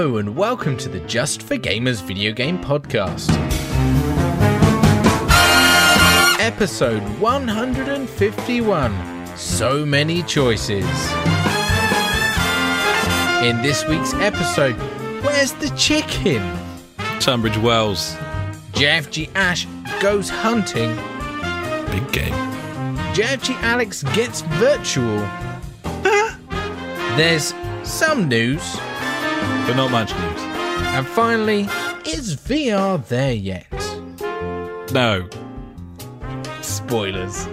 Hello, 0.00 0.16
and 0.16 0.34
welcome 0.34 0.78
to 0.78 0.88
the 0.88 1.00
Just 1.00 1.42
for 1.42 1.58
Gamers 1.58 2.02
video 2.02 2.32
game 2.32 2.58
podcast. 2.58 3.28
Episode 6.40 7.02
151 7.20 9.36
So 9.36 9.84
Many 9.84 10.22
Choices. 10.22 10.86
In 13.44 13.60
this 13.60 13.86
week's 13.86 14.14
episode, 14.14 14.76
Where's 15.22 15.52
the 15.52 15.68
Chicken? 15.76 16.40
Tunbridge 17.20 17.58
Wells. 17.58 18.14
JFG 18.72 19.28
Ash 19.34 19.66
goes 20.00 20.30
hunting. 20.30 20.96
Big 21.90 22.10
game. 22.10 22.32
JFG 23.12 23.54
Alex 23.60 24.02
gets 24.14 24.40
virtual. 24.40 25.28
There's 27.18 27.52
some 27.82 28.30
news. 28.30 28.78
But 29.70 29.76
not 29.76 29.92
much 29.92 30.12
news. 30.12 30.40
And 30.96 31.06
finally, 31.06 31.60
is 32.04 32.34
VR 32.34 33.06
there 33.06 33.32
yet? 33.32 33.70
No. 34.92 35.28
Spoilers. 36.60 37.46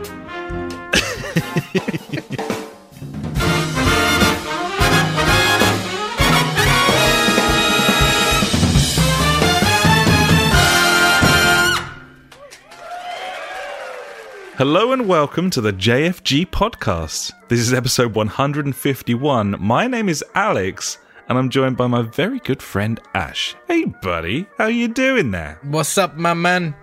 Hello 14.57 14.91
and 14.91 15.07
welcome 15.07 15.51
to 15.51 15.61
the 15.61 15.71
JFG 15.71 16.47
podcast. 16.47 17.31
This 17.47 17.59
is 17.59 17.73
episode 17.73 18.15
151. 18.15 19.57
My 19.59 19.85
name 19.85 20.09
is 20.09 20.25
Alex 20.33 20.97
and 21.27 21.37
I'm 21.37 21.49
joined 21.49 21.77
by 21.77 21.87
my 21.87 22.01
very 22.01 22.39
good 22.39 22.61
friend 22.61 22.99
Ash. 23.13 23.55
Hey 23.67 23.85
buddy, 23.85 24.47
how 24.57 24.67
you 24.67 24.87
doing 24.87 25.31
there? 25.31 25.59
What's 25.63 25.97
up, 25.97 26.15
my 26.15 26.33
man? 26.33 26.75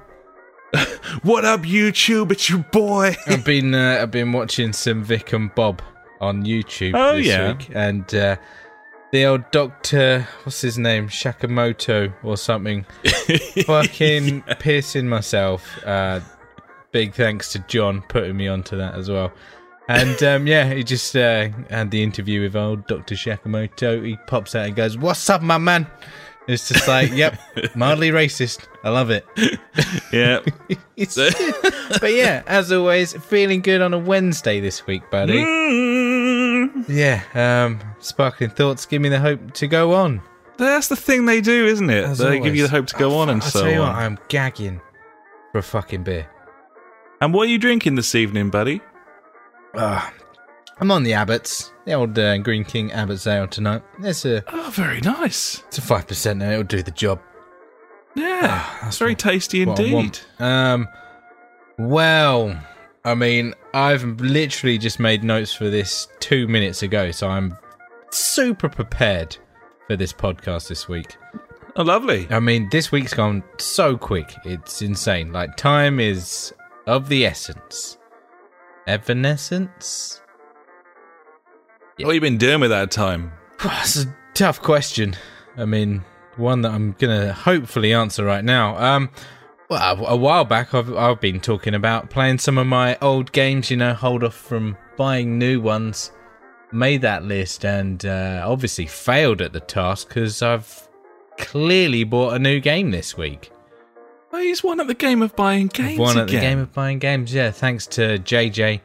What 1.23 1.45
up 1.45 1.61
YouTube? 1.61 2.33
It's 2.33 2.51
your 2.51 2.59
boy. 2.73 3.15
I've 3.27 3.45
been 3.45 3.75
uh, 3.75 3.99
I've 4.03 4.11
been 4.11 4.33
watching 4.33 4.73
some 4.73 5.03
Vic 5.05 5.33
and 5.33 5.55
Bob 5.55 5.81
on 6.21 6.45
YouTube 6.45 6.93
Oh, 6.95 7.17
this 7.17 7.27
yeah. 7.27 7.53
week, 7.53 7.71
and 7.73 8.13
uh, 8.15 8.37
the 9.13 9.25
old 9.27 9.49
Doctor, 9.53 10.27
what's 10.43 10.61
his 10.61 10.77
name, 10.77 11.09
Shakamoto 11.09 12.13
or 12.25 12.37
something, 12.37 12.85
fucking 13.67 14.43
piercing 14.59 15.09
myself. 15.09 15.65
Uh, 15.85 16.21
big 16.91 17.15
thanks 17.15 17.53
to 17.53 17.61
John 17.61 18.03
putting 18.09 18.37
me 18.37 18.49
onto 18.49 18.77
that 18.77 18.95
as 18.95 19.09
well. 19.09 19.33
And 19.89 20.23
um, 20.23 20.47
yeah, 20.47 20.73
he 20.73 20.83
just 20.83 21.15
uh, 21.15 21.49
had 21.69 21.91
the 21.91 22.03
interview 22.03 22.41
with 22.43 22.57
old 22.57 22.87
Doctor 22.87 23.15
Shakamoto. 23.15 24.05
He 24.05 24.17
pops 24.27 24.55
out 24.55 24.67
and 24.67 24.77
goes, 24.77 24.97
"What's 24.97 25.29
up, 25.29 25.43
my 25.43 25.59
man?" 25.59 25.87
It's 26.47 26.69
just 26.69 26.87
like, 26.87 27.11
yep, 27.13 27.39
mildly 27.75 28.11
racist. 28.11 28.67
I 28.83 28.91
love 28.91 29.11
it. 29.11 29.27
yeah. 30.13 30.41
But 32.01 32.13
yeah, 32.13 32.43
as 32.47 32.73
always, 32.73 33.13
feeling 33.13 33.61
good 33.61 33.83
on 33.83 33.93
a 33.93 33.99
Wednesday 33.99 34.61
this 34.61 34.87
week, 34.87 35.11
buddy. 35.11 35.39
Mm. 35.39 36.89
Yeah, 36.89 37.23
um, 37.35 37.81
sparkling 38.01 38.51
thoughts 38.51 38.87
give 38.87 39.03
me 39.03 39.11
the 39.11 39.21
hope 39.21 39.53
to 39.55 39.67
go 39.67 39.93
on. 39.93 40.23
That's 40.57 40.89
the 40.89 40.97
thing 40.97 41.27
they 41.27 41.41
do, 41.41 41.67
isn't 41.67 41.91
it? 41.91 42.05
As 42.05 42.19
they 42.19 42.41
give 42.41 42.57
you 42.57 42.63
the 42.63 42.69
hope 42.69 42.87
to 42.87 42.97
go 42.97 43.19
on 43.19 43.29
and 43.29 43.43
I'll 43.43 43.49
so 43.49 43.63
tell 43.63 43.71
you 43.71 43.81
on. 43.83 43.89
what, 43.89 43.97
I'm 43.97 44.19
gagging 44.29 44.81
for 45.53 45.59
a 45.59 45.63
fucking 45.63 46.05
beer. 46.05 46.27
And 47.21 47.35
what 47.35 47.49
are 47.49 47.51
you 47.51 47.59
drinking 47.59 47.97
this 47.97 48.15
evening, 48.15 48.51
buddy? 48.51 48.81
Ah, 49.77 50.13
I'm 50.79 50.91
on 50.91 51.03
the 51.03 51.13
Abbots, 51.15 51.73
the 51.85 51.93
old 51.95 52.19
uh, 52.19 52.39
Greene 52.39 52.65
King 52.65 52.93
Abbots 52.93 53.27
Ale 53.27 53.47
tonight. 53.49 53.83
It's 54.01 54.25
a 54.25 54.43
Oh, 54.53 54.71
very 54.71 55.01
nice. 55.01 55.63
it's 55.69 55.79
a 55.79 55.83
five 55.83 56.07
percent 56.07 56.39
now. 56.41 56.51
It'll 56.51 56.63
do 56.65 56.83
the 56.83 56.91
job. 56.91 57.21
Yeah, 58.17 58.65
that's 58.83 58.99
very 58.99 59.15
tasty 59.17 59.65
What 59.65 59.81
I 59.81 59.83
indeed. 59.85 60.19
Um, 60.39 60.89
well, 61.79 62.57
I 63.05 63.15
mean, 63.15 63.55
I've 63.73 64.05
literally 64.21 64.79
just 64.79 65.01
made 65.01 65.25
notes 65.25 65.53
for 65.53 65.69
this 65.69 66.07
two 66.21 66.47
minutes 66.47 66.83
ago, 66.83 67.11
so 67.11 67.29
I'm 67.29 67.57
super 68.11 68.69
prepared 68.69 69.37
for 69.89 69.97
this 69.97 70.13
podcast 70.13 70.69
this 70.69 70.89
week. 70.89 71.17
Oh, 71.77 71.83
lovely. 71.83 72.29
I 72.31 72.39
mean, 72.39 72.69
this 72.71 72.93
week's 72.93 73.13
gone 73.15 73.43
so 73.59 73.97
quick. 73.99 74.33
It's 74.45 74.81
insane. 74.81 75.33
Like, 75.33 75.57
time 75.57 75.99
is 75.99 76.55
of 76.87 77.09
the 77.09 77.27
essence. 77.27 77.99
Evanescence? 78.87 80.21
What 81.97 82.07
have 82.07 82.15
you 82.15 82.21
been 82.21 82.39
doing 82.39 82.61
with 82.61 82.71
that 82.71 82.91
time? 82.91 83.33
That's 83.63 84.05
a 84.05 84.17
tough 84.35 84.61
question. 84.61 85.17
I 85.57 85.65
mean, 85.65 86.05
one 86.37 86.63
that 86.63 86.73
I'm 86.73 86.93
gonna 86.99 87.33
hopefully 87.33 87.93
answer 87.93 88.25
right 88.25 88.45
now. 88.45 88.77
Um, 88.77 89.11
well, 89.69 90.05
a 90.07 90.17
while 90.17 90.45
back, 90.45 90.75
I've 90.75 90.95
I've 90.95 91.21
been 91.21 91.41
talking 91.41 91.75
about 91.75 92.11
playing 92.11 92.39
some 92.39 92.59
of 92.59 92.67
my 92.67 92.99
old 93.01 93.33
games. 93.33 93.71
You 93.71 93.77
know, 93.77 93.95
hold 93.95 94.25
off 94.25 94.35
from 94.35 94.77
buying 94.97 95.39
new 95.39 95.61
ones. 95.61 96.11
Made 96.73 97.03
that 97.03 97.23
list 97.23 97.65
and 97.65 98.05
uh, 98.05 98.43
obviously 98.45 98.87
failed 98.87 99.41
at 99.41 99.53
the 99.53 99.61
task 99.61 100.09
because 100.09 100.43
I've 100.43 100.89
clearly 101.39 102.03
bought 102.03 102.35
a 102.35 102.39
new 102.39 102.59
game 102.59 102.91
this 102.91 103.17
week. 103.17 103.53
Oh, 104.35 104.41
he's 104.41 104.65
won 104.65 104.81
at 104.81 104.89
the 104.89 104.95
game 104.95 105.23
of 105.23 105.37
buying 105.37 105.69
games 105.69 105.93
I've 105.93 105.99
won 106.01 106.19
at 106.19 106.27
the 106.27 106.41
game 106.41 106.59
of 106.59 106.73
buying 106.73 106.99
games. 106.99 107.33
Yeah, 107.33 107.53
thanks 107.53 107.87
to 107.89 108.19
JJ 108.19 108.81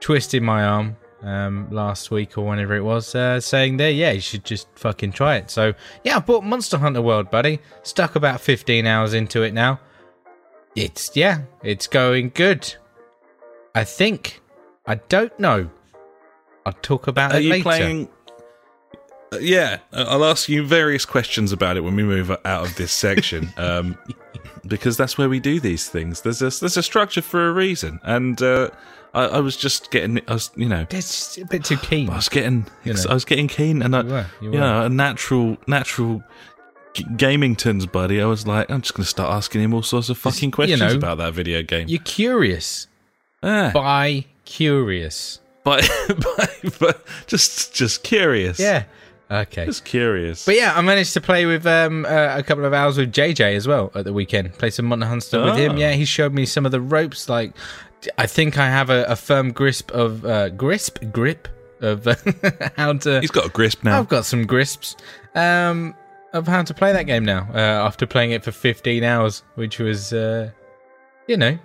twisting 0.00 0.42
my 0.42 0.64
arm 0.64 0.96
um, 1.20 1.68
last 1.70 2.10
week 2.10 2.38
or 2.38 2.46
whenever 2.46 2.74
it 2.74 2.80
was, 2.80 3.14
uh, 3.14 3.38
saying 3.38 3.76
there, 3.76 3.90
yeah, 3.90 4.12
you 4.12 4.22
should 4.22 4.46
just 4.46 4.66
fucking 4.76 5.12
try 5.12 5.36
it. 5.36 5.50
So 5.50 5.74
yeah, 6.04 6.16
I 6.16 6.20
bought 6.20 6.42
Monster 6.42 6.78
Hunter 6.78 7.02
World, 7.02 7.30
buddy. 7.30 7.60
Stuck 7.82 8.16
about 8.16 8.40
fifteen 8.40 8.86
hours 8.86 9.12
into 9.12 9.42
it 9.42 9.52
now. 9.52 9.78
It's 10.74 11.14
yeah, 11.14 11.42
it's 11.62 11.86
going 11.86 12.30
good. 12.34 12.74
I 13.74 13.84
think. 13.84 14.40
I 14.86 14.94
don't 14.94 15.38
know. 15.38 15.68
I'll 16.64 16.72
talk 16.80 17.08
about 17.08 17.32
Are 17.32 17.38
it 17.38 17.44
you 17.44 17.50
later. 17.50 17.62
playing? 17.62 18.08
Uh, 19.32 19.38
yeah, 19.38 19.80
I'll 19.92 20.24
ask 20.24 20.48
you 20.48 20.66
various 20.66 21.04
questions 21.04 21.52
about 21.52 21.76
it 21.76 21.82
when 21.82 21.94
we 21.94 22.04
move 22.04 22.30
out 22.30 22.66
of 22.66 22.74
this 22.76 22.92
section, 22.92 23.52
um, 23.58 23.98
because 24.66 24.96
that's 24.96 25.16
where 25.18 25.28
we 25.28 25.40
do 25.40 25.60
these 25.60 25.88
things. 25.88 26.22
There's 26.22 26.40
a 26.42 26.50
there's 26.60 26.76
a 26.76 26.82
structure 26.82 27.22
for 27.22 27.48
a 27.48 27.52
reason, 27.52 28.00
and 28.02 28.40
uh, 28.42 28.70
I, 29.14 29.26
I 29.26 29.40
was 29.40 29.56
just 29.56 29.90
getting, 29.90 30.20
I 30.28 30.32
was, 30.34 30.50
you 30.56 30.68
know, 30.68 30.86
It's 30.90 31.38
a 31.38 31.44
bit 31.44 31.64
too 31.64 31.76
keen. 31.76 32.10
I 32.10 32.16
was 32.16 32.28
getting, 32.28 32.66
You 32.84 32.94
know. 32.94 33.00
I 33.08 33.14
was 33.14 33.24
getting 33.24 33.46
keen, 33.48 33.80
and 33.82 33.94
I, 33.94 34.00
You 34.02 34.08
were, 34.08 34.26
you 34.40 34.46
you 34.46 34.50
were. 34.52 34.58
know, 34.58 34.84
a 34.86 34.88
natural, 34.88 35.56
natural. 35.68 36.22
g- 36.94 37.04
Gamington's 37.16 37.86
buddy, 37.86 38.20
I 38.20 38.26
was 38.26 38.46
like, 38.46 38.70
I'm 38.70 38.80
just 38.82 38.94
going 38.94 39.04
to 39.04 39.08
start 39.10 39.30
asking 39.32 39.60
him 39.62 39.72
all 39.74 39.82
sorts 39.82 40.08
of 40.08 40.18
fucking 40.18 40.48
you 40.48 40.52
questions 40.52 40.80
know, 40.80 40.98
about 40.98 41.18
that 41.18 41.32
video 41.34 41.62
game. 41.62 41.86
You're 41.88 42.02
curious. 42.02 42.86
By 43.40 44.24
curious. 44.44 45.40
but, 45.64 45.88
but, 46.08 46.78
but 46.80 47.04
just, 47.26 47.74
just 47.74 48.02
curious. 48.02 48.58
Yeah. 48.58 48.84
Okay. 49.30 49.64
just 49.64 49.84
curious. 49.84 50.44
But 50.44 50.56
yeah, 50.56 50.76
I 50.76 50.80
managed 50.80 51.14
to 51.14 51.20
play 51.20 51.46
with 51.46 51.66
um, 51.66 52.04
uh, 52.04 52.36
a 52.36 52.42
couple 52.42 52.64
of 52.64 52.72
hours 52.72 52.98
with 52.98 53.12
JJ 53.12 53.56
as 53.56 53.66
well 53.66 53.90
at 53.94 54.04
the 54.04 54.12
weekend. 54.12 54.52
Play 54.54 54.70
some 54.70 54.86
Monster 54.86 55.06
Hunter 55.06 55.44
with 55.44 55.56
him. 55.56 55.72
Oh. 55.72 55.76
Yeah, 55.76 55.92
he 55.92 56.04
showed 56.04 56.32
me 56.32 56.46
some 56.46 56.66
of 56.66 56.72
the 56.72 56.80
ropes. 56.80 57.28
Like, 57.28 57.54
I 58.18 58.26
think 58.26 58.58
I 58.58 58.68
have 58.68 58.90
a, 58.90 59.04
a 59.04 59.16
firm 59.16 59.52
grasp 59.52 59.90
of 59.92 60.24
uh, 60.24 60.50
grasp 60.50 60.98
grip 61.12 61.48
of 61.80 62.04
how 62.76 62.92
to. 62.92 63.20
He's 63.20 63.30
got 63.30 63.46
a 63.46 63.50
grasp 63.50 63.82
now. 63.84 63.98
I've 63.98 64.08
got 64.08 64.24
some 64.24 64.46
grisps 64.46 64.96
um, 65.34 65.94
of 66.32 66.46
how 66.46 66.62
to 66.62 66.74
play 66.74 66.92
that 66.92 67.04
game 67.04 67.24
now. 67.24 67.48
Uh, 67.52 67.58
after 67.58 68.06
playing 68.06 68.32
it 68.32 68.44
for 68.44 68.52
15 68.52 69.02
hours, 69.04 69.42
which 69.54 69.78
was, 69.78 70.12
uh, 70.12 70.50
you 71.26 71.36
know, 71.36 71.58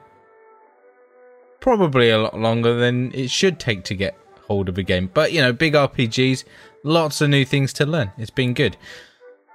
probably 1.60 2.10
a 2.10 2.18
lot 2.18 2.39
longer 2.39 2.75
than 2.75 3.13
it 3.13 3.30
should 3.30 3.60
take 3.60 3.84
to 3.86 3.95
get 3.95 4.18
hold 4.48 4.69
of 4.69 4.78
a 4.78 4.84
game. 4.84 5.10
But 5.13 5.31
you 5.31 5.42
know, 5.42 5.54
big 5.54 5.74
RPGs, 5.74 6.44
lots 6.84 7.22
of 7.22 7.30
new 7.30 7.46
things 7.46 7.74
to 7.74 7.86
learn. 7.86 8.12
It's 8.18 8.30
been 8.30 8.54
good. 8.54 8.78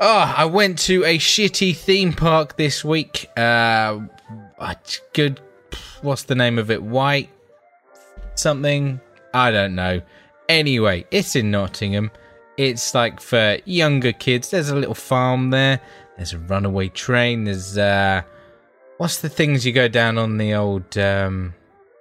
Oh, 0.01 0.35
I 0.37 0.45
went 0.45 0.79
to 0.81 1.05
a 1.05 1.19
shitty 1.19 1.77
theme 1.77 2.13
park 2.13 2.57
this 2.57 2.85
week. 2.85 3.29
Uh, 3.37 4.01
good. 5.13 5.41
What's 6.03 6.25
the 6.25 6.35
name 6.35 6.59
of 6.59 6.71
it? 6.71 6.83
White 6.83 7.31
something. 8.35 9.01
I 9.33 9.51
don't 9.51 9.75
know. 9.75 10.03
Anyway, 10.49 11.07
it's 11.11 11.37
in 11.37 11.51
Nottingham. 11.51 12.11
It's 12.57 12.95
like 12.95 13.21
for 13.21 13.59
younger 13.65 14.13
kids. 14.13 14.51
There's 14.51 14.69
a 14.69 14.77
little 14.77 14.95
farm 14.95 15.51
there. 15.51 15.81
There's 16.17 16.33
a 16.33 16.39
runaway 16.39 16.89
train. 16.89 17.45
There's 17.45 17.77
uh, 17.79 18.23
what's 18.99 19.21
the 19.21 19.29
things 19.29 19.67
you 19.67 19.73
go 19.73 19.89
down 19.89 20.19
on 20.19 20.39
the 20.39 20.55
old 20.55 20.97
um, 20.99 21.55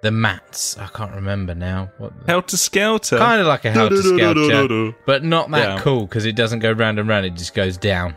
the 0.04 0.10
mats? 0.12 0.78
I 0.78 0.86
can't 0.86 1.12
remember 1.14 1.54
now. 1.54 1.90
What 1.98 2.12
Helter 2.26 2.56
Skelter. 2.56 3.18
kind 3.18 3.40
of 3.40 3.46
like 3.48 3.64
a 3.64 3.72
helter 3.72 4.00
skelter, 4.02 4.94
but 5.06 5.24
not 5.24 5.50
that 5.50 5.68
Yeah. 5.76 5.78
cool 5.80 6.02
because 6.06 6.24
it 6.26 6.36
doesn't 6.36 6.60
go 6.60 6.70
round 6.70 6.98
and 7.00 7.08
round. 7.08 7.26
It 7.26 7.34
just 7.34 7.54
goes 7.54 7.76
down. 7.76 8.16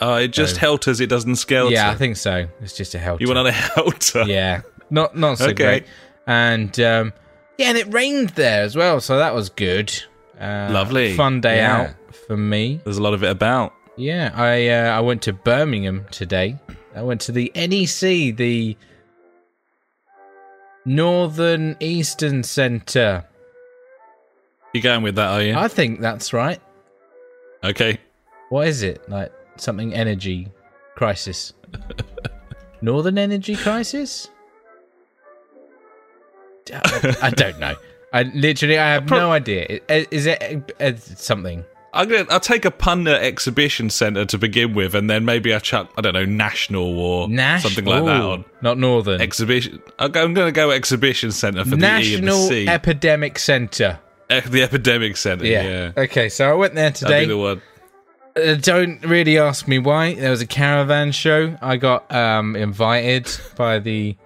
Oh, 0.00 0.16
it 0.16 0.28
just 0.32 0.56
No. 0.56 0.60
helters, 0.60 1.00
it 1.00 1.08
doesn't 1.08 1.36
skelter. 1.36 1.72
Yeah, 1.72 1.90
I 1.90 1.94
think 1.94 2.16
so. 2.16 2.48
It's 2.60 2.76
just 2.76 2.94
a 2.96 2.98
helter. 2.98 3.22
You 3.22 3.28
want 3.28 3.38
on 3.38 3.46
a 3.46 3.52
helter. 3.52 4.24
yeah, 4.26 4.62
not 4.90 5.16
not 5.16 5.38
so 5.38 5.44
Okay. 5.50 5.54
great. 5.64 5.84
And 6.26 6.78
um, 6.80 7.12
yeah, 7.58 7.68
and 7.68 7.78
it 7.78 7.92
rained 7.94 8.30
there 8.30 8.62
as 8.64 8.74
well, 8.74 9.00
so 9.00 9.18
that 9.18 9.34
was 9.34 9.48
good. 9.48 9.92
Uh, 10.40 10.70
Lovely. 10.72 11.14
fun 11.14 11.40
day 11.40 11.58
Yeah. 11.58 11.76
out 11.82 12.14
for 12.26 12.36
me. 12.36 12.80
There's 12.84 12.96
a 12.98 13.02
lot 13.02 13.14
of 13.14 13.22
it 13.22 13.30
about. 13.30 13.72
Yeah, 13.96 14.32
I 14.34 14.68
uh, 14.68 14.96
I 14.96 15.00
went 15.00 15.22
to 15.22 15.32
Birmingham 15.32 16.06
today. 16.10 16.56
I 16.96 17.02
went 17.02 17.20
to 17.22 17.32
the 17.32 17.52
NEC, 17.54 18.32
the 18.36 18.76
Northern 20.84 21.76
Eastern 21.80 22.42
Centre. 22.42 23.24
You 24.72 24.80
going 24.80 25.02
with 25.02 25.16
that, 25.16 25.28
are 25.28 25.42
you? 25.42 25.54
I 25.54 25.68
think 25.68 26.00
that's 26.00 26.32
right. 26.32 26.60
okay. 27.62 27.98
What 28.48 28.68
is 28.68 28.82
it? 28.82 29.08
Like 29.08 29.32
something 29.56 29.94
energy 29.94 30.48
crisis? 30.94 31.52
Northern 32.82 33.18
energy 33.18 33.54
crisis? 33.54 34.28
I, 36.72 37.30
don't 37.30 37.58
know. 37.58 37.74
I 38.12 38.22
literally 38.22 38.78
I 38.78 38.92
have 38.92 39.08
no 39.10 39.32
idea. 39.32 39.80
Is 39.88 40.26
it 40.26 40.72
uh, 40.80 40.96
something? 40.96 41.64
I'm 41.94 42.08
gonna, 42.08 42.26
I'll 42.30 42.40
take 42.40 42.64
a 42.64 42.70
punter 42.70 43.14
exhibition 43.14 43.90
centre 43.90 44.24
to 44.24 44.38
begin 44.38 44.72
with, 44.74 44.94
and 44.94 45.10
then 45.10 45.26
maybe 45.26 45.54
I 45.54 45.58
chuck, 45.58 45.92
I 45.96 46.00
don't 46.00 46.14
know, 46.14 46.24
national 46.24 46.98
or 46.98 47.28
Nash? 47.28 47.62
something 47.62 47.84
like 47.84 48.04
that 48.04 48.20
Ooh, 48.20 48.30
on. 48.30 48.44
Not 48.62 48.78
Northern. 48.78 49.20
Exhibition. 49.20 49.82
I'm 49.98 50.10
going 50.10 50.34
to 50.34 50.52
go 50.52 50.70
exhibition 50.70 51.32
centre 51.32 51.64
for 51.64 51.76
the 51.76 51.76
E 51.76 51.88
and 51.88 52.04
the 52.04 52.10
National 52.20 52.48
C. 52.48 52.66
Epidemic 52.66 53.38
Centre. 53.38 54.00
Eh, 54.30 54.40
the 54.40 54.62
epidemic 54.62 55.18
centre. 55.18 55.44
Yeah. 55.44 55.62
Yeah. 55.62 55.92
Okay, 56.04 56.30
so 56.30 56.50
I 56.50 56.54
went 56.54 56.74
there 56.74 56.90
That'd 56.90 57.06
today. 57.06 57.20
be 57.24 57.28
the 57.28 57.38
one. 57.38 57.62
Uh, 58.34 58.54
don't 58.54 59.04
really 59.04 59.36
ask 59.36 59.68
me 59.68 59.78
why. 59.78 60.14
There 60.14 60.30
was 60.30 60.40
a 60.40 60.46
caravan 60.46 61.12
show. 61.12 61.58
I 61.60 61.76
got 61.76 62.10
um, 62.10 62.56
invited 62.56 63.28
by 63.56 63.78
the 63.78 64.16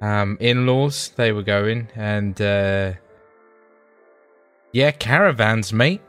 um, 0.00 0.36
in-laws. 0.40 1.10
They 1.14 1.30
were 1.30 1.44
going, 1.44 1.86
and 1.94 2.40
uh, 2.40 2.94
yeah, 4.72 4.90
caravans, 4.90 5.72
mate. 5.72 6.00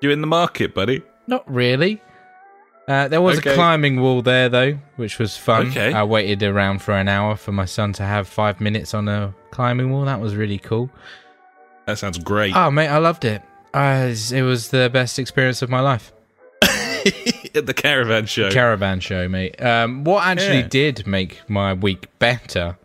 You 0.00 0.10
in 0.10 0.20
the 0.20 0.26
market, 0.26 0.74
buddy? 0.74 1.02
Not 1.26 1.50
really. 1.52 2.00
Uh, 2.88 3.08
there 3.08 3.20
was 3.20 3.38
Okay. 3.38 3.50
a 3.50 3.54
climbing 3.54 4.00
wall 4.00 4.22
there 4.22 4.48
though, 4.48 4.78
which 4.96 5.18
was 5.18 5.36
fun. 5.36 5.68
Okay. 5.68 5.92
I 5.92 6.04
waited 6.04 6.42
around 6.44 6.82
for 6.82 6.92
an 6.94 7.08
hour 7.08 7.34
for 7.34 7.50
my 7.52 7.64
son 7.64 7.92
to 7.94 8.04
have 8.04 8.28
five 8.28 8.60
minutes 8.60 8.94
on 8.94 9.08
a 9.08 9.34
climbing 9.50 9.90
wall. 9.90 10.04
That 10.04 10.20
was 10.20 10.36
really 10.36 10.58
cool. 10.58 10.88
That 11.86 11.98
sounds 11.98 12.18
great. 12.18 12.54
Oh, 12.54 12.70
mate, 12.70 12.88
I 12.88 12.98
loved 12.98 13.24
it. 13.24 13.42
Uh, 13.74 14.12
it 14.32 14.42
was 14.42 14.68
the 14.68 14.88
best 14.92 15.18
experience 15.18 15.62
of 15.62 15.70
my 15.70 15.80
life. 15.80 16.12
At 17.54 17.66
the 17.66 17.74
caravan 17.74 18.26
show. 18.26 18.50
caravan 18.50 19.00
show, 19.00 19.28
mate. 19.28 19.60
Um, 19.62 20.04
what 20.04 20.24
actually 20.24 20.58
Yeah. 20.60 20.68
did 20.68 21.06
make 21.06 21.40
my 21.48 21.72
week 21.72 22.06
better 22.18 22.76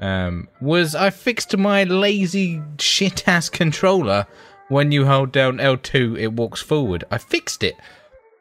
um, 0.00 0.48
was 0.60 0.94
I 0.94 1.10
fixed 1.10 1.56
my 1.56 1.84
lazy 1.84 2.62
shit 2.78 3.26
ass 3.28 3.48
controller. 3.48 4.26
When 4.68 4.92
you 4.92 5.06
hold 5.06 5.32
down 5.32 5.58
L2, 5.58 6.18
it 6.18 6.32
walks 6.34 6.60
forward. 6.60 7.04
I 7.10 7.18
fixed 7.18 7.62
it. 7.62 7.74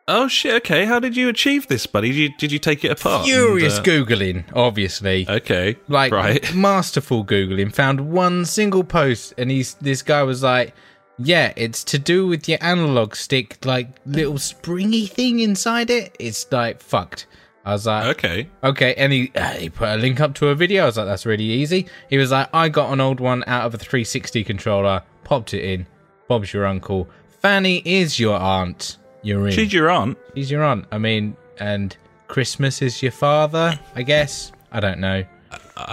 oh 0.09 0.27
shit! 0.27 0.53
Okay, 0.55 0.85
how 0.85 0.99
did 0.99 1.15
you 1.15 1.29
achieve 1.29 1.67
this, 1.67 1.85
buddy? 1.87 2.09
Did 2.09 2.17
you, 2.17 2.29
did 2.37 2.51
you 2.51 2.59
take 2.59 2.83
it 2.83 2.91
apart? 2.91 3.21
and, 3.21 3.33
Furious 3.33 3.79
uh, 3.79 3.83
googling, 3.83 4.43
obviously. 4.53 5.25
Okay, 5.29 5.77
like 5.87 6.11
right. 6.11 6.53
masterful 6.55 7.23
googling. 7.25 7.73
Found 7.73 8.11
one 8.11 8.45
single 8.45 8.83
post, 8.83 9.33
and 9.37 9.49
he's 9.49 9.75
this 9.75 10.01
guy 10.01 10.23
was 10.23 10.43
like, 10.43 10.73
"Yeah, 11.17 11.53
it's 11.55 11.83
to 11.85 11.99
do 11.99 12.27
with 12.27 12.47
your 12.49 12.57
analog 12.61 13.15
stick, 13.15 13.65
like 13.65 13.89
little 14.05 14.37
springy 14.37 15.05
thing 15.05 15.39
inside 15.39 15.89
it. 15.89 16.15
It's 16.19 16.49
like 16.51 16.81
fucked." 16.81 17.27
I 17.65 17.71
was 17.73 17.85
like, 17.85 18.15
Okay. 18.15 18.49
Okay, 18.63 18.93
and 18.95 19.11
he 19.11 19.29
uh, 19.35 19.49
he 19.51 19.69
put 19.69 19.89
a 19.89 19.97
link 19.97 20.21
up 20.21 20.33
to 20.35 20.47
a 20.47 20.55
video. 20.55 20.83
I 20.83 20.85
was 20.85 20.95
like, 20.95 21.05
that's 21.05 21.25
really 21.25 21.43
easy. 21.43 21.87
He 22.09 22.17
was 22.17 22.31
like, 22.31 22.47
I 22.53 22.69
got 22.69 22.93
an 22.93 23.01
old 23.01 23.19
one 23.19 23.43
out 23.45 23.65
of 23.65 23.73
a 23.73 23.77
360 23.77 24.45
controller, 24.45 25.03
popped 25.25 25.53
it 25.53 25.65
in. 25.65 25.85
Bob's 26.27 26.53
your 26.53 26.65
uncle. 26.65 27.07
Fanny 27.41 27.81
is 27.85 28.19
your 28.19 28.37
aunt. 28.37 28.97
You're 29.21 29.47
in. 29.47 29.53
She's 29.53 29.73
your 29.73 29.89
aunt. 29.89 30.17
She's 30.35 30.51
your 30.51 30.63
aunt. 30.63 30.85
I 30.91 30.97
mean, 30.97 31.35
and 31.59 31.95
Christmas 32.27 32.81
is 32.81 33.01
your 33.01 33.11
father. 33.11 33.79
I 33.95 34.03
guess. 34.03 34.51
I 34.71 34.79
don't 34.79 34.99
know. 34.99 35.23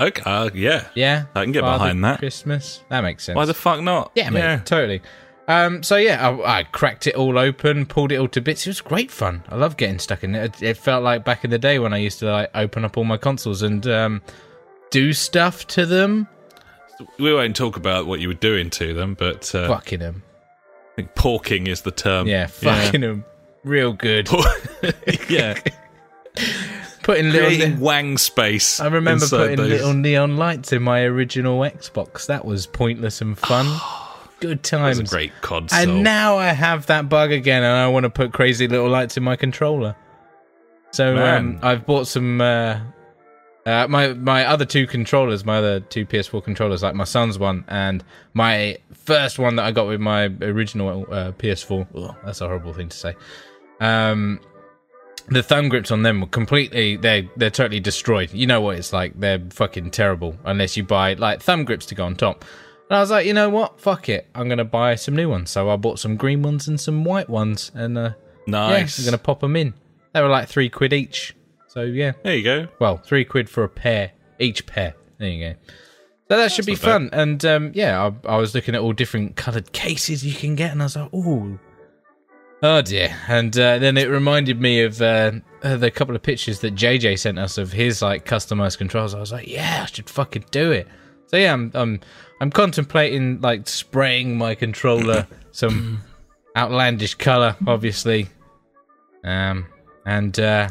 Okay. 0.01 0.23
Uh, 0.25 0.51
yeah. 0.55 0.87
Yeah, 0.95 1.27
I 1.35 1.43
can 1.45 1.53
get 1.53 1.61
Father 1.63 1.85
behind 1.85 2.05
that. 2.05 2.19
Christmas. 2.19 2.83
That 2.89 3.03
makes 3.03 3.25
sense. 3.25 3.37
Why 3.37 3.45
the 3.45 3.55
fuck 3.55 3.83
not? 3.83 4.13
yeah, 4.15 4.31
mate, 4.31 4.65
totally. 4.65 5.03
Um, 5.47 5.83
so 5.83 5.97
yeah, 5.97 6.27
I, 6.27 6.61
I 6.61 6.63
cracked 6.65 7.07
it 7.07 7.15
all 7.17 7.39
open, 7.39 7.85
pulled 7.85 8.13
it 8.13 8.17
all 8.17 8.29
to 8.29 8.41
bits. 8.41 8.67
It 8.67 8.71
was 8.71 8.81
great 8.81 9.11
fun. 9.11 9.43
I 9.51 9.57
love 9.57 9.77
getting 9.77 9.99
stuck 9.99 10.25
in 10.25 10.35
it. 10.35 10.63
It, 10.63 10.63
it 10.63 10.77
felt 10.79 11.05
like 11.05 11.25
back 11.25 11.45
in 11.45 11.51
the 11.51 11.59
day 11.59 11.79
when 11.79 11.93
I 11.93 11.99
used 11.99 12.19
to 12.21 12.31
like 12.33 12.51
open 12.55 12.85
up 12.85 12.97
all 12.97 13.05
my 13.05 13.19
consoles 13.19 13.61
and 13.63 13.87
um, 13.87 14.23
do 14.91 15.13
stuff 15.13 15.67
to 15.69 15.85
them. 15.85 16.27
We 17.19 17.35
won't 17.35 17.57
talk 17.57 17.77
about 17.77 18.07
what 18.07 18.21
you 18.21 18.29
were 18.29 18.35
doing 18.35 18.71
to 18.71 18.95
them, 18.95 19.15
but 19.15 19.55
uh, 19.55 19.69
Fucking 19.69 20.01
them. 20.01 20.23
I 20.93 20.95
think 20.97 21.15
porking 21.15 21.67
is 21.67 21.83
the 21.83 21.91
term. 21.91 22.27
Yeah, 22.29 22.47
fucking 22.47 23.01
them. 23.01 23.25
Real 23.65 23.93
good. 23.93 24.29
yeah. 25.29 25.59
Putting 27.03 27.31
little. 27.31 27.49
Creating 27.49 27.81
wang 27.81 28.17
space. 28.19 28.81
I 28.81 28.87
remember 28.87 29.27
putting 29.27 29.57
those. 29.57 29.69
little 29.71 29.93
neon 29.93 30.37
lights 30.37 30.73
in 30.73 30.83
my 30.83 31.03
original 31.03 31.59
Xbox. 31.61 32.27
That 32.27 32.45
was 32.45 32.67
pointless 32.67 33.21
and 33.21 33.37
fun. 33.37 33.67
good 34.41 34.59
That 34.59 34.63
times. 34.63 35.01
was 35.01 35.11
a 35.11 35.15
great 35.15 35.33
console. 35.41 35.79
And 35.79 36.03
now 36.05 36.37
I 36.37 36.49
have 36.49 36.87
that 36.87 37.09
bug 37.09 37.33
again, 37.33 37.63
and 37.63 37.73
I 37.73 37.89
want 37.89 38.05
to 38.05 38.11
put 38.11 38.33
crazy 38.33 38.69
little 38.69 38.89
lights 38.89 39.17
in 39.17 39.23
my 39.23 39.37
controller. 39.37 39.97
So 40.93 41.17
um, 41.19 41.59
I've 41.63 41.85
bought 41.87 42.07
some. 42.07 42.41
Uh, 42.41 42.81
uh, 43.67 43.87
my 43.89 44.13
my 44.13 44.45
other 44.45 44.65
two 44.65 44.87
controllers, 44.87 45.45
my 45.45 45.59
other 45.59 45.81
two 45.81 46.05
PS4 46.05 46.45
controllers, 46.45 46.83
like 46.83 46.95
my 46.95 47.05
son's 47.05 47.39
one 47.39 47.65
and 47.69 48.05
my 48.35 48.79
first 48.93 49.39
one 49.39 49.57
that 49.57 49.65
I 49.65 49.73
got 49.73 49.87
with 49.87 50.01
my 50.01 50.25
original 50.43 51.07
uh, 51.11 51.33
PS4. 51.33 51.87
Ugh, 51.95 52.17
that's 52.25 52.41
a 52.41 52.47
horrible 52.47 52.75
thing 52.75 52.89
to 52.91 52.97
say. 52.97 53.15
Um, 53.81 54.41
the 55.29 55.43
thumb 55.43 55.71
grips 55.71 55.91
on 55.91 56.03
them 56.03 56.21
were 56.21 56.27
completely 56.27 56.97
they're 56.97 57.29
they're 57.37 57.51
totally 57.51 57.81
destroyed. 57.81 58.33
You 58.33 58.47
know 58.47 58.61
what 58.61 58.77
it's 58.77 58.93
like? 58.93 59.19
They're 59.19 59.43
fucking 59.51 59.93
terrible 59.93 60.37
unless 60.45 60.77
you 60.77 60.85
buy 60.85 61.15
like 61.15 61.43
thumb 61.43 61.65
grips 61.65 61.87
to 61.87 61.95
go 61.95 62.05
on 62.05 62.17
top. 62.17 62.45
And 62.91 62.99
I 62.99 63.01
was 63.01 63.11
like, 63.11 63.27
you 63.27 63.33
know 63.33 63.49
what? 63.49 63.81
Fuck 63.81 64.11
it. 64.11 64.29
I'm 64.35 64.49
gonna 64.49 64.65
buy 64.65 64.95
some 64.97 65.17
new 65.17 65.31
ones. 65.31 65.51
So 65.51 65.71
I 65.71 65.77
bought 65.77 65.99
some 65.99 66.17
green 66.17 66.43
ones 66.43 66.69
and 66.69 66.79
some 66.79 67.03
white 67.05 67.31
ones, 67.31 67.73
and 67.75 67.97
uh, 67.97 68.11
nice. 68.47 68.99
yeah, 68.99 69.03
I'm 69.03 69.07
gonna 69.07 69.19
pop 69.23 69.41
them 69.41 69.57
in. 69.57 69.73
They 70.13 70.21
were 70.21 70.29
like 70.29 70.49
three 70.49 70.69
quid 70.69 70.93
each. 70.93 71.35
So 71.75 71.83
yeah, 71.83 72.13
There 72.23 72.37
you 72.37 72.45
go. 72.45 72.69
well, 72.79 72.99
three 72.99 73.25
quid 73.25 73.51
for 73.51 73.65
a 73.65 73.69
pair, 73.69 74.13
each 74.39 74.65
pair. 74.65 74.95
There 75.19 75.29
you 75.29 75.49
go. 75.53 75.59
So 76.31 76.37
that 76.39 76.53
should 76.53 76.67
be 76.67 76.73
not 76.73 76.81
bad. 76.83 76.87
fun. 76.87 77.11
And 77.13 77.45
um, 77.45 77.73
yeah, 77.75 78.11
I, 78.25 78.29
I 78.29 78.37
was 78.37 78.55
looking 78.55 78.75
at 78.77 78.81
all 78.81 78.93
different 78.93 79.37
coloured 79.37 79.73
cases 79.73 80.25
you 80.25 80.33
can 80.35 80.55
get, 80.55 80.71
and 80.73 80.81
I 80.81 80.87
was 80.87 80.97
like, 80.97 81.11
oh, 81.13 81.59
oh 82.63 82.81
dear. 82.83 83.15
And 83.29 83.59
uh, 83.59 83.79
then 83.79 83.97
it 83.99 84.09
reminded 84.09 84.61
me 84.61 84.83
of 84.83 85.03
uh, 85.03 85.33
the 85.63 85.91
couple 85.91 86.15
of 86.15 86.23
pictures 86.23 86.61
that 86.61 86.75
JJ 86.77 87.19
sent 87.19 87.39
us 87.39 87.59
of 87.59 87.73
his 87.73 88.01
like 88.01 88.25
customized 88.25 88.79
controls. 88.79 89.13
I 89.13 89.21
was 89.21 89.33
like, 89.33 89.49
yeah, 89.49 89.81
I 89.83 89.87
should 89.87 90.09
fucking 90.09 90.47
do 90.53 90.71
it. 90.71 90.87
So 91.27 91.37
yeah, 91.37 91.53
I'm 91.53 91.73
I'm 91.75 92.01
I'm 92.41 92.51
contemplating 92.51 93.41
like 93.41 93.69
spraying 93.69 94.39
my 94.39 94.55
controller 94.55 95.27
some 95.51 96.01
outlandish 96.57 97.17
color, 97.17 97.57
obviously. 97.67 98.29
Um, 99.25 99.67
and 100.07 100.39
uh, 100.39 100.69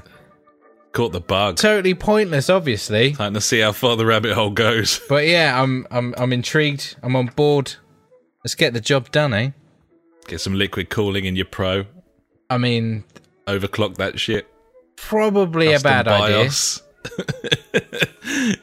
Caught 0.94 1.12
the 1.12 1.22
bug. 1.22 1.58
totally 1.58 1.96
pointless, 1.96 2.50
obviously. 2.50 3.14
Time 3.14 3.34
to 3.34 3.42
see 3.42 3.60
how 3.60 3.72
far 3.72 3.98
the 3.98 4.06
rabbit 4.06 4.34
hole 4.34 4.52
goes. 4.52 5.00
But 5.10 5.26
yeah, 5.28 5.62
I'm 5.62 5.88
I'm 5.92 6.14
I'm 6.18 6.32
intrigued. 6.32 6.96
I'm 7.02 7.16
on 7.16 7.28
board. 7.36 7.74
Let's 8.44 8.56
get 8.56 8.74
the 8.74 8.82
job 8.82 9.12
done, 9.12 9.34
eh? 9.34 9.50
Get 10.28 10.40
some 10.40 10.54
liquid 10.54 10.90
cooling 10.90 11.26
in 11.26 11.36
your 11.36 11.46
pro. 11.46 11.86
I 12.50 12.58
mean, 12.58 13.04
Overclock 13.48 13.96
that 13.98 14.20
shit. 14.20 14.48
probably 14.96 15.72
Custom 15.72 15.92
a 15.92 16.04
bad 16.04 16.08
idea. 16.08 16.50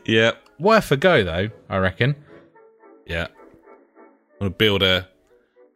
Yeah. 0.04 0.32
Worth 0.58 0.90
a 0.92 0.96
go 0.96 1.24
though, 1.24 1.50
I 1.68 1.76
reckon. 1.78 2.16
Yeah. 3.06 3.26
I'm 4.40 4.48
gonna 4.48 4.50
build 4.50 4.82
a 4.82 5.08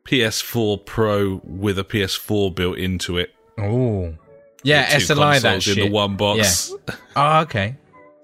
PS4 0.04 0.84
Pro 0.86 1.40
with 1.44 1.78
a 1.78 1.84
PS4 1.84 2.54
built 2.54 2.78
into 2.78 3.18
it. 3.18 3.34
Oh, 3.58 4.14
yeah, 4.64 4.86
SLI 4.96 5.40
that 5.42 5.62
shit. 5.62 5.78
in 5.78 5.84
the 5.84 5.90
one 5.90 6.16
box. 6.16 6.72
Oh, 7.14 7.40
okay. 7.42 7.76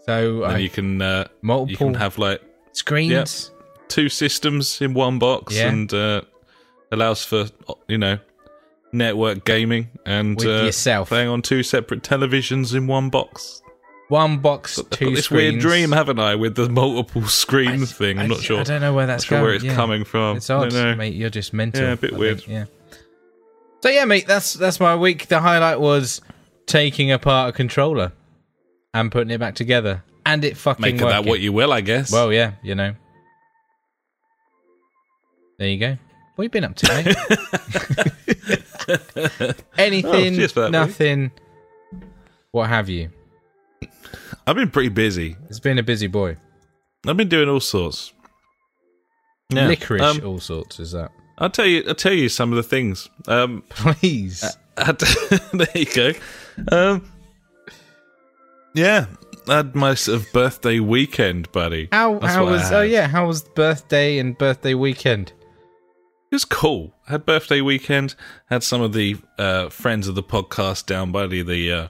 So 0.07 0.45
uh, 0.45 0.57
you 0.57 0.69
can 0.69 1.01
uh, 1.01 1.29
you 1.43 1.77
can 1.77 1.95
have 1.95 2.19
like 2.19 2.43
screens. 2.73 3.51
two 3.89 4.09
systems 4.09 4.81
in 4.81 4.95
one 4.95 5.19
box 5.19 5.55
Yeah. 5.55 5.69
and 5.69 5.93
uh, 5.95 6.23
allows 6.91 7.25
for 7.25 7.47
you 7.87 7.99
know 7.99 8.19
network 8.93 9.45
gaming 9.45 9.89
and 10.05 10.37
With 10.37 10.47
uh, 10.47 10.65
yourself. 10.65 11.09
playing 11.11 11.29
on 11.29 11.43
two 11.43 11.63
separate 11.63 12.03
televisions 12.03 12.75
in 12.75 12.87
one 12.89 13.11
box. 13.11 13.63
One 14.09 14.39
box, 14.39 14.77
I've 14.81 14.91
two 14.91 15.05
got 15.05 15.15
this 15.15 15.25
screens. 15.27 15.53
weird 15.53 15.61
dream, 15.63 15.93
haven't 15.93 16.19
I, 16.19 16.35
with 16.35 16.57
the 16.57 16.69
multiple 16.69 17.23
screen 17.29 17.83
I- 17.83 17.87
thing? 17.87 18.19
I'm 18.19 18.25
I- 18.25 18.29
not 18.35 18.39
sure. 18.41 18.59
I 18.59 18.65
don't 18.65 18.81
know 18.81 18.93
where 18.93 19.07
that's 19.07 19.23
sure 19.25 19.37
going. 19.39 19.45
where 19.45 19.55
it's 19.55 19.63
yeah. 19.65 19.75
coming 19.77 20.05
from. 20.05 20.39
It's 20.39 20.51
odd, 20.51 20.73
mate. 20.73 21.15
You're 21.15 21.31
just 21.31 21.53
mental. 21.53 21.83
Yeah, 21.83 21.93
a 21.93 21.97
bit 21.97 22.15
I 22.15 22.17
weird. 22.17 22.39
think, 22.39 22.49
yeah. 22.51 22.65
So 23.83 23.89
yeah, 23.89 24.05
mate. 24.05 24.27
That's 24.27 24.55
that's 24.55 24.79
my 24.81 24.95
week. 24.97 25.27
The 25.29 25.41
highlight 25.41 25.81
was 25.81 26.21
taking 26.67 27.11
apart 27.11 27.49
a 27.51 27.53
controller 27.53 28.13
and 28.95 29.11
putting 29.11 29.31
it 29.31 29.39
back 29.39 29.55
together, 29.55 30.03
and 30.27 30.45
it 30.45 30.57
fucking 30.57 30.83
Make 30.83 31.01
of 31.01 31.09
that 31.09 31.25
what 31.25 31.41
you 31.41 31.53
will, 31.53 31.73
I 31.73 31.81
guess. 31.81 32.13
Well, 32.13 32.33
yeah, 32.33 32.53
you 32.63 32.75
know. 32.75 32.95
There 35.59 35.69
you 35.69 35.79
go. 35.79 35.99
What 36.37 36.45
you 36.45 36.51
been 36.51 36.65
up 36.65 36.75
to, 36.77 36.89
mate? 36.89 37.17
Anything, 39.79 40.11
Oh, 40.35 40.37
cheers 40.37 40.53
for 40.53 40.61
that, 40.61 40.71
nothing. 40.71 41.31
What 42.53 42.69
have 42.71 42.89
you? 42.89 43.11
I've 44.47 44.57
been 44.57 44.71
pretty 44.71 44.89
busy. 44.89 45.37
It's 45.49 45.61
been 45.61 45.79
a 45.79 45.83
busy 45.83 46.07
boy. 46.07 46.37
I've 47.07 47.17
been 47.17 47.29
doing 47.29 47.49
all 47.49 47.61
sorts. 47.61 48.13
Yeah. 49.51 49.67
Licorice, 49.69 50.01
Um, 50.03 50.21
all 50.27 50.41
sorts. 50.41 50.81
Is 50.81 50.93
that? 50.93 51.11
I'll 51.41 51.51
tell 51.51 51.67
you. 51.67 51.85
I'll 51.89 51.95
tell 51.95 52.13
you 52.13 52.29
some 52.29 52.53
of 52.53 52.57
the 52.57 52.63
things. 52.63 53.09
Um, 53.27 53.63
Please. 53.71 54.45
I 54.77 54.85
had 54.85 54.99
there 55.53 55.67
you 55.75 55.87
go. 55.87 56.13
Um, 56.71 57.11
yeah, 58.75 59.07
I 59.49 59.57
had 59.57 59.75
my 59.75 59.95
sort 59.95 60.21
of 60.21 60.33
birthday 60.33 60.81
weekend, 60.81 61.51
buddy. 61.53 61.89
how 61.93 62.19
That's 62.19 62.35
how 62.35 62.45
was? 62.47 62.71
Oh 62.73 62.83
yeah, 62.83 63.09
how 63.09 63.27
was 63.27 63.43
birthday 63.43 64.19
and 64.19 64.37
birthday 64.37 64.75
weekend? 64.75 65.33
It 66.31 66.37
was 66.37 66.45
cool. 66.45 66.95
I 67.09 67.13
Had 67.13 67.27
birthday 67.27 67.61
weekend. 67.61 68.15
Had 68.47 68.63
some 68.63 68.81
of 68.81 68.93
the 68.93 69.17
uh, 69.37 69.69
friends 69.69 70.07
of 70.07 70.15
the 70.15 70.23
podcast 70.23 70.87
down, 70.87 71.11
buddy. 71.11 71.43
The 71.43 71.73
uh, 71.73 71.89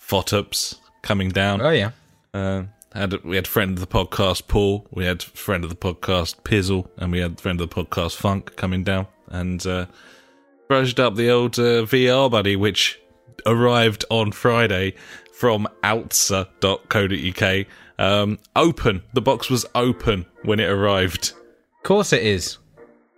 Fotups 0.00 0.76
coming 1.02 1.28
down. 1.28 1.60
Oh 1.60 1.70
yeah. 1.70 1.90
Uh, 2.32 2.64
had 2.94 3.22
we 3.24 3.36
had 3.36 3.46
friend 3.46 3.72
of 3.72 3.80
the 3.80 3.86
podcast 3.86 4.46
Paul, 4.48 4.86
we 4.90 5.04
had 5.04 5.22
friend 5.22 5.64
of 5.64 5.70
the 5.70 5.76
podcast 5.76 6.42
Pizzle, 6.44 6.88
and 6.96 7.12
we 7.12 7.18
had 7.20 7.40
friend 7.40 7.60
of 7.60 7.68
the 7.68 7.74
podcast 7.74 8.16
Funk 8.16 8.56
coming 8.56 8.84
down 8.84 9.06
and 9.28 9.66
uh, 9.66 9.86
brushed 10.68 10.98
up 11.00 11.14
the 11.16 11.30
old 11.30 11.58
uh, 11.58 11.82
VR 11.84 12.30
buddy, 12.30 12.56
which 12.56 13.00
arrived 13.46 14.04
on 14.10 14.32
Friday 14.32 14.94
from 15.32 15.66
alza.co.uk. 15.82 17.66
Um, 17.98 18.38
open. 18.56 19.02
The 19.12 19.20
box 19.20 19.48
was 19.50 19.64
open 19.74 20.26
when 20.42 20.58
it 20.60 20.68
arrived 20.68 21.32
Of 21.76 21.82
course 21.84 22.12
it 22.12 22.22
is. 22.22 22.58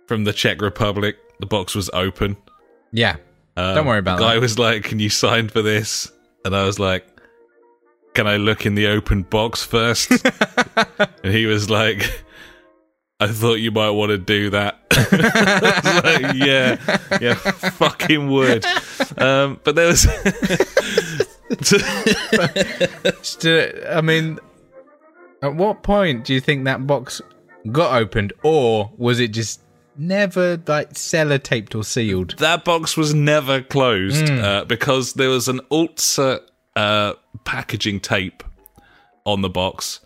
from 0.07 0.23
the 0.23 0.33
Czech 0.33 0.61
Republic. 0.61 1.17
The 1.39 1.45
box 1.47 1.73
was 1.75 1.89
open. 1.93 2.37
Yeah. 2.91 3.17
Um, 3.55 3.75
Don't 3.75 3.85
worry 3.87 3.99
about 3.99 4.19
the 4.19 4.25
guy 4.25 4.33
that. 4.35 4.41
was 4.41 4.59
like, 4.59 4.83
"Can 4.83 4.99
you 4.99 5.09
sign 5.09 5.49
for 5.49 5.61
this?" 5.63 6.11
And 6.45 6.55
I 6.55 6.63
was 6.63 6.77
like, 6.79 7.05
"Can 8.17 8.25
I 8.27 8.37
look 8.37 8.65
in 8.65 8.73
the 8.73 8.87
open 8.87 9.21
box 9.21 9.63
first? 9.63 10.11
and 11.23 11.31
he 11.33 11.45
was 11.45 11.69
like, 11.69 12.23
"I 13.19 13.27
thought 13.27 13.55
you 13.59 13.69
might 13.71 13.91
want 13.91 14.09
to 14.09 14.17
do 14.17 14.49
that." 14.49 14.79
Like, 16.03 16.35
"Yeah, 16.35 16.77
yeah, 17.21 17.35
fucking 17.35 18.29
would." 18.31 18.65
Um, 19.17 19.59
but 19.63 19.75
there 19.75 19.87
was. 19.87 20.07
I 23.87 24.01
mean, 24.01 24.39
at 25.41 25.55
what 25.55 25.83
point 25.83 26.25
do 26.25 26.33
you 26.33 26.41
think 26.41 26.65
that 26.65 26.85
box 26.87 27.21
got 27.71 28.01
opened, 28.01 28.33
or 28.43 28.91
was 28.97 29.19
it 29.19 29.29
just 29.29 29.61
never 29.97 30.61
like 30.67 30.93
sellotaped 30.93 31.75
or 31.75 31.83
sealed? 31.83 32.35
that 32.39 32.65
box 32.65 32.97
was 32.97 33.13
never 33.13 33.61
closed 33.61 34.27
Hmm. 34.27 34.39
uh, 34.43 34.63
because 34.65 35.13
there 35.13 35.29
was 35.29 35.47
an 35.47 35.59
Alza 35.71 36.41
uh, 36.77 37.13
packaging 37.43 37.99
tape 37.99 38.43
on 39.25 39.41
the 39.41 39.49
box, 39.49 39.99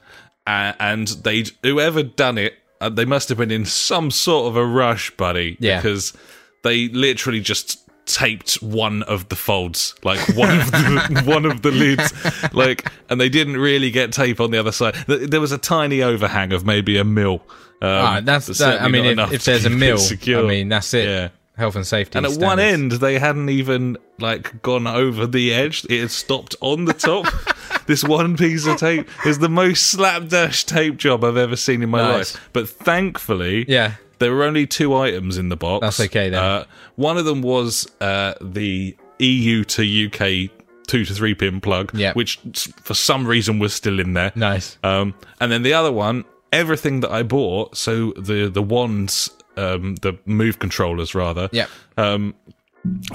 uh, 0.47 0.73
and 0.79 1.07
they 1.09 1.43
whoever 1.63 2.01
done 2.03 2.37
it, 2.37 2.53
uh, 2.79 2.89
they 2.89 3.05
must 3.05 3.29
have 3.29 3.37
been 3.37 3.51
in 3.51 3.65
some 3.65 4.09
sort 4.09 4.47
of 4.47 4.55
a 4.55 4.65
rush, 4.65 5.11
buddy. 5.17 5.57
Yeah. 5.59 5.77
because 5.79 6.13
they 6.63 6.87
literally 6.89 7.39
just 7.41 7.77
taped 8.05 8.55
one 8.61 9.03
of 9.03 9.29
the 9.29 9.35
folds, 9.35 9.95
like 10.03 10.19
one 10.35 10.59
of 10.59 10.71
the 10.71 11.23
one 11.25 11.45
of 11.45 11.61
the 11.61 11.71
lids, 11.71 12.13
like, 12.53 12.91
and 13.09 13.19
they 13.21 13.29
didn't 13.29 13.57
really 13.57 13.91
get 13.91 14.11
tape 14.11 14.39
on 14.39 14.51
the 14.51 14.57
other 14.59 14.71
side. 14.71 14.95
There 15.07 15.41
was 15.41 15.51
a 15.51 15.57
tiny 15.57 16.01
overhang 16.01 16.53
of 16.53 16.65
maybe 16.65 16.97
a 16.97 17.03
mil. 17.03 17.41
Um, 17.83 17.89
Ah, 17.89 18.21
that's 18.23 18.45
that, 18.59 18.81
I 18.81 18.87
mean, 18.89 19.17
if, 19.19 19.33
if 19.33 19.45
there's 19.45 19.65
a 19.65 19.69
mill. 19.69 19.99
I 19.99 20.41
mean, 20.47 20.69
that's 20.69 20.93
it. 20.93 21.07
Yeah. 21.07 21.29
Health 21.57 21.75
and 21.75 21.85
safety. 21.85 22.17
And 22.17 22.25
at 22.25 22.37
one 22.39 22.59
end, 22.59 22.93
they 22.93 23.19
hadn't 23.19 23.49
even 23.49 23.97
like 24.19 24.61
gone 24.61 24.87
over 24.87 25.27
the 25.27 25.53
edge. 25.53 25.85
It 25.89 25.99
had 25.99 26.11
stopped 26.11 26.55
on 26.61 26.85
the 26.85 26.93
top. 26.93 27.27
this 27.87 28.03
one 28.03 28.37
piece 28.37 28.65
of 28.65 28.77
tape 28.77 29.07
is 29.25 29.39
the 29.39 29.49
most 29.49 29.87
slapdash 29.87 30.63
tape 30.63 30.97
job 30.97 31.23
I've 31.23 31.37
ever 31.37 31.55
seen 31.55 31.83
in 31.83 31.89
my 31.89 31.99
Nice. 32.01 32.35
life. 32.35 32.49
But 32.53 32.69
thankfully, 32.69 33.65
yeah, 33.67 33.95
there 34.19 34.33
were 34.33 34.43
only 34.43 34.65
two 34.65 34.95
items 34.95 35.37
in 35.37 35.49
the 35.49 35.57
box. 35.57 35.81
That's 35.81 35.99
okay 36.09 36.29
then. 36.29 36.41
Uh, 36.43 36.63
one 36.95 37.17
of 37.17 37.25
them 37.25 37.41
was 37.41 37.85
uh, 37.99 38.35
the 38.41 38.95
EU 39.19 39.63
to 39.65 40.05
UK 40.07 40.49
two 40.87 41.05
to 41.05 41.13
three 41.13 41.33
pin 41.35 41.61
plug, 41.61 41.91
Yeah. 41.93 42.13
which 42.13 42.39
for 42.81 42.93
some 42.93 43.25
reason 43.27 43.59
was 43.59 43.73
still 43.73 43.99
in 43.99 44.13
there. 44.13 44.31
nice. 44.35 44.77
Um, 44.83 45.13
and 45.39 45.51
then 45.51 45.63
the 45.63 45.73
other 45.73 45.91
one, 45.91 46.25
everything 46.51 47.01
that 47.01 47.11
I 47.11 47.23
bought, 47.23 47.77
so 47.77 48.11
the 48.13 48.49
the 48.49 48.63
wands, 48.63 49.29
um, 49.57 49.95
the 49.95 50.13
move 50.25 50.59
controllers 50.59 51.13
rather, 51.15 51.49
Yeah. 51.51 51.67
um, 51.97 52.35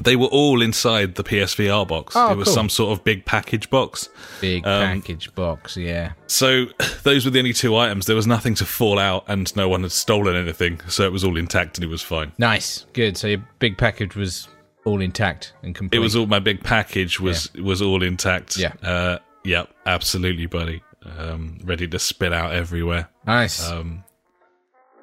they 0.00 0.14
were 0.14 0.28
all 0.28 0.62
inside 0.62 1.16
the 1.16 1.25
PSVR 1.25 1.88
box. 1.88 2.14
Oh, 2.14 2.31
it 2.31 2.37
was 2.37 2.47
cool. 2.47 2.55
some 2.55 2.69
sort 2.69 2.97
of 2.97 3.02
big 3.05 3.25
package 3.25 3.69
box. 3.69 4.09
Big 4.40 4.64
um, 4.64 5.00
package 5.00 5.35
box. 5.35 5.76
Yeah. 5.76 6.12
So 6.28 6.66
those 7.02 7.25
were 7.25 7.33
the 7.33 7.40
only 7.40 7.52
two 7.52 7.76
items. 7.76 8.07
There 8.07 8.14
was 8.14 8.28
nothing 8.28 8.55
to 8.57 8.64
fall 8.64 8.99
out, 9.00 9.25
and 9.26 9.55
no 9.57 9.69
one 9.69 9.83
had 9.83 9.90
stolen 9.90 10.37
anything, 10.37 10.81
so 10.88 11.02
it 11.05 11.11
was 11.12 11.25
all 11.25 11.37
intact 11.37 11.78
and 11.78 11.85
it 11.85 11.88
was 11.88 12.00
fine. 12.02 12.31
Nice. 12.38 12.87
Good. 12.93 13.16
So 13.16 13.26
your 13.26 13.45
big 13.59 13.76
package 13.76 14.14
was 14.14 14.47
all 14.85 15.00
intact 15.00 15.52
and 15.64 15.75
complete. 15.75 15.99
It 15.99 16.00
was 16.00 16.14
all 16.14 16.26
my 16.26 16.38
big 16.38 16.62
package 16.62 17.19
was 17.19 17.52
was 17.55 17.83
all 17.83 18.05
intact. 18.05 18.57
Yeah. 18.57 18.73
uh, 18.85 19.19
yeah, 19.45 19.64
absolutely, 19.85 20.47
buddy. 20.47 20.83
Um, 21.19 21.59
ready 21.64 21.88
to 21.88 21.99
spit 21.99 22.33
out 22.33 22.52
everywhere. 22.52 23.09
nice. 23.26 23.69
Um, 23.69 24.05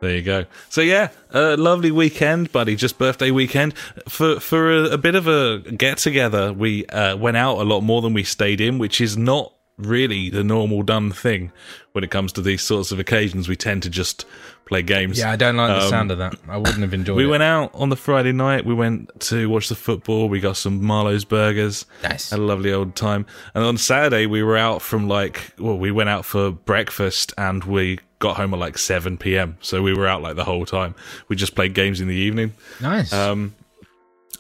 there 0.04 0.16
you 0.16 0.22
go. 0.22 0.46
So 0.70 0.82
yeah, 0.82 1.10
uh, 1.34 1.56
lovely 1.58 1.92
weekend, 1.92 2.52
buddy. 2.52 2.76
Just 2.76 2.98
birthday 2.98 3.32
weekend 3.32 3.74
for 4.08 4.40
for 4.40 4.72
a, 4.72 4.84
a 4.92 4.98
bit 4.98 5.16
of 5.16 5.28
a 5.28 5.60
get 5.60 5.98
together. 5.98 6.54
We 6.54 6.86
uh, 6.88 7.16
went 7.18 7.38
out 7.38 7.58
a 7.58 7.64
lot 7.64 7.82
more 7.82 8.02
than 8.02 8.14
we 8.14 8.24
stayed 8.24 8.62
in, 8.62 8.78
which 8.78 9.02
is 9.02 9.18
not 9.18 9.54
really 9.78 10.30
the 10.30 10.44
normal 10.44 10.84
done 10.84 11.12
thing 11.12 11.52
when 11.94 12.04
it 12.04 12.12
comes 12.12 12.32
to 12.34 12.42
these 12.42 12.62
sorts 12.62 12.92
of 12.92 13.00
occasions. 13.00 13.48
We 13.48 13.56
tend 13.56 13.84
to 13.84 13.90
just 13.90 14.26
play 14.66 14.82
games. 14.82 15.20
yeah, 15.20 15.32
I 15.32 15.36
don't 15.36 15.58
like 15.58 15.70
the 15.70 15.84
um, 15.86 15.90
sound 15.90 16.12
of 16.12 16.18
that. 16.20 16.36
I 16.48 16.58
wouldn't 16.58 16.80
have 16.80 16.94
enjoyed 16.94 17.16
it. 17.16 17.18
We 17.18 17.26
it. 17.26 17.30
went 17.30 17.44
out 17.44 17.72
on 17.74 17.90
the 17.90 17.96
Friday 17.96 18.32
night. 18.32 18.66
We 18.66 18.74
went 18.74 19.20
to 19.22 19.50
watch 19.50 19.70
the 19.70 19.76
football. 19.76 20.30
We 20.30 20.40
got 20.40 20.58
some 20.58 20.82
Marlowe's 20.82 21.26
burgers. 21.26 21.86
Nice. 22.04 22.30
Had 22.30 22.40
a 22.40 22.44
lovely 22.44 22.72
old 22.72 22.96
time. 22.96 23.26
And 23.54 23.64
on 23.64 23.78
Saturday, 23.78 24.26
we 24.26 24.44
were 24.44 24.58
out 24.58 24.82
from 24.82 25.08
like, 25.08 25.54
well, 25.58 25.78
we 25.78 25.92
went 25.92 26.10
out 26.10 26.26
for 26.26 26.52
breakfast 26.52 27.34
and 27.38 27.64
we 27.64 28.00
got 28.24 28.38
home 28.38 28.54
at 28.54 28.60
like 28.60 28.78
7 28.78 29.18
p.m. 29.18 29.58
So 29.62 29.82
we 29.84 29.94
were 29.94 30.08
out 30.08 30.22
like 30.22 30.36
the 30.38 30.46
whole 30.46 30.66
time. 30.66 30.96
We 31.28 31.36
just 31.36 31.56
played 31.56 31.74
games 31.74 32.00
in 32.02 32.08
the 32.08 32.16
evening. 32.16 32.54
Nice. 32.82 33.12
Um, 33.12 33.54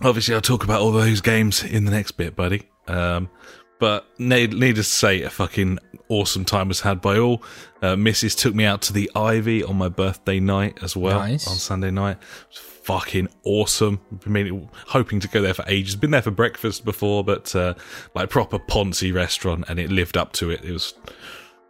obviously, 0.01 0.33
I'll 0.33 0.41
talk 0.41 0.63
about 0.63 0.81
all 0.81 0.91
those 0.93 1.19
games 1.21 1.63
in 1.63 1.85
the 1.85 1.91
next 1.91 2.13
bit, 2.13 2.35
buddy. 2.35 2.63
Um, 2.87 3.29
but 3.79 4.07
need, 4.17 4.53
needless 4.53 4.89
to 4.89 4.95
say, 4.97 5.21
a 5.23 5.29
fucking 5.29 5.79
awesome 6.07 6.45
time 6.45 6.69
was 6.69 6.79
had 6.81 7.01
by 7.01 7.17
all. 7.17 7.43
Uh, 7.81 7.95
Mrs. 7.95 8.37
took 8.37 8.55
me 8.55 8.63
out 8.63 8.81
to 8.83 8.93
the 8.93 9.11
Ivy 9.15 9.63
on 9.63 9.75
my 9.77 9.89
birthday 9.89 10.39
night 10.39 10.79
as 10.81 10.95
well 10.95 11.19
Nice. 11.19 11.45
on 11.47 11.55
Sunday 11.55 11.91
night. 11.91 12.17
It 12.21 12.47
was 12.49 12.59
fucking 12.59 13.27
awesome. 13.43 13.99
I 14.25 14.29
mean, 14.29 14.69
hoping 14.87 15.19
to 15.19 15.27
go 15.27 15.41
there 15.41 15.53
for 15.53 15.65
ages. 15.67 15.97
Been 15.97 16.11
there 16.11 16.21
for 16.21 16.31
breakfast 16.31 16.85
before, 16.85 17.23
but 17.25 17.53
uh, 17.55 17.73
like 18.15 18.29
proper 18.29 18.59
Ponzi 18.59 19.13
restaurant, 19.13 19.65
and 19.67 19.79
it 19.79 19.89
lived 19.91 20.15
up 20.15 20.31
to 20.33 20.49
it. 20.49 20.63
It 20.63 20.71
was 20.71 20.93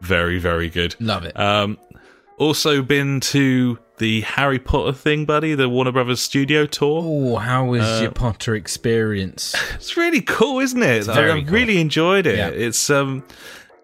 very, 0.01 0.38
very 0.38 0.70
good. 0.70 0.96
Love 1.00 1.24
it. 1.25 1.39
Um, 1.39 1.79
also 2.38 2.82
been 2.82 3.20
to 3.20 3.80
the 3.98 4.22
Harry 4.22 4.60
Potter 4.60 4.94
thing, 4.94 5.25
buddy, 5.25 5.56
the 5.56 5.70
Warner 5.70 5.92
Brothers 5.92 6.20
studio 6.20 6.66
tour. 6.66 7.02
oh, 7.06 7.36
how 7.38 7.66
was 7.66 7.84
uh, 7.84 8.00
your 8.02 8.12
Potter 8.12 8.56
experience? 8.56 9.56
It's 9.75 9.98
really 9.98 10.22
cool, 10.22 10.60
isn't 10.60 10.82
it? 10.82 11.10
I, 11.10 11.38
I 11.38 11.42
cool. 11.42 11.54
really 11.54 11.80
enjoyed 11.80 12.25
it. 12.25 12.38
Yeah. 12.38 12.50
It's 12.50 12.90
um, 12.90 13.24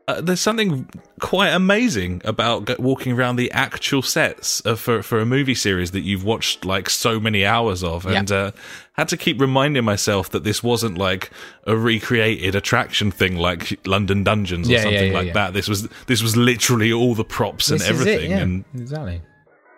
uh, 0.10 0.22
there's 0.22 0.42
something 0.42 0.88
quite 1.20 1.50
amazing 1.50 2.22
about 2.25 2.80
walking 2.80 3.12
around 3.13 3.36
the 3.36 3.51
actual 3.51 4.01
sets 4.01 4.66
uh, 4.66 4.75
for 4.75 5.01
for 5.04 5.20
a 5.20 5.25
movie 5.25 5.56
series 5.56 5.92
that 5.92 6.01
you've 6.01 6.24
watched 6.24 6.66
like 6.66 6.89
so 6.89 7.20
many 7.20 7.46
hours 7.46 7.84
of, 7.84 8.06
and 8.06 8.32
uh, 8.32 8.51
had 8.94 9.08
to 9.10 9.18
keep 9.18 9.39
reminding 9.39 9.84
myself 9.86 10.30
that 10.32 10.44
this 10.44 10.63
wasn't 10.63 10.98
like 10.98 11.30
a 11.68 11.75
recreated 11.75 12.56
attraction 12.56 13.12
thing 13.12 13.38
like 13.38 13.80
London 13.88 14.24
Dungeons 14.24 14.68
or 14.68 14.74
Yeah, 14.74 14.82
something 14.84 15.12
yeah, 15.12 15.18
like 15.18 15.28
yeah. 15.28 15.34
that. 15.34 15.54
This 15.54 15.68
was 15.68 15.88
this 16.08 16.22
was 16.22 16.36
literally 16.36 16.92
all 16.92 17.16
the 17.16 17.24
props 17.25 17.70
and 17.70 17.80
This 17.80 17.89
is 17.89 18.01
it, 18.01 18.08
everything, 18.08 18.32
yeah, 18.32 18.38
and 18.39 18.66
exactly. 18.75 19.22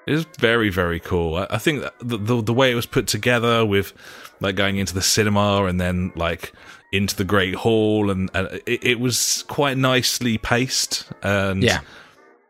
it 0.07 0.11
was 0.13 0.25
very, 0.39 0.69
very 0.69 0.99
cool. 0.99 1.35
I, 1.35 1.47
I 1.51 1.57
think 1.57 1.83
the, 1.99 2.17
the 2.17 2.41
the 2.41 2.53
way 2.53 2.71
it 2.71 2.75
was 2.75 2.85
put 2.85 3.07
together 3.07 3.65
with 3.65 3.93
like 4.39 4.55
going 4.55 4.77
into 4.77 4.93
the 4.93 5.01
cinema 5.03 5.65
and 5.65 5.79
then 5.79 6.11
like 6.15 6.53
into 6.91 7.15
the 7.15 7.23
Great 7.23 7.55
Hall 7.55 8.09
and, 8.11 8.29
and 8.33 8.47
it, 8.65 8.83
it 8.83 8.99
was 8.99 9.43
quite 9.47 9.77
nicely 9.77 10.37
paced 10.37 11.05
and 11.23 11.63
Yeah. 11.63 11.79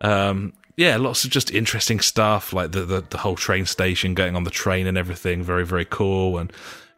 um 0.01 0.53
yeah, 0.77 0.97
lots 0.97 1.25
of 1.25 1.29
just 1.29 1.51
interesting 1.51 1.99
stuff 1.99 2.53
like 2.53 2.71
the, 2.71 2.85
the 2.85 3.01
the 3.09 3.17
whole 3.19 3.35
train 3.35 3.65
station, 3.65 4.13
going 4.15 4.35
on 4.35 4.45
the 4.45 4.49
train 4.49 4.87
and 4.87 4.97
everything. 4.97 5.43
Very, 5.43 5.65
very 5.65 5.85
cool 5.85 6.37
and 6.39 6.51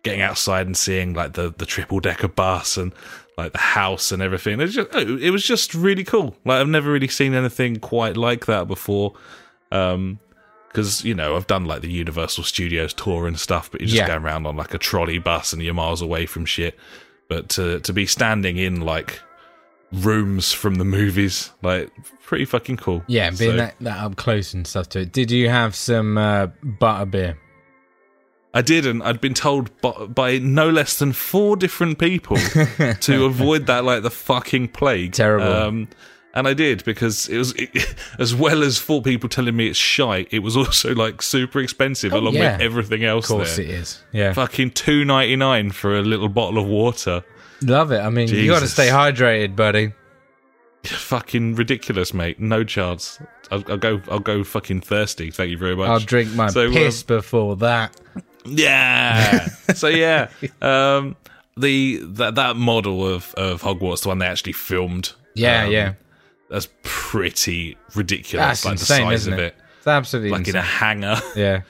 getting 0.04 0.22
outside 0.22 0.68
and 0.68 0.78
seeing 0.78 1.14
like 1.14 1.34
the 1.34 1.54
the 1.58 1.66
triple 1.66 2.00
decker 2.00 2.30
bus 2.30 2.78
and 2.78 2.94
like 3.38 3.52
the 3.52 3.58
house 3.58 4.12
and 4.12 4.22
everything. 4.22 4.54
It 4.62 4.64
was 4.64 4.76
just 4.76 4.94
it 4.96 5.32
was 5.32 5.44
just 5.44 5.74
really 5.74 6.04
cool. 6.06 6.36
Like 6.46 6.62
I've 6.62 6.68
never 6.70 6.92
really 6.92 7.08
seen 7.10 7.34
anything 7.34 7.78
quite 7.78 8.16
like 8.16 8.46
that 8.46 8.68
before. 8.68 9.16
Um, 9.72 10.20
because 10.70 11.04
you 11.04 11.14
know 11.14 11.36
I've 11.36 11.48
done 11.48 11.66
like 11.66 11.82
the 11.82 11.92
Universal 11.92 12.46
Studios 12.46 12.94
tour 12.94 13.28
and 13.28 13.38
stuff, 13.40 13.70
but 13.70 13.82
you're 13.82 13.88
just 13.88 13.98
Yeah. 13.98 14.08
going 14.08 14.24
around 14.24 14.46
on 14.46 14.56
like 14.56 14.74
a 14.74 14.78
trolley 14.80 15.18
bus 15.20 15.52
and 15.52 15.62
you're 15.62 15.74
miles 15.74 16.02
away 16.02 16.26
from 16.26 16.46
shit. 16.46 16.78
But 17.30 17.50
to 17.50 17.80
to 17.80 17.94
be 17.94 18.06
standing 18.06 18.58
in 18.58 18.82
like 18.82 19.20
rooms 19.92 20.52
from 20.52 20.76
the 20.76 20.86
movies, 20.86 21.52
like 21.62 21.90
pretty 22.24 22.46
fucking 22.46 22.78
cool. 22.78 23.04
Yeah, 23.08 23.30
being 23.30 23.52
So- 23.52 23.58
that, 23.58 23.76
that 23.82 23.98
up 23.98 24.16
close 24.16 24.54
and 24.54 24.66
stuff 24.68 24.90
to 24.90 25.02
it. 25.02 25.12
Did 25.12 25.32
you 25.32 25.50
have 25.50 25.76
some 25.76 26.18
uh, 26.18 26.48
butter 26.64 27.06
beer? 27.06 27.38
I 28.56 28.62
didn't. 28.62 29.02
I'd 29.02 29.20
been 29.20 29.34
told 29.34 29.76
by, 29.82 29.92
by 30.06 30.38
no 30.38 30.70
less 30.70 31.00
than 31.00 31.12
four 31.14 31.56
different 31.56 31.98
people 31.98 32.38
to 33.02 33.26
avoid 33.26 33.66
that 33.66 33.84
like 33.84 34.04
the 34.04 34.12
fucking 34.12 34.68
plague. 34.70 35.14
Terrible. 35.14 35.48
Um, 35.52 35.88
and 36.34 36.48
I 36.48 36.54
did 36.54 36.84
because 36.84 37.28
it 37.30 37.38
was 37.38 37.54
it, 37.54 37.96
as 38.20 38.34
well 38.36 38.64
as 38.64 38.78
four 38.78 39.02
people 39.02 39.30
telling 39.30 39.56
me 39.56 39.68
it's 39.68 39.78
shite. 39.78 40.28
It 40.32 40.40
was 40.40 40.56
also 40.58 40.94
like 40.96 41.22
super 41.22 41.60
expensive 41.60 42.14
Oh, 42.14 42.20
along 42.20 42.36
yeah. 42.36 42.54
with 42.54 42.62
everything 42.62 43.04
else 43.04 43.26
Of 43.30 43.38
course 43.38 43.56
there. 43.58 43.66
it 43.66 43.72
is. 43.72 44.04
Yeah. 44.12 44.34
Fucking 44.34 44.72
two 44.72 45.06
ninety 45.06 45.36
nine 45.36 45.72
for 45.72 45.98
a 45.98 46.02
little 46.02 46.30
bottle 46.30 46.60
of 46.62 46.68
water. 46.68 47.24
Love 47.62 47.92
it. 47.92 48.00
I 48.00 48.10
mean, 48.10 48.28
you 48.28 48.48
got 48.48 48.60
to 48.60 48.68
stay 48.68 48.88
hydrated, 48.90 49.56
buddy. 49.56 49.94
Fucking 50.84 51.56
ridiculous, 51.56 52.14
mate. 52.14 52.40
No 52.40 52.64
chance. 52.66 53.20
I'll, 53.52 53.64
I'll 53.70 53.78
go. 53.78 54.02
I'll 54.10 54.20
go 54.20 54.44
fucking 54.44 54.82
thirsty. 54.82 55.32
Thank 55.32 55.50
you 55.52 55.58
very 55.58 55.76
much. 55.76 55.88
I'll 55.88 56.00
drink 56.00 56.34
my 56.34 56.48
So, 56.50 56.68
um, 56.68 56.74
piss 56.74 57.04
before 57.04 57.56
that. 57.58 57.96
Yeah. 58.46 59.46
so 59.76 59.88
yeah, 59.88 60.30
um, 60.62 61.16
the 61.56 62.00
that 62.04 62.36
that 62.36 62.58
model 62.58 63.08
of 63.08 63.34
of 63.36 63.62
Hogwarts, 63.62 64.02
the 64.04 64.10
one 64.10 64.18
they 64.20 64.26
actually 64.26 64.54
filmed. 64.54 65.14
Yeah, 65.36 65.66
um, 65.66 65.72
yeah. 65.72 65.94
That's 66.54 66.70
pretty 66.84 67.76
ridiculous. 67.96 68.62
That's 68.62 68.66
like 68.66 68.72
insane, 68.74 69.02
the 69.02 69.06
size 69.06 69.22
isn't 69.22 69.34
of 69.34 69.40
it? 69.40 69.44
it, 69.44 69.56
It's 69.80 69.88
absolutely 69.88 70.30
like 70.30 70.48
in 70.48 70.56
a 70.56 70.62
hangar. 70.62 71.20
Yeah. 71.36 71.62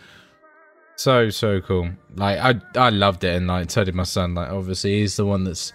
So 0.98 1.30
so 1.30 1.62
cool. 1.62 1.90
Like 2.16 2.38
I 2.38 2.60
I 2.78 2.90
loved 2.90 3.24
it 3.24 3.34
and 3.38 3.48
like 3.48 3.72
so 3.72 3.86
did 3.86 3.96
my 3.96 4.04
son. 4.04 4.36
Like 4.36 4.52
obviously 4.52 5.00
he's 5.00 5.16
the 5.16 5.26
one 5.26 5.46
that's 5.46 5.72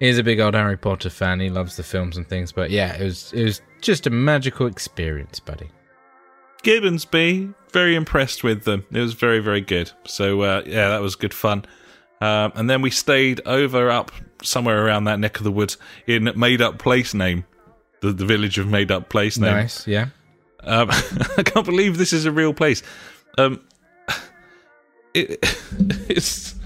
he's 0.00 0.16
a 0.16 0.22
big 0.22 0.40
old 0.40 0.54
Harry 0.54 0.78
Potter 0.78 1.10
fan. 1.10 1.38
He 1.38 1.50
loves 1.50 1.76
the 1.76 1.82
films 1.82 2.16
and 2.16 2.26
things. 2.26 2.50
But 2.50 2.70
yeah, 2.70 2.96
it 2.96 3.04
was 3.04 3.30
it 3.34 3.44
was 3.44 3.60
just 3.82 4.06
a 4.06 4.10
magical 4.10 4.66
experience, 4.66 5.38
buddy. 5.38 5.68
Gibbons, 6.62 7.04
Gibbonsby, 7.04 7.54
very 7.72 7.94
impressed 7.94 8.42
with 8.42 8.64
them. 8.64 8.86
It 8.90 9.00
was 9.00 9.12
very 9.12 9.40
very 9.40 9.60
good. 9.60 9.92
So 10.06 10.40
uh, 10.40 10.62
yeah, 10.64 10.88
that 10.88 11.02
was 11.02 11.14
good 11.14 11.34
fun. 11.34 11.66
Um, 12.22 12.52
and 12.54 12.70
then 12.70 12.80
we 12.80 12.90
stayed 12.90 13.42
over 13.44 13.90
up 13.90 14.10
somewhere 14.42 14.86
around 14.86 15.04
that 15.04 15.20
neck 15.20 15.36
of 15.36 15.44
the 15.44 15.52
woods 15.52 15.76
in 16.06 16.32
made 16.34 16.62
up 16.62 16.78
place 16.78 17.12
name, 17.12 17.44
the 18.00 18.12
the 18.12 18.24
village 18.24 18.58
of 18.58 18.68
made 18.68 18.90
up 18.90 19.08
place 19.08 19.38
name. 19.38 19.52
Nice, 19.52 19.86
yeah. 19.86 20.06
Um, 20.60 20.88
I 20.90 21.42
can't 21.44 21.66
believe 21.66 21.98
this 21.98 22.12
is 22.12 22.24
a 22.24 22.32
real 22.32 22.52
place. 22.52 22.82
Um, 23.38 23.60
it, 25.14 25.38
it's 26.08 26.56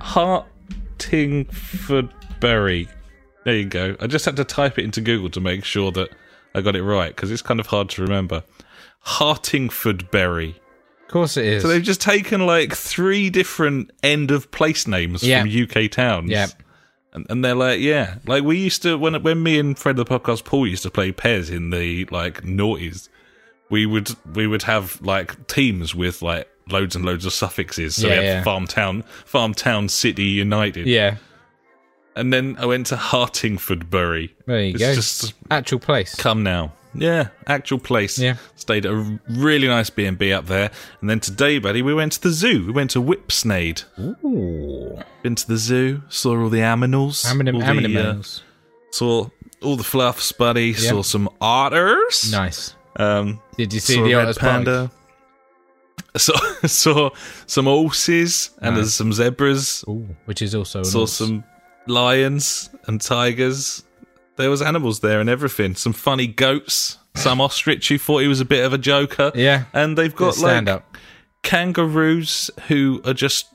Hertingfordbury. 0.00 2.88
There 3.44 3.56
you 3.56 3.64
go. 3.64 3.96
I 4.00 4.06
just 4.06 4.24
had 4.24 4.36
to 4.36 4.44
type 4.44 4.78
it 4.78 4.84
into 4.84 5.00
Google 5.00 5.30
to 5.30 5.40
make 5.40 5.64
sure 5.64 5.90
that 5.92 6.10
I 6.54 6.60
got 6.60 6.76
it 6.76 6.82
right 6.82 7.14
because 7.14 7.30
it's 7.30 7.42
kind 7.42 7.60
of 7.60 7.66
hard 7.66 7.88
to 7.90 8.02
remember. 8.02 8.42
Hertingfordbury. 9.06 10.56
Of 11.02 11.08
course 11.08 11.36
it 11.36 11.46
is. 11.46 11.62
So 11.62 11.68
they've 11.68 11.82
just 11.82 12.00
taken 12.00 12.46
like 12.46 12.74
three 12.74 13.30
different 13.30 13.90
end 14.02 14.30
of 14.30 14.50
place 14.50 14.86
names 14.86 15.22
from 15.22 15.48
UK 15.48 15.90
towns. 15.90 16.30
Yeah. 16.30 16.46
And, 17.12 17.26
and 17.28 17.44
they're 17.44 17.54
like, 17.56 17.80
yeah, 17.80 18.16
like 18.26 18.44
we 18.44 18.58
used 18.58 18.82
to 18.82 18.96
when 18.96 19.20
when 19.22 19.42
me 19.42 19.58
and 19.58 19.76
Fred 19.78 19.96
the 19.96 20.04
podcast 20.04 20.44
Paul 20.44 20.66
used 20.66 20.84
to 20.84 20.90
play 20.90 21.10
PES 21.12 21.50
in 21.50 21.70
the 21.70 22.04
like 22.06 22.42
noughties, 22.42 23.08
we 23.68 23.84
would 23.86 24.10
we 24.34 24.46
would 24.46 24.62
have 24.62 25.00
like 25.02 25.46
teams 25.48 25.94
with 25.94 26.22
like 26.22 26.48
loads 26.68 26.94
and 26.94 27.04
loads 27.04 27.24
of 27.26 27.32
suffixes. 27.32 27.96
So 27.96 28.06
Yeah, 28.06 28.10
we 28.12 28.16
had 28.16 28.24
yeah. 28.24 28.42
Farm 28.44 28.66
Town, 28.68 29.02
Farm 29.24 29.54
Town 29.54 29.88
City 29.88 30.22
United, 30.24 30.86
yeah. 30.86 31.16
and 32.14 32.32
then 32.32 32.56
I 32.60 32.66
went 32.66 32.86
to 32.88 32.96
Hertingfordbury. 32.96 34.30
There 34.46 34.60
you 34.60 34.70
It's 34.74 34.78
go. 34.78 34.94
just 34.94 35.34
Actual 35.50 35.80
place. 35.80 36.14
come 36.14 36.42
now. 36.44 36.72
Yeah, 36.94 37.28
actual 37.46 37.78
place. 37.78 38.18
Yeah. 38.18 38.36
Stayed 38.56 38.84
at 38.86 38.92
a 38.92 39.20
really 39.28 39.68
nice 39.68 39.90
B 39.90 40.04
and 40.06 40.18
B 40.18 40.32
up 40.32 40.46
there, 40.46 40.70
and 41.00 41.08
then 41.08 41.20
today, 41.20 41.58
buddy, 41.58 41.82
we 41.82 41.94
went 41.94 42.12
to 42.12 42.22
the 42.22 42.30
zoo. 42.30 42.66
We 42.66 42.72
went 42.72 42.90
to 42.92 43.02
Whipsnade. 43.02 43.84
Ooh. 44.24 44.98
Been 45.22 45.34
to 45.36 45.46
the 45.46 45.56
zoo, 45.56 46.02
saw 46.08 46.36
all 46.40 46.48
the 46.48 46.62
animals. 46.62 47.24
Aminim, 47.24 47.54
all 47.54 47.60
the, 47.60 47.66
aminim 47.66 48.18
uh, 48.20 48.40
saw 48.90 49.28
all 49.62 49.76
the 49.76 49.84
fluffs, 49.84 50.32
buddy. 50.32 50.72
Saw 50.72 51.02
some 51.02 51.28
otters. 51.40 52.32
Nice. 52.32 52.74
Um, 52.96 53.40
Did 53.56 53.72
you 53.72 53.80
see 53.80 54.02
the 54.02 54.14
red 54.14 54.36
panda. 54.36 54.90
Saw 56.16 56.34
saw 56.66 57.10
some 57.46 57.66
horses 57.66 58.50
and 58.58 58.74
Nice. 58.74 58.76
there's 58.80 58.94
some 58.94 59.12
zebras. 59.12 59.84
Ooh, 59.88 60.08
which 60.24 60.42
is 60.42 60.56
also 60.56 60.82
Saw 60.82 61.06
some 61.06 61.44
lions 61.86 62.68
and 62.88 63.00
tigers. 63.00 63.84
There 64.40 64.50
was 64.50 64.62
animals 64.62 65.00
there 65.00 65.20
and 65.20 65.30
everything. 65.30 65.74
Some 65.74 65.92
funny 65.92 66.26
goats. 66.26 66.98
Some 67.14 67.40
ostrich 67.40 67.88
who 67.88 67.98
thought 67.98 68.18
he 68.18 68.28
was 68.28 68.40
a 68.40 68.44
bit 68.44 68.64
of 68.64 68.72
a 68.72 68.78
joker. 68.78 69.32
Yeah. 69.34 69.64
And 69.72 69.98
they've 69.98 70.14
got 70.14 70.34
stand 70.34 70.66
like 70.66 70.76
up. 70.76 70.96
kangaroos 71.42 72.50
who 72.68 73.00
are 73.04 73.14
just 73.14 73.46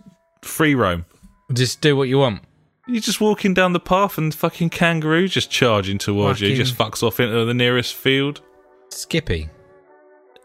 free 0.41 0.75
roam. 0.75 1.05
Just 1.53 1.81
do 1.81 1.95
what 1.95 2.09
you 2.09 2.19
want. 2.19 2.43
You're 2.87 3.01
just 3.01 3.21
walking 3.21 3.53
down 3.53 3.73
the 3.73 3.79
path 3.79 4.17
and 4.17 4.33
fucking 4.33 4.69
kangaroo 4.69 5.27
just 5.27 5.49
charging 5.49 5.97
towards 5.97 6.41
you. 6.41 6.55
Just 6.55 6.77
fucks 6.77 7.01
off 7.01 7.19
into 7.19 7.45
the 7.45 7.53
nearest 7.53 7.95
field. 7.95 8.41
Skippy. 8.89 9.49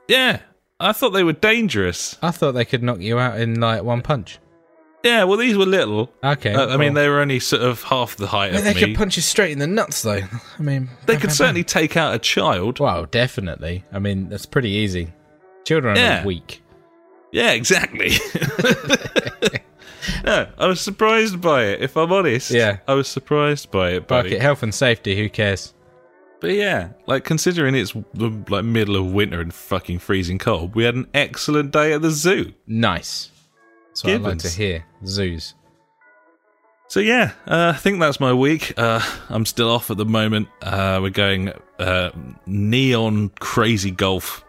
Yeah. 0.09 0.40
I 0.79 0.92
thought 0.92 1.11
they 1.11 1.24
were 1.24 1.35
dangerous. 1.35 2.16
I 2.22 2.31
thought 2.31 2.53
they 2.53 2.64
could 2.64 2.83
knock 2.83 3.00
you 3.00 3.18
out 3.18 3.38
in 3.38 3.61
like 3.61 3.83
one 3.83 4.00
punch. 4.00 4.38
Yeah, 5.03 5.25
well, 5.25 5.39
these 5.39 5.57
were 5.57 5.65
little. 5.65 6.13
Okay. 6.23 6.53
Uh, 6.53 6.69
I 6.69 6.77
mean, 6.77 6.93
they 6.95 7.09
were 7.09 7.21
only 7.21 7.41
sort 7.41 7.63
of 7.63 7.83
half 7.85 8.17
the 8.17 8.27
height 8.27 8.55
of 8.55 8.65
they 8.65 8.75
me. 8.75 8.81
could 8.81 8.97
punch 8.97 9.17
you 9.17 9.23
straight 9.23 9.53
in 9.53 9.59
the 9.59 9.67
nuts, 9.67 10.03
though. 10.03 10.21
I 10.59 10.63
mean, 10.63 10.89
they 11.07 11.15
bam, 11.15 11.21
could 11.23 11.29
bam, 11.29 11.37
certainly 11.37 11.65
take 11.65 11.97
out 11.97 12.15
a 12.15 12.19
child. 12.19 12.77
bam. 12.79 12.85
Well, 12.87 13.07
definitely. 13.07 13.85
I 13.93 13.99
mean, 13.99 14.29
that's 14.29 14.45
pretty 14.47 14.71
easy. 14.71 15.13
Children 15.65 15.97
are 15.97 16.01
Yeah. 16.01 16.25
weak. 16.27 16.63
Yeah, 17.33 17.53
exactly. 17.53 18.11
no, 20.25 20.47
I 20.59 20.67
was 20.67 20.81
surprised 20.81 21.41
by 21.41 21.65
it. 21.65 21.83
If 21.83 21.97
I'm 21.97 22.13
honest, 22.13 22.51
Yeah. 22.51 22.79
I 22.89 22.95
was 22.95 23.09
surprised 23.09 23.71
by 23.71 23.91
it, 23.93 24.01
Fuck 24.01 24.09
buddy. 24.09 24.35
it, 24.37 24.43
health 24.43 24.63
and 24.63 24.75
safety. 24.75 25.17
Who 25.17 25.29
cares? 25.29 25.75
But 26.41 26.53
yeah, 26.53 26.91
like 27.07 27.25
considering 27.25 27.75
it's 27.75 27.93
the 28.15 28.31
like 28.49 28.65
middle 28.65 28.97
of 28.97 29.13
winter 29.13 29.41
and 29.41 29.53
fucking 29.53 29.99
freezing 29.99 30.39
cold, 30.39 30.75
we 30.75 30.85
had 30.85 30.95
an 30.95 31.07
excellent 31.13 31.71
day 31.71 31.93
at 31.93 32.03
the 32.03 32.11
zoo. 32.11 32.55
Nice. 32.67 33.31
That's 33.90 34.05
what 34.05 34.12
I 34.12 34.16
like 34.16 34.38
to 34.38 34.48
hear. 34.48 34.85
Zoos. 35.05 35.55
So 36.88 36.98
yeah, 37.00 37.33
uh, 37.46 37.72
I 37.74 37.79
think 37.79 38.00
that's 38.00 38.18
my 38.18 38.33
week. 38.33 38.74
Uh, 38.76 39.00
I'm 39.29 39.46
still 39.46 39.70
off 39.70 39.90
at 39.92 39.96
the 39.96 40.05
moment. 40.05 40.48
Uh, 40.61 40.98
we're 41.00 41.11
going 41.11 41.53
uh, 41.79 42.11
neon 42.46 43.29
crazy 43.38 43.92
golf 43.92 44.44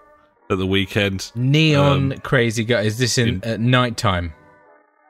at 0.50 0.58
the 0.58 0.66
weekend. 0.66 1.32
Neon 1.36 2.14
Um, 2.14 2.20
crazy 2.22 2.64
guy. 2.64 2.82
Is 2.82 2.98
this 2.98 3.18
in, 3.20 3.28
in- 3.28 3.44
at 3.44 3.60
night 3.60 3.96
time? 3.98 4.34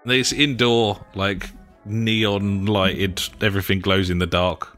It's 0.05 0.33
indoor, 0.33 1.05
like 1.15 1.49
neon 1.85 2.65
lighted. 2.65 3.21
Everything 3.39 3.79
glows 3.79 4.09
in 4.09 4.19
the 4.19 4.27
dark. 4.27 4.77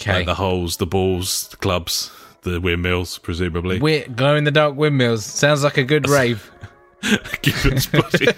Okay. 0.00 0.12
Like 0.18 0.26
the 0.26 0.34
holes, 0.36 0.76
the 0.76 0.86
balls, 0.86 1.48
the 1.48 1.56
clubs, 1.56 2.12
the 2.42 2.60
windmills, 2.60 3.18
presumably. 3.18 3.80
We're 3.80 4.06
glow 4.06 4.36
in 4.36 4.44
the 4.44 4.52
dark 4.52 4.76
windmills. 4.76 5.24
Sounds 5.24 5.64
like 5.64 5.76
a 5.76 5.82
good 5.82 6.08
rave. 6.08 6.52
Body. 7.02 8.26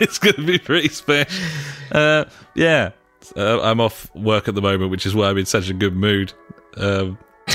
it's 0.00 0.18
going 0.18 0.34
to 0.34 0.46
be 0.46 0.58
pretty 0.58 0.88
special. 0.88 1.44
Uh, 1.90 2.24
yeah, 2.54 2.90
uh, 3.36 3.60
I'm 3.60 3.80
off 3.80 4.12
work 4.14 4.48
at 4.48 4.54
the 4.54 4.62
moment, 4.62 4.90
which 4.90 5.04
is 5.04 5.14
why 5.14 5.28
I'm 5.28 5.38
in 5.38 5.46
such 5.46 5.68
a 5.68 5.74
good 5.74 5.94
mood. 5.94 6.32
Um, 6.76 7.18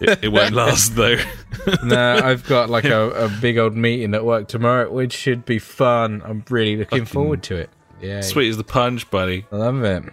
it, 0.00 0.24
it 0.24 0.28
won't 0.28 0.54
last 0.54 0.94
though. 0.94 1.16
no, 1.82 2.20
I've 2.22 2.46
got 2.46 2.70
like 2.70 2.84
a, 2.84 3.10
a 3.10 3.28
big 3.40 3.58
old 3.58 3.74
meeting 3.74 4.14
at 4.14 4.24
work 4.24 4.48
tomorrow, 4.48 4.90
which 4.90 5.12
should 5.12 5.44
be 5.44 5.58
fun. 5.58 6.22
I'm 6.24 6.44
really 6.48 6.76
looking 6.76 7.04
forward 7.04 7.42
to 7.44 7.56
it. 7.56 7.70
Yeah. 8.00 8.20
Sweet 8.20 8.50
as 8.50 8.56
the 8.56 8.64
punch, 8.64 9.10
buddy. 9.10 9.46
I 9.50 9.56
love 9.56 9.82
it. 9.82 10.04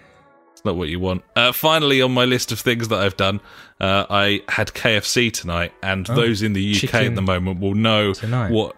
It's 0.51 0.65
not 0.65 0.75
what 0.75 0.89
you 0.89 0.99
want. 0.99 1.23
Uh, 1.35 1.51
finally, 1.51 2.01
on 2.01 2.11
my 2.11 2.25
list 2.25 2.51
of 2.51 2.59
things 2.59 2.87
that 2.87 2.99
I've 2.99 3.15
done, 3.15 3.39
uh, 3.79 4.05
I 4.09 4.41
had 4.49 4.69
KFC 4.69 5.31
tonight, 5.31 5.71
and 5.83 6.07
those 6.07 6.41
in 6.41 6.53
the 6.53 6.75
UK 6.75 6.95
at 6.95 7.15
the 7.15 7.21
moment 7.21 7.59
will 7.61 7.75
know 7.75 8.13
tonight. 8.13 8.51
what 8.51 8.75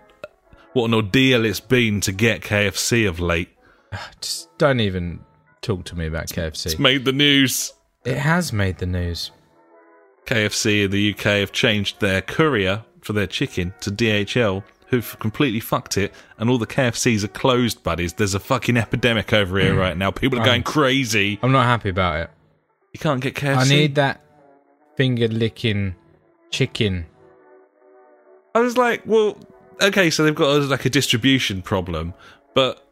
what 0.73 0.85
an 0.85 0.93
ordeal 0.93 1.45
it's 1.45 1.59
been 1.59 2.01
to 2.01 2.11
get 2.11 2.41
KFC 2.41 3.07
of 3.07 3.19
late. 3.19 3.49
Just 4.21 4.55
don't 4.57 4.79
even 4.79 5.21
talk 5.61 5.85
to 5.85 5.95
me 5.95 6.07
about 6.07 6.27
KFC. 6.27 6.67
It's 6.67 6.79
made 6.79 7.05
the 7.05 7.13
news. 7.13 7.73
It 8.05 8.17
has 8.17 8.53
made 8.53 8.77
the 8.77 8.85
news. 8.85 9.31
KFC 10.25 10.85
in 10.85 10.91
the 10.91 11.11
UK 11.11 11.23
have 11.39 11.51
changed 11.51 11.99
their 11.99 12.21
courier 12.21 12.83
for 13.01 13.13
their 13.13 13.27
chicken 13.27 13.73
to 13.81 13.89
DHL, 13.91 14.63
who've 14.87 15.17
completely 15.19 15.59
fucked 15.59 15.97
it, 15.97 16.13
and 16.37 16.49
all 16.49 16.57
the 16.57 16.67
KFCs 16.67 17.23
are 17.23 17.29
closed, 17.29 17.83
buddies. 17.83 18.13
There's 18.13 18.35
a 18.35 18.39
fucking 18.39 18.77
epidemic 18.77 19.33
over 19.33 19.59
here 19.59 19.75
right 19.77 19.97
now. 19.97 20.11
People 20.11 20.39
are 20.39 20.45
going 20.45 20.63
crazy. 20.63 21.39
I'm 21.41 21.51
not 21.51 21.65
happy 21.65 21.89
about 21.89 22.19
it. 22.21 22.29
You 22.93 22.99
can't 22.99 23.21
get 23.21 23.35
KFC. 23.35 23.57
I 23.57 23.63
need 23.65 23.95
that 23.95 24.21
finger 24.95 25.27
licking 25.27 25.95
chicken. 26.51 27.05
I 28.53 28.61
was 28.61 28.77
like, 28.77 29.03
well, 29.05 29.37
okay, 29.81 30.09
so 30.09 30.23
they've 30.23 30.35
got 30.35 30.57
a, 30.57 30.59
like 30.61 30.85
a 30.85 30.89
distribution 30.89 31.61
problem, 31.61 32.13
but 32.53 32.85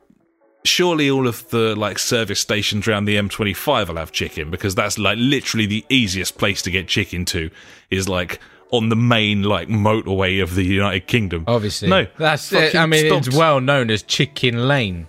surely 0.63 1.09
all 1.09 1.27
of 1.27 1.49
the 1.49 1.75
like 1.75 1.97
service 1.97 2.39
stations 2.39 2.87
around 2.87 3.05
the 3.05 3.15
M25 3.15 3.87
will 3.87 3.95
have 3.95 4.11
chicken 4.11 4.51
because 4.51 4.75
that's 4.75 4.97
like 4.97 5.17
literally 5.19 5.65
the 5.65 5.85
easiest 5.89 6.37
place 6.37 6.61
to 6.61 6.71
get 6.71 6.87
chicken 6.87 7.23
to 7.25 7.49
is 7.89 8.09
like 8.09 8.39
on 8.71 8.89
the 8.89 8.95
main 8.95 9.43
like 9.43 9.69
motorway 9.69 10.41
of 10.43 10.55
the 10.55 10.63
United 10.63 11.07
Kingdom. 11.07 11.45
Obviously, 11.47 11.87
No, 11.87 12.05
That's 12.17 12.51
it. 12.51 12.75
I 12.75 12.85
mean, 12.85 13.05
it's 13.13 13.33
well 13.33 13.61
known 13.61 13.89
as 13.89 14.03
Chicken 14.03 14.67
Lane. 14.67 15.07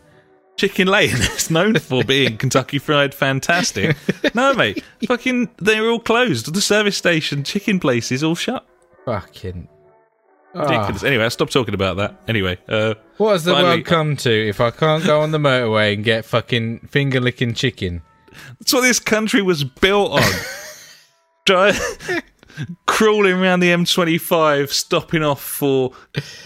Chicken 0.57 0.89
Lane 0.89 1.11
is 1.15 1.51
known 1.51 1.79
for 1.79 2.05
being 2.05 2.37
Kentucky 2.37 2.79
Fried 2.79 3.15
fantastic. 3.15 3.97
No, 4.35 4.55
mate, 4.55 4.85
fucking 5.07 5.51
they're 5.59 5.89
all 5.89 6.01
closed. 6.01 6.53
The 6.53 6.61
service 6.61 6.97
station, 6.97 7.43
chicken 7.43 7.81
places, 7.81 8.23
all 8.23 8.35
shut. 8.35 8.67
Fucking. 9.05 9.69
Ridiculous. 10.61 11.03
Ah. 11.05 11.07
Anyway, 11.07 11.25
I 11.25 11.29
stopped 11.29 11.53
talking 11.53 11.75
about 11.75 11.97
that. 11.99 12.21
Anyway, 12.29 12.59
uh, 12.69 12.95
What 13.19 13.33
has 13.33 13.45
the 13.45 13.53
Finally- 13.53 13.77
world 13.77 13.85
come 13.87 14.17
to 14.17 14.49
if 14.49 14.61
I 14.61 14.71
can't 14.71 15.05
go 15.05 15.21
on 15.21 15.31
the 15.31 15.39
motorway 15.39 15.95
and 15.95 16.05
get 16.05 16.25
fucking 16.25 16.89
finger 16.91 17.21
licking 17.21 17.55
chicken? 17.55 18.03
That's 18.59 18.73
what 18.73 18.83
this 18.83 19.01
country 19.01 19.43
was 19.43 19.65
built 19.65 20.13
on. 20.13 20.23
Crawling 22.87 23.35
around 23.35 23.61
the 23.61 23.69
M25, 23.71 24.71
stopping 24.71 25.23
off 25.23 25.41
for 25.41 25.93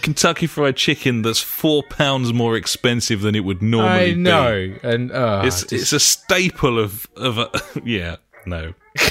Kentucky 0.03 0.45
Fried 0.45 0.75
Chicken 0.77 1.23
that's 1.23 1.41
four 1.41 1.81
pounds 1.89 2.31
more 2.31 2.55
expensive 2.55 3.21
than 3.21 3.33
it 3.33 3.39
would 3.39 3.63
normally 3.63 4.13
be. 4.13 4.19
I 4.19 4.23
know, 4.23 4.75
and 4.83 5.11
uh. 5.11 5.41
It's, 5.45 5.61
just- 5.61 5.73
it's 5.73 5.91
a 5.93 5.99
staple 5.99 6.77
of. 6.77 7.07
of 7.17 7.39
a, 7.39 7.49
yeah, 7.83 8.17
no. 8.45 8.73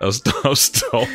I'll, 0.00 0.12
I'll 0.44 0.56
stop. 0.56 1.08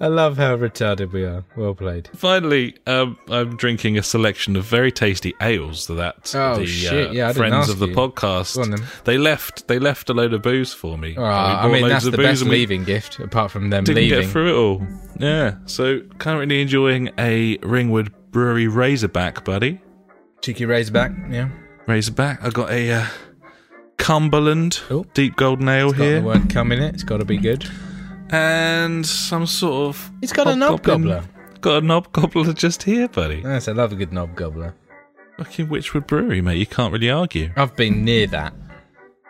I 0.00 0.06
love 0.06 0.36
how 0.36 0.56
retarded 0.56 1.10
we 1.12 1.24
are. 1.24 1.44
Well 1.56 1.74
played. 1.74 2.08
Finally, 2.14 2.76
um, 2.86 3.18
I'm 3.28 3.56
drinking 3.56 3.98
a 3.98 4.02
selection 4.04 4.54
of 4.54 4.64
very 4.64 4.92
tasty 4.92 5.34
ales 5.42 5.88
that 5.88 6.32
Oh, 6.36 6.58
the 6.58 6.66
shit. 6.66 7.08
uh, 7.08 7.10
Yeah, 7.10 7.26
didn't 7.32 7.36
friends 7.50 7.68
of 7.68 7.80
the 7.80 7.88
you. 7.88 7.94
podcast 7.96 8.56
on 8.62 8.76
they 9.04 9.18
left. 9.18 9.66
They 9.66 9.80
left 9.80 10.08
a 10.08 10.14
load 10.14 10.32
of 10.34 10.42
booze 10.42 10.72
for 10.72 10.96
me. 10.96 11.16
Oh, 11.18 11.24
I 11.24 11.66
mean, 11.68 11.88
that's 11.88 12.04
the 12.04 12.16
best 12.16 12.44
leaving 12.44 12.84
gift, 12.84 13.18
apart 13.18 13.50
from 13.50 13.70
them 13.70 13.82
Didn't 13.84 13.96
leaving. 14.04 14.20
get 14.20 14.30
through 14.30 14.50
it 14.54 14.56
all. 14.56 14.86
Yeah. 15.18 15.56
So 15.66 16.00
currently 16.18 16.62
enjoying 16.62 17.10
a 17.18 17.56
Ringwood 17.58 18.12
Brewery 18.30 18.68
Razorback, 18.68 19.44
buddy. 19.44 19.80
Cheeky 20.42 20.64
Razorback, 20.64 21.10
yeah. 21.28 21.48
Razorback. 21.88 22.44
I 22.44 22.50
got 22.50 22.70
a 22.70 22.92
uh, 22.92 23.06
Cumberland 23.96 24.80
Oh. 24.90 25.04
Deep 25.14 25.34
Golden 25.36 25.68
Ale 25.68 25.88
Got 25.90 25.98
the 25.98 26.04
here, 26.04 26.22
word 26.22 26.50
come 26.50 26.70
in 26.72 26.80
it. 26.80 26.94
It's 26.94 27.02
got 27.02 27.16
to 27.16 27.24
be 27.24 27.36
good. 27.36 27.68
And 28.30 29.06
some 29.06 29.46
sort 29.46 29.88
of. 29.88 30.10
It's 30.22 30.32
got 30.32 30.48
a 30.48 30.56
knob 30.56 30.82
gobbler. 30.82 31.24
Got 31.60 31.82
a 31.82 31.86
knob 31.86 32.12
gobbler 32.12 32.52
just 32.52 32.82
here, 32.82 33.08
buddy. 33.08 33.42
Yes, 33.44 33.68
I 33.68 33.72
love 33.72 33.92
a 33.92 33.96
good 33.96 34.12
knob 34.12 34.36
gobbler. 34.36 34.74
Fucking 35.38 35.68
Wychwood 35.68 36.06
Brewery, 36.06 36.40
mate. 36.40 36.58
You 36.58 36.66
can't 36.66 36.92
really 36.92 37.10
argue. 37.10 37.52
I've 37.56 37.76
been 37.76 38.04
near 38.04 38.26
that. 38.28 38.52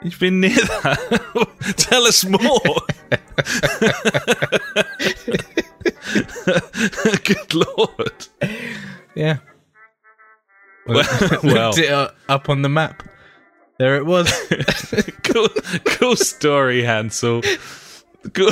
You've 0.02 0.18
been 0.18 0.40
near 0.40 0.54
that. 0.54 1.54
Tell 1.76 2.04
us 2.04 2.24
more. 2.24 2.38
Good 7.24 7.54
lord. 7.54 8.26
Yeah. 9.14 9.38
Well, 10.86 11.04
well 11.42 11.72
it 11.76 12.14
up 12.28 12.48
on 12.48 12.62
the 12.62 12.68
map. 12.68 13.02
There 13.78 13.96
it 13.96 14.06
was. 14.06 14.32
cool, 15.24 15.48
cool 15.84 16.16
story, 16.16 16.82
Hansel. 16.82 17.42
Cool. 18.34 18.50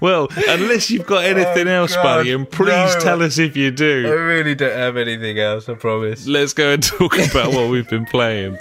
Well, 0.00 0.28
unless 0.48 0.90
you've 0.90 1.06
got 1.06 1.24
anything 1.24 1.68
Oh, 1.68 1.82
else, 1.82 1.94
God, 1.94 2.02
buddy, 2.02 2.32
and 2.32 2.50
please 2.50 2.94
no. 2.94 3.00
tell 3.00 3.22
us 3.22 3.38
if 3.38 3.56
you 3.56 3.70
do. 3.70 4.04
I 4.06 4.10
really 4.10 4.54
don't 4.54 4.76
have 4.76 4.96
anything 4.96 5.38
else, 5.38 5.68
I 5.68 5.74
promise. 5.74 6.26
Let's 6.26 6.52
go 6.52 6.72
and 6.72 6.82
talk 6.82 7.18
about 7.30 7.52
what 7.52 7.70
we've 7.70 7.88
been 7.88 8.06
playing. 8.06 8.58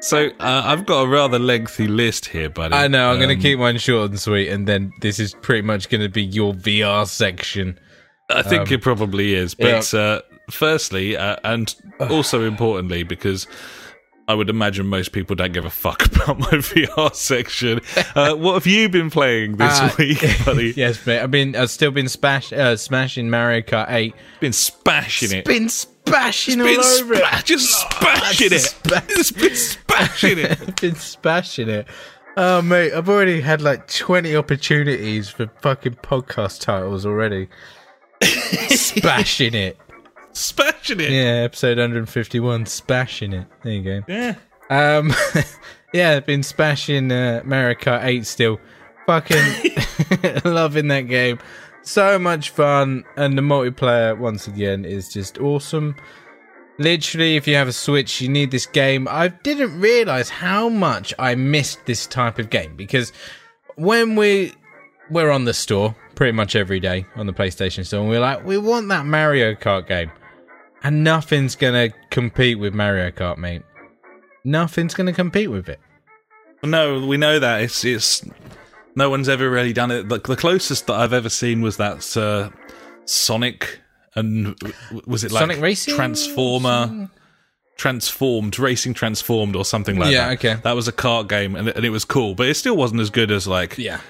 So, 0.00 0.26
uh, 0.40 0.62
I've 0.64 0.84
got 0.84 1.02
a 1.02 1.08
rather 1.08 1.38
lengthy 1.38 1.86
list 1.86 2.26
here, 2.26 2.50
buddy. 2.50 2.74
I 2.74 2.88
know, 2.88 3.10
I'm 3.10 3.18
going 3.18 3.30
Um, 3.30 3.36
to 3.36 3.42
keep 3.42 3.58
mine 3.60 3.78
short 3.78 4.10
and 4.10 4.18
sweet, 4.18 4.48
and 4.48 4.66
then 4.66 4.92
this 5.00 5.20
is 5.20 5.32
pretty 5.42 5.62
much 5.62 5.88
going 5.90 6.00
to 6.00 6.08
be 6.08 6.24
your 6.24 6.54
VR 6.54 7.06
section. 7.06 7.78
I 8.28 8.42
think 8.42 8.72
it 8.72 8.80
probably 8.82 9.34
is. 9.34 9.54
But 9.54 9.92
uh, 9.94 10.22
firstly, 10.50 11.16
uh, 11.16 11.36
and 11.44 11.72
also 12.00 12.42
importantly, 12.44 13.04
because 13.04 13.46
I 14.28 14.34
would 14.34 14.48
imagine 14.48 14.86
most 14.86 15.12
people 15.12 15.34
don't 15.36 15.52
give 15.52 15.64
a 15.64 15.70
fuck 15.70 16.06
about 16.14 16.38
my 16.38 16.46
VR 16.48 17.14
section. 17.14 17.80
Uh, 18.14 18.34
what 18.34 18.54
have 18.54 18.66
you 18.66 18.88
been 18.88 19.10
playing 19.10 19.56
this 19.56 19.78
Uh, 19.80 19.90
week, 19.98 20.24
buddy? 20.44 20.72
yes, 20.76 21.04
mate. 21.06 21.20
I've 21.20 21.30
been, 21.30 21.56
I've 21.56 21.70
still 21.70 21.90
been 21.90 22.08
spash, 22.08 22.52
uh, 22.52 22.76
smashing 22.76 23.28
Mario 23.30 23.60
Kart 23.62 23.90
8. 23.90 24.14
Been 24.40 24.52
spashing 24.52 25.32
it. 25.36 25.44
Been 25.44 25.68
spashing 25.68 26.58
been 26.58 26.78
all 26.78 26.84
over 26.84 27.16
spa- 27.16 27.38
it. 27.38 27.44
just 27.44 27.80
spashing 27.80 28.52
it. 28.52 28.60
Spa- 28.60 29.02
It's 29.08 29.32
been 29.32 29.54
spashing 29.56 30.38
it. 30.38 30.80
Been 30.80 30.94
smashing 30.94 31.68
it. 31.68 31.86
Oh, 32.36 32.62
mate, 32.62 32.92
I've 32.94 33.08
already 33.10 33.40
had 33.42 33.60
like 33.60 33.88
20 33.88 34.34
opportunities 34.36 35.28
for 35.28 35.48
fucking 35.60 35.96
podcast 35.96 36.60
titles 36.60 37.04
already. 37.04 37.48
Spashing 38.22 39.54
it. 39.54 39.78
Spashing 40.32 41.00
it. 41.00 41.10
Yeah, 41.10 41.44
episode 41.44 41.78
151, 41.78 42.66
Spashing 42.66 43.32
it. 43.32 43.46
There 43.62 43.72
you 43.72 43.82
go. 43.82 44.04
Yeah. 44.08 44.34
Um, 44.70 45.12
yeah, 45.92 46.12
I've 46.12 46.26
been 46.26 46.42
spashing 46.42 47.12
uh, 47.12 47.42
Mario 47.44 47.74
Kart 47.74 48.04
8 48.04 48.26
still. 48.26 48.60
Fucking 49.06 50.42
loving 50.44 50.88
that 50.88 51.02
game. 51.02 51.38
So 51.82 52.18
much 52.18 52.50
fun, 52.50 53.04
and 53.16 53.36
the 53.36 53.42
multiplayer, 53.42 54.16
once 54.16 54.46
again, 54.46 54.84
is 54.84 55.12
just 55.12 55.38
awesome. 55.38 55.96
Literally, 56.78 57.36
if 57.36 57.46
you 57.46 57.56
have 57.56 57.68
a 57.68 57.72
Switch, 57.72 58.20
you 58.20 58.28
need 58.28 58.50
this 58.50 58.66
game. 58.66 59.08
I 59.10 59.28
didn't 59.28 59.78
realize 59.80 60.28
how 60.30 60.68
much 60.68 61.12
I 61.18 61.34
missed 61.34 61.84
this 61.86 62.06
type 62.06 62.38
of 62.38 62.50
game 62.50 62.76
because 62.76 63.12
when 63.74 64.16
we 64.16 64.52
we're 65.10 65.30
on 65.30 65.44
the 65.44 65.54
store 65.54 65.94
pretty 66.14 66.32
much 66.32 66.54
every 66.56 66.80
day 66.80 67.04
on 67.16 67.26
the 67.26 67.32
PlayStation 67.32 67.84
Store, 67.84 68.00
and 68.00 68.08
we're 68.08 68.20
like, 68.20 68.44
we 68.44 68.56
want 68.58 68.88
that 68.88 69.04
Mario 69.04 69.54
Kart 69.54 69.86
game, 69.86 70.10
and 70.82 71.04
nothing's 71.04 71.54
gonna 71.56 71.90
compete 72.10 72.58
with 72.58 72.74
Mario 72.74 73.10
Kart, 73.10 73.38
mate. 73.38 73.62
Nothing's 74.44 74.94
gonna 74.94 75.12
compete 75.12 75.50
with 75.50 75.68
it. 75.68 75.80
No, 76.64 77.04
we 77.06 77.16
know 77.16 77.38
that 77.38 77.62
it's 77.62 77.84
it's 77.84 78.24
no 78.94 79.08
one's 79.10 79.28
ever 79.28 79.48
really 79.50 79.72
done 79.72 79.90
it. 79.90 80.08
The, 80.08 80.18
the 80.18 80.36
closest 80.36 80.86
that 80.86 80.94
I've 80.94 81.12
ever 81.12 81.28
seen 81.28 81.60
was 81.62 81.76
that 81.78 82.16
uh, 82.16 82.50
Sonic 83.04 83.80
and 84.14 84.54
was 85.06 85.24
it 85.24 85.32
like 85.32 85.40
Sonic 85.40 85.60
Racing? 85.60 85.94
Transformer, 85.94 87.08
Transformed 87.76 88.58
Racing 88.58 88.94
Transformed 88.94 89.56
or 89.56 89.64
something 89.64 89.96
like 89.98 90.12
Yeah, 90.12 90.28
that. 90.28 90.44
Yeah, 90.44 90.50
okay. 90.52 90.60
that 90.62 90.72
was 90.76 90.86
a 90.88 90.92
kart 90.92 91.28
game 91.28 91.56
and, 91.56 91.68
it- 91.68 91.76
and 91.76 91.84
it 91.84 91.90
was 91.90 92.04
cool, 92.04 92.34
but 92.34 92.46
it 92.48 92.54
still 92.54 92.76
wasn't 92.76 93.00
as 93.00 93.10
good 93.10 93.30
as 93.30 93.48
like 93.48 93.78
Yeah, 93.78 94.00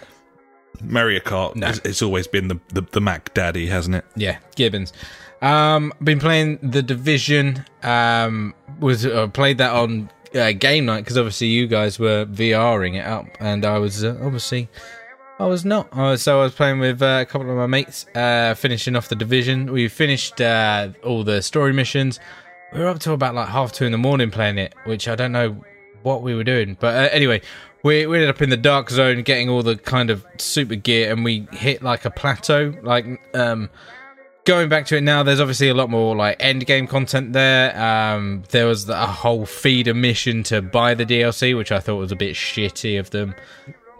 Mario 0.82 1.20
Kart. 1.20 1.54
No. 1.56 1.68
It's, 1.68 1.78
it's 1.84 2.02
always 2.02 2.26
been 2.26 2.48
the, 2.48 2.60
the 2.74 2.82
the 2.90 3.00
Mac 3.00 3.32
Daddy, 3.34 3.66
hasn't 3.68 3.96
it? 3.96 4.04
yeah, 4.16 4.38
Gibbons. 4.56 4.92
Um, 5.42 5.92
been 6.02 6.20
playing 6.20 6.58
the 6.62 6.82
Division. 6.82 7.64
Um, 7.82 8.54
was 8.80 9.04
uh, 9.04 9.26
played 9.28 9.58
that 9.58 9.72
on 9.72 10.10
uh, 10.34 10.52
game 10.52 10.86
night 10.86 11.00
because 11.00 11.18
obviously 11.18 11.48
you 11.48 11.66
guys 11.66 11.98
were 11.98 12.26
VRing 12.26 12.96
it 12.96 13.06
up, 13.06 13.26
and 13.40 13.64
I 13.64 13.78
was 13.78 14.04
uh, 14.04 14.18
obviously 14.22 14.68
I 15.38 15.46
was 15.46 15.64
not. 15.64 15.88
Uh, 15.92 16.16
so 16.16 16.40
I 16.40 16.44
was 16.44 16.54
playing 16.54 16.78
with 16.78 17.02
uh, 17.02 17.18
a 17.22 17.26
couple 17.26 17.50
of 17.50 17.56
my 17.56 17.66
mates, 17.66 18.06
uh, 18.14 18.54
finishing 18.54 18.94
off 18.94 19.08
the 19.08 19.16
Division. 19.16 19.72
We 19.72 19.88
finished 19.88 20.40
uh, 20.40 20.90
all 21.04 21.24
the 21.24 21.42
story 21.42 21.72
missions. 21.72 22.20
We 22.72 22.80
were 22.80 22.86
up 22.86 23.00
to 23.00 23.12
about 23.12 23.34
like 23.34 23.48
half 23.48 23.72
two 23.72 23.84
in 23.84 23.92
the 23.92 23.98
morning 23.98 24.30
playing 24.30 24.58
it, 24.58 24.74
which 24.84 25.08
I 25.08 25.16
don't 25.16 25.32
know 25.32 25.60
what 26.02 26.22
we 26.22 26.34
were 26.34 26.44
doing. 26.44 26.76
But 26.78 26.94
uh, 26.94 27.08
anyway, 27.12 27.42
we, 27.82 28.06
we 28.06 28.18
ended 28.18 28.30
up 28.30 28.40
in 28.40 28.50
the 28.50 28.56
dark 28.56 28.90
zone, 28.90 29.22
getting 29.22 29.48
all 29.48 29.64
the 29.64 29.76
kind 29.76 30.10
of 30.10 30.24
super 30.38 30.76
gear, 30.76 31.12
and 31.12 31.24
we 31.24 31.48
hit 31.52 31.82
like 31.82 32.04
a 32.04 32.10
plateau. 32.10 32.72
Like 32.82 33.04
um, 33.34 33.68
going 34.44 34.68
back 34.68 34.86
to 34.86 34.96
it 34.96 35.02
now, 35.02 35.22
there's 35.22 35.40
obviously 35.40 35.68
a 35.68 35.74
lot 35.74 35.90
more 35.90 36.16
like 36.16 36.36
end 36.40 36.66
game 36.66 36.86
content 36.86 37.32
there. 37.32 37.78
Um, 37.80 38.42
there 38.50 38.66
was 38.66 38.88
a 38.88 39.06
whole 39.06 39.46
feeder 39.46 39.94
mission 39.94 40.42
to 40.44 40.62
buy 40.62 40.94
the 40.94 41.06
DLC, 41.06 41.56
which 41.56 41.72
I 41.72 41.80
thought 41.80 41.96
was 41.96 42.12
a 42.12 42.16
bit 42.16 42.34
shitty 42.34 42.98
of 42.98 43.10
them. 43.10 43.34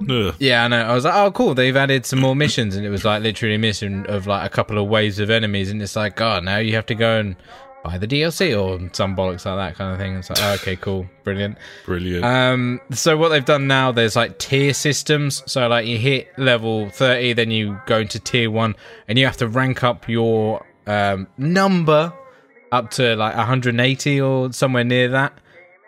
Ugh. 0.08 0.34
Yeah, 0.38 0.64
I 0.64 0.68
know. 0.68 0.82
I 0.82 0.94
was 0.94 1.04
like, 1.04 1.14
oh, 1.14 1.30
cool. 1.30 1.54
They've 1.54 1.76
added 1.76 2.06
some 2.06 2.20
more 2.20 2.34
missions, 2.34 2.74
and 2.74 2.84
it 2.84 2.90
was 2.90 3.04
like 3.04 3.22
literally 3.22 3.54
a 3.54 3.58
mission 3.58 4.06
of 4.06 4.26
like 4.26 4.44
a 4.44 4.50
couple 4.52 4.78
of 4.78 4.88
waves 4.88 5.18
of 5.18 5.30
enemies, 5.30 5.70
and 5.70 5.80
it's 5.80 5.96
like, 5.96 6.20
oh, 6.20 6.40
now 6.40 6.58
you 6.58 6.74
have 6.74 6.86
to 6.86 6.94
go 6.94 7.18
and 7.18 7.36
buy 7.82 7.98
the 7.98 8.06
DLC 8.06 8.56
or 8.58 8.90
some 8.92 9.16
bollocks 9.16 9.44
like 9.44 9.56
that 9.56 9.74
kind 9.76 9.92
of 9.92 9.98
thing. 9.98 10.16
It's 10.16 10.30
like, 10.30 10.38
oh, 10.42 10.54
okay, 10.54 10.76
cool, 10.76 11.06
brilliant. 11.24 11.58
Brilliant. 11.84 12.24
Um, 12.24 12.80
so 12.92 13.16
what 13.16 13.30
they've 13.30 13.44
done 13.44 13.66
now, 13.66 13.92
there's 13.92 14.16
like 14.16 14.38
tier 14.38 14.72
systems. 14.74 15.42
So 15.46 15.66
like 15.68 15.86
you 15.86 15.98
hit 15.98 16.28
level 16.38 16.90
30, 16.90 17.32
then 17.34 17.50
you 17.50 17.80
go 17.86 17.98
into 17.98 18.20
tier 18.20 18.50
one, 18.50 18.76
and 19.08 19.18
you 19.18 19.26
have 19.26 19.36
to 19.38 19.48
rank 19.48 19.82
up 19.82 20.08
your 20.08 20.64
um, 20.86 21.26
number 21.36 22.12
up 22.70 22.90
to 22.92 23.16
like 23.16 23.36
180 23.36 24.20
or 24.20 24.52
somewhere 24.52 24.84
near 24.84 25.08
that. 25.08 25.32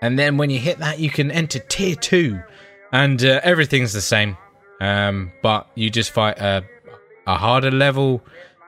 And 0.02 0.18
then 0.18 0.36
when 0.36 0.50
you 0.50 0.58
hit 0.58 0.78
that, 0.78 0.98
you 0.98 1.10
can 1.10 1.30
enter 1.30 1.58
tier 1.58 1.96
two, 1.96 2.42
and 2.92 3.24
uh, 3.24 3.40
everything's 3.42 3.92
the 3.92 4.02
same. 4.02 4.36
Um, 4.80 5.32
but 5.42 5.68
you 5.74 5.88
just 5.88 6.10
fight 6.10 6.38
a 6.38 6.64
a 7.26 7.36
harder 7.36 7.70
level 7.70 8.22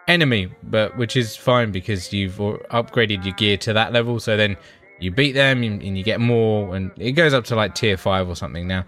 enemy, 0.09 0.51
but 0.62 0.97
which 0.97 1.16
is 1.16 1.37
fine 1.37 1.73
because 1.73 2.12
you've 2.12 2.35
upgraded 2.37 3.25
your 3.25 3.35
gear 3.35 3.57
to 3.59 3.73
that 3.73 3.92
level. 3.92 4.21
So 4.21 4.37
then 4.37 4.57
you 4.99 5.11
beat 5.11 5.33
them 5.33 5.62
and 5.62 5.99
you 5.99 6.05
get 6.05 6.21
more, 6.21 6.75
and 6.75 6.90
it 6.97 7.12
goes 7.12 7.35
up 7.35 7.45
to 7.47 7.57
like 7.57 7.75
tier 7.75 7.97
five 7.97 8.29
or 8.29 8.37
something 8.37 8.66
now. 8.66 8.85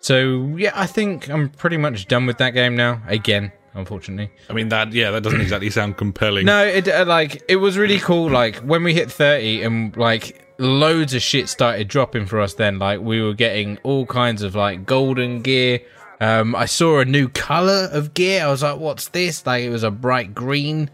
So 0.00 0.54
yeah, 0.56 0.72
I 0.74 0.86
think 0.86 1.30
I'm 1.30 1.48
pretty 1.50 1.76
much 1.76 2.08
done 2.08 2.26
with 2.26 2.38
that 2.38 2.50
game 2.50 2.74
now. 2.74 3.00
Again, 3.06 3.52
unfortunately. 3.74 4.32
I 4.50 4.52
mean 4.52 4.68
that 4.70 4.92
yeah, 4.92 5.10
that 5.12 5.22
doesn't 5.22 5.40
exactly 5.40 5.70
sound 5.70 5.96
compelling. 5.96 6.46
No, 6.46 6.64
it 6.64 6.88
uh, 6.88 7.04
like 7.06 7.42
it 7.48 7.56
was 7.56 7.78
really 7.78 7.98
cool. 7.98 8.28
Like 8.30 8.56
when 8.56 8.82
we 8.82 8.94
hit 8.94 9.10
thirty, 9.12 9.62
and 9.62 9.96
like 9.96 10.44
loads 10.58 11.14
of 11.14 11.22
shit 11.22 11.48
started 11.48 11.88
dropping 11.88 12.26
for 12.26 12.40
us. 12.40 12.54
Then 12.54 12.78
like 12.78 13.00
we 13.00 13.22
were 13.22 13.34
getting 13.34 13.78
all 13.84 14.06
kinds 14.06 14.42
of 14.42 14.54
like 14.54 14.86
golden 14.86 15.42
gear. 15.42 15.80
Um, 16.22 16.54
I 16.54 16.66
saw 16.66 17.00
a 17.00 17.04
new 17.04 17.28
color 17.28 17.88
of 17.90 18.14
gear. 18.14 18.44
I 18.44 18.48
was 18.48 18.62
like, 18.62 18.78
"What's 18.78 19.08
this?" 19.08 19.44
Like 19.44 19.64
it 19.64 19.70
was 19.70 19.82
a 19.82 19.90
bright 19.90 20.32
green, 20.32 20.88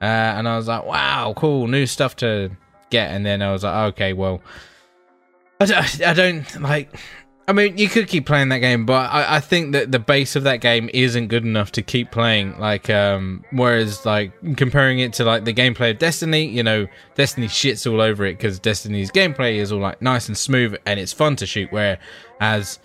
uh, 0.00 0.04
and 0.04 0.48
I 0.48 0.56
was 0.56 0.66
like, 0.66 0.84
"Wow, 0.84 1.34
cool, 1.36 1.68
new 1.68 1.86
stuff 1.86 2.16
to 2.16 2.50
get." 2.90 3.12
And 3.12 3.24
then 3.24 3.42
I 3.42 3.52
was 3.52 3.62
like, 3.62 3.92
"Okay, 3.92 4.12
well, 4.12 4.42
I 5.60 5.66
don't, 5.66 6.02
I 6.02 6.12
don't 6.14 6.60
like." 6.60 6.98
I 7.46 7.52
mean, 7.52 7.78
you 7.78 7.88
could 7.88 8.08
keep 8.08 8.26
playing 8.26 8.48
that 8.48 8.58
game, 8.58 8.84
but 8.84 9.12
I, 9.12 9.36
I 9.36 9.40
think 9.40 9.72
that 9.72 9.92
the 9.92 9.98
base 10.00 10.36
of 10.36 10.44
that 10.44 10.60
game 10.60 10.90
isn't 10.92 11.28
good 11.28 11.44
enough 11.44 11.72
to 11.72 11.82
keep 11.82 12.10
playing. 12.10 12.58
Like, 12.58 12.88
um, 12.88 13.44
whereas, 13.50 14.06
like, 14.06 14.32
comparing 14.56 15.00
it 15.00 15.12
to 15.14 15.24
like 15.24 15.44
the 15.44 15.52
gameplay 15.52 15.90
of 15.90 15.98
Destiny, 15.98 16.46
you 16.46 16.62
know, 16.62 16.88
Destiny 17.14 17.46
shits 17.48 17.90
all 17.90 18.00
over 18.00 18.24
it 18.24 18.34
because 18.38 18.58
Destiny's 18.58 19.12
gameplay 19.12 19.56
is 19.56 19.70
all 19.70 19.80
like 19.80 20.00
nice 20.02 20.28
and 20.28 20.36
smooth 20.36 20.76
and 20.86 20.98
it's 20.98 21.12
fun 21.12 21.36
to 21.36 21.46
shoot. 21.46 21.70
Whereas 21.70 22.78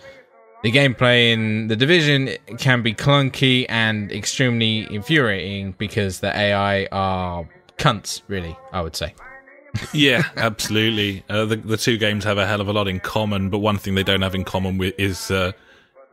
the 0.72 0.78
gameplay 0.78 1.32
in 1.32 1.68
the 1.68 1.78
Division 1.78 2.30
can 2.58 2.82
be 2.82 2.94
clunky 2.94 3.66
and 3.70 4.12
extremely 4.12 4.86
infuriating 4.94 5.74
because 5.78 6.20
the 6.20 6.36
AI 6.38 6.88
are 6.92 7.48
cunts. 7.78 8.22
Really, 8.28 8.58
I 8.74 8.82
would 8.82 8.96
say. 8.96 9.14
yeah, 9.94 10.24
absolutely. 10.36 11.24
Uh, 11.30 11.46
the 11.46 11.56
the 11.56 11.78
two 11.78 11.98
games 11.98 12.26
have 12.26 12.38
a 12.38 12.46
hell 12.46 12.60
of 12.60 12.68
a 12.68 12.74
lot 12.74 12.90
in 12.90 13.00
common, 13.00 13.50
but 13.50 13.60
one 13.60 13.78
thing 13.78 13.96
they 13.96 14.04
don't 14.04 14.22
have 14.22 14.36
in 14.36 14.44
common 14.44 14.78
with 14.78 14.94
is 15.00 15.32
uh, 15.32 15.54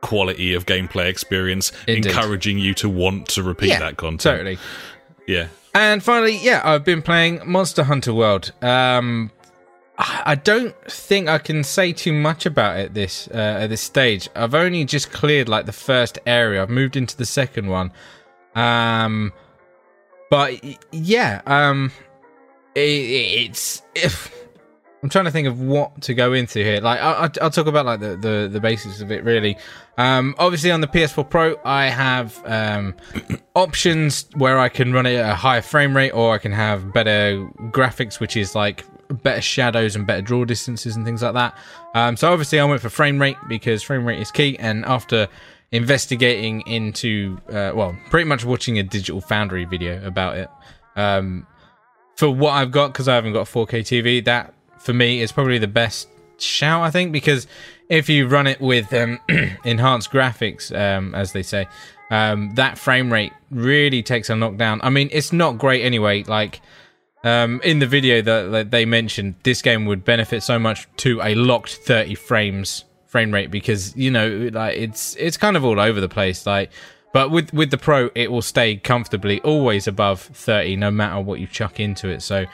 quality 0.02 0.54
of 0.54 0.66
gameplay 0.66 1.06
experience, 1.06 1.72
Indeed. 1.88 2.06
encouraging 2.06 2.58
you 2.58 2.74
to 2.74 2.88
want 2.88 3.28
to 3.30 3.42
repeat 3.42 3.70
yeah, 3.70 3.80
that 3.80 3.96
content. 3.96 4.20
totally. 4.20 4.58
Yeah. 5.26 5.48
And 5.74 6.00
finally, 6.00 6.36
yeah, 6.36 6.60
I've 6.64 6.84
been 6.84 7.02
playing 7.02 7.40
Monster 7.44 7.82
Hunter 7.82 8.14
World. 8.14 8.52
Um, 8.62 9.32
I 9.96 10.34
don't 10.34 10.74
think 10.90 11.28
I 11.28 11.38
can 11.38 11.62
say 11.62 11.92
too 11.92 12.12
much 12.12 12.46
about 12.46 12.78
it 12.78 12.94
this 12.94 13.28
uh, 13.28 13.58
at 13.60 13.68
this 13.68 13.80
stage. 13.80 14.28
I've 14.34 14.54
only 14.54 14.84
just 14.84 15.12
cleared 15.12 15.48
like 15.48 15.66
the 15.66 15.72
first 15.72 16.18
area. 16.26 16.62
I've 16.62 16.70
moved 16.70 16.96
into 16.96 17.16
the 17.16 17.26
second 17.26 17.68
one. 17.68 17.92
Um, 18.56 19.32
but 20.30 20.60
yeah, 20.92 21.42
um, 21.46 21.92
it, 22.74 22.80
it's 22.80 23.82
if 23.94 24.34
I'm 25.04 25.10
trying 25.10 25.26
to 25.26 25.30
think 25.30 25.46
of 25.46 25.60
what 25.60 26.00
to 26.02 26.14
go 26.14 26.32
into 26.32 26.60
here. 26.60 26.80
Like, 26.80 26.98
I, 26.98 27.12
I'll, 27.12 27.30
I'll 27.42 27.50
talk 27.50 27.66
about 27.66 27.86
like 27.86 28.00
the, 28.00 28.16
the 28.16 28.48
the 28.50 28.58
basics 28.58 29.00
of 29.00 29.12
it. 29.12 29.22
Really, 29.22 29.56
um, 29.98 30.34
obviously 30.38 30.70
on 30.70 30.80
the 30.80 30.88
PS4 30.88 31.28
Pro, 31.28 31.60
I 31.64 31.84
have 31.90 32.40
um, 32.46 32.96
options 33.54 34.26
where 34.34 34.58
I 34.58 34.70
can 34.70 34.92
run 34.92 35.06
it 35.06 35.16
at 35.16 35.30
a 35.30 35.34
higher 35.34 35.62
frame 35.62 35.96
rate, 35.96 36.12
or 36.12 36.34
I 36.34 36.38
can 36.38 36.52
have 36.52 36.92
better 36.92 37.46
graphics, 37.70 38.18
which 38.18 38.36
is 38.36 38.54
like 38.54 38.84
better 39.08 39.40
shadows 39.40 39.96
and 39.96 40.06
better 40.06 40.22
draw 40.22 40.44
distances 40.44 40.96
and 40.96 41.04
things 41.04 41.22
like 41.22 41.34
that. 41.34 41.56
Um, 41.94 42.16
so 42.16 42.32
obviously, 42.32 42.60
I 42.60 42.64
went 42.64 42.80
for 42.80 42.90
frame 42.90 43.20
rate 43.20 43.36
because 43.48 43.82
frame 43.82 44.04
rate 44.04 44.20
is 44.20 44.30
key. 44.30 44.56
And 44.58 44.84
after 44.84 45.28
investigating 45.72 46.62
into, 46.66 47.38
uh, 47.48 47.72
well, 47.74 47.96
pretty 48.10 48.28
much 48.28 48.44
watching 48.44 48.78
a 48.78 48.82
Digital 48.82 49.20
Foundry 49.22 49.64
video 49.64 50.04
about 50.06 50.36
it, 50.36 50.50
um, 50.96 51.46
for 52.16 52.30
what 52.30 52.52
I've 52.52 52.70
got 52.70 52.92
because 52.92 53.08
I 53.08 53.14
haven't 53.14 53.32
got 53.32 53.48
a 53.48 53.52
4K 53.52 53.80
TV, 53.80 54.24
that 54.24 54.54
for 54.78 54.92
me 54.92 55.20
is 55.20 55.32
probably 55.32 55.58
the 55.58 55.66
best 55.66 56.08
shout. 56.38 56.82
I 56.82 56.90
think 56.90 57.12
because 57.12 57.46
if 57.88 58.08
you 58.08 58.28
run 58.28 58.46
it 58.46 58.60
with 58.60 58.92
um, 58.92 59.18
enhanced 59.64 60.10
graphics, 60.10 60.76
um, 60.76 61.14
as 61.14 61.32
they 61.32 61.42
say, 61.42 61.66
um, 62.10 62.54
that 62.54 62.78
frame 62.78 63.12
rate 63.12 63.32
really 63.50 64.02
takes 64.02 64.30
a 64.30 64.36
knockdown. 64.36 64.80
I 64.82 64.90
mean, 64.90 65.08
it's 65.12 65.32
not 65.32 65.58
great 65.58 65.82
anyway. 65.82 66.22
Like 66.24 66.60
um, 67.24 67.60
in 67.64 67.80
the 67.80 67.86
video 67.86 68.22
that, 68.22 68.52
that 68.52 68.70
they 68.70 68.84
mentioned, 68.84 69.34
this 69.42 69.62
game 69.62 69.86
would 69.86 70.04
benefit 70.04 70.42
so 70.42 70.58
much 70.58 70.86
to 70.98 71.20
a 71.22 71.34
locked 71.34 71.74
30 71.74 72.14
frames 72.14 72.84
frame 73.06 73.32
rate 73.32 73.50
because 73.50 73.96
you 73.96 74.10
know, 74.10 74.50
like 74.52 74.76
it's 74.76 75.16
it's 75.16 75.36
kind 75.36 75.56
of 75.56 75.64
all 75.64 75.80
over 75.80 76.00
the 76.00 76.08
place. 76.08 76.46
Like 76.46 76.70
but 77.14 77.30
with 77.30 77.54
with 77.54 77.70
the 77.70 77.78
Pro, 77.78 78.10
it 78.16 78.32
will 78.32 78.42
stay 78.42 78.76
comfortably 78.76 79.40
always 79.42 79.86
above 79.86 80.20
30, 80.20 80.74
no 80.74 80.90
matter 80.90 81.20
what 81.20 81.38
you 81.38 81.46
chuck 81.46 81.78
into 81.78 82.08
it. 82.08 82.22
So, 82.22 82.44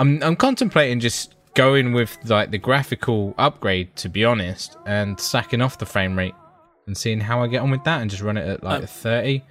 I'm 0.00 0.20
I'm 0.20 0.34
contemplating 0.34 0.98
just 0.98 1.36
going 1.54 1.92
with 1.92 2.18
like 2.24 2.50
the 2.50 2.58
graphical 2.58 3.34
upgrade, 3.38 3.94
to 3.96 4.08
be 4.08 4.24
honest, 4.24 4.76
and 4.84 5.18
sacking 5.18 5.62
off 5.62 5.78
the 5.78 5.86
frame 5.86 6.18
rate 6.18 6.34
and 6.88 6.98
seeing 6.98 7.20
how 7.20 7.40
I 7.40 7.46
get 7.46 7.62
on 7.62 7.70
with 7.70 7.84
that, 7.84 8.02
and 8.02 8.10
just 8.10 8.20
run 8.20 8.36
it 8.36 8.48
at 8.48 8.64
like 8.64 8.88
30. 8.88 9.42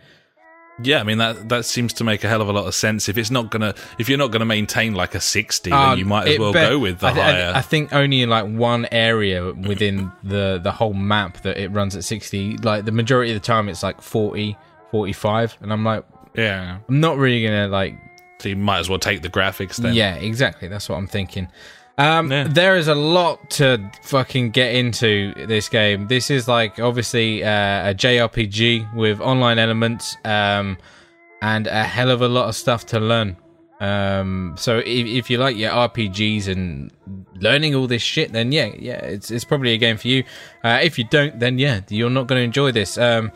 Yeah, 0.82 1.00
I 1.00 1.04
mean 1.04 1.18
that 1.18 1.50
that 1.50 1.66
seems 1.66 1.94
to 1.94 2.04
make 2.04 2.24
a 2.24 2.30
hell 2.30 2.42
of 2.42 2.48
a 2.48 2.54
lot 2.54 2.66
of 2.66 2.74
sense. 2.74 3.10
If 3.10 3.18
it's 3.18 3.30
not 3.32 3.50
gonna, 3.50 3.76
if 3.98 4.08
you're 4.08 4.18
not 4.18 4.32
gonna 4.32 4.46
maintain 4.46 4.94
like 4.94 5.14
a 5.16 5.20
sixty, 5.20 5.72
Uh, 5.72 5.90
then 5.90 5.98
you 6.00 6.06
might 6.06 6.28
as 6.28 6.40
well 6.40 6.54
be- 6.54 6.60
go 6.60 6.80
with 6.80 7.00
the 7.00 7.08
I, 7.08 7.14
th- 7.14 7.26
I- 7.26 7.32
higher. 7.32 7.52
I 7.56 7.62
think 7.62 7.92
only 7.94 8.22
in 8.22 8.30
like 8.30 8.46
one 8.46 8.88
area 8.92 9.52
within 9.54 10.12
the 10.24 10.60
the 10.64 10.72
whole 10.72 10.94
map 10.94 11.42
that 11.42 11.58
it 11.58 11.70
runs 11.72 11.96
at 11.96 12.04
60. 12.04 12.58
Like 12.58 12.86
the 12.86 12.92
majority 12.92 13.32
of 13.34 13.42
the 13.42 13.46
time, 13.46 13.68
it's 13.70 13.84
like 13.84 14.02
40, 14.02 14.58
45, 14.92 15.58
and 15.62 15.72
I'm 15.74 15.84
like, 15.84 16.04
yeah, 16.36 16.78
I'm 16.88 17.00
not 17.00 17.18
really 17.18 17.44
gonna 17.44 17.68
like 17.68 17.96
so 18.40 18.48
you 18.50 18.56
might 18.56 18.80
as 18.80 18.88
well 18.90 19.00
take 19.00 19.22
the 19.22 19.30
graphics 19.30 19.76
then. 19.78 19.94
Yeah, 19.94 20.16
exactly. 20.16 20.70
That's 20.70 20.88
what 20.88 20.96
I'm 20.98 21.08
thinking. 21.08 21.50
Um, 22.00 22.32
Yeah. 22.32 22.48
There 22.48 22.78
is 22.78 22.88
a 22.88 22.96
lot 22.96 23.50
to 23.52 23.92
fucking 24.04 24.52
get 24.52 24.74
into 24.74 25.34
this 25.48 25.68
game. 25.68 26.08
This 26.08 26.32
is 26.32 26.48
like 26.48 26.80
obviously 26.80 27.44
uh, 27.44 27.90
a 27.90 27.94
JRPG 27.94 28.96
with 28.96 29.20
online 29.20 29.60
elements 29.60 30.16
um, 30.24 30.78
and 31.42 31.68
a 31.68 31.84
hell 31.84 32.10
of 32.10 32.22
a 32.22 32.28
lot 32.30 32.48
of 32.48 32.56
stuff 32.56 32.86
to 32.88 33.00
learn. 33.02 33.36
Um, 33.82 34.56
so 34.58 34.80
if, 34.80 34.88
if 34.88 35.30
you 35.30 35.38
like 35.38 35.58
your 35.58 35.72
RPGs 35.72 36.48
and 36.48 36.92
learning 37.36 37.76
all 37.76 37.88
this 37.88 38.02
shit, 38.02 38.32
then 38.32 38.52
yeah, 38.54 38.72
yeah, 38.78 39.00
it's 39.04 39.30
it's 39.30 39.46
probably 39.46 39.74
a 39.74 39.78
game 39.78 39.98
for 39.98 40.08
you. 40.08 40.24
Uh, 40.64 40.80
if 40.82 40.98
you 40.98 41.06
don't, 41.06 41.38
then 41.40 41.60
yeah, 41.60 41.82
you're 41.90 42.10
not 42.10 42.28
going 42.28 42.40
to 42.40 42.44
enjoy 42.44 42.72
this. 42.72 42.98
Um, 42.98 43.32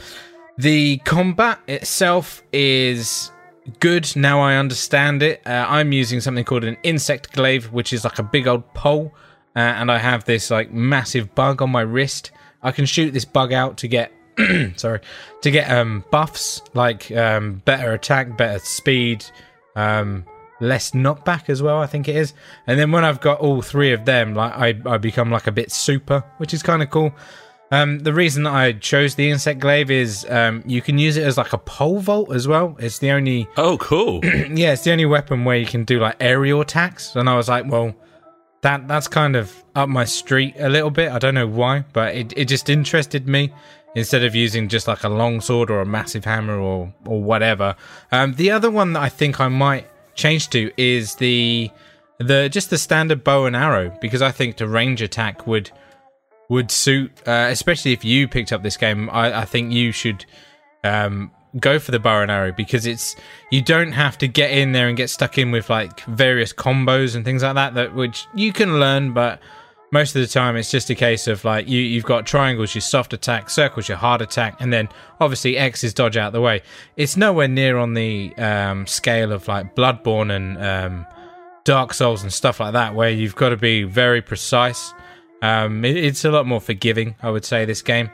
the 0.57 0.97
combat 0.99 1.59
itself 1.67 2.43
is 2.53 3.31
good. 3.79 4.15
Now 4.15 4.41
I 4.41 4.55
understand 4.55 5.23
it. 5.23 5.41
Uh, 5.45 5.65
I'm 5.67 5.91
using 5.91 6.21
something 6.21 6.45
called 6.45 6.63
an 6.63 6.77
insect 6.83 7.33
glaive, 7.33 7.71
which 7.71 7.93
is 7.93 8.03
like 8.03 8.19
a 8.19 8.23
big 8.23 8.47
old 8.47 8.73
pole, 8.73 9.13
uh, 9.55 9.59
and 9.59 9.91
I 9.91 9.97
have 9.97 10.25
this 10.25 10.49
like 10.51 10.71
massive 10.71 11.33
bug 11.35 11.61
on 11.61 11.69
my 11.69 11.81
wrist. 11.81 12.31
I 12.61 12.71
can 12.71 12.85
shoot 12.85 13.11
this 13.11 13.25
bug 13.25 13.53
out 13.53 13.77
to 13.77 13.87
get 13.87 14.11
sorry 14.77 14.99
to 15.41 15.51
get 15.51 15.69
um 15.69 16.03
buffs 16.09 16.61
like 16.73 17.11
um 17.11 17.61
better 17.65 17.93
attack, 17.93 18.37
better 18.37 18.59
speed, 18.59 19.25
um 19.75 20.25
less 20.59 20.91
knockback 20.91 21.49
as 21.49 21.61
well. 21.61 21.79
I 21.79 21.87
think 21.87 22.07
it 22.07 22.15
is. 22.15 22.33
And 22.67 22.79
then 22.79 22.91
when 22.91 23.03
I've 23.03 23.21
got 23.21 23.39
all 23.39 23.61
three 23.61 23.91
of 23.91 24.05
them, 24.05 24.33
like 24.33 24.53
I 24.53 24.93
I 24.93 24.97
become 24.97 25.29
like 25.29 25.47
a 25.47 25.51
bit 25.51 25.71
super, 25.71 26.23
which 26.37 26.53
is 26.53 26.63
kind 26.63 26.81
of 26.81 26.89
cool. 26.89 27.13
Um, 27.73 27.97
the 27.97 28.13
reason 28.13 28.43
that 28.43 28.53
I 28.53 28.73
chose 28.73 29.15
the 29.15 29.31
insect 29.31 29.59
glaive 29.59 29.89
is 29.89 30.27
um, 30.29 30.61
you 30.63 30.79
can 30.79 30.99
use 30.99 31.17
it 31.17 31.23
as 31.23 31.39
like 31.39 31.53
a 31.53 31.57
pole 31.57 31.99
vault 32.01 32.31
as 32.31 32.47
well. 32.47 32.77
It's 32.77 32.99
the 32.99 33.09
only 33.09 33.47
Oh, 33.57 33.79
cool. 33.79 34.23
yeah, 34.23 34.73
it's 34.73 34.83
the 34.83 34.91
only 34.91 35.07
weapon 35.07 35.43
where 35.43 35.57
you 35.57 35.65
can 35.65 35.83
do 35.83 35.99
like 35.99 36.15
aerial 36.19 36.61
attacks. 36.61 37.15
And 37.15 37.27
I 37.27 37.35
was 37.35 37.49
like, 37.49 37.65
well, 37.67 37.95
that 38.61 38.87
that's 38.87 39.07
kind 39.07 39.35
of 39.35 39.51
up 39.73 39.89
my 39.89 40.05
street 40.05 40.53
a 40.59 40.69
little 40.69 40.91
bit. 40.91 41.11
I 41.11 41.17
don't 41.17 41.33
know 41.33 41.47
why, 41.47 41.83
but 41.93 42.13
it, 42.13 42.33
it 42.37 42.45
just 42.45 42.69
interested 42.69 43.27
me 43.27 43.51
instead 43.95 44.23
of 44.23 44.35
using 44.35 44.69
just 44.69 44.87
like 44.87 45.03
a 45.03 45.09
long 45.09 45.41
sword 45.41 45.71
or 45.71 45.81
a 45.81 45.85
massive 45.85 46.25
hammer 46.25 46.59
or 46.59 46.93
or 47.07 47.23
whatever. 47.23 47.75
Um, 48.11 48.35
the 48.35 48.51
other 48.51 48.69
one 48.69 48.93
that 48.93 49.01
I 49.01 49.09
think 49.09 49.39
I 49.39 49.47
might 49.47 49.87
change 50.13 50.51
to 50.51 50.71
is 50.77 51.15
the 51.15 51.71
the 52.19 52.49
just 52.49 52.69
the 52.69 52.77
standard 52.77 53.23
bow 53.23 53.45
and 53.45 53.55
arrow 53.55 53.97
because 53.99 54.21
I 54.21 54.29
think 54.29 54.57
the 54.57 54.67
range 54.67 55.01
attack 55.01 55.47
would 55.47 55.71
would 56.53 56.71
suit, 56.71 57.11
uh, 57.27 57.47
especially 57.49 57.91
if 57.91 58.05
you 58.05 58.27
picked 58.27 58.53
up 58.53 58.63
this 58.63 58.77
game. 58.77 59.09
I, 59.09 59.41
I 59.41 59.45
think 59.45 59.73
you 59.73 59.91
should 59.91 60.25
um, 60.83 61.31
go 61.59 61.79
for 61.79 61.91
the 61.91 61.99
bow 61.99 62.21
and 62.21 62.31
arrow 62.31 62.51
because 62.51 62.85
it's 62.85 63.15
you 63.51 63.61
don't 63.61 63.91
have 63.91 64.17
to 64.19 64.27
get 64.27 64.51
in 64.51 64.71
there 64.71 64.87
and 64.87 64.95
get 64.95 65.09
stuck 65.09 65.37
in 65.37 65.51
with 65.51 65.69
like 65.69 66.01
various 66.05 66.53
combos 66.53 67.15
and 67.15 67.25
things 67.25 67.43
like 67.43 67.55
that. 67.55 67.73
That 67.73 67.93
which 67.93 68.25
you 68.33 68.53
can 68.53 68.79
learn, 68.79 69.13
but 69.13 69.39
most 69.91 70.15
of 70.15 70.21
the 70.21 70.27
time 70.27 70.55
it's 70.55 70.71
just 70.71 70.89
a 70.89 70.95
case 70.95 71.27
of 71.27 71.45
like 71.45 71.67
you 71.67 71.79
you've 71.79 72.05
got 72.05 72.25
triangles, 72.25 72.73
your 72.73 72.81
soft 72.81 73.13
attack, 73.13 73.49
circles, 73.49 73.87
your 73.87 73.97
hard 73.97 74.21
attack, 74.21 74.55
and 74.59 74.73
then 74.73 74.89
obviously 75.19 75.57
X 75.57 75.83
is 75.83 75.93
dodge 75.93 76.17
out 76.17 76.33
the 76.33 76.41
way. 76.41 76.61
It's 76.97 77.15
nowhere 77.17 77.47
near 77.47 77.77
on 77.77 77.93
the 77.93 78.33
um, 78.37 78.87
scale 78.87 79.31
of 79.31 79.47
like 79.47 79.75
Bloodborne 79.75 80.35
and 80.35 80.57
um, 80.57 81.07
Dark 81.63 81.93
Souls 81.93 82.23
and 82.23 82.33
stuff 82.33 82.59
like 82.59 82.73
that, 82.73 82.95
where 82.95 83.09
you've 83.09 83.35
got 83.35 83.49
to 83.49 83.57
be 83.57 83.83
very 83.83 84.21
precise. 84.21 84.93
Um, 85.43 85.85
it, 85.85 85.97
it's 85.97 86.25
a 86.25 86.31
lot 86.31 86.47
more 86.47 86.61
forgiving, 86.61 87.15
I 87.21 87.29
would 87.29 87.45
say. 87.45 87.65
This 87.65 87.81
game. 87.81 88.09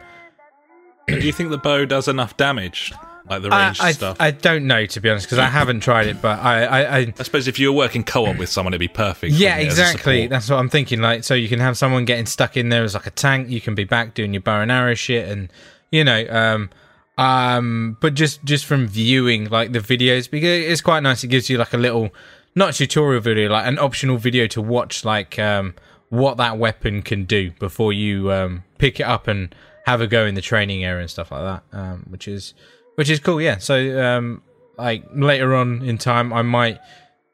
Do 1.07 1.19
you 1.19 1.31
think 1.31 1.49
the 1.49 1.57
bow 1.57 1.85
does 1.85 2.07
enough 2.07 2.37
damage? 2.37 2.93
like 3.29 3.41
the 3.43 3.49
I, 3.49 3.75
I, 3.79 3.91
stuff? 3.91 4.17
I 4.19 4.31
don't 4.31 4.65
know 4.65 4.85
to 4.85 4.99
be 4.99 5.09
honest 5.09 5.27
because 5.27 5.37
I 5.37 5.45
haven't 5.45 5.81
tried 5.81 6.07
it, 6.07 6.21
but 6.21 6.39
I, 6.39 6.63
I, 6.63 6.81
I 6.81 7.13
I 7.17 7.23
suppose 7.23 7.47
if 7.47 7.59
you 7.59 7.71
were 7.71 7.77
working 7.77 8.03
co-op 8.03 8.37
with 8.37 8.49
someone, 8.49 8.73
it'd 8.73 8.79
be 8.79 8.87
perfect. 8.87 9.33
yeah, 9.33 9.57
wouldn't 9.57 9.67
it, 9.67 9.71
as 9.71 9.79
a 9.79 9.81
exactly. 9.81 10.27
That's 10.27 10.49
what 10.49 10.57
I'm 10.57 10.69
thinking. 10.69 11.01
Like, 11.01 11.23
so 11.23 11.33
you 11.33 11.47
can 11.47 11.59
have 11.59 11.77
someone 11.77 12.05
getting 12.05 12.25
stuck 12.25 12.57
in 12.57 12.69
there 12.69 12.83
as 12.83 12.95
like 12.95 13.05
a 13.05 13.11
tank. 13.11 13.49
You 13.49 13.61
can 13.61 13.75
be 13.75 13.83
back 13.83 14.13
doing 14.13 14.33
your 14.33 14.41
bow 14.41 14.61
and 14.61 14.71
arrow 14.71 14.95
shit, 14.95 15.29
and 15.29 15.51
you 15.91 16.03
know, 16.03 16.25
um, 16.29 16.69
um, 17.17 17.97
but 18.01 18.15
just 18.15 18.43
just 18.43 18.65
from 18.65 18.87
viewing 18.87 19.49
like 19.49 19.71
the 19.71 19.79
videos 19.79 20.29
because 20.29 20.65
it's 20.65 20.81
quite 20.81 21.01
nice. 21.01 21.23
It 21.23 21.27
gives 21.27 21.49
you 21.49 21.57
like 21.57 21.73
a 21.73 21.77
little 21.77 22.09
not 22.55 22.71
a 22.71 22.73
tutorial 22.73 23.21
video, 23.21 23.49
like 23.49 23.67
an 23.67 23.77
optional 23.77 24.17
video 24.17 24.47
to 24.47 24.61
watch, 24.61 25.05
like 25.05 25.37
um, 25.37 25.75
what 26.09 26.37
that 26.37 26.57
weapon 26.57 27.01
can 27.01 27.25
do 27.25 27.51
before 27.59 27.93
you 27.93 28.31
um, 28.31 28.63
pick 28.77 28.99
it 28.99 29.03
up 29.03 29.27
and 29.27 29.53
have 29.85 30.01
a 30.01 30.07
go 30.07 30.25
in 30.25 30.35
the 30.35 30.41
training 30.41 30.83
area 30.83 31.01
and 31.01 31.09
stuff 31.09 31.31
like 31.31 31.41
that, 31.41 31.77
um, 31.77 32.05
which 32.09 32.27
is 32.27 32.53
which 32.95 33.09
is 33.09 33.19
cool. 33.19 33.39
Yeah. 33.39 33.57
So 33.59 34.01
um, 34.03 34.41
like 34.77 35.03
later 35.13 35.55
on 35.55 35.81
in 35.83 35.97
time, 35.97 36.33
I 36.33 36.41
might 36.41 36.79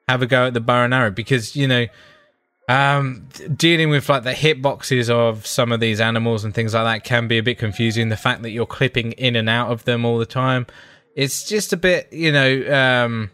have 0.08 0.22
a 0.22 0.28
go 0.28 0.48
at 0.48 0.54
the 0.54 0.62
bow 0.62 0.84
and 0.84 0.94
arrow 0.94 1.12
because 1.12 1.56
you 1.56 1.68
know 1.68 1.88
um 2.68 3.28
dealing 3.56 3.90
with 3.90 4.10
like 4.10 4.24
the 4.24 4.34
hitboxes 4.34 5.10
of 5.10 5.46
some 5.46 5.72
of 5.72 5.80
these 5.80 6.02
animals 6.02 6.44
and 6.44 6.54
things 6.54 6.74
like 6.74 6.84
that 6.84 7.08
can 7.08 7.28
be 7.28 7.38
a 7.38 7.44
bit 7.44 7.60
confusing 7.60 8.10
the 8.10 8.18
fact 8.18 8.42
that 8.42 8.50
you're 8.50 8.66
clipping 8.66 9.12
in 9.14 9.36
and 9.36 9.48
out 9.48 9.72
of 9.72 9.84
them 9.86 10.04
all 10.04 10.18
the 10.18 10.26
time 10.26 10.66
it's 11.16 11.48
just 11.48 11.74
a 11.74 11.78
bit 11.78 12.12
you 12.12 12.32
know 12.32 12.74
um 12.74 13.30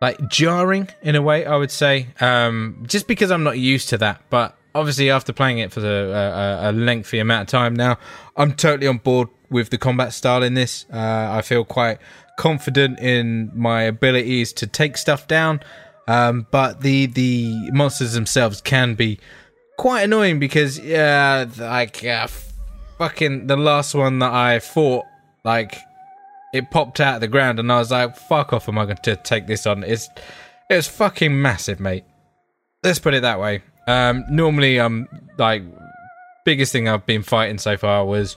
like 0.00 0.28
jarring 0.28 0.88
in 1.02 1.14
a 1.14 1.22
way 1.22 1.46
i 1.46 1.56
would 1.56 1.70
say 1.70 2.06
um 2.20 2.84
just 2.86 3.06
because 3.06 3.30
i'm 3.30 3.42
not 3.42 3.58
used 3.58 3.88
to 3.88 3.98
that. 3.98 4.20
But 4.30 4.56
obviously 4.74 5.10
after 5.10 5.32
playing 5.32 5.58
it 5.58 5.72
for 5.72 5.80
the, 5.80 6.12
uh, 6.12 6.70
a 6.70 6.72
lengthy 6.72 7.18
amount 7.18 7.42
of 7.42 7.48
time 7.48 7.74
now 7.74 7.98
i'm 8.36 8.52
totally 8.52 8.86
on 8.86 8.98
board 8.98 9.28
with 9.48 9.70
the 9.70 9.78
combat 9.78 10.12
style 10.12 10.42
in 10.42 10.54
this. 10.54 10.84
Uh, 10.92 11.28
i 11.30 11.40
feel 11.42 11.64
quite 11.64 11.98
confident 12.36 13.00
in 13.00 13.50
my 13.54 13.82
abilities 13.82 14.52
to 14.52 14.66
take 14.66 14.96
stuff 14.96 15.26
down. 15.26 15.60
Um, 16.08 16.46
but 16.50 16.82
the 16.82 17.06
the 17.06 17.70
monsters 17.72 18.12
themselves 18.12 18.60
can 18.60 18.94
be 18.94 19.18
quite 19.76 20.02
annoying 20.02 20.38
because 20.38 20.78
yeah, 20.78 21.46
like 21.58 22.04
uh, 22.04 22.28
fucking 22.98 23.48
the 23.48 23.56
last 23.56 23.94
one 23.94 24.20
that 24.20 24.32
I 24.32 24.60
fought, 24.60 25.04
like 25.44 25.76
it 26.56 26.70
popped 26.70 27.00
out 27.00 27.16
of 27.16 27.20
the 27.20 27.28
ground, 27.28 27.58
and 27.58 27.70
I 27.70 27.78
was 27.78 27.90
like, 27.90 28.16
"Fuck 28.16 28.52
off! 28.52 28.68
Am 28.68 28.78
I 28.78 28.84
going 28.84 28.96
to 28.98 29.16
take 29.16 29.46
this 29.46 29.66
on?" 29.66 29.84
It's 29.84 30.08
it 30.70 30.76
was 30.76 30.88
fucking 30.88 31.40
massive, 31.40 31.80
mate. 31.80 32.04
Let's 32.82 32.98
put 32.98 33.14
it 33.14 33.22
that 33.22 33.40
way. 33.40 33.62
Um, 33.86 34.24
normally, 34.30 34.80
um, 34.80 35.08
like 35.38 35.62
biggest 36.44 36.72
thing 36.72 36.88
I've 36.88 37.06
been 37.06 37.22
fighting 37.22 37.58
so 37.58 37.76
far 37.76 38.04
was 38.04 38.36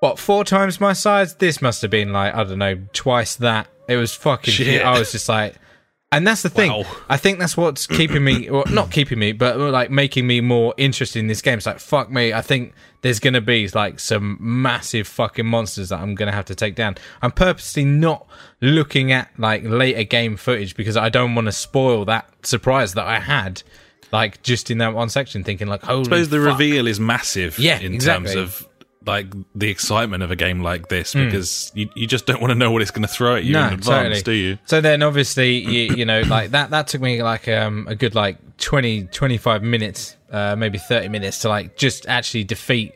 what 0.00 0.18
four 0.18 0.44
times 0.44 0.80
my 0.80 0.92
size. 0.92 1.34
This 1.34 1.60
must 1.60 1.82
have 1.82 1.90
been 1.90 2.12
like 2.12 2.34
I 2.34 2.44
don't 2.44 2.58
know, 2.58 2.78
twice 2.92 3.36
that. 3.36 3.68
It 3.88 3.96
was 3.96 4.14
fucking. 4.14 4.52
Shit. 4.52 4.84
I 4.84 4.98
was 4.98 5.12
just 5.12 5.28
like. 5.28 5.56
And 6.12 6.26
that's 6.26 6.42
the 6.42 6.48
thing. 6.48 6.72
Wow. 6.72 6.84
I 7.08 7.16
think 7.16 7.38
that's 7.38 7.56
what's 7.56 7.86
keeping 7.86 8.24
me, 8.24 8.48
or 8.48 8.64
not 8.68 8.90
keeping 8.90 9.18
me, 9.20 9.30
but 9.30 9.56
like 9.58 9.92
making 9.92 10.26
me 10.26 10.40
more 10.40 10.74
interested 10.76 11.20
in 11.20 11.28
this 11.28 11.40
game. 11.40 11.58
It's 11.58 11.66
like, 11.66 11.78
fuck 11.78 12.10
me. 12.10 12.32
I 12.32 12.42
think 12.42 12.74
there's 13.02 13.20
going 13.20 13.34
to 13.34 13.40
be 13.40 13.68
like 13.68 14.00
some 14.00 14.36
massive 14.40 15.06
fucking 15.06 15.46
monsters 15.46 15.90
that 15.90 16.00
I'm 16.00 16.16
going 16.16 16.26
to 16.28 16.34
have 16.34 16.46
to 16.46 16.56
take 16.56 16.74
down. 16.74 16.96
I'm 17.22 17.30
purposely 17.30 17.84
not 17.84 18.26
looking 18.60 19.12
at 19.12 19.30
like 19.38 19.62
later 19.62 20.02
game 20.02 20.36
footage 20.36 20.74
because 20.74 20.96
I 20.96 21.10
don't 21.10 21.36
want 21.36 21.46
to 21.46 21.52
spoil 21.52 22.04
that 22.06 22.28
surprise 22.44 22.94
that 22.94 23.06
I 23.06 23.20
had, 23.20 23.62
like 24.10 24.42
just 24.42 24.68
in 24.68 24.78
that 24.78 24.94
one 24.94 25.10
section, 25.10 25.44
thinking 25.44 25.68
like, 25.68 25.82
holy 25.82 26.00
I 26.00 26.04
suppose 26.04 26.28
the 26.28 26.38
fuck. 26.38 26.58
reveal 26.58 26.88
is 26.88 26.98
massive 26.98 27.56
Yeah, 27.56 27.78
in 27.78 27.94
exactly. 27.94 28.34
terms 28.34 28.60
of 28.62 28.68
like 29.06 29.32
the 29.54 29.70
excitement 29.70 30.22
of 30.22 30.30
a 30.30 30.36
game 30.36 30.60
like 30.60 30.88
this 30.88 31.14
Hmm. 31.14 31.24
because 31.24 31.72
you, 31.74 31.88
you 31.94 32.06
just 32.06 32.26
don't 32.26 32.40
want 32.40 32.50
to 32.50 32.54
know 32.54 32.70
what 32.70 32.82
it's 32.82 32.90
going 32.90 33.02
to 33.06 33.08
throw 33.08 33.36
at 33.36 33.44
you 33.44 33.56
in 33.56 33.72
advance, 33.72 34.22
do 34.22 34.32
you? 34.32 34.58
So 34.66 34.80
then 34.82 35.02
obviously 35.02 35.58
you, 35.58 35.96
you 35.96 36.04
know 36.04 36.20
like 36.22 36.50
that 36.50 36.70
that 36.70 36.88
took 36.88 37.00
me 37.00 37.22
like 37.22 37.48
um 37.48 37.86
a 37.88 37.94
good 37.94 38.14
like 38.14 38.36
20 38.58 39.04
25 39.04 39.62
minutes 39.62 40.16
uh 40.30 40.54
maybe 40.54 40.76
30 40.76 41.08
minutes 41.08 41.38
to 41.40 41.48
like 41.48 41.76
just 41.78 42.06
actually 42.06 42.44
defeat 42.44 42.92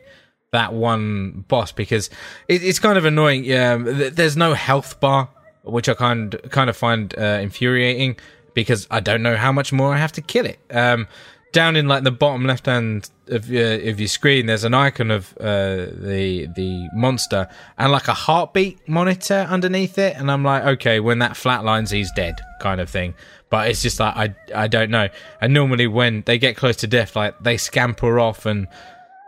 that 0.51 0.73
one 0.73 1.43
boss 1.47 1.71
because 1.71 2.09
it, 2.47 2.63
it's 2.63 2.77
kind 2.79 2.97
of 2.99 3.05
annoying 3.05 3.43
yeah 3.43 3.75
th- 3.77 4.13
there's 4.13 4.37
no 4.37 4.53
health 4.53 4.99
bar 4.99 5.27
which 5.63 5.89
I 5.89 5.95
kind 5.95 6.39
kind 6.51 6.69
of 6.69 6.77
find 6.77 7.13
uh, 7.17 7.39
infuriating 7.41 8.17
because 8.53 8.87
I 8.91 8.99
don't 8.99 9.23
know 9.23 9.35
how 9.35 9.51
much 9.51 9.73
more 9.73 9.91
I 9.93 9.97
have 9.97 10.11
to 10.13 10.21
kill 10.21 10.45
it 10.45 10.59
um 10.69 11.07
down 11.55 11.77
in 11.77 11.87
like 11.87 12.03
the 12.03 12.11
bottom 12.11 12.45
left 12.45 12.65
hand 12.65 13.09
of 13.29 13.49
your 13.49 13.75
of 13.89 13.97
your 13.97 14.09
screen, 14.09 14.45
there's 14.45 14.65
an 14.65 14.73
icon 14.73 15.09
of 15.09 15.35
uh, 15.39 15.87
the 15.87 16.47
the 16.53 16.89
monster 16.93 17.47
and 17.77 17.93
like 17.93 18.09
a 18.09 18.13
heartbeat 18.13 18.87
monitor 18.89 19.47
underneath 19.49 19.97
it, 19.97 20.17
and 20.17 20.29
I'm 20.29 20.43
like, 20.43 20.63
okay, 20.65 20.99
when 20.99 21.19
that 21.19 21.31
flatlines, 21.31 21.91
he's 21.91 22.11
dead, 22.11 22.41
kind 22.59 22.81
of 22.81 22.89
thing. 22.89 23.13
But 23.49 23.69
it's 23.69 23.81
just 23.81 24.01
like 24.01 24.15
I 24.17 24.35
I 24.53 24.67
don't 24.67 24.91
know. 24.91 25.07
And 25.39 25.53
normally 25.53 25.87
when 25.87 26.23
they 26.25 26.37
get 26.37 26.57
close 26.57 26.75
to 26.77 26.87
death, 26.87 27.15
like 27.15 27.39
they 27.39 27.55
scamper 27.55 28.19
off 28.19 28.45
and 28.45 28.67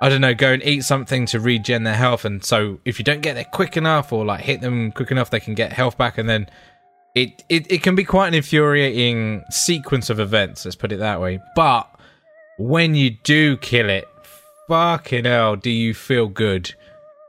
I 0.01 0.09
don't 0.09 0.21
know, 0.21 0.33
go 0.33 0.51
and 0.51 0.61
eat 0.63 0.81
something 0.81 1.25
to 1.27 1.39
regen 1.39 1.83
their 1.83 1.95
health. 1.95 2.25
And 2.25 2.43
so 2.43 2.79
if 2.83 2.99
you 2.99 3.05
don't 3.05 3.21
get 3.21 3.35
there 3.35 3.45
quick 3.45 3.77
enough 3.77 4.11
or 4.11 4.25
like 4.25 4.41
hit 4.41 4.59
them 4.59 4.91
quick 4.91 5.11
enough, 5.11 5.29
they 5.29 5.39
can 5.39 5.55
get 5.55 5.71
health 5.71 5.97
back, 5.97 6.17
and 6.17 6.27
then 6.27 6.49
it, 7.15 7.43
it, 7.47 7.71
it 7.71 7.83
can 7.83 7.95
be 7.95 8.03
quite 8.03 8.27
an 8.27 8.33
infuriating 8.33 9.45
sequence 9.49 10.09
of 10.09 10.19
events, 10.19 10.65
let's 10.65 10.75
put 10.75 10.91
it 10.91 10.97
that 10.97 11.21
way. 11.21 11.39
But 11.55 11.89
when 12.57 12.95
you 12.95 13.11
do 13.11 13.57
kill 13.57 13.89
it, 13.89 14.07
fucking 14.67 15.25
hell, 15.25 15.55
do 15.55 15.69
you 15.69 15.93
feel 15.93 16.27
good? 16.27 16.73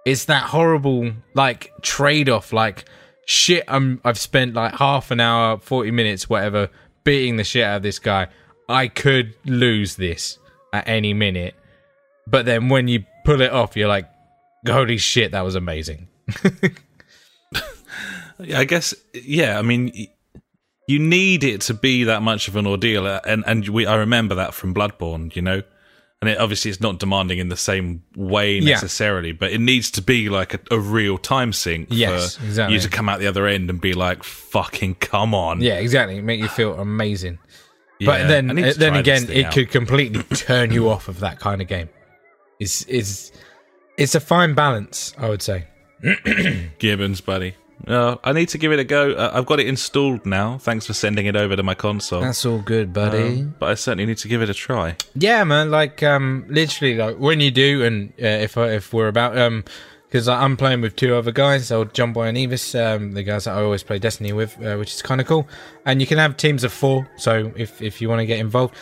It's 0.05 0.25
that 0.27 0.45
horrible 0.45 1.13
like 1.35 1.73
trade 1.83 2.29
off, 2.29 2.53
like 2.53 2.85
shit. 3.27 3.65
I'm 3.69 4.01
I've 4.05 4.19
spent 4.19 4.55
like 4.55 4.75
half 4.75 5.11
an 5.11 5.21
hour, 5.21 5.59
forty 5.59 5.91
minutes, 5.91 6.29
whatever, 6.29 6.71
beating 7.05 7.37
the 7.37 7.45
shit 7.45 7.65
out 7.65 7.77
of 7.77 7.83
this 7.83 7.99
guy. 7.99 8.29
I 8.69 8.89
could 8.89 9.35
lose 9.45 9.97
this 9.97 10.39
at 10.73 10.89
any 10.89 11.15
minute, 11.15 11.55
but 12.27 12.47
then 12.47 12.69
when 12.69 12.89
you 12.89 13.05
pull 13.25 13.41
it 13.41 13.53
off, 13.53 13.77
you're 13.77 13.89
like, 13.89 14.09
holy 14.67 14.99
shit, 14.99 15.33
that 15.33 15.43
was 15.43 15.55
amazing. 15.55 16.09
Yeah, 18.41 18.61
I 18.61 18.65
guess. 18.65 18.95
Yeah, 19.15 19.59
I 19.59 19.63
mean, 19.63 20.09
you 20.89 20.99
need 20.99 21.45
it 21.45 21.61
to 21.63 21.75
be 21.75 22.03
that 22.05 22.23
much 22.23 22.49
of 22.49 22.57
an 22.57 22.67
ordeal, 22.67 23.07
uh, 23.07 23.21
and 23.25 23.45
and 23.47 23.69
we 23.69 23.87
I 23.87 23.95
remember 23.95 24.35
that 24.35 24.55
from 24.55 24.75
Bloodborne, 24.75 25.35
you 25.37 25.43
know. 25.43 25.63
And 26.21 26.29
it, 26.29 26.39
obviously, 26.39 26.73
it's 26.73 26.81
not 26.81 26.99
demanding 26.99 27.39
in 27.39 27.49
the 27.49 27.57
same 27.57 28.03
way 28.17 28.59
Yeah. 28.59 28.73
necessarily, 28.75 29.31
but 29.31 29.53
it 29.53 29.61
needs 29.61 29.89
to 29.93 30.03
be 30.03 30.29
like 30.29 30.53
a, 30.55 30.59
a 30.73 30.81
real 30.81 31.17
time 31.17 31.53
sink 31.53 31.87
Yes, 31.93 32.35
for 32.35 32.45
exactly. 32.45 32.75
you 32.75 32.81
to 32.81 32.89
come 32.89 33.09
out 33.09 33.21
the 33.21 33.29
other 33.29 33.47
end 33.47 33.71
and 33.71 33.81
be 33.81 33.93
like, 33.95 34.25
"Fucking 34.25 34.97
come 34.97 35.33
on!" 35.33 35.61
Yeah, 35.61 35.75
exactly. 35.75 36.21
Make 36.21 36.41
you 36.41 36.49
feel 36.49 36.75
amazing. 36.81 37.39
Yeah, 38.01 38.07
But 38.07 38.27
then, 38.29 38.47
then 38.49 38.97
again, 38.97 39.31
it 39.31 39.45
out. 39.47 39.53
could 39.53 39.71
completely 39.71 40.23
turn 40.37 40.73
you 40.73 40.89
off 40.91 41.07
of 41.07 41.21
that 41.21 41.39
kind 41.39 41.63
of 41.63 41.69
game. 41.69 41.89
It's 42.59 42.85
it's 42.89 43.31
it's 43.97 44.17
a 44.17 44.21
fine 44.21 44.55
balance, 44.55 45.15
I 45.19 45.29
would 45.29 45.43
say. 45.43 45.67
Gibbons, 46.79 47.21
buddy. 47.21 47.55
Uh, 47.87 48.17
I 48.25 48.33
need 48.33 48.49
to 48.51 48.59
give 48.59 48.73
it 48.73 48.79
a 48.79 48.85
go. 48.85 49.13
Uh, 49.13 49.31
I've 49.33 49.47
got 49.47 49.61
it 49.61 49.67
installed 49.69 50.27
now. 50.27 50.59
Thanks 50.59 50.87
for 50.87 50.93
sending 50.93 51.27
it 51.27 51.37
over 51.37 51.57
to 51.57 51.63
my 51.63 51.75
console. 51.75 52.21
That's 52.21 52.45
all 52.45 52.59
good, 52.59 52.93
buddy. 52.93 53.41
Um, 53.41 53.55
but 53.59 53.71
I 53.71 53.75
certainly 53.75 54.07
need 54.07 54.19
to 54.19 54.29
give 54.29 54.43
it 54.43 54.51
a 54.51 54.55
try. 54.55 54.97
yeah, 55.15 55.45
man. 55.45 55.71
Like, 55.71 56.03
um, 56.03 56.45
literally, 56.49 56.97
like 56.97 57.17
when 57.19 57.41
you 57.41 57.51
do, 57.51 57.85
and 57.85 58.11
uh, 58.21 58.27
if 58.27 58.59
I, 58.59 58.71
if 58.73 58.93
we're 58.93 59.09
about, 59.09 59.39
um, 59.39 59.65
because 60.09 60.27
I'm 60.27 60.57
playing 60.57 60.81
with 60.81 60.97
two 60.97 61.15
other 61.15 61.33
guys, 61.33 61.67
so 61.69 61.85
John 61.85 62.13
Boy 62.13 62.29
and 62.29 62.37
Evis, 62.39 62.75
um, 62.75 63.13
the 63.13 63.23
guys 63.23 63.45
that 63.45 63.57
I 63.57 63.63
always 63.63 63.83
play 63.83 63.99
Destiny 63.99 64.33
with, 64.33 64.57
uh, 64.65 64.77
which 64.77 64.95
is 64.95 65.03
kind 65.03 65.21
of 65.21 65.27
cool. 65.27 65.47
And 65.85 66.01
you 66.01 66.07
can 66.07 66.19
have 66.19 66.37
teams 66.37 66.65
of 66.65 66.73
four, 66.73 67.09
so 67.17 67.53
if 67.57 67.81
if 67.83 68.01
you 68.01 68.09
want 68.09 68.21
to 68.21 68.27
get 68.27 68.39
involved, 68.39 68.75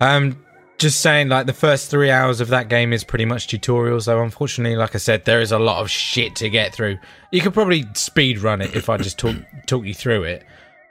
um, 0.00 0.43
just 0.78 1.00
saying, 1.00 1.28
like 1.28 1.46
the 1.46 1.52
first 1.52 1.90
three 1.90 2.10
hours 2.10 2.40
of 2.40 2.48
that 2.48 2.68
game 2.68 2.92
is 2.92 3.04
pretty 3.04 3.24
much 3.24 3.46
tutorials. 3.46 4.06
Though, 4.06 4.22
unfortunately, 4.22 4.76
like 4.76 4.94
I 4.94 4.98
said, 4.98 5.24
there 5.24 5.40
is 5.40 5.52
a 5.52 5.58
lot 5.58 5.80
of 5.80 5.90
shit 5.90 6.36
to 6.36 6.48
get 6.48 6.74
through. 6.74 6.98
You 7.30 7.40
could 7.40 7.54
probably 7.54 7.84
speed 7.94 8.40
run 8.40 8.60
it 8.60 8.74
if 8.74 8.88
I 8.88 8.96
just 8.96 9.18
talk 9.18 9.36
talk 9.66 9.84
you 9.84 9.94
through 9.94 10.24
it. 10.24 10.44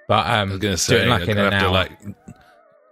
But 0.07 0.25
um, 0.27 0.49
I 0.49 0.51
was 0.53 0.59
do 0.59 0.77
say, 0.77 1.03
it 1.03 1.07
like 1.07 1.27
in 1.27 1.37
an 1.37 1.53
hour. 1.53 1.71
like, 1.71 1.91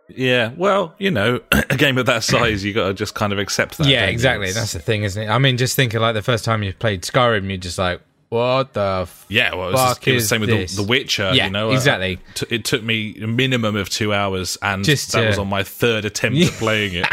yeah. 0.08 0.52
Well, 0.56 0.96
you 0.98 1.12
know, 1.12 1.42
a 1.52 1.78
game 1.78 1.98
of 1.98 2.06
that 2.08 2.24
size, 2.24 2.64
you 2.64 2.74
got 2.74 2.88
to 2.88 2.94
just 2.94 3.16
kind 3.16 3.34
of 3.34 3.40
accept 3.40 3.78
that. 3.78 3.88
yeah, 3.88 4.02
don't 4.02 4.10
you? 4.10 4.14
exactly. 4.14 4.52
That's 4.52 4.74
the 4.74 4.80
thing, 4.80 5.04
isn't 5.04 5.24
it? 5.24 5.30
I 5.30 5.38
mean, 5.38 5.58
just 5.58 5.76
thinking 5.76 6.00
like 6.00 6.14
the 6.14 6.22
first 6.22 6.46
time 6.46 6.64
you 6.64 6.74
played 6.74 7.04
Skyrim, 7.04 7.48
you're 7.48 7.58
just 7.58 7.78
like, 7.78 8.02
what 8.32 8.74
the 8.74 9.00
f- 9.04 9.26
Yeah, 9.28 9.54
well, 9.56 9.68
it 9.70 9.72
was, 9.74 9.82
fuck 9.82 9.98
just, 9.98 10.08
it 10.08 10.14
was 10.14 10.24
the 10.24 10.28
same 10.30 10.42
with 10.42 10.50
the, 10.50 10.76
the 10.78 10.84
Witcher. 10.84 11.32
Yeah, 11.34 11.46
you 11.46 11.52
know, 11.52 11.72
exactly. 11.72 12.16
Uh, 12.16 12.32
t- 12.34 12.56
it 12.56 12.66
took 12.66 12.82
me 12.82 13.18
a 13.22 13.28
minimum 13.28 13.76
of 13.76 13.90
two 13.90 14.14
hours, 14.14 14.58
and 14.62 14.84
Just 14.86 15.12
that 15.12 15.22
to- 15.22 15.28
was 15.28 15.38
on 15.38 15.48
my 15.50 15.64
third 15.64 16.06
attempt 16.06 16.40
at 16.40 16.52
playing 16.54 16.96
it. 16.96 17.08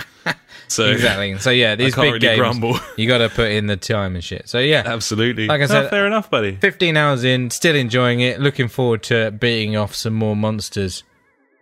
So 0.69 0.85
exactly. 0.91 1.37
So 1.39 1.51
yeah, 1.51 1.75
these 1.75 1.95
can't 1.95 2.05
big 2.07 2.13
really 2.15 2.37
games, 2.37 2.39
grumble. 2.39 2.79
you 2.97 3.09
got 3.09 3.19
to 3.19 3.31
put 3.31 3.51
in 3.51 3.67
the 3.67 3.77
time 3.77 4.15
and 4.15 4.23
shit. 4.23 4.49
So 4.49 4.59
yeah, 4.59 4.83
absolutely, 4.87 5.47
Like 5.49 5.59
I 5.61 5.65
No, 5.65 5.67
said- 5.67 5.91
fair 5.91 6.07
enough, 6.07 6.31
buddy. 6.31 6.57
15 6.57 6.97
hours 6.97 7.25
in, 7.25 7.51
still 7.51 7.75
enjoying 7.75 8.21
it. 8.21 8.39
Looking 8.41 8.69
forward 8.69 9.03
to 9.05 9.31
beating 9.33 9.77
off 9.77 9.95
some 9.95 10.15
more 10.15 10.37
monsters. 10.37 11.03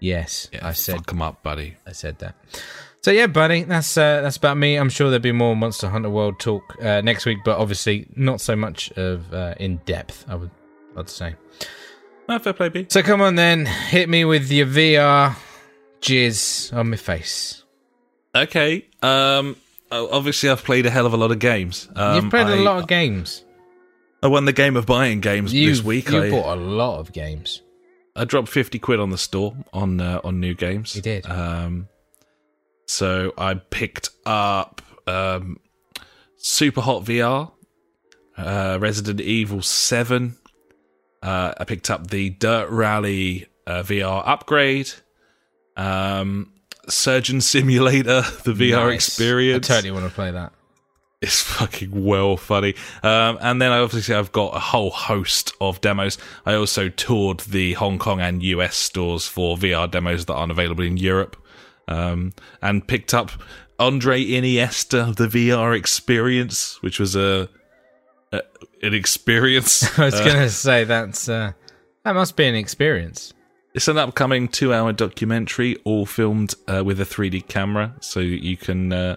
Yes, 0.01 0.51
I 0.61 0.73
said 0.73 0.97
Fuck 0.97 1.13
'em 1.13 1.23
up, 1.23 1.43
buddy. 1.43 1.77
I 1.87 1.93
said 1.93 2.19
that. 2.19 2.35
So 3.07 3.13
yeah, 3.13 3.29
buddy, 3.29 3.63
that's 3.63 3.97
uh, 3.97 4.21
that's 4.21 4.37
about 4.37 4.57
me. 4.57 4.75
I'm 4.75 4.89
sure 4.89 5.11
there'll 5.11 5.23
be 5.23 5.31
more 5.31 5.55
Monster 5.55 5.89
Hunter 5.89 6.11
World 6.11 6.41
talk 6.41 6.75
uh, 6.83 7.03
next 7.03 7.25
week, 7.25 7.39
but 7.45 7.57
obviously 7.57 8.09
not 8.17 8.41
so 8.41 8.57
much 8.57 8.91
of 8.97 9.33
uh, 9.33 9.55
in 9.61 9.77
depth. 9.85 10.25
I 10.29 10.35
would 10.35 10.51
I'd 10.97 11.09
say. 11.09 11.37
Fair 12.27 12.53
play, 12.53 12.69
B. 12.69 12.87
So 12.89 13.05
come 13.05 13.21
on 13.21 13.37
then, 13.37 13.65
hit 13.67 14.09
me 14.09 14.25
with 14.25 14.51
your 14.51 14.67
VR 14.67 15.37
jizz 16.01 16.77
on 16.77 16.91
my 16.91 16.97
face. 16.97 17.63
Okay. 18.35 18.87
Um. 19.03 19.55
Obviously, 19.93 20.51
I've 20.51 20.65
played 20.65 20.85
a 20.87 20.91
hell 20.91 21.07
of 21.07 21.13
a 21.13 21.17
lot 21.17 21.31
of 21.31 21.39
games. 21.39 21.89
Um, 21.95 22.17
You've 22.17 22.31
played 22.31 22.49
a 22.49 22.55
I- 22.55 22.65
lot 22.65 22.83
of 22.83 22.89
games. 22.89 23.45
I 24.21 24.27
won 24.27 24.47
the 24.47 24.53
game 24.53 24.75
of 24.77 24.85
buying 24.85 25.21
games 25.21 25.55
You 25.55 25.69
this 25.69 25.81
week. 25.81 26.11
You 26.11 26.23
I, 26.25 26.31
bought 26.31 26.59
a 26.59 26.61
lot 26.61 26.99
of 26.99 27.13
games. 27.13 27.63
I 28.17 28.25
dropped 28.25 28.49
fifty 28.49 28.81
quid 28.81 28.99
on 28.99 29.11
the 29.11 29.19
store 29.19 29.55
on 29.73 30.01
uh, 30.01 30.21
on 30.25 30.41
new 30.41 30.55
games. 30.55 30.97
You 30.97 31.03
did. 31.03 31.25
Um, 31.31 31.87
so 32.87 33.32
I 33.37 33.55
picked 33.55 34.11
up 34.24 34.80
um, 35.07 35.59
Super 36.37 36.80
Hot 36.80 37.05
VR, 37.05 37.51
uh, 38.37 38.78
Resident 38.80 39.20
Evil 39.20 39.62
Seven. 39.62 40.37
Uh, 41.22 41.53
I 41.59 41.64
picked 41.64 41.91
up 41.91 42.09
the 42.11 42.30
Dirt 42.30 42.68
Rally 42.70 43.47
uh, 43.66 43.82
VR 43.82 44.22
upgrade, 44.26 44.91
um, 45.76 46.53
Surgeon 46.89 47.41
Simulator, 47.41 48.22
the 48.45 48.53
VR 48.53 48.89
Nice. 48.91 49.09
experience. 49.09 49.68
I 49.70 49.74
totally 49.74 49.91
want 49.93 50.07
to 50.09 50.14
play 50.14 50.30
that. 50.30 50.53
It's 51.22 51.43
fucking 51.43 52.05
well 52.05 52.37
funny. 52.37 52.74
Um, 53.03 53.39
and 53.41 53.61
then 53.61 53.72
obviously 53.72 54.14
I've 54.14 54.32
got 54.32 54.55
a 54.55 54.61
whole 54.61 54.91
host 54.91 55.53
of 55.61 55.80
demos. 55.80 56.18
I 56.45 56.55
also 56.55 56.91
toured 56.91 57.41
the 57.41 57.72
Hong 57.72 57.99
Kong 57.99 58.20
and 58.20 58.43
US 58.43 58.76
stores 58.76 59.26
for 59.26 59.57
VR 59.57 59.91
demos 59.91 60.26
that 60.26 60.34
aren't 60.34 60.53
available 60.53 60.84
in 60.84 60.99
Europe. 60.99 61.37
Um, 61.89 62.32
and 62.62 62.87
picked 62.87 63.14
up 63.14 63.30
Andre 63.78 64.24
Iniesta, 64.24 65.14
the 65.14 65.28
VR 65.28 65.76
experience, 65.76 66.82
which 66.82 66.99
was 66.99 67.14
a, 67.14 67.49
a 68.32 68.43
an 68.82 68.95
experience. 68.95 69.82
I 69.99 70.07
was 70.07 70.14
Uh, 70.14 70.24
going 70.24 70.37
to 70.39 70.51
say 70.51 70.84
that's 70.84 71.28
uh, 71.28 71.53
that 72.05 72.14
must 72.14 72.37
be 72.37 72.45
an 72.47 72.55
experience. 72.55 73.32
It's 73.74 73.89
an 73.89 73.99
upcoming 73.99 74.49
two-hour 74.49 74.95
documentary, 74.95 75.76
all 75.84 76.07
filmed 76.07 76.55
uh, 76.66 76.82
with 76.82 76.99
a 77.01 77.05
3D 77.05 77.47
camera, 77.47 77.95
so 78.01 78.20
you 78.20 78.57
can, 78.57 78.91
uh, 78.91 79.16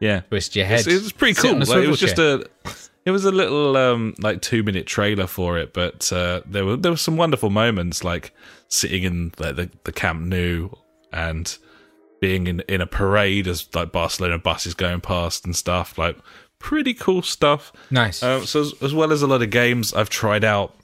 yeah, 0.00 0.20
Twist 0.20 0.56
your 0.56 0.64
head. 0.64 0.78
It's, 0.80 0.86
it 0.88 1.02
was 1.02 1.12
pretty 1.12 1.34
Sit 1.34 1.50
cool. 1.50 1.58
Like, 1.58 1.84
it 1.84 1.88
was 1.88 2.00
just 2.00 2.16
chair. 2.16 2.36
a, 2.36 2.44
it 3.04 3.10
was 3.10 3.26
a 3.26 3.30
little 3.30 3.76
um, 3.76 4.14
like 4.18 4.40
two 4.40 4.62
minute 4.62 4.86
trailer 4.86 5.26
for 5.26 5.58
it, 5.58 5.74
but 5.74 6.10
uh, 6.14 6.40
there 6.46 6.64
were 6.64 6.76
there 6.76 6.90
were 6.92 6.96
some 6.96 7.18
wonderful 7.18 7.50
moments, 7.50 8.02
like 8.02 8.32
sitting 8.68 9.02
in 9.02 9.32
like, 9.38 9.56
the 9.56 9.70
the 9.84 9.92
Camp 9.92 10.22
Nou 10.22 10.70
and 11.12 11.58
being 12.20 12.46
in 12.46 12.60
in 12.68 12.80
a 12.80 12.86
parade 12.86 13.46
as 13.46 13.68
like 13.74 13.92
Barcelona 13.92 14.38
buses 14.38 14.74
going 14.74 15.00
past 15.00 15.44
and 15.44 15.54
stuff. 15.56 15.98
Like 15.98 16.16
pretty 16.58 16.94
cool 16.94 17.22
stuff. 17.22 17.72
nice. 17.90 18.22
Um, 18.22 18.46
so 18.46 18.60
as, 18.60 18.74
as 18.82 18.94
well 18.94 19.12
as 19.12 19.22
a 19.22 19.26
lot 19.26 19.42
of 19.42 19.50
games, 19.50 19.92
I've 19.92 20.10
tried 20.10 20.44
out 20.44 20.74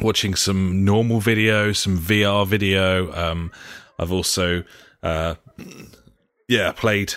watching 0.00 0.34
some 0.34 0.84
normal 0.84 1.20
video, 1.20 1.72
some 1.72 1.98
VR 1.98 2.46
video. 2.46 3.12
Um, 3.12 3.52
I've 3.98 4.12
also, 4.12 4.64
uh, 5.02 5.36
yeah, 6.48 6.72
played 6.72 7.14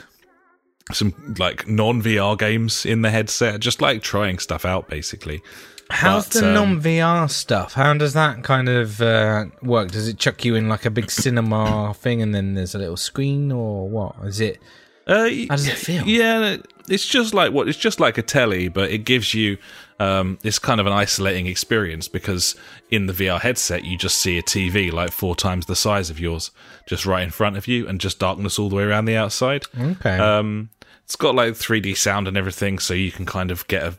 some 0.94 1.36
like 1.38 1.68
non 1.68 2.02
VR 2.02 2.38
games 2.38 2.86
in 2.86 3.02
the 3.02 3.10
headset, 3.10 3.60
just 3.60 3.82
like 3.82 4.02
trying 4.02 4.40
stuff 4.40 4.66
out, 4.66 4.88
basically. 4.88 5.42
How's 5.90 6.30
but, 6.30 6.42
the 6.42 6.48
um, 6.48 6.54
non 6.54 6.82
VR 6.82 7.30
stuff? 7.30 7.74
How 7.74 7.94
does 7.96 8.14
that 8.14 8.44
kind 8.44 8.70
of 8.70 9.02
uh, 9.02 9.46
work? 9.62 9.92
Does 9.92 10.08
it 10.08 10.18
chuck 10.18 10.46
you 10.46 10.56
in 10.56 10.70
like 10.70 10.86
a 10.86 10.92
big 10.92 11.10
cinema 11.10 11.94
thing, 11.94 12.22
and 12.22 12.34
then 12.34 12.54
there's 12.54 12.76
a 12.76 12.80
little 12.80 12.98
screen, 12.98 13.52
or 13.52 13.90
what? 13.90 14.16
Is 14.24 14.40
it? 14.40 14.60
Uh, 15.08 15.30
How 15.50 15.56
does 15.56 15.68
it 15.68 15.78
feel? 15.78 16.04
Yeah, 16.08 16.58
it's 16.88 17.06
just 17.06 17.34
like 17.34 17.52
what 17.52 17.68
it's 17.68 17.78
just 17.78 18.00
like 18.00 18.18
a 18.18 18.22
telly, 18.22 18.68
but 18.68 18.92
it 18.92 19.00
gives 19.00 19.34
you 19.34 19.58
um, 20.00 20.40
it's 20.44 20.60
kind 20.60 20.80
of 20.80 20.88
an 20.88 20.94
isolating 20.94 21.46
experience 21.48 22.08
because 22.08 22.56
in 22.90 23.08
the 23.08 23.14
VR 23.14 23.40
headset 23.42 23.84
you 23.84 23.98
just 23.98 24.18
see 24.18 24.38
a 24.38 24.44
TV 24.44 24.92
like 24.92 25.12
four 25.12 25.36
times 25.36 25.66
the 25.66 25.76
size 25.76 26.10
of 26.10 26.20
yours, 26.20 26.52
just 26.86 27.06
right 27.06 27.24
in 27.24 27.32
front 27.32 27.58
of 27.58 27.68
you, 27.68 27.88
and 27.88 28.00
just 28.00 28.20
darkness 28.20 28.58
all 28.58 28.70
the 28.70 28.76
way 28.76 28.84
around 28.84 29.06
the 29.06 29.16
outside. 29.16 29.66
Okay. 29.78 30.18
Um, 30.18 30.70
it's 31.04 31.16
got 31.16 31.36
like 31.36 31.54
3D 31.54 31.98
sound 31.98 32.28
and 32.28 32.38
everything, 32.38 32.80
so 32.80 32.94
you 32.94 33.12
can 33.12 33.26
kind 33.26 33.52
of 33.52 33.68
get 33.68 33.84
a. 33.84 33.96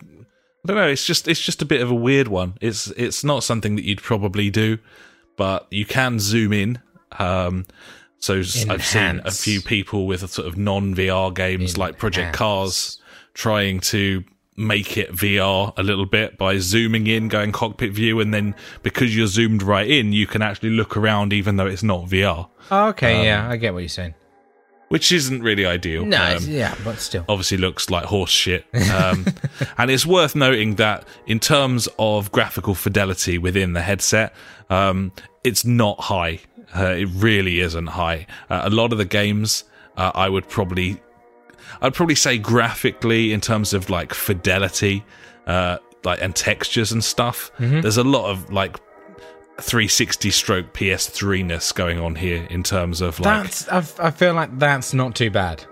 I 0.65 0.67
don't 0.69 0.77
know. 0.77 0.89
It's 0.89 1.07
just 1.07 1.27
it's 1.29 1.41
just 1.41 1.63
a 1.63 1.65
bit 1.65 1.81
of 1.81 1.91
a 1.91 1.95
weird 1.95 2.29
one. 2.29 2.55
It's 2.61 2.89
it's 2.89 3.25
not 3.25 3.43
something 3.45 3.77
that 3.77 3.85
you'd 3.85 4.03
probably 4.03 4.51
do, 4.51 4.79
but 5.37 5.67
you 5.71 5.87
can 5.87 6.19
zoom 6.19 6.53
in. 6.53 6.81
Um, 7.19 7.67
so 8.19 8.35
I've 8.39 8.85
seen 8.85 9.21
a 9.25 9.31
few 9.31 9.61
people 9.63 10.07
with 10.07 10.29
sort 10.31 10.47
of 10.47 10.59
non 10.59 10.95
VR 10.95 11.35
games 11.35 11.79
like 11.79 11.99
Project 11.99 12.35
Cars 12.35 13.01
trying 13.33 13.81
to 13.81 14.23
make 14.57 14.99
it 14.99 15.11
VR 15.13 15.73
a 15.79 15.83
little 15.83 16.05
bit 16.05 16.37
by 16.37 16.59
zooming 16.59 17.07
in, 17.07 17.29
going 17.29 17.51
cockpit 17.53 17.93
view, 17.93 18.21
and 18.21 18.35
then 18.35 18.55
because 18.83 19.17
you're 19.17 19.27
zoomed 19.27 19.63
right 19.63 19.89
in, 19.89 20.13
you 20.13 20.27
can 20.27 20.43
actually 20.43 20.71
look 20.71 20.99
around 20.99 21.33
even 21.33 21.57
though 21.57 21.67
it's 21.67 21.83
not 21.83 22.05
VR, 22.05 22.49
Oh, 22.71 22.89
okay, 22.89 23.21
um, 23.21 23.25
yeah, 23.25 23.49
I 23.49 23.57
get 23.57 23.73
what 23.73 23.79
you're 23.81 23.89
saying. 23.89 24.15
Which 24.91 25.11
isn't 25.12 25.43
really 25.43 25.64
ideal. 25.64 26.05
No, 26.05 26.36
Um, 26.36 26.45
yeah, 26.47 26.74
but 26.84 26.99
still. 27.01 27.24
obviously 27.28 27.57
looks 27.57 27.88
like 27.91 28.05
horse 28.05 28.30
shit. 28.30 28.64
Um, 28.93 29.24
and 29.78 29.91
it's 29.91 30.05
worth 30.05 30.34
noting 30.36 30.74
that 30.76 31.05
in 31.26 31.41
terms 31.41 31.88
of 31.99 32.30
graphical 32.32 32.74
fidelity 32.74 33.38
within 33.38 33.72
the 33.72 33.80
headset, 33.82 34.34
um, 34.68 35.12
it's 35.45 35.64
not 35.64 35.99
high. 36.01 36.41
Uh, 36.76 36.86
it 36.99 37.09
really 37.14 37.61
isn't 37.61 37.86
high. 37.88 38.26
Uh, 38.51 38.61
a 38.64 38.70
lot 38.70 38.93
of 38.93 38.99
the 38.99 39.05
games, 39.05 39.64
uh, 39.97 40.12
I 40.14 40.28
would 40.28 40.49
probably, 40.49 41.01
I'd 41.82 41.95
probably 41.95 42.14
say 42.14 42.36
graphically 42.38 43.32
in 43.32 43.41
terms 43.41 43.72
of 43.74 43.91
like 43.91 44.12
fidelity, 44.14 45.05
uh, 45.47 45.78
like 46.05 46.20
and 46.22 46.34
textures 46.34 46.93
and 46.93 47.03
stuff. 47.03 47.51
There's 47.59 47.97
a 47.97 48.05
lot 48.05 48.30
of 48.30 48.53
like 48.53 48.76
360 49.63 50.31
stroke 50.31 50.73
PS3 50.73 51.45
ness 51.45 51.73
going 51.73 51.99
on 51.99 52.15
here 52.17 52.47
in 52.51 52.63
terms 52.63 53.01
of 53.01 53.21
like 53.21 53.43
That's. 53.45 53.69
I, 54.01 54.07
I 54.07 54.11
feel 54.11 54.35
like 54.35 54.59
that's 54.59 54.95
not 54.95 55.15
too 55.15 55.31
bad. 55.31 55.65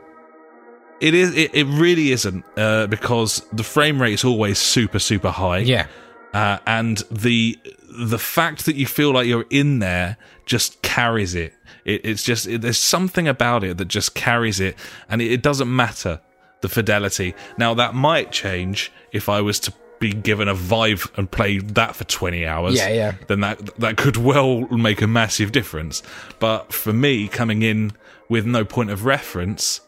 It 1.01 1.15
is. 1.15 1.37
It, 1.37 1.55
it 1.55 1.65
really 1.67 2.13
isn't 2.13 2.45
uh, 2.57 2.87
because 2.89 3.47
the 3.53 3.63
frame 3.63 4.01
rate 4.01 4.15
is 4.15 4.25
always 4.25 4.59
super 4.59 4.99
super 4.99 5.31
high. 5.31 5.59
Yeah. 5.59 5.87
Uh, 6.33 6.59
and 6.67 6.99
the 7.11 7.59
the 7.91 8.19
fact 8.19 8.67
that 8.67 8.77
you 8.77 8.87
feel 8.87 9.13
like 9.13 9.27
you're 9.27 9.47
in 9.51 9.79
there 9.79 10.17
just 10.45 10.83
carries 10.83 11.35
it. 11.35 11.55
it 11.85 12.05
it's 12.05 12.23
just 12.23 12.47
it, 12.47 12.61
there's 12.61 12.79
something 12.79 13.29
about 13.29 13.65
it 13.65 13.79
that 13.79 13.89
just 13.89 14.15
carries 14.15 14.61
it, 14.61 14.77
and 15.09 15.23
it, 15.23 15.33
it 15.33 15.43
doesn't 15.43 15.75
matter 15.75 16.21
the 16.61 16.69
fidelity. 16.69 17.35
Now 17.57 17.75
that 17.75 17.95
might 17.95 18.33
change 18.33 18.93
if 19.13 19.29
I 19.29 19.41
was 19.41 19.61
to 19.61 19.73
be 19.99 20.13
given 20.13 20.49
a 20.49 20.55
Vive 20.55 21.11
and 21.17 21.31
play 21.31 21.59
that 21.59 21.97
for 21.97 22.05
20 22.05 22.47
hours. 22.47 22.75
Yeah, 22.75 22.89
yeah. 22.89 23.15
Then 23.27 23.41
that 23.41 23.77
that 23.79 23.97
could 23.97 24.17
well 24.17 24.61
make 24.69 25.03
a 25.03 25.07
massive 25.07 25.53
difference. 25.53 26.03
But 26.39 26.73
for 26.73 26.93
me, 26.93 27.29
coming 27.29 27.63
in 27.63 27.93
with 28.29 28.47
no 28.47 28.65
point 28.65 28.91
of 28.91 29.05
reference, 29.05 29.81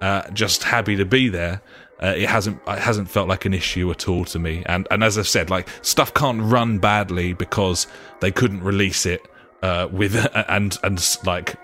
uh, 0.00 0.28
just 0.30 0.64
happy 0.64 0.96
to 0.96 1.04
be 1.04 1.28
there. 1.28 1.60
Uh, 2.00 2.14
it 2.16 2.28
hasn't 2.28 2.60
it 2.66 2.78
hasn't 2.78 3.10
felt 3.10 3.28
like 3.28 3.44
an 3.44 3.52
issue 3.52 3.90
at 3.90 4.08
all 4.08 4.24
to 4.24 4.38
me, 4.38 4.62
and 4.66 4.86
and 4.90 5.02
as 5.02 5.18
I've 5.18 5.28
said, 5.28 5.50
like 5.50 5.68
stuff 5.82 6.14
can't 6.14 6.40
run 6.40 6.78
badly 6.78 7.32
because 7.32 7.88
they 8.20 8.30
couldn't 8.30 8.62
release 8.62 9.04
it 9.04 9.20
uh, 9.62 9.88
with 9.90 10.14
and 10.48 10.78
and 10.84 11.18
like 11.24 11.56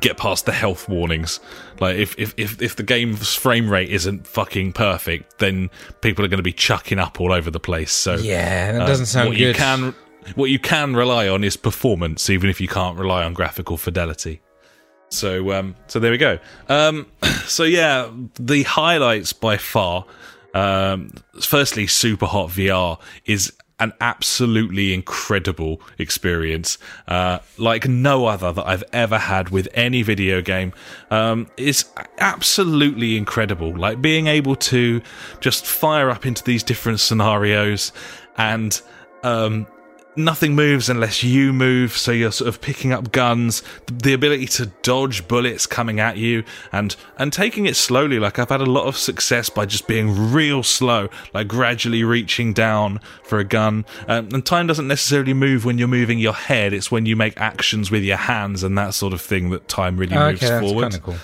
get 0.00 0.16
past 0.16 0.46
the 0.46 0.52
health 0.52 0.88
warnings. 0.88 1.40
Like 1.80 1.96
if 1.96 2.18
if 2.18 2.34
if, 2.36 2.60
if 2.62 2.76
the 2.76 2.82
game's 2.82 3.34
frame 3.34 3.68
rate 3.68 3.90
isn't 3.90 4.26
fucking 4.26 4.72
perfect, 4.72 5.38
then 5.38 5.70
people 6.00 6.24
are 6.24 6.28
going 6.28 6.38
to 6.38 6.42
be 6.42 6.52
chucking 6.52 6.98
up 6.98 7.20
all 7.20 7.32
over 7.32 7.50
the 7.50 7.60
place. 7.60 7.92
So 7.92 8.14
Yeah, 8.14 8.72
that 8.72 8.82
uh, 8.82 8.86
doesn't 8.86 9.06
sound 9.06 9.28
what 9.28 9.38
good. 9.38 9.48
You 9.48 9.54
can 9.54 9.94
what 10.34 10.50
you 10.50 10.58
can 10.58 10.94
rely 10.94 11.28
on 11.28 11.44
is 11.44 11.56
performance, 11.56 12.30
even 12.30 12.48
if 12.48 12.60
you 12.60 12.68
can't 12.68 12.98
rely 12.98 13.24
on 13.24 13.34
graphical 13.34 13.76
fidelity. 13.76 14.40
So 15.08 15.52
um, 15.52 15.76
so 15.88 15.98
there 15.98 16.10
we 16.10 16.18
go. 16.18 16.38
Um, 16.68 17.06
so 17.44 17.64
yeah, 17.64 18.10
the 18.36 18.62
highlights 18.62 19.32
by 19.32 19.56
far. 19.56 20.06
Um, 20.54 21.12
firstly, 21.40 21.86
Super 21.86 22.26
Hot 22.26 22.50
VR 22.50 22.98
is 23.24 23.52
an 23.82 23.92
absolutely 24.00 24.94
incredible 24.94 25.80
experience, 25.98 26.78
uh, 27.08 27.40
like 27.58 27.88
no 27.88 28.26
other 28.26 28.52
that 28.52 28.64
I've 28.64 28.84
ever 28.92 29.18
had 29.18 29.48
with 29.48 29.68
any 29.74 30.02
video 30.02 30.40
game. 30.40 30.72
Um, 31.10 31.48
it's 31.56 31.84
absolutely 32.18 33.16
incredible. 33.16 33.76
Like 33.76 34.00
being 34.00 34.28
able 34.28 34.54
to 34.56 35.02
just 35.40 35.66
fire 35.66 36.10
up 36.10 36.24
into 36.24 36.44
these 36.44 36.62
different 36.62 37.00
scenarios 37.00 37.90
and 38.36 38.80
um, 39.24 39.66
nothing 40.16 40.54
moves 40.54 40.88
unless 40.88 41.22
you 41.22 41.52
move 41.52 41.96
so 41.96 42.12
you're 42.12 42.32
sort 42.32 42.48
of 42.48 42.60
picking 42.60 42.92
up 42.92 43.12
guns. 43.12 43.62
The 43.86 44.12
ability 44.12 44.46
to 44.46 44.66
dodge 44.82 45.26
bullets 45.28 45.66
coming 45.66 46.00
at 46.00 46.16
you 46.16 46.44
and 46.70 46.94
and 47.18 47.32
taking 47.32 47.66
it 47.66 47.76
slowly. 47.76 48.18
Like 48.18 48.38
i've 48.38 48.48
had 48.48 48.60
a 48.60 48.66
lot 48.66 48.86
of 48.86 48.96
success 48.96 49.48
by 49.50 49.66
just 49.66 49.86
being 49.86 50.32
real 50.32 50.62
slow 50.62 51.08
like 51.34 51.48
gradually 51.48 52.04
reaching 52.04 52.52
down 52.52 53.00
for 53.22 53.38
a 53.38 53.44
gun. 53.44 53.84
Um, 54.08 54.28
and 54.32 54.44
time 54.44 54.66
doesn't 54.66 54.88
necessarily 54.88 55.34
move 55.34 55.64
when 55.64 55.78
you're 55.78 55.88
moving 55.88 56.18
your 56.18 56.34
head. 56.34 56.72
It's 56.72 56.90
when 56.90 57.06
you 57.06 57.16
make 57.16 57.40
actions 57.40 57.90
with 57.90 58.02
your 58.02 58.16
hands 58.16 58.62
and 58.62 58.76
that 58.78 58.94
sort 58.94 59.12
of 59.12 59.20
thing 59.20 59.50
that 59.50 59.68
time 59.68 59.96
really 59.96 60.14
moves 60.14 60.42
okay, 60.42 60.48
that's 60.48 60.66
forward. 60.66 60.82
kind 60.82 60.94
of 60.94 61.02
cool. 61.02 61.16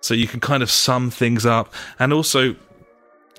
so 0.00 0.14
you 0.14 0.26
can 0.26 0.40
kind 0.40 0.62
of 0.62 0.70
sum 0.70 1.10
things 1.10 1.44
up. 1.44 1.72
And 1.98 2.12
also 2.12 2.56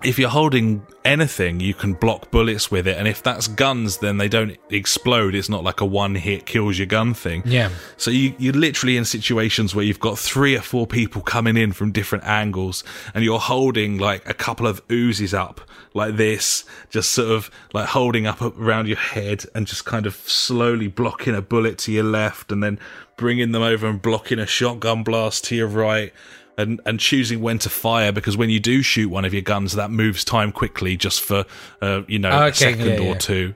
if 0.03 0.19
you're 0.19 0.29
holding 0.29 0.85
anything, 1.03 1.59
you 1.59 1.73
can 1.73 1.93
block 1.93 2.29
bullets 2.29 2.69
with 2.69 2.87
it. 2.87 2.97
And 2.97 3.07
if 3.07 3.23
that's 3.23 3.47
guns, 3.47 3.97
then 3.97 4.17
they 4.17 4.27
don't 4.27 4.55
explode. 4.69 5.33
It's 5.33 5.49
not 5.49 5.63
like 5.63 5.81
a 5.81 5.85
one 5.85 6.13
hit 6.13 6.45
kills 6.45 6.77
your 6.77 6.85
gun 6.85 7.15
thing. 7.15 7.41
Yeah. 7.45 7.69
So 7.97 8.11
you, 8.11 8.35
you're 8.37 8.53
literally 8.53 8.95
in 8.95 9.05
situations 9.05 9.73
where 9.73 9.83
you've 9.83 9.99
got 9.99 10.19
three 10.19 10.55
or 10.55 10.61
four 10.61 10.85
people 10.85 11.23
coming 11.23 11.57
in 11.57 11.71
from 11.71 11.91
different 11.91 12.25
angles 12.25 12.83
and 13.15 13.23
you're 13.23 13.39
holding 13.39 13.97
like 13.97 14.27
a 14.29 14.35
couple 14.35 14.67
of 14.67 14.87
Uzis 14.87 15.33
up 15.33 15.61
like 15.95 16.15
this, 16.15 16.63
just 16.91 17.11
sort 17.11 17.31
of 17.31 17.49
like 17.73 17.87
holding 17.87 18.27
up 18.27 18.41
around 18.41 18.87
your 18.87 18.97
head 18.97 19.45
and 19.55 19.65
just 19.65 19.85
kind 19.85 20.05
of 20.05 20.13
slowly 20.13 20.87
blocking 20.87 21.33
a 21.33 21.41
bullet 21.41 21.79
to 21.79 21.91
your 21.91 22.03
left 22.03 22.51
and 22.51 22.61
then 22.61 22.79
bringing 23.17 23.51
them 23.51 23.63
over 23.63 23.87
and 23.87 23.99
blocking 23.99 24.37
a 24.37 24.45
shotgun 24.45 25.03
blast 25.03 25.43
to 25.45 25.55
your 25.55 25.67
right 25.67 26.13
and 26.57 26.81
and 26.85 26.99
choosing 26.99 27.41
when 27.41 27.59
to 27.59 27.69
fire 27.69 28.11
because 28.11 28.35
when 28.37 28.49
you 28.49 28.59
do 28.59 28.81
shoot 28.81 29.09
one 29.09 29.25
of 29.25 29.33
your 29.33 29.41
guns, 29.43 29.73
that 29.73 29.91
moves 29.91 30.23
time 30.25 30.51
quickly 30.51 30.97
just 30.97 31.21
for 31.21 31.45
uh, 31.81 32.01
you 32.07 32.19
know 32.19 32.31
Okay, 32.45 32.49
a 32.49 32.53
second 32.53 32.87
yeah, 32.87 32.99
or 32.99 33.13
yeah. 33.13 33.17
two. 33.17 33.55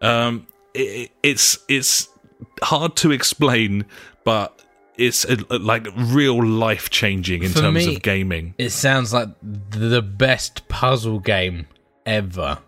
Um, 0.00 0.46
it, 0.74 1.10
it's 1.22 1.58
it's 1.68 2.08
hard 2.62 2.96
to 2.96 3.10
explain, 3.12 3.84
but 4.24 4.58
it's 4.96 5.24
uh 5.24 5.36
like 5.50 5.86
real 5.96 6.44
life 6.44 6.90
changing 6.90 7.42
in 7.44 7.50
For 7.50 7.60
terms 7.60 7.86
me- 7.86 7.96
of 7.96 8.02
gaming. 8.02 8.54
It 8.58 8.70
sounds 8.70 9.12
like 9.12 9.28
the 9.42 10.02
best 10.02 10.68
puzzle 10.68 11.18
game 11.20 11.66
ever. 12.04 12.58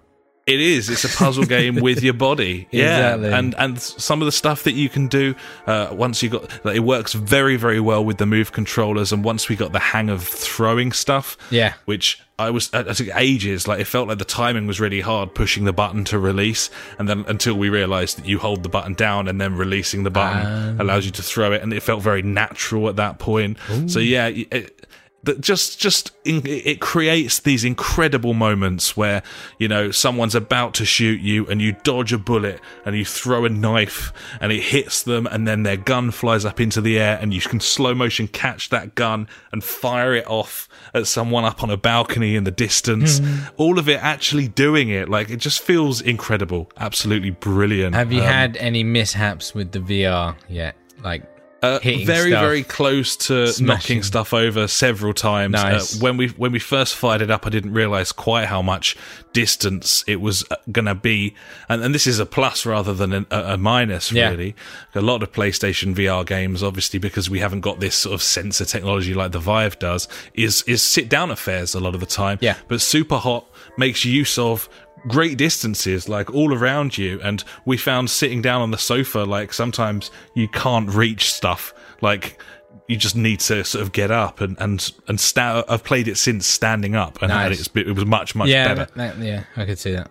It 0.47 0.61
is. 0.61 0.91
It's 0.91 1.05
a 1.05 1.09
puzzle 1.09 1.45
game 1.45 1.77
with 1.77 2.03
your 2.03 2.13
body. 2.15 2.69
Yeah, 2.71 3.15
Exactly. 3.15 3.33
and 3.33 3.55
and 3.57 3.81
some 3.81 4.21
of 4.21 4.27
the 4.27 4.33
stuff 4.33 4.65
that 4.65 4.73
you 4.73 4.89
can 4.89 5.09
do 5.09 5.35
uh, 5.67 5.89
once 5.93 6.23
you 6.23 6.29
got 6.29 6.65
like, 6.65 6.77
it 6.77 6.81
works 6.85 7.13
very 7.15 7.57
very 7.57 7.81
well 7.81 8.05
with 8.05 8.19
the 8.19 8.27
move 8.27 8.53
controllers. 8.53 9.13
And 9.13 9.25
once 9.25 9.49
we 9.49 9.57
got 9.57 9.73
the 9.73 9.79
hang 9.79 10.11
of 10.11 10.23
throwing 10.23 10.93
stuff, 10.93 11.39
Yeah. 11.51 11.75
which 11.87 12.21
I 12.39 12.51
was 12.51 12.69
I 12.75 12.83
took 12.83 13.09
ages. 13.17 13.67
Like 13.69 13.81
it 13.81 13.87
felt 13.87 14.09
like 14.09 14.19
the 14.19 14.25
timing 14.25 14.67
was 14.67 14.81
really 14.81 15.01
hard 15.01 15.35
pushing 15.35 15.65
the 15.65 15.73
button 15.73 16.05
to 16.07 16.19
release, 16.19 16.69
and 16.99 17.09
then 17.09 17.25
until 17.29 17.55
we 17.55 17.69
realised 17.71 18.19
that 18.19 18.27
you 18.27 18.39
hold 18.39 18.65
the 18.65 18.69
button 18.69 18.95
down 18.95 19.29
and 19.29 19.41
then 19.41 19.55
releasing 19.57 20.03
the 20.03 20.11
button 20.11 20.79
allows 20.81 21.07
you 21.07 21.13
to 21.13 21.23
throw 21.23 21.53
it, 21.53 21.63
and 21.63 21.73
it 21.73 21.81
felt 21.83 22.03
very 22.03 22.23
natural 22.23 22.89
at 22.89 22.97
that 22.97 23.19
point. 23.19 23.57
So 23.87 23.99
yeah. 24.01 24.27
It, 24.29 24.84
that 25.25 25.41
just 25.41 25.79
just 25.79 26.13
in, 26.25 26.43
it 26.47 26.81
creates 26.81 27.41
these 27.41 27.65
incredible 27.65 28.35
moments 28.35 28.97
where 28.97 29.23
you 29.59 29.69
know 29.69 29.91
someone's 29.91 30.35
about 30.35 30.75
to 30.75 30.85
shoot 30.85 31.21
you 31.21 31.47
and 31.49 31.61
you 31.61 31.77
dodge 31.83 32.13
a 32.13 32.19
bullet 32.19 32.61
and 32.85 32.97
you 32.97 33.05
throw 33.05 33.45
a 33.45 33.49
knife 33.49 34.13
and 34.41 34.53
it 34.53 34.63
hits 34.63 35.03
them 35.03 35.27
and 35.27 35.47
then 35.49 35.63
their 35.63 35.77
gun 35.77 36.11
flies 36.11 36.45
up 36.45 36.61
into 36.61 36.81
the 36.81 36.99
air 36.99 37.19
and 37.21 37.35
you 37.35 37.41
can 37.41 37.61
slow 37.61 37.95
motion 37.95 38.29
catch 38.29 38.69
that 38.71 38.95
gun 38.95 39.27
and 39.53 39.65
fire 39.65 40.15
it 40.15 40.27
off 40.27 40.69
at 40.95 41.07
someone 41.07 41.45
up 41.45 41.63
on 41.63 41.71
a 41.71 41.77
balcony 41.77 42.37
in 42.37 42.45
the 42.45 42.51
distance. 42.51 43.21
All 43.57 43.79
of 43.79 43.89
it 43.89 44.03
actually 44.03 44.49
doing 44.49 44.89
it. 44.91 45.09
Like 45.09 45.31
it 45.31 45.39
just 45.39 45.61
feels 45.61 46.01
incredible. 46.01 46.71
Absolutely 46.79 47.31
brilliant. 47.31 47.95
Have 47.95 48.13
you 48.13 48.21
Um, 48.21 48.27
had 48.27 48.57
any 48.59 48.85
mishaps 48.85 49.55
with 49.55 49.73
the 49.73 49.81
VR 49.81 50.37
yet? 50.49 50.77
Like 51.03 51.23
uh, 51.65 51.79
very 51.83 52.31
stuff. 52.31 52.43
very 52.43 52.63
close 52.63 53.17
to 53.17 53.47
Smashing. 53.49 53.67
knocking 53.67 54.03
stuff 54.03 54.33
over 54.33 54.69
several 54.69 55.13
times 55.15 55.53
Nice. 55.53 55.97
uh, 55.97 56.03
when 56.05 56.17
we 56.17 56.29
when 56.29 56.53
we 56.53 56.59
first 56.59 56.95
fired 56.95 57.23
it 57.23 57.31
up 57.31 57.47
i 57.47 57.51
didn't 57.51 57.73
realize 57.73 58.13
quite 58.13 58.47
how 58.47 58.63
much 58.63 58.97
distance 59.33 60.05
it 60.07 60.21
was 60.21 60.45
uh, 60.51 60.57
gonna 60.71 60.95
be 60.95 61.35
and, 61.69 61.83
and 61.83 61.95
this 61.95 62.07
is 62.07 62.19
a 62.21 62.27
plus 62.27 62.65
rather 62.65 62.95
than 62.95 63.13
a, 63.13 63.27
a 63.31 63.57
minus 63.59 64.13
Yeah. 64.13 64.31
really 64.31 64.55
a 64.95 65.01
lot 65.03 65.23
of 65.23 65.33
playstation 65.33 65.95
vr 65.95 66.25
games 66.25 66.63
obviously 66.63 66.99
because 67.01 67.29
we 67.29 67.41
haven't 67.41 67.61
got 67.61 67.81
this 67.81 67.95
sort 67.97 68.15
of 68.15 68.23
sensor 68.23 68.65
technology 68.65 69.13
like 69.13 69.33
the 69.33 69.41
vive 69.41 69.79
does 69.79 70.07
is 70.35 70.63
is 70.67 70.83
sit 70.83 71.09
down 71.09 71.31
affairs 71.31 71.75
a 71.75 71.81
lot 71.81 71.95
of 71.95 72.01
the 72.01 72.07
time 72.07 72.39
Yeah. 72.41 72.57
but 72.69 72.81
super 72.81 73.17
hot 73.19 73.47
makes 73.77 74.05
use 74.05 74.39
of 74.39 74.69
great 75.09 75.37
distances 75.39 76.09
like 76.09 76.33
all 76.33 76.55
around 76.55 76.97
you 76.97 77.21
and 77.23 77.45
we 77.67 77.77
found 77.77 78.09
sitting 78.09 78.41
down 78.41 78.63
on 78.63 78.71
the 78.71 78.79
sofa 78.79 79.19
like 79.21 79.53
sometimes 79.53 80.11
you 80.35 80.49
can't 80.49 80.89
reach 80.91 81.33
stuff 81.33 81.75
like 82.01 82.41
you 82.89 82.97
just 82.97 83.15
need 83.17 83.39
to 83.41 83.63
sort 83.65 83.83
of 83.83 83.93
get 83.93 84.11
up 84.11 84.41
and 84.41 84.57
and 84.61 84.93
and 85.09 85.21
sta- 85.21 85.63
I've 85.69 85.85
played 85.85 86.09
it 86.09 86.17
since 86.17 86.47
standing 86.47 86.95
up 86.97 87.21
and, 87.23 87.29
Nice. 87.31 87.61
it's 87.61 87.71
it 87.77 87.95
was 87.95 88.07
much 88.07 88.35
much 88.35 88.49
yeah, 88.49 88.75
better 88.75 88.93
that- 88.97 89.19
yeah, 89.19 89.45
I 89.57 89.65
could 89.67 89.79
see 89.79 89.93
that. 89.93 90.11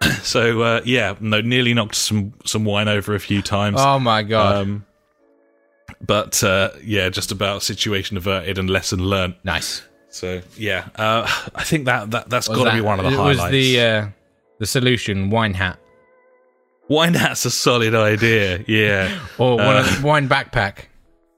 so 0.22 0.60
uh, 0.62 0.80
yeah 0.84 1.14
no 1.20 1.40
nearly 1.40 1.74
knocked 1.74 1.94
some 1.94 2.32
some 2.44 2.64
wine 2.64 2.88
over 2.88 3.14
a 3.14 3.20
few 3.20 3.40
times 3.42 3.76
Oh 3.80 3.98
my 3.98 4.22
god, 4.22 4.56
um 4.56 4.86
but 6.00 6.42
uh, 6.44 6.70
yeah 6.82 7.08
just 7.08 7.32
about 7.32 7.62
situation 7.62 8.16
averted 8.16 8.58
and 8.58 8.68
lesson 8.68 8.98
learnt 9.04 9.36
nice. 9.44 9.82
So 10.16 10.40
yeah 10.56 10.88
uh, 10.96 11.22
I 11.54 11.64
think 11.64 11.84
that 11.86 12.10
that 12.12 12.28
that's 12.30 12.48
Was 12.48 12.58
got 12.58 12.64
to 12.64 12.70
that- 12.70 12.76
be 12.76 12.80
one 12.80 12.98
of 12.98 13.04
the 13.06 13.12
it 13.12 13.16
highlights 13.16 13.40
Was 13.42 13.50
the 13.50 13.80
uh, 13.80 14.06
the 14.58 14.66
solution 14.66 15.30
wine 15.30 15.54
hat. 15.54 15.78
Wine 16.88 17.14
hat's 17.14 17.44
a 17.44 17.50
solid 17.50 17.94
idea 17.94 18.64
yeah. 18.66 19.18
Or 19.38 19.56
one 19.56 19.76
Uh, 19.76 19.80
of 19.80 20.04
wine 20.04 20.28
backpack? 20.28 20.86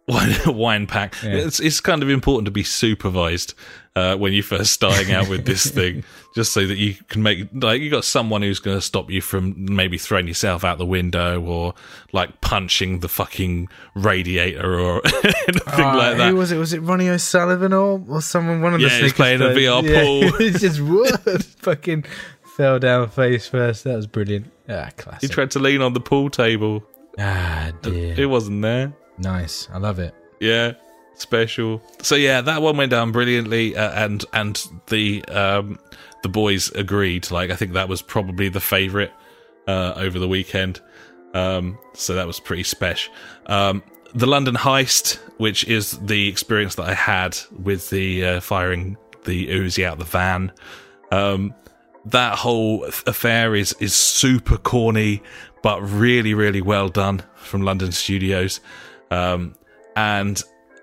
Wine, 0.09 0.35
wine 0.47 0.87
pack. 0.87 1.15
Yeah. 1.23 1.33
It's 1.37 1.61
it's 1.61 1.81
kind 1.81 2.03
of 2.03 2.11
important 2.11 2.47
to 2.47 2.51
be 2.51 2.63
supervised 2.65 3.55
uh, 3.95 4.17
when 4.17 4.33
you're 4.33 4.43
first 4.45 4.73
starting 4.73 5.13
out 5.13 5.29
with 5.29 5.45
this 5.45 5.67
thing, 5.79 6.05
just 6.35 6.53
so 6.53 6.67
that 6.67 6.77
you 6.79 6.95
can 7.09 7.23
make 7.23 7.49
like 7.53 7.81
you 7.81 7.91
got 7.91 8.05
someone 8.05 8.43
who's 8.43 8.59
going 8.61 8.77
to 8.77 8.81
stop 8.81 9.11
you 9.11 9.21
from 9.21 9.55
maybe 9.75 9.99
throwing 9.99 10.27
yourself 10.29 10.65
out 10.65 10.79
the 10.79 10.87
window 10.87 11.41
or 11.43 11.75
like 12.13 12.41
punching 12.41 13.01
the 13.01 13.09
fucking 13.09 13.69
radiator 13.95 14.79
or 14.81 15.03
anything 15.25 15.63
Uh, 15.67 15.97
like 15.97 16.17
that. 16.17 16.31
Who 16.31 16.37
was 16.37 16.53
it? 16.53 16.59
Was 16.59 16.73
it 16.73 16.81
Ronnie 16.81 17.09
O'Sullivan 17.09 17.73
or, 17.73 18.03
or 18.09 18.23
someone? 18.23 18.63
One 18.63 18.75
of 18.75 18.81
Yeah, 18.81 18.89
the 18.89 18.95
sneakers 18.95 19.13
playing 19.15 19.41
a 19.43 19.51
players? 19.53 19.59
VR 19.59 19.83
Yeah. 19.89 20.03
pool. 20.03 20.41
it's 20.41 20.61
just 20.61 20.81
what 20.81 21.43
fucking 21.61 22.05
fell 22.57 22.79
down 22.79 23.09
face 23.11 23.47
first. 23.49 23.85
That 23.85 23.97
was 23.97 24.07
brilliant. 24.07 24.51
Ah, 24.69 24.91
classic. 24.97 25.23
he 25.23 25.29
tried 25.29 25.51
to 25.53 25.59
lean 25.59 25.81
on 25.83 25.93
the 25.95 26.01
pool 26.01 26.29
table. 26.31 26.85
ah, 27.19 27.73
dear. 27.83 28.15
It 28.17 28.27
wasn't 28.27 28.63
there. 28.63 28.93
Nice. 29.19 29.69
I 29.73 29.79
love 29.79 29.99
it. 29.99 30.14
Yeah, 30.41 30.75
special. 31.14 31.83
So 32.03 32.14
yeah, 32.14 32.41
that 32.41 32.62
one 32.62 32.77
went 32.77 32.91
down 32.91 33.12
brilliantly, 33.12 33.77
uh, 33.77 34.05
and 34.05 34.25
and 34.33 34.64
the 34.89 35.25
um, 35.27 35.79
the 36.23 36.29
boys 36.29 36.71
agreed. 36.73 37.31
Like 37.31 37.51
I 37.51 37.57
think 37.57 37.73
that 37.73 37.89
was 37.89 38.03
probably 38.03 38.49
the 38.49 38.61
favourite 38.61 39.12
uh, 39.66 39.95
over 39.97 40.19
the 40.19 40.29
weekend. 40.29 40.81
Um, 41.35 41.79
so 41.95 42.14
that 42.14 42.27
was 42.27 42.41
pretty 42.41 42.62
special. 42.62 43.12
Um, 43.47 43.83
the 44.14 44.27
London 44.27 44.55
heist, 44.55 45.16
which 45.37 45.64
is 45.64 45.99
the 45.99 46.29
experience 46.29 46.77
that 46.77 46.89
I 46.89 46.95
had 46.95 47.39
with 47.62 47.91
the 47.91 48.25
uh, 48.25 48.41
firing 48.41 48.97
the 49.25 49.49
Uzi 49.49 49.85
out 49.85 49.99
the 49.99 50.05
van. 50.05 50.53
Um, 51.12 51.55
that 52.07 52.39
whole 52.39 52.85
affair 52.85 53.55
is 53.55 53.75
is 53.81 53.95
super 53.95 54.57
corny, 54.57 55.23
but 55.62 55.83
really, 55.83 56.35
really 56.35 56.62
well 56.62 56.89
done 56.89 57.23
from 57.37 57.62
London 57.62 57.93
Studios. 57.93 58.61
Um, 59.11 59.55
and 59.97 60.43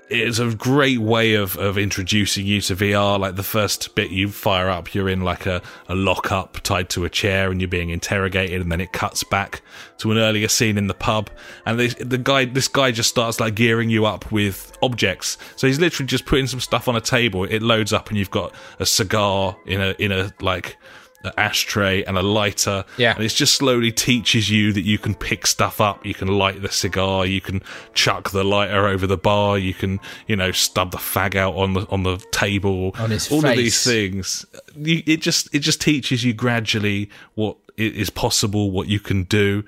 it's 0.10 0.38
a 0.38 0.54
great 0.54 1.00
way 1.00 1.34
of, 1.34 1.58
of 1.58 1.78
introducing 1.78 2.46
you 2.46 2.62
to 2.62 2.76
VR. 2.76 3.20
Like 3.20 3.36
the 3.36 3.44
first 3.44 3.96
bit 3.96 4.12
you 4.12 4.30
fire 4.30 4.70
up, 4.70 4.94
you're 4.94 5.10
in 5.10 5.22
like 5.22 5.46
a, 5.46 5.62
a 5.90 5.96
lockup 5.96 6.60
tied 6.62 6.90
to 6.90 7.06
a 7.06 7.10
chair 7.10 7.50
and 7.50 7.60
you're 7.60 7.68
being 7.68 7.90
interrogated, 7.90 8.62
and 8.62 8.72
then 8.72 8.82
it 8.82 8.92
cuts 8.92 9.24
back 9.24 9.62
to 9.98 10.12
an 10.12 10.18
earlier 10.18 10.48
scene 10.48 10.78
in 10.78 10.88
the 10.88 10.94
pub. 10.94 11.30
And 11.66 11.80
this, 11.80 11.96
the 11.96 12.18
guy, 12.18 12.46
this 12.46 12.68
guy 12.68 12.92
just 12.92 13.10
starts 13.10 13.40
like 13.40 13.56
gearing 13.56 13.90
you 13.90 14.06
up 14.06 14.32
with 14.32 14.78
objects. 14.82 15.38
So 15.56 15.68
he's 15.68 15.80
literally 15.80 16.08
just 16.08 16.26
putting 16.26 16.48
some 16.48 16.60
stuff 16.60 16.88
on 16.88 16.96
a 16.96 17.02
table. 17.02 17.44
It 17.46 17.62
loads 17.62 17.92
up, 17.92 18.10
and 18.10 18.18
you've 18.18 18.32
got 18.32 18.54
a 18.80 18.86
cigar 18.86 19.58
in 19.66 19.82
a 19.82 19.96
in 19.98 20.12
a 20.12 20.32
like 20.40 20.78
an 21.26 21.34
ashtray 21.38 22.04
and 22.04 22.18
a 22.18 22.22
lighter. 22.22 22.86
Yeah. 22.98 23.16
And 23.16 23.24
it 23.24 23.30
just 23.30 23.56
slowly 23.56 23.92
teaches 23.92 24.50
you 24.50 24.72
that 24.74 24.82
you 24.84 24.98
can 24.98 25.16
pick 25.16 25.46
stuff 25.48 25.82
up. 25.82 26.06
You 26.06 26.14
can 26.14 26.28
light 26.28 26.62
the 26.62 26.70
cigar. 26.70 27.26
You 27.26 27.42
can 27.42 27.62
chuck 27.94 28.32
the 28.32 28.44
lighter 28.44 28.88
over 28.88 29.08
the 29.08 29.18
bar. 29.18 29.58
You 29.58 29.74
can, 29.74 30.00
you 30.28 30.36
know, 30.36 30.52
stub 30.52 30.92
the 30.92 30.98
fag 30.98 31.36
out 31.36 31.56
on 31.56 31.74
the 31.74 31.88
on 31.90 32.04
the 32.04 32.18
table. 32.32 32.94
On 33.00 33.10
his 33.12 33.32
All 33.32 33.46
of 33.46 33.56
these 33.56 33.84
things. 33.84 34.46
You, 34.76 35.02
it 35.06 35.22
just 35.22 35.54
it 35.54 35.60
just 35.60 35.82
teaches 35.82 36.24
you 36.24 36.34
gradually 36.34 37.10
what 37.36 37.58
i- 37.80 38.06
possible, 38.14 38.72
what 38.72 38.88
you 38.88 39.00
can 39.00 39.24
do. 39.24 39.64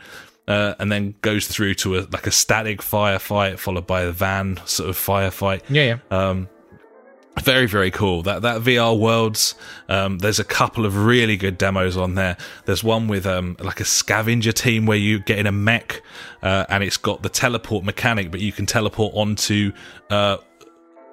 Uh, 0.48 0.74
and 0.80 0.90
then 0.90 1.14
goes 1.22 1.46
through 1.46 1.74
to 1.74 1.98
a 1.98 2.08
like 2.14 2.26
a 2.26 2.32
static 2.32 2.80
firefight 2.80 3.60
followed 3.60 3.86
by 3.86 4.04
a 4.04 4.12
van 4.12 4.58
sort 4.64 4.90
of 4.90 4.96
firefight 4.96 5.62
Yeah, 5.68 6.00
yeah. 6.10 6.30
um, 6.30 6.48
very 7.42 7.68
very 7.68 7.92
cool. 7.92 8.24
That 8.24 8.42
that 8.42 8.62
VR 8.62 8.98
worlds 8.98 9.56
um, 9.90 10.20
there's 10.20 10.40
a 10.40 10.44
couple 10.44 10.86
of 10.86 11.06
really 11.06 11.38
good 11.38 11.58
demos 11.58 11.98
on 11.98 12.16
there. 12.16 12.38
There's 12.66 12.84
one 12.84 13.08
with 13.08 13.26
um, 13.26 13.56
like 13.60 13.80
a 13.80 13.86
scavenger 13.86 14.52
team 14.52 14.86
where 14.86 14.98
you 14.98 15.20
get 15.20 15.40
in 15.40 15.48
a 15.48 15.52
mech 15.52 16.02
uh, 16.42 16.66
and 16.70 16.84
it's 16.84 16.98
got 16.98 17.22
the 17.24 17.30
teleport 17.30 17.84
mechanic 17.84 18.32
but 18.32 18.40
you 18.40 18.52
can 18.52 18.66
teleport 18.66 19.14
onto 19.16 19.72
uh, 20.10 20.38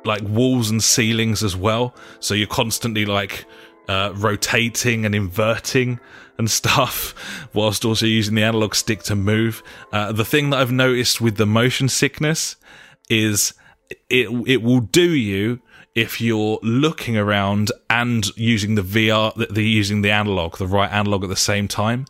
like 0.05 0.23
walls 0.23 0.71
and 0.71 0.83
ceilings 0.83 1.43
as 1.43 1.57
well. 1.57 1.95
So 2.21 2.35
you're 2.35 2.47
constantly 2.47 3.07
like 3.07 3.47
uh, 3.89 4.13
rotating 4.15 5.05
and 5.05 5.15
inverting 5.15 6.01
and 6.39 6.51
stuff 6.51 7.15
whilst 7.55 7.85
also 7.85 8.07
using 8.07 8.35
the 8.35 8.43
analog 8.43 8.75
stick 8.75 9.03
to 9.05 9.17
move. 9.17 9.63
Uh, 9.93 10.13
the 10.13 10.25
thing 10.25 10.51
that 10.51 10.61
i've 10.61 10.73
noticed 10.73 11.21
with 11.21 11.37
the 11.37 11.47
motion 11.47 11.89
sickness 11.89 12.57
is 13.09 13.55
it 14.09 14.29
it 14.47 14.63
will 14.63 14.81
do 14.81 15.13
you 15.13 15.61
if 15.95 16.21
you're 16.21 16.59
looking 16.63 17.17
around 17.17 17.71
and 17.89 18.37
using 18.37 18.75
the 18.75 18.83
VR, 18.83 19.35
the, 19.35 19.47
the 19.47 19.65
using 19.65 20.03
the 20.03 20.11
analog, 20.11 20.59
the 20.59 20.67
right 20.67 20.91
analog 20.91 21.23
at 21.23 21.31
the 21.31 21.37
same 21.37 21.69
time, 21.69 22.07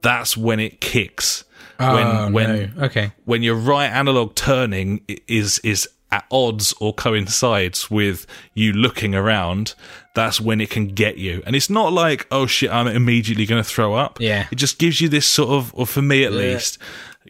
that's 0.00 0.36
when 0.36 0.58
it 0.60 0.80
kicks. 0.80 1.44
Oh, 1.78 1.94
when 1.94 2.06
ah, 2.06 2.30
when 2.30 2.74
no. 2.76 2.84
Okay. 2.84 3.12
when 3.24 3.42
your 3.42 3.54
right 3.54 3.88
analog 3.88 4.34
turning 4.34 5.04
is 5.26 5.58
is 5.60 5.88
at 6.10 6.26
odds 6.30 6.74
or 6.78 6.92
coincides 6.92 7.90
with 7.90 8.26
you 8.54 8.72
looking 8.72 9.14
around, 9.14 9.74
that's 10.14 10.40
when 10.40 10.60
it 10.60 10.68
can 10.68 10.88
get 10.88 11.16
you. 11.16 11.42
And 11.46 11.56
it's 11.56 11.70
not 11.70 11.92
like, 11.92 12.26
oh 12.30 12.46
shit, 12.46 12.70
I'm 12.70 12.86
immediately 12.86 13.46
going 13.46 13.62
to 13.62 13.68
throw 13.68 13.94
up. 13.94 14.20
Yeah. 14.20 14.46
It 14.52 14.56
just 14.56 14.78
gives 14.78 15.00
you 15.00 15.08
this 15.08 15.26
sort 15.26 15.48
of, 15.50 15.74
or 15.74 15.86
for 15.86 16.02
me 16.02 16.24
at 16.24 16.32
least, 16.32 16.76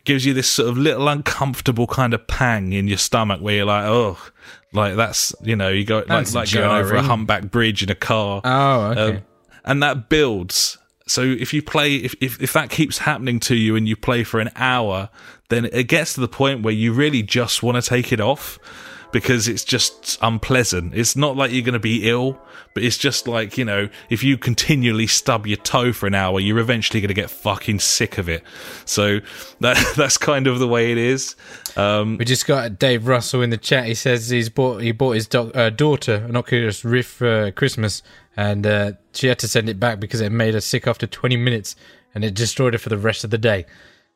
gives 0.05 0.27
you 0.27 0.35
this 0.35 0.51
sort 0.51 0.69
of 0.69 0.77
little 0.77 1.09
uncomfortable 1.09 1.87
kind 1.87 2.13
of 2.13 2.27
pang 2.27 2.73
in 2.73 2.89
your 2.89 2.99
stomach 2.99 3.41
where 3.41 3.55
you're 3.55 3.67
like, 3.67 3.85
oh, 3.85 4.19
like 4.73 4.97
that's, 4.97 5.35
you 5.43 5.57
know, 5.57 5.69
you 5.69 5.85
go 5.85 5.99
like, 5.99 6.07
That's 6.07 6.35
like 6.35 6.51
going 6.53 6.71
over 6.71 6.95
a 6.95 7.03
humpback 7.03 7.51
bridge 7.51 7.83
in 7.83 7.91
a 7.91 7.95
car 7.95 8.41
Oh, 8.45 8.81
okay. 8.97 9.17
um, 9.17 9.23
and 9.65 9.83
that 9.83 10.09
builds. 10.09 10.79
So 11.07 11.23
if 11.23 11.53
you 11.53 11.63
play, 11.63 11.97
if, 11.97 12.15
if 12.21 12.41
if 12.41 12.53
that 12.55 12.71
keeps 12.71 12.99
happening 12.99 13.39
to 13.41 13.55
you 13.57 13.77
and 13.77 13.87
you 13.89 13.97
play 13.97 14.25
for 14.25 14.41
an 14.41 14.51
hour, 14.57 15.11
then 15.49 15.67
it 15.67 15.85
gets 15.89 16.15
to 16.15 16.21
the 16.21 16.29
point 16.29 16.63
where 16.63 16.73
you 16.73 16.93
really 16.93 17.23
just 17.23 17.63
want 17.63 17.83
to 17.83 17.89
take 17.89 18.13
it 18.13 18.21
off 18.21 18.59
because 19.13 19.47
it's 19.49 19.65
just 19.65 20.19
unpleasant. 20.23 20.95
It's 20.95 21.15
not 21.15 21.37
like 21.37 21.53
you're 21.53 21.63
going 21.63 21.75
to 21.75 21.79
be 21.79 22.09
ill, 22.09 22.39
but 22.75 22.83
it's 22.83 22.99
just 22.99 23.29
like 23.29 23.59
you 23.59 23.65
know, 23.65 23.89
if 24.11 24.25
you 24.25 24.39
continually 24.39 25.07
stub 25.07 25.47
your 25.47 25.59
toe 25.59 25.93
for 25.93 26.07
an 26.07 26.15
hour, 26.15 26.41
you're 26.41 26.59
eventually 26.59 27.01
going 27.01 27.09
to 27.09 27.15
get 27.15 27.31
fucking 27.31 27.79
sick 27.81 28.19
of 28.19 28.29
it. 28.29 28.43
So 28.85 29.21
that 29.61 29.93
that's 29.97 30.19
kind 30.19 30.47
of 30.47 30.59
the 30.59 30.69
way 30.69 30.91
it 30.93 30.99
is. 30.99 31.37
Um, 31.77 32.19
We 32.19 32.25
just 32.25 32.47
got 32.47 32.79
Dave 32.79 33.07
Russell 33.07 33.43
in 33.43 33.51
the 33.51 33.57
chat. 33.59 33.87
He 33.87 33.95
says 33.95 34.29
he's 34.29 34.49
bought 34.49 34.83
he 34.83 34.93
bought 34.93 35.13
his 35.13 35.27
doc, 35.27 35.55
uh, 35.55 35.71
daughter 35.71 36.25
an 36.29 36.37
Oculus 36.37 36.85
Rift 36.85 37.11
for 37.11 37.51
Christmas, 37.53 38.03
and 38.37 38.67
uh, 38.67 38.93
she 39.13 39.29
had 39.29 39.39
to 39.41 39.49
send 39.49 39.69
it 39.69 39.79
back 39.79 40.01
because 40.01 40.21
it 40.21 40.33
made 40.33 40.55
her 40.55 40.61
sick 40.61 40.87
after 40.87 41.07
20 41.07 41.37
minutes, 41.37 41.77
and 42.15 42.25
it 42.25 42.35
destroyed 42.35 42.73
her 42.73 42.79
for 42.79 42.89
the 42.89 42.99
rest 42.99 43.25
of 43.25 43.31
the 43.31 43.39
day. 43.39 43.67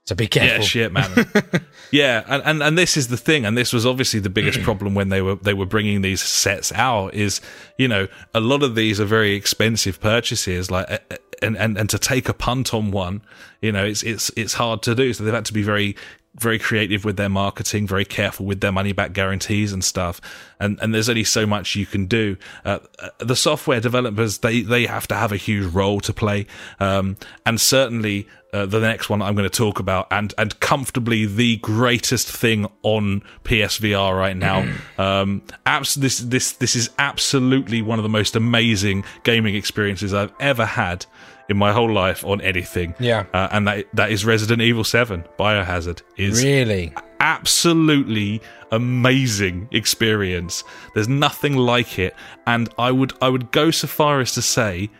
So 0.07 0.15
be 0.15 0.29
careful. 0.29 0.59
Yeah, 0.59 0.65
shit, 0.65 0.93
man. 0.93 1.27
yeah, 1.91 2.23
and, 2.29 2.43
and 2.45 2.63
and 2.63 2.79
this 2.79 2.97
is 2.97 3.09
the 3.09 3.17
thing, 3.17 3.45
and 3.45 3.59
this 3.59 3.73
was 3.73 3.85
obviously 3.85 4.21
the 4.21 4.31
biggest 4.31 4.61
mm. 4.61 4.63
problem 4.63 4.95
when 4.95 5.09
they 5.09 5.21
were 5.21 5.35
they 5.35 5.53
were 5.53 5.67
bringing 5.67 6.03
these 6.03 6.23
sets 6.23 6.73
out. 6.73 7.13
Is 7.13 7.41
you 7.77 7.89
know 7.89 8.07
a 8.33 8.39
lot 8.39 8.63
of 8.63 8.77
these 8.77 9.01
are 9.01 9.05
very 9.05 9.35
expensive 9.35 10.01
purchases, 10.01 10.71
like 10.71 11.21
and 11.43 11.57
and 11.57 11.77
and 11.77 11.91
to 11.91 11.99
take 11.99 12.29
a 12.29 12.35
punt 12.35 12.73
on 12.73 12.91
one, 12.91 13.23
you 13.61 13.73
know, 13.73 13.85
it's 13.85 14.03
it's 14.03 14.31
it's 14.37 14.55
hard 14.55 14.83
to 14.83 14.95
do. 14.95 15.13
So 15.13 15.25
they've 15.25 15.35
had 15.35 15.45
to 15.47 15.53
be 15.53 15.63
very 15.63 15.97
very 16.39 16.59
creative 16.59 17.05
with 17.05 17.17
their 17.17 17.29
marketing, 17.29 17.87
very 17.87 18.05
careful 18.05 18.47
with 18.47 18.61
their 18.61 18.73
money 18.73 18.93
back 18.93 19.13
guarantees 19.13 19.73
and 19.73 19.85
stuff. 19.85 20.21
And 20.61 20.79
and 20.81 20.95
there's 20.95 21.09
only 21.09 21.25
so 21.25 21.47
much 21.47 21.75
you 21.75 21.87
can 21.87 22.07
do. 22.07 22.37
Uh, 22.65 22.79
uh, 22.99 23.09
the 23.19 23.37
software 23.37 23.81
developers 23.81 24.39
they 24.39 24.61
they 24.61 24.87
have 24.87 25.07
to 25.09 25.15
have 25.15 25.33
a 25.33 25.37
huge 25.37 25.73
role 25.73 26.01
to 26.01 26.13
play, 26.13 26.47
um, 26.81 27.17
and 27.45 27.61
certainly 27.61 28.27
uh, 28.53 28.65
the 28.65 28.81
next 28.81 29.11
one 29.11 29.21
I'm 29.21 29.35
going 29.35 29.49
to 29.49 29.57
talk 29.57 29.79
about, 29.79 30.07
and 30.11 30.33
and 30.39 30.59
comfortably 30.61 31.27
the 31.27 31.57
greatest 31.57 32.29
thing 32.29 32.67
on 32.83 33.23
PSVR 33.45 34.17
right 34.17 34.37
now. 34.37 34.67
um, 34.99 35.43
abs- 35.67 35.95
this 35.95 36.19
this 36.19 36.53
this 36.53 36.77
is 36.77 36.91
absolutely 36.99 37.83
one 37.83 37.99
of 37.99 38.03
the 38.03 38.09
most 38.09 38.37
amazing 38.37 39.05
gaming 39.25 39.55
experiences 39.55 40.15
I've 40.15 40.33
ever 40.41 40.65
had 40.65 41.07
in 41.49 41.57
my 41.57 41.73
whole 41.73 41.93
life 41.93 42.25
on 42.25 42.41
anything. 42.41 42.95
Yeah. 42.99 43.25
uh, 43.33 43.49
and 43.53 43.67
that 43.69 43.87
that 43.95 44.11
is 44.11 44.25
Resident 44.25 44.61
Evil 44.63 44.85
Seven 44.85 45.25
Biohazard 45.39 46.03
is 46.17 46.43
Really? 46.43 46.93
absolutely 47.21 48.41
amazing 48.73 49.69
experience. 49.73 50.65
There's 50.95 51.09
nothing 51.09 51.57
like 51.57 51.99
it, 51.99 52.15
and 52.47 52.69
I 52.79 52.91
would 52.91 53.13
I 53.23 53.29
would 53.29 53.51
go 53.53 53.71
so 53.71 53.87
far 53.87 54.21
as 54.21 54.33
to 54.35 54.43
say 54.43 54.91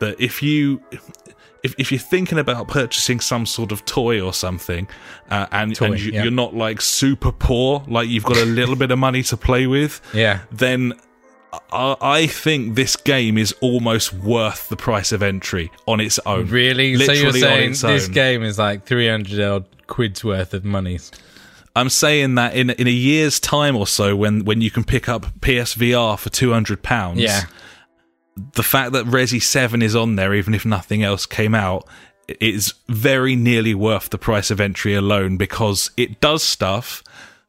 that 0.00 0.20
if 0.20 0.42
you 0.42 0.80
if, 1.64 1.74
if 1.78 1.90
you're 1.90 1.98
thinking 1.98 2.38
about 2.38 2.68
purchasing 2.68 3.18
some 3.20 3.44
sort 3.44 3.72
of 3.72 3.84
toy 3.84 4.20
or 4.20 4.32
something, 4.32 4.86
uh, 5.30 5.46
and, 5.50 5.74
Toy, 5.74 5.86
and 5.86 6.00
you, 6.00 6.12
yeah. 6.12 6.22
you're 6.22 6.30
not 6.32 6.54
like 6.54 6.80
super 6.80 7.32
poor, 7.32 7.82
like 7.88 8.08
you've 8.08 8.24
got 8.24 8.36
a 8.36 8.44
little 8.44 8.76
bit 8.76 8.92
of 8.92 8.98
money 9.00 9.24
to 9.24 9.36
play 9.36 9.66
with, 9.66 10.00
Yeah. 10.14 10.40
then 10.52 10.92
I, 11.72 11.96
I 12.00 12.26
think 12.26 12.74
this 12.74 12.96
game 12.96 13.38
is 13.38 13.54
almost 13.60 14.12
worth 14.12 14.68
the 14.68 14.76
price 14.76 15.12
of 15.12 15.22
entry 15.22 15.70
on 15.86 16.00
its 16.00 16.18
own. 16.26 16.46
Really? 16.48 16.96
so 16.96 17.12
you're 17.12 17.32
saying 17.32 17.72
this 17.80 18.08
game 18.08 18.42
is 18.42 18.58
like 18.58 18.84
300 18.84 19.40
odd 19.40 19.86
quid's 19.86 20.22
worth 20.24 20.54
of 20.54 20.64
money? 20.64 20.98
I'm 21.76 21.88
saying 21.88 22.34
that 22.34 22.54
in 22.54 22.70
in 22.70 22.86
a 22.86 22.90
year's 22.90 23.38
time 23.38 23.76
or 23.76 23.86
so, 23.86 24.16
when 24.16 24.44
when 24.44 24.60
you 24.60 24.70
can 24.70 24.84
pick 24.84 25.08
up 25.08 25.26
PSVR 25.40 26.18
for 26.18 26.28
two 26.28 26.52
hundred 26.52 26.82
pounds, 26.82 27.20
Yeah. 27.20 27.42
the 28.54 28.62
fact 28.64 28.92
that 28.92 29.06
Resi 29.06 29.40
Seven 29.40 29.80
is 29.80 29.94
on 29.94 30.16
there, 30.16 30.34
even 30.34 30.54
if 30.54 30.66
nothing 30.66 31.02
else 31.04 31.24
came 31.24 31.54
out, 31.54 31.86
is 32.40 32.74
very 32.88 33.36
nearly 33.36 33.74
worth 33.74 34.10
the 34.10 34.18
price 34.18 34.50
of 34.50 34.60
entry 34.60 34.94
alone 34.94 35.36
because 35.36 35.90
it 35.96 36.20
does 36.20 36.42
stuff 36.42 37.04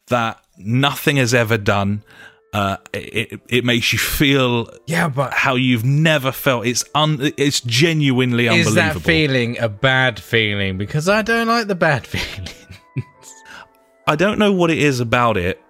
that 0.08 0.40
nothing 0.58 1.16
has 1.18 1.34
ever 1.34 1.58
done. 1.58 2.04
Uh, 2.52 2.78
it 2.94 3.40
it 3.48 3.64
makes 3.64 3.94
you 3.94 4.00
feel 4.00 4.70
Yeah, 4.88 5.08
but 5.08 5.34
how 5.34 5.54
you've 5.56 5.86
never 5.86 6.32
felt. 6.32 6.66
It's 6.66 6.84
un, 6.96 7.18
it's 7.38 7.62
genuinely 7.62 8.48
is 8.48 8.68
unbelievable. 8.68 9.00
that 9.00 9.06
feeling 9.06 9.60
a 9.60 9.70
bad 9.70 10.20
feeling? 10.20 10.78
Because 10.78 11.08
I 11.08 11.22
don't 11.22 11.48
like 11.48 11.68
the 11.68 11.76
bad 11.76 12.08
feeling. 12.14 12.50
I 14.08 14.16
don't 14.16 14.40
know 14.40 14.52
what 14.52 14.72
it 14.72 14.80
is 14.80 15.00
about 15.00 15.38
it, 15.38 15.62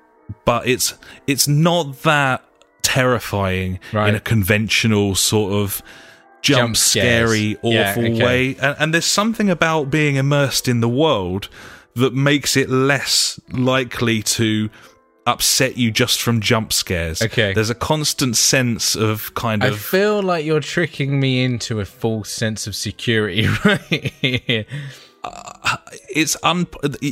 but 0.45 0.67
it's 0.67 0.93
it's 1.27 1.47
not 1.47 2.01
that 2.03 2.43
terrifying 2.81 3.79
Right. 3.91 4.09
in 4.09 4.15
a 4.15 4.19
conventional 4.21 5.15
sort 5.15 5.51
of 5.53 5.81
jump, 6.41 6.59
Jump 6.59 6.77
scares. 6.77 7.29
scary, 7.29 7.57
Yeah, 7.61 7.91
awful 7.91 8.05
okay. 8.05 8.23
way. 8.23 8.55
And, 8.61 8.75
and 8.79 8.93
there's 8.93 9.05
something 9.05 9.49
about 9.49 9.89
being 9.91 10.15
immersed 10.15 10.67
in 10.69 10.79
the 10.79 10.87
world 10.89 11.49
that 11.95 12.13
makes 12.13 12.55
it 12.55 12.69
less 12.69 13.39
likely 13.51 14.23
to 14.23 14.69
upset 15.25 15.77
you 15.77 15.91
just 15.91 16.21
from 16.21 16.41
jump 16.41 16.73
scares. 16.73 17.21
Okay. 17.21 17.53
There's 17.53 17.69
a 17.69 17.75
constant 17.75 18.35
sense 18.35 18.95
of 18.95 19.33
kind 19.35 19.63
of. 19.63 19.73
I 19.73 19.77
feel 19.77 20.21
like 20.23 20.45
you're 20.45 20.59
tricking 20.61 21.19
me 21.19 21.43
into 21.43 21.79
a 21.79 21.85
false 21.85 22.31
sense 22.31 22.65
of 22.67 22.75
security 22.75 23.47
right 23.65 23.79
here. 24.21 24.65
it's 26.15 26.35
un 26.43 26.65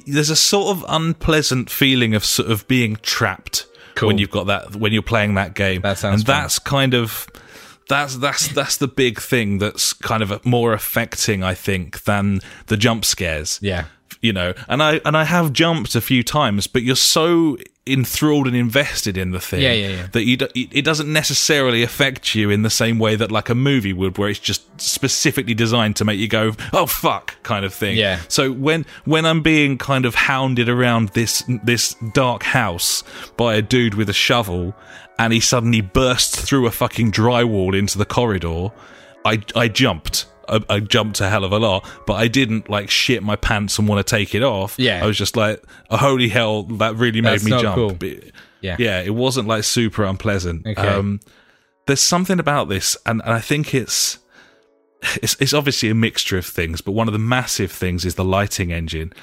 there's 0.07 0.29
a 0.29 0.35
sort 0.35 0.75
of 0.77 0.85
unpleasant 0.87 1.69
feeling 1.69 2.15
of 2.15 2.23
sort 2.23 2.49
of 2.49 2.67
being 2.67 2.95
trapped 3.01 3.67
Cool. 3.95 4.07
when 4.07 4.17
you've 4.17 4.31
got 4.31 4.47
that 4.47 4.75
when 4.75 4.93
you're 4.93 5.01
playing 5.01 5.35
that 5.35 5.53
game 5.55 5.81
That 5.81 5.97
sounds 5.97 6.21
and 6.21 6.27
that's 6.27 6.57
kind 6.59 6.93
of 6.93 7.27
that's 7.89 8.15
that's 8.17 8.47
that's 8.49 8.77
the 8.77 8.87
big 8.87 9.19
thing 9.19 9.57
that's 9.57 9.91
kind 9.93 10.23
of 10.23 10.45
more 10.45 10.73
affecting 10.73 11.43
i 11.43 11.53
think 11.53 12.03
than 12.05 12.39
the 12.67 12.77
jump 12.77 13.03
scares 13.05 13.59
Yeah. 13.61 13.85
you 14.21 14.31
know 14.33 14.53
and 14.69 14.81
i 14.81 15.01
and 15.03 15.17
i 15.17 15.23
have 15.25 15.51
jumped 15.51 15.93
a 15.95 16.01
few 16.01 16.23
times 16.23 16.65
but 16.67 16.83
you're 16.83 16.95
so 16.95 17.57
enthralled 17.87 18.47
and 18.47 18.55
invested 18.55 19.17
in 19.17 19.31
the 19.31 19.39
thing 19.39 19.61
Yeah, 19.61 19.73
yeah, 19.73 19.87
yeah. 19.89 20.07
that 20.11 20.23
you 20.25 20.37
do, 20.37 20.47
it 20.55 20.83
doesn't 20.83 21.11
necessarily 21.11 21.83
affect 21.83 22.35
you 22.35 22.49
in 22.49 22.61
the 22.63 22.69
same 22.69 22.99
way 22.99 23.15
that 23.15 23.31
like 23.31 23.49
a 23.49 23.55
movie 23.55 23.93
would 23.93 24.17
where 24.17 24.29
it's 24.29 24.39
just 24.39 24.63
specifically 24.79 25.53
designed 25.53 25.95
to 25.97 26.05
make 26.05 26.19
you 26.19 26.27
go 26.27 26.53
oh 26.73 26.85
fuck 26.85 27.41
kind 27.43 27.65
of 27.65 27.73
thing 27.73 27.97
Yeah. 27.97 28.19
so 28.27 28.51
when 28.51 28.85
when 29.05 29.25
i'm 29.25 29.41
being 29.41 29.77
kind 29.77 30.05
of 30.05 30.15
hounded 30.15 30.69
around 30.69 31.09
this 31.09 31.43
this 31.63 31.95
dark 32.13 32.43
house 32.43 33.03
by 33.37 33.55
a 33.55 33.61
dude 33.61 33.93
with 33.95 34.09
a 34.09 34.13
shovel 34.13 34.75
and 35.19 35.33
he 35.33 35.39
suddenly 35.39 35.81
bursts 35.81 36.39
through 36.41 36.67
a 36.67 36.71
fucking 36.71 37.11
drywall 37.11 37.77
into 37.77 37.97
the 37.97 38.05
corridor 38.05 38.69
i 39.25 39.41
i 39.55 39.67
jumped 39.67 40.25
I, 40.47 40.63
I 40.69 40.79
jumped 40.79 41.19
a 41.21 41.29
hell 41.29 41.43
of 41.43 41.51
a 41.51 41.59
lot, 41.59 41.85
but 42.05 42.13
I 42.13 42.27
didn't 42.27 42.69
like 42.69 42.89
shit 42.89 43.21
my 43.23 43.35
pants 43.35 43.77
and 43.79 43.87
want 43.87 44.05
to 44.05 44.09
take 44.15 44.33
it 44.35 44.43
off. 44.43 44.75
Yeah. 44.77 45.03
I 45.03 45.07
was 45.07 45.17
just 45.17 45.35
like, 45.35 45.63
oh, 45.89 45.97
holy 45.97 46.29
hell, 46.29 46.63
that 46.63 46.95
really 46.95 47.21
made 47.21 47.33
That's 47.39 47.43
me 47.45 47.51
jump. 47.51 47.75
cool. 47.75 47.93
But- 47.93 48.31
Yeah. 48.61 48.75
yeah, 48.79 49.01
it 49.01 49.13
wasn't 49.13 49.47
like 49.47 49.63
super 49.63 50.03
unpleasant. 50.03 50.65
Okay. 50.65 50.81
Um, 50.87 51.19
there's 51.85 52.01
something 52.01 52.39
about 52.39 52.69
this, 52.69 52.97
and, 53.05 53.21
and 53.23 53.33
I 53.33 53.39
think 53.39 53.73
it's, 53.73 54.17
it's 55.21 55.37
it's 55.39 55.53
obviously 55.53 55.89
a 55.89 55.95
mixture 55.95 56.37
of 56.37 56.45
things, 56.45 56.81
but 56.81 56.91
one 56.93 57.07
of 57.07 57.13
the 57.13 57.19
massive 57.19 57.71
things 57.71 58.03
is 58.03 58.15
the 58.15 58.25
lighting 58.25 58.73
engine. 58.73 59.13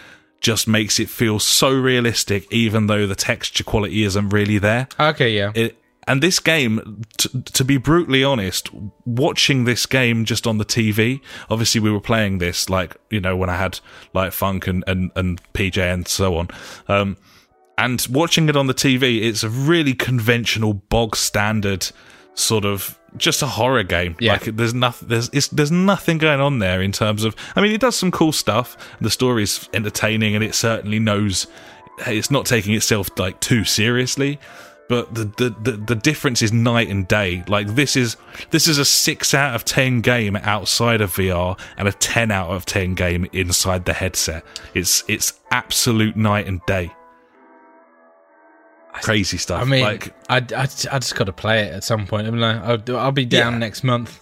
Just 0.40 0.68
makes 0.68 1.00
it 1.00 1.08
feel 1.08 1.38
so 1.40 1.70
realistic, 1.72 2.50
even 2.52 2.86
though 2.86 3.06
the 3.06 3.14
texture 3.14 3.64
quality 3.64 4.04
isn't 4.04 4.28
really 4.28 4.58
there. 4.58 4.88
Okay, 5.00 5.34
yeah. 5.36 5.52
It, 5.54 5.76
and 6.06 6.22
this 6.22 6.38
game, 6.38 7.02
t- 7.16 7.42
to 7.42 7.64
be 7.64 7.76
brutally 7.76 8.22
honest, 8.22 8.68
watching 9.04 9.64
this 9.64 9.86
game 9.86 10.24
just 10.24 10.46
on 10.46 10.58
the 10.58 10.64
TV, 10.64 11.20
obviously 11.50 11.80
we 11.80 11.90
were 11.90 12.00
playing 12.00 12.38
this 12.38 12.68
like, 12.68 12.96
you 13.10 13.20
know, 13.20 13.36
when 13.36 13.50
I 13.50 13.56
had 13.56 13.80
like 14.12 14.32
Funk 14.32 14.66
and, 14.66 14.84
and, 14.86 15.10
and 15.16 15.40
PJ 15.52 15.78
and 15.78 16.06
so 16.06 16.36
on. 16.36 16.48
Um, 16.88 17.16
and 17.76 18.06
watching 18.10 18.48
it 18.48 18.56
on 18.56 18.66
the 18.66 18.74
TV, 18.74 19.22
it's 19.22 19.42
a 19.42 19.48
really 19.48 19.94
conventional, 19.94 20.74
bog 20.74 21.16
standard 21.16 21.90
sort 22.34 22.64
of 22.64 22.98
just 23.16 23.42
a 23.42 23.46
horror 23.46 23.82
game. 23.82 24.16
Yeah. 24.20 24.32
Like 24.32 24.44
there's 24.44 24.74
nothing, 24.74 25.08
there's 25.08 25.30
it's, 25.32 25.48
there's 25.48 25.70
nothing 25.70 26.18
going 26.18 26.40
on 26.40 26.58
there 26.58 26.82
in 26.82 26.92
terms 26.92 27.24
of. 27.24 27.34
I 27.56 27.60
mean, 27.60 27.72
it 27.72 27.80
does 27.80 27.96
some 27.96 28.10
cool 28.10 28.32
stuff. 28.32 28.76
The 29.00 29.10
story 29.10 29.44
is 29.44 29.68
entertaining, 29.72 30.34
and 30.34 30.44
it 30.44 30.54
certainly 30.54 30.98
knows 30.98 31.46
it's 32.06 32.30
not 32.30 32.46
taking 32.46 32.74
itself 32.74 33.08
like 33.18 33.40
too 33.40 33.64
seriously. 33.64 34.38
But 34.88 35.14
the, 35.14 35.24
the, 35.24 35.56
the, 35.62 35.72
the 35.78 35.94
difference 35.94 36.42
is 36.42 36.52
night 36.52 36.88
and 36.88 37.08
day. 37.08 37.42
Like 37.48 37.68
this 37.68 37.96
is 37.96 38.16
this 38.50 38.68
is 38.68 38.78
a 38.78 38.84
six 38.84 39.32
out 39.34 39.54
of 39.54 39.64
ten 39.64 40.00
game 40.02 40.36
outside 40.36 41.00
of 41.00 41.12
VR 41.14 41.58
and 41.76 41.88
a 41.88 41.92
ten 41.92 42.30
out 42.30 42.50
of 42.50 42.66
ten 42.66 42.94
game 42.94 43.26
inside 43.32 43.84
the 43.86 43.94
headset. 43.94 44.44
It's 44.74 45.02
it's 45.08 45.40
absolute 45.50 46.16
night 46.16 46.46
and 46.46 46.60
day. 46.66 46.92
Crazy 48.92 49.38
stuff. 49.38 49.60
I 49.60 49.64
mean, 49.64 49.82
like 49.82 50.14
I, 50.28 50.36
I, 50.36 50.62
I 50.62 50.98
just 50.98 51.16
got 51.16 51.24
to 51.24 51.32
play 51.32 51.64
it 51.64 51.72
at 51.72 51.82
some 51.82 52.06
point. 52.06 52.28
I 52.28 52.30
mean, 52.30 52.44
I'll, 52.44 52.96
I'll 52.96 53.10
be 53.12 53.24
down 53.24 53.54
Yeah. 53.54 53.58
next 53.58 53.82
month. 53.82 54.20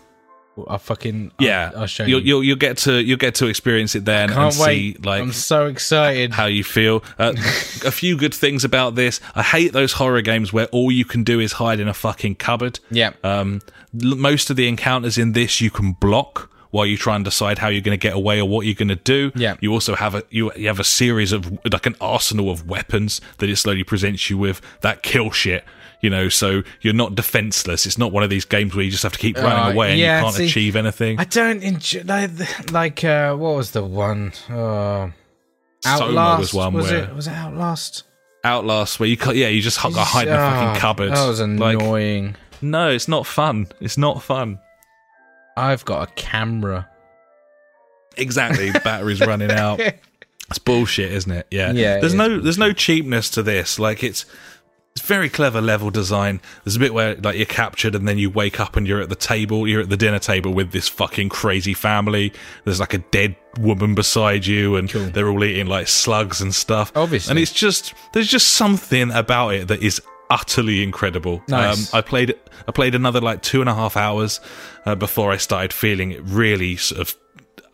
I'll 0.69 0.79
fucking 0.79 1.33
yeah, 1.39 1.71
I'll, 1.75 1.81
I'll 1.83 1.87
show 1.87 2.05
you'll, 2.05 2.21
you. 2.21 2.27
you'll 2.27 2.45
you'll 2.45 2.57
get 2.57 2.77
to 2.79 3.03
you'll 3.03 3.17
get 3.19 3.35
to 3.37 3.47
experience 3.47 3.95
it 3.95 4.05
then 4.05 4.25
and 4.25 4.35
Can't 4.35 4.55
see 4.55 4.63
wait! 4.65 5.07
like 5.07 5.23
I'm 5.23 5.33
so 5.33 5.67
excited. 5.67 6.33
how 6.33 6.47
you 6.47 6.63
feel. 6.63 7.03
Uh, 7.19 7.33
a 7.85 7.91
few 7.91 8.17
good 8.17 8.35
things 8.35 8.63
about 8.65 8.95
this. 8.95 9.21
I 9.35 9.43
hate 9.43 9.73
those 9.73 9.93
horror 9.95 10.21
games 10.21 10.53
where 10.53 10.67
all 10.67 10.93
you 10.93 11.05
can 11.05 11.25
do 11.25 11.41
is 11.41 11.53
hide 11.53 11.81
in 11.81 11.89
a 11.89 11.95
fucking 11.95 12.35
cupboard. 12.37 12.81
Yeah. 12.91 13.13
Um, 13.25 13.63
l- 14.03 14.17
most 14.17 14.51
of 14.51 14.57
the 14.57 14.69
encounters 14.69 15.17
in 15.17 15.33
this 15.33 15.61
you 15.61 15.71
can 15.71 15.93
block 15.93 16.51
while 16.71 16.87
you 16.87 16.97
try 16.97 17.15
and 17.17 17.25
decide 17.25 17.59
how 17.59 17.69
you're 17.69 17.83
going 17.83 17.99
to 17.99 18.03
get 18.03 18.15
away 18.15 18.41
or 18.41 18.49
what 18.49 18.65
you're 18.67 18.75
going 18.75 18.89
to 18.89 18.97
do. 18.97 19.31
Yeah. 19.35 19.57
You 19.61 19.73
also 19.73 19.95
have 19.95 20.15
a 20.15 20.23
you, 20.31 20.53
you 20.55 20.69
have 20.69 20.81
a 20.81 20.85
series 20.85 21.33
of 21.33 21.59
like 21.71 21.87
an 21.87 21.97
arsenal 22.01 22.51
of 22.51 22.67
weapons 22.69 23.21
that 23.39 23.49
it 23.49 23.57
slowly 23.57 23.85
presents 23.85 24.29
you 24.31 24.37
with 24.39 24.61
that 24.83 25.03
kill 25.03 25.31
shit. 25.31 25.65
You 26.03 26.11
know, 26.11 26.29
so 26.29 26.63
you're 26.81 26.95
not 26.95 27.15
defenseless. 27.15 27.87
It's 27.87 27.97
not 27.97 28.11
one 28.13 28.25
of 28.25 28.29
these 28.31 28.45
games 28.45 28.75
where 28.75 28.85
you 28.85 28.91
just 28.91 29.05
have 29.05 29.13
to 29.13 29.19
keep 29.19 29.37
running 29.37 29.53
Uh, 29.53 29.71
away 29.71 29.91
and 29.93 30.01
yeah, 30.01 30.19
you 30.19 30.25
can't 30.25 30.35
see, 30.37 30.47
achieve 30.47 30.75
anything. 30.77 31.19
I 31.21 31.25
don't 31.25 31.63
enjoy 31.63 32.03
like, 32.05 32.73
like 32.73 33.05
uh, 33.05 33.35
what 33.37 33.55
was 33.55 33.71
the 33.71 33.85
one? 33.85 34.33
Oh, 34.51 35.13
Soma 35.85 36.05
Outlast 36.05 36.39
was 36.41 36.55
one 36.55 36.73
was 36.75 36.91
where 36.91 37.05
it? 37.05 37.15
Was 37.15 37.27
it 37.29 37.33
Outlast? 37.35 38.03
Outlast, 38.45 38.99
where 38.99 39.09
you 39.09 39.17
yeah, 39.33 39.47
you 39.47 39.63
just 39.63 39.81
got 39.81 39.93
to 39.95 40.01
hide 40.01 40.27
in 40.27 40.35
a 40.35 40.37
fucking 40.37 40.81
cupboard. 40.81 41.13
That 41.13 41.27
was 41.29 41.41
Like, 41.41 41.77
annoying. 41.81 42.35
no, 42.61 42.91
it's 42.91 43.07
not 43.07 43.25
fun. 43.25 43.69
It's 43.81 43.97
not 43.97 44.23
fun. 44.25 44.59
I've 45.57 45.85
got 45.85 46.09
a 46.09 46.13
camera. 46.15 46.89
Exactly. 48.17 48.71
Battery's 48.85 49.21
running 49.21 49.51
out. 49.53 49.81
It's 49.81 50.59
bullshit, 50.59 51.13
isn't 51.13 51.31
it? 51.33 51.47
Yeah. 51.51 51.73
Yeah, 51.73 51.97
it 51.97 52.01
There's 52.01 52.13
is 52.13 52.19
no 52.19 52.41
there's 52.41 52.59
no 52.59 52.73
cheapness 52.73 53.31
to 53.31 53.43
this. 53.43 53.79
Like 53.79 54.03
it's 54.03 54.27
it's 54.95 55.07
very 55.07 55.29
clever 55.31 55.61
level 55.61 55.91
design. 55.91 56.41
There's 56.65 56.77
a 56.77 56.79
bit 56.79 56.93
where 56.93 57.15
like 57.17 57.37
you're 57.37 57.47
captured 57.47 57.95
and 57.95 58.07
then 58.07 58.19
you 58.19 58.29
wake 58.31 58.61
up 58.61 58.77
and 58.77 58.87
you're 58.87 59.01
at 59.01 59.09
the 59.09 59.17
table, 59.17 59.67
you're 59.67 59.81
at 59.81 59.89
the 59.89 59.97
dinner 59.97 60.19
table 60.19 60.53
with 60.53 60.73
this 60.73 60.89
fucking 60.89 61.31
crazy 61.31 61.73
family. 61.75 62.33
There's 62.65 62.79
like 62.81 62.93
a 62.93 62.99
dead 62.99 63.35
woman 63.59 63.95
beside 63.95 64.45
you 64.47 64.77
and 64.77 64.91
Cool. 64.91 65.07
they're 65.07 65.29
all 65.29 65.43
eating 65.45 65.67
like 65.67 65.89
slugs 65.89 66.41
and 66.43 66.55
stuff. 66.55 66.93
Obviously. 66.95 67.31
And 67.31 67.39
it's 67.39 67.53
just 67.53 67.95
there's 68.13 68.29
just 68.29 68.49
something 68.49 69.11
about 69.13 69.51
it 69.55 69.69
that 69.69 69.83
is 69.83 70.01
utterly 70.29 70.83
incredible. 70.83 71.43
Nice. 71.49 71.93
Um, 71.93 71.99
I 71.99 72.03
played 72.03 72.35
I 72.69 72.73
played 72.73 72.95
another 72.95 73.21
like 73.21 73.43
two 73.43 73.61
and 73.61 73.71
a 73.71 73.75
half 73.75 73.97
hours 73.97 74.41
uh, 74.85 74.95
before 74.95 75.33
I 75.33 75.39
started 75.39 75.73
feeling 75.73 76.11
it 76.13 76.21
really 76.23 76.77
sort 76.77 77.01
of 77.01 77.17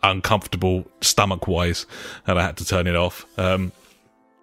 uncomfortable 0.03 0.85
stomach 1.01 1.47
wise, 1.47 1.85
and 2.25 2.39
I 2.39 2.43
had 2.43 2.57
to 2.57 2.65
turn 2.65 2.87
it 2.87 2.95
off. 2.95 3.25
Um, 3.37 3.71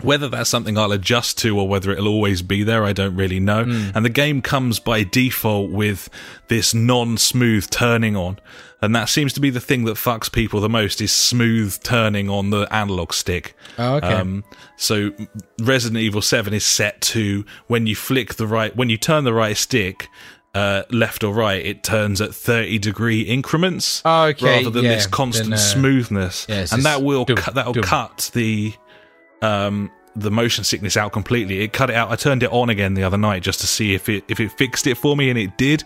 whether 0.03 0.29
that's 0.29 0.51
something 0.51 0.77
I'll 0.77 0.93
adjust 0.93 1.39
to 1.39 1.59
or 1.59 1.69
whether 1.69 1.91
it'll 1.91 2.09
always 2.09 2.43
be 2.43 2.63
there, 2.63 2.85
I 2.85 2.93
don't 2.93 3.17
really 3.17 3.41
know. 3.41 3.61
And 3.95 4.05
the 4.05 4.11
game 4.11 4.43
comes 4.43 4.79
by 4.79 5.05
default 5.05 5.71
with 5.71 6.09
this 6.49 6.75
non-smooth 6.75 7.71
turning 7.71 8.15
on, 8.17 8.39
and 8.83 8.95
that 8.95 9.09
seems 9.09 9.33
to 9.33 9.41
be 9.41 9.49
the 9.51 9.61
thing 9.61 9.85
that 9.87 9.95
fucks 9.97 10.31
people 10.31 10.61
the 10.61 10.69
most 10.69 11.01
is 11.01 11.11
smooth 11.13 11.83
turning 11.83 12.29
on 12.29 12.51
the 12.51 12.69
analog 12.71 13.13
stick. 13.15 13.57
Oh, 13.79 13.95
okay. 13.97 14.13
Um, 14.13 14.45
so 14.77 15.13
Resident 15.61 15.99
Evil 16.03 16.21
7 16.23 16.53
is 16.53 16.65
set 16.65 17.01
to 17.03 17.45
when 17.69 17.87
you 17.87 17.97
flick 17.97 18.35
the 18.35 18.47
right, 18.47 18.77
when 18.77 18.91
you 18.91 18.99
turn 18.99 19.25
the 19.25 19.33
right 19.33 19.57
stick, 19.57 20.09
uh, 20.55 20.83
left 20.91 21.23
or 21.25 21.33
right, 21.35 21.65
it 21.65 21.83
turns 21.83 22.21
at 22.21 22.35
30 22.35 22.79
degree 22.79 23.21
increments 23.23 24.01
Oh, 24.05 24.25
okay, 24.29 24.59
rather 24.59 24.71
than 24.71 24.85
yeah, 24.85 24.95
this 24.95 25.07
constant 25.07 25.51
then, 25.51 25.55
uh, 25.59 25.63
smoothness. 25.63 26.47
yeah, 26.49 26.67
and 26.73 26.83
that 26.85 27.03
will 27.03 27.27
cut, 27.27 27.55
that'll 27.55 27.75
cut 27.75 28.31
the 28.35 28.73
um, 29.43 29.91
the 30.15 30.31
motion 30.31 30.65
sickness 30.65 30.97
out 30.97 31.13
completely. 31.13 31.61
It 31.63 31.73
cut 31.73 31.91
it 31.91 31.97
out. 31.97 32.11
I 32.11 32.17
turned 32.17 32.43
it 32.43 32.51
on 32.51 32.71
again 32.71 32.95
the 32.95 33.03
other 33.05 33.19
night 33.19 33.43
just 33.43 33.61
to 33.61 33.67
see 33.67 33.95
if 33.95 34.09
it 34.09 34.25
if 34.29 34.41
it 34.41 34.53
fixed 34.53 34.87
it 34.87 34.97
for 34.97 35.17
me, 35.17 35.31
and 35.31 35.39
it 35.39 35.57
did. 35.59 35.85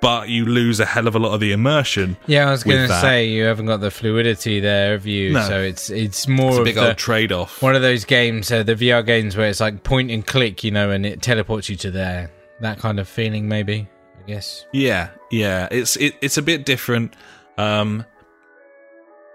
But 0.00 0.30
you 0.30 0.46
lose 0.46 0.80
a 0.80 0.86
hell 0.86 1.06
of 1.06 1.14
a 1.14 1.18
lot 1.18 1.34
of 1.34 1.40
the 1.40 1.52
immersion. 1.52 2.16
yeah, 2.26 2.48
I 2.48 2.52
was 2.52 2.64
going 2.64 2.88
to 2.88 3.00
say 3.02 3.28
you 3.28 3.44
haven't 3.44 3.66
got 3.66 3.80
the 3.80 3.90
fluidity 3.90 4.58
there, 4.58 4.94
of 4.94 5.04
you? 5.06 5.34
No. 5.34 5.46
So 5.46 5.60
it's 5.60 5.90
it's 5.90 6.26
more 6.26 6.52
It's 6.52 6.58
a 6.58 6.64
big 6.64 6.78
old 6.78 6.96
trade 6.96 7.32
off. 7.32 7.60
one 7.60 7.76
of 7.76 7.82
those 7.82 8.06
games, 8.06 8.50
uh, 8.50 8.62
the 8.62 8.74
VR 8.74 9.04
games 9.04 9.36
where 9.36 9.46
it's 9.50 9.60
like 9.60 9.82
point 9.82 10.10
and 10.10 10.26
click, 10.26 10.64
you 10.64 10.70
know, 10.70 10.90
and 10.90 11.04
it 11.04 11.20
teleports 11.20 11.68
you 11.68 11.76
to 11.76 11.90
there. 11.90 12.30
That 12.60 12.78
kind 12.78 12.98
of 12.98 13.08
feeling, 13.08 13.46
maybe. 13.46 13.90
I 14.18 14.26
guess. 14.26 14.64
Yeah, 14.72 15.10
yeah, 15.30 15.68
it's 15.70 15.96
it, 15.96 16.14
it's 16.22 16.38
a 16.38 16.42
bit 16.42 16.64
different. 16.64 17.12
Um, 17.58 18.06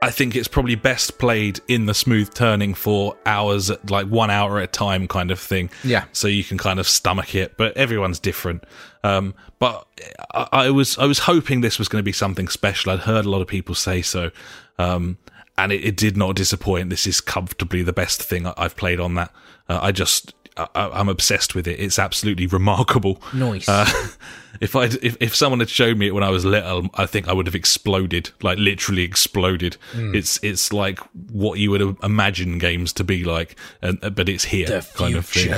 I 0.05 0.11
think 0.11 0.35
it's 0.35 0.47
probably 0.47 0.75
best 0.75 1.17
played 1.17 1.59
in 1.67 1.85
the 1.87 1.93
smooth 1.93 2.33
turning 2.33 2.73
for 2.75 3.17
hours, 3.25 3.71
like 3.89 4.07
one 4.07 4.29
hour 4.29 4.59
at 4.59 4.63
a 4.65 4.67
time, 4.67 5.07
kind 5.07 5.31
of 5.31 5.39
thing. 5.39 5.69
Yeah. 5.83 6.05
so 6.11 6.27
you 6.27 6.43
can 6.43 6.57
kind 6.59 6.79
of 6.79 6.87
stomach 6.87 7.33
it. 7.33 7.57
But 7.57 7.75
everyone's 7.75 8.19
different. 8.19 8.63
Um, 9.03 9.33
but 9.57 9.87
I, 10.33 10.47
I 10.51 10.69
was 10.69 10.97
I 10.99 11.05
was 11.05 11.19
hoping 11.19 11.61
this 11.61 11.79
was 11.79 11.87
going 11.87 12.01
to 12.01 12.05
be 12.05 12.11
something 12.11 12.47
special. 12.47 12.91
I'd 12.91 12.99
heard 12.99 13.25
a 13.25 13.29
lot 13.29 13.41
of 13.41 13.47
people 13.47 13.73
say 13.73 14.01
so, 14.03 14.29
um, 14.77 15.17
and 15.57 15.71
it, 15.71 15.83
it 15.83 15.97
did 15.97 16.15
not 16.17 16.35
disappoint. 16.35 16.89
This 16.91 17.07
is 17.07 17.19
comfortably 17.21 17.81
the 17.81 17.93
best 17.93 18.21
thing 18.21 18.45
I- 18.45 18.53
I've 18.57 18.75
played 18.75 18.99
on 18.99 19.15
that. 19.15 19.31
Uh, 19.67 19.79
I 19.81 19.91
just 19.91 20.34
I, 20.57 20.67
I'm 20.75 21.09
obsessed 21.09 21.55
with 21.55 21.67
it. 21.67 21.79
It's 21.79 21.99
absolutely 21.99 22.47
remarkable. 22.47 23.21
Nice. 23.33 23.67
Uh, 23.67 23.85
if 24.61 24.75
I 24.75 24.85
if 24.85 25.17
if 25.19 25.35
someone 25.35 25.59
had 25.59 25.69
showed 25.69 25.97
me 25.97 26.07
it 26.07 26.13
when 26.13 26.23
I 26.23 26.29
was 26.29 26.45
little, 26.45 26.89
I 26.93 27.05
think 27.05 27.27
I 27.27 27.33
would 27.33 27.45
have 27.45 27.55
exploded, 27.55 28.31
like 28.41 28.57
literally 28.57 29.03
exploded. 29.03 29.75
Hmm. 29.91 30.15
It's 30.15 30.39
it's 30.43 30.71
like 30.71 30.99
what 31.31 31.59
you 31.59 31.71
would 31.71 31.97
imagine 32.03 32.57
games 32.57 32.93
to 32.93 33.03
be 33.03 33.23
like, 33.23 33.57
and 33.81 34.03
uh, 34.03 34.09
but 34.09 34.29
it's 34.29 34.45
here, 34.45 34.67
The 34.67 34.87
kind 34.95 35.15
of 35.15 35.25
thing. 35.25 35.49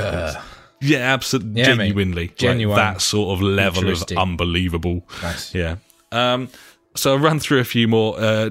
Yeah, 0.80 0.98
absolutely, 0.98 1.60
Yeah, 1.62 1.66
genuinely, 1.66 2.28
like 2.28 2.36
Genuine. 2.38 2.76
that 2.76 3.02
sort 3.02 3.36
of 3.36 3.41
level 3.41 3.89
of 3.89 4.04
unbelievable. 4.16 5.08
Nice. 5.24 5.54
Yeah. 5.56 5.78
Um. 6.12 6.50
So 6.95 7.12
I'll 7.14 7.20
run 7.20 7.39
through 7.39 7.60
a 7.60 7.64
few 7.64 7.88
more. 7.88 8.20
Uh, 8.20 8.50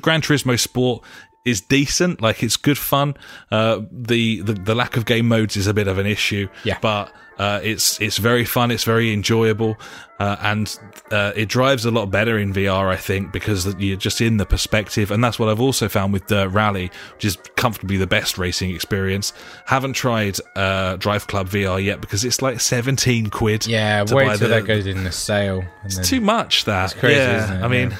Gran 0.00 0.22
Turismo 0.22 0.58
Sport 0.58 1.02
is 1.44 1.60
decent, 1.60 2.20
like 2.20 2.42
it's 2.42 2.56
good 2.56 2.78
fun. 2.78 3.14
Uh, 3.50 3.80
the, 3.90 4.40
the 4.42 4.52
the 4.52 4.74
lack 4.74 4.96
of 4.96 5.06
game 5.06 5.28
modes 5.28 5.56
is 5.56 5.66
a 5.66 5.74
bit 5.74 5.88
of 5.88 5.98
an 5.98 6.06
issue. 6.06 6.48
Yeah. 6.64 6.78
But 6.80 7.12
uh, 7.38 7.60
it's 7.62 8.00
it's 8.00 8.18
very 8.18 8.44
fun. 8.44 8.70
It's 8.70 8.82
very 8.84 9.12
enjoyable, 9.12 9.78
uh, 10.18 10.36
and 10.40 10.76
uh, 11.12 11.32
it 11.36 11.48
drives 11.48 11.84
a 11.84 11.90
lot 11.92 12.10
better 12.10 12.36
in 12.36 12.52
VR. 12.52 12.88
I 12.88 12.96
think 12.96 13.32
because 13.32 13.72
you're 13.76 13.96
just 13.96 14.20
in 14.20 14.38
the 14.38 14.44
perspective, 14.44 15.12
and 15.12 15.22
that's 15.22 15.38
what 15.38 15.48
I've 15.48 15.60
also 15.60 15.88
found 15.88 16.12
with 16.12 16.26
Dirt 16.26 16.48
Rally, 16.48 16.90
which 17.14 17.24
is 17.24 17.36
comfortably 17.56 17.96
the 17.96 18.08
best 18.08 18.38
racing 18.38 18.74
experience. 18.74 19.32
Haven't 19.66 19.92
tried 19.92 20.36
uh, 20.56 20.96
Drive 20.96 21.28
Club 21.28 21.48
VR 21.48 21.82
yet 21.82 22.00
because 22.00 22.24
it's 22.24 22.42
like 22.42 22.60
seventeen 22.60 23.30
quid. 23.30 23.66
Yeah, 23.66 24.04
wait 24.10 24.26
till 24.30 24.38
the- 24.38 24.48
that 24.48 24.66
goes 24.66 24.86
in 24.86 25.04
the 25.04 25.12
sale. 25.12 25.60
Then, 25.60 25.70
it's 25.84 26.08
too 26.08 26.20
much. 26.20 26.64
That 26.64 26.96
crazy, 26.96 27.20
yeah. 27.20 27.44
isn't 27.44 27.56
it? 27.58 27.62
I 27.62 27.68
mean, 27.68 27.90
Yeah. 27.92 27.96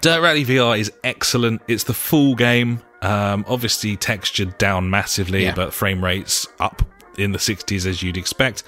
Dirt 0.00 0.20
Rally 0.20 0.44
VR 0.44 0.78
is 0.78 0.92
excellent. 1.04 1.62
It's 1.68 1.84
the 1.84 1.94
full 1.94 2.34
game. 2.34 2.80
Um, 3.02 3.44
obviously 3.46 3.96
textured 3.96 4.56
down 4.58 4.90
massively, 4.90 5.44
Yeah. 5.44 5.54
but 5.54 5.72
frame 5.72 6.02
rates 6.02 6.46
up 6.60 6.82
in 7.18 7.32
the 7.32 7.38
60s 7.38 7.86
as 7.86 8.02
you'd 8.02 8.16
expect. 8.16 8.62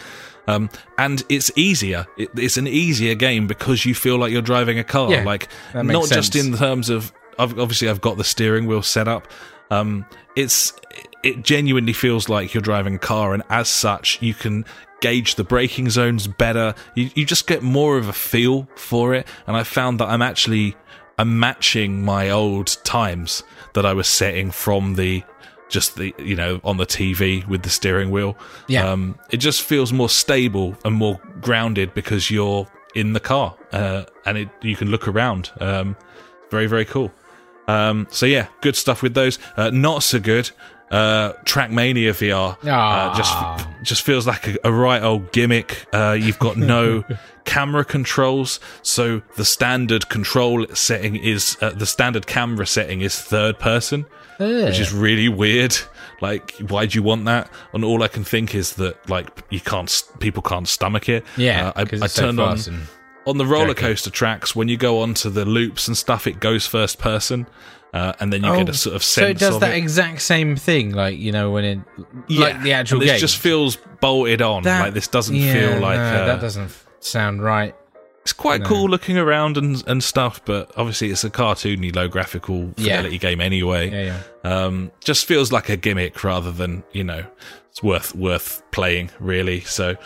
Um, 0.46 0.70
and 0.96 1.22
it's 1.28 1.50
easier. 1.56 2.06
It, 2.16 2.30
it's 2.36 2.56
an 2.56 2.66
easier 2.66 3.14
game 3.14 3.46
because 3.46 3.84
you 3.84 3.94
feel 3.94 4.16
like 4.18 4.32
you're 4.32 4.42
driving 4.42 4.78
a 4.78 4.84
car. 4.84 5.10
Yeah, 5.10 5.24
like 5.24 5.48
not 5.74 6.08
just 6.08 6.36
in 6.36 6.56
terms 6.56 6.88
of 6.88 7.12
I've, 7.38 7.58
obviously 7.58 7.88
I've 7.88 8.00
got 8.00 8.16
the 8.16 8.24
steering 8.24 8.66
wheel 8.66 8.82
set 8.82 9.08
up. 9.08 9.28
Um, 9.70 10.06
it's 10.36 10.72
it 11.22 11.42
genuinely 11.42 11.92
feels 11.92 12.28
like 12.30 12.54
you're 12.54 12.62
driving 12.62 12.94
a 12.94 12.98
car, 12.98 13.34
and 13.34 13.42
as 13.50 13.68
such, 13.68 14.22
you 14.22 14.32
can 14.32 14.64
gauge 15.00 15.34
the 15.34 15.44
braking 15.44 15.90
zones 15.90 16.26
better. 16.26 16.74
You 16.94 17.10
you 17.14 17.26
just 17.26 17.46
get 17.46 17.62
more 17.62 17.98
of 17.98 18.08
a 18.08 18.12
feel 18.14 18.68
for 18.74 19.12
it, 19.14 19.26
and 19.46 19.54
I 19.56 19.64
found 19.64 20.00
that 20.00 20.06
I'm 20.08 20.22
actually 20.22 20.76
I'm 21.18 21.38
matching 21.40 22.04
my 22.04 22.30
old 22.30 22.76
times 22.84 23.42
that 23.74 23.84
I 23.84 23.92
was 23.92 24.06
setting 24.08 24.50
from 24.50 24.94
the 24.94 25.22
just 25.68 25.96
the 25.96 26.14
you 26.18 26.34
know 26.34 26.60
on 26.64 26.76
the 26.78 26.86
TV 26.86 27.46
with 27.46 27.62
the 27.62 27.70
steering 27.70 28.10
wheel. 28.10 28.36
Yeah. 28.68 28.88
Um, 28.90 29.18
it 29.30 29.36
just 29.38 29.62
feels 29.62 29.92
more 29.92 30.08
stable 30.08 30.76
and 30.84 30.94
more 30.94 31.20
grounded 31.40 31.92
because 31.94 32.30
you're 32.30 32.66
in 32.94 33.12
the 33.12 33.20
car 33.20 33.54
uh, 33.72 34.04
and 34.24 34.38
it 34.38 34.48
you 34.62 34.76
can 34.76 34.90
look 34.90 35.06
around. 35.08 35.50
Um, 35.60 35.96
very 36.50 36.66
very 36.66 36.84
cool. 36.86 37.12
Um, 37.66 38.06
so 38.10 38.24
yeah, 38.24 38.46
good 38.62 38.76
stuff 38.76 39.02
with 39.02 39.12
those. 39.14 39.38
Uh, 39.56 39.70
not 39.70 40.02
so 40.02 40.18
good. 40.18 40.50
Uh, 40.90 41.34
Trackmania 41.44 42.12
VR 42.14 42.52
uh, 42.52 42.56
Ah. 42.70 43.14
just 43.14 43.68
just 43.86 44.02
feels 44.02 44.26
like 44.26 44.46
a, 44.48 44.56
a 44.64 44.72
right 44.72 45.02
old 45.02 45.32
gimmick. 45.32 45.84
Uh, 45.92 46.16
you've 46.18 46.38
got 46.38 46.56
no 46.56 47.04
camera 47.48 47.84
controls, 47.84 48.60
so 48.82 49.22
the 49.36 49.44
standard 49.44 50.08
control 50.08 50.66
setting 50.74 51.16
is 51.16 51.56
uh, 51.60 51.70
the 51.70 51.86
standard 51.86 52.26
camera 52.26 52.66
setting 52.66 53.00
is 53.00 53.20
third 53.20 53.58
person. 53.58 54.06
which 54.38 54.78
is 54.78 54.92
really 54.92 55.28
weird. 55.28 55.74
Like, 56.20 56.50
why 56.66 56.86
do 56.86 56.98
you 56.98 57.04
want 57.04 57.26
that? 57.26 57.48
And 57.72 57.84
all 57.84 58.02
I 58.02 58.08
can 58.08 58.24
think 58.24 58.52
is 58.52 58.74
that 58.74 59.08
like 59.08 59.28
you 59.50 59.60
can't, 59.60 59.88
people 60.18 60.42
can't 60.42 60.66
stomach 60.66 61.08
it. 61.08 61.24
Yeah, 61.36 61.68
Uh, 61.68 61.72
I, 61.76 61.80
I 61.82 61.86
it's 61.92 62.12
so 62.14 62.22
turned 62.22 62.40
on 62.40 62.58
and- 62.66 62.88
on 63.24 63.38
the 63.38 63.46
roller 63.46 63.74
coaster 63.74 64.10
tracks 64.10 64.56
when 64.56 64.66
you 64.66 64.76
go 64.76 65.00
onto 65.00 65.30
the 65.30 65.44
loops 65.44 65.86
and 65.86 65.96
stuff. 65.96 66.26
It 66.26 66.40
goes 66.40 66.66
first 66.66 66.98
person, 66.98 67.46
uh, 67.94 68.14
and 68.18 68.32
then 68.32 68.42
you 68.42 68.50
get 68.56 68.68
a 68.68 68.74
sort 68.74 68.96
of 68.96 69.04
sense 69.04 69.22
Oh, 69.22 69.26
so 69.26 69.30
it 69.30 69.38
does 69.38 69.60
that 69.60 69.74
it. 69.74 69.78
exact 69.78 70.22
same 70.22 70.56
thing, 70.56 70.90
like 70.92 71.16
you 71.18 71.30
know 71.30 71.52
when 71.52 71.64
it, 71.64 71.78
Yeah, 72.26 72.40
like 72.40 72.62
the 72.62 72.72
actual 72.72 72.98
and 72.98 73.04
game. 73.06 73.14
This 73.14 73.20
just 73.20 73.36
feels 73.38 73.76
bolted 74.00 74.42
on. 74.42 74.64
That- 74.64 74.80
like 74.86 74.94
this 74.94 75.06
doesn't 75.06 75.36
Yeah, 75.36 75.52
feel 75.52 75.80
like 75.80 75.98
no, 75.98 76.26
that 76.26 76.40
doesn't 76.40 76.72
sound 77.00 77.42
right. 77.42 77.74
It's 78.22 78.32
quite 78.34 78.60
No. 78.60 78.66
cool 78.68 78.88
looking 78.90 79.16
around 79.16 79.56
and 79.56 79.82
and 79.86 80.04
stuff, 80.04 80.42
but 80.44 80.70
obviously 80.76 81.10
it's 81.10 81.24
a 81.24 81.30
cartoony, 81.30 81.94
low 81.94 82.08
graphical 82.08 82.72
Yeah. 82.76 83.08
game 83.08 83.40
anyway. 83.40 83.90
Yeah, 83.90 84.20
yeah. 84.44 84.64
Um, 84.64 84.90
just 85.02 85.24
feels 85.26 85.50
like 85.50 85.68
a 85.70 85.76
gimmick 85.76 86.22
rather 86.22 86.52
than 86.52 86.82
you 86.92 87.04
know 87.04 87.24
it's 87.70 87.82
worth 87.82 88.14
worth 88.14 88.62
playing 88.70 89.10
really. 89.18 89.60
So 89.60 89.96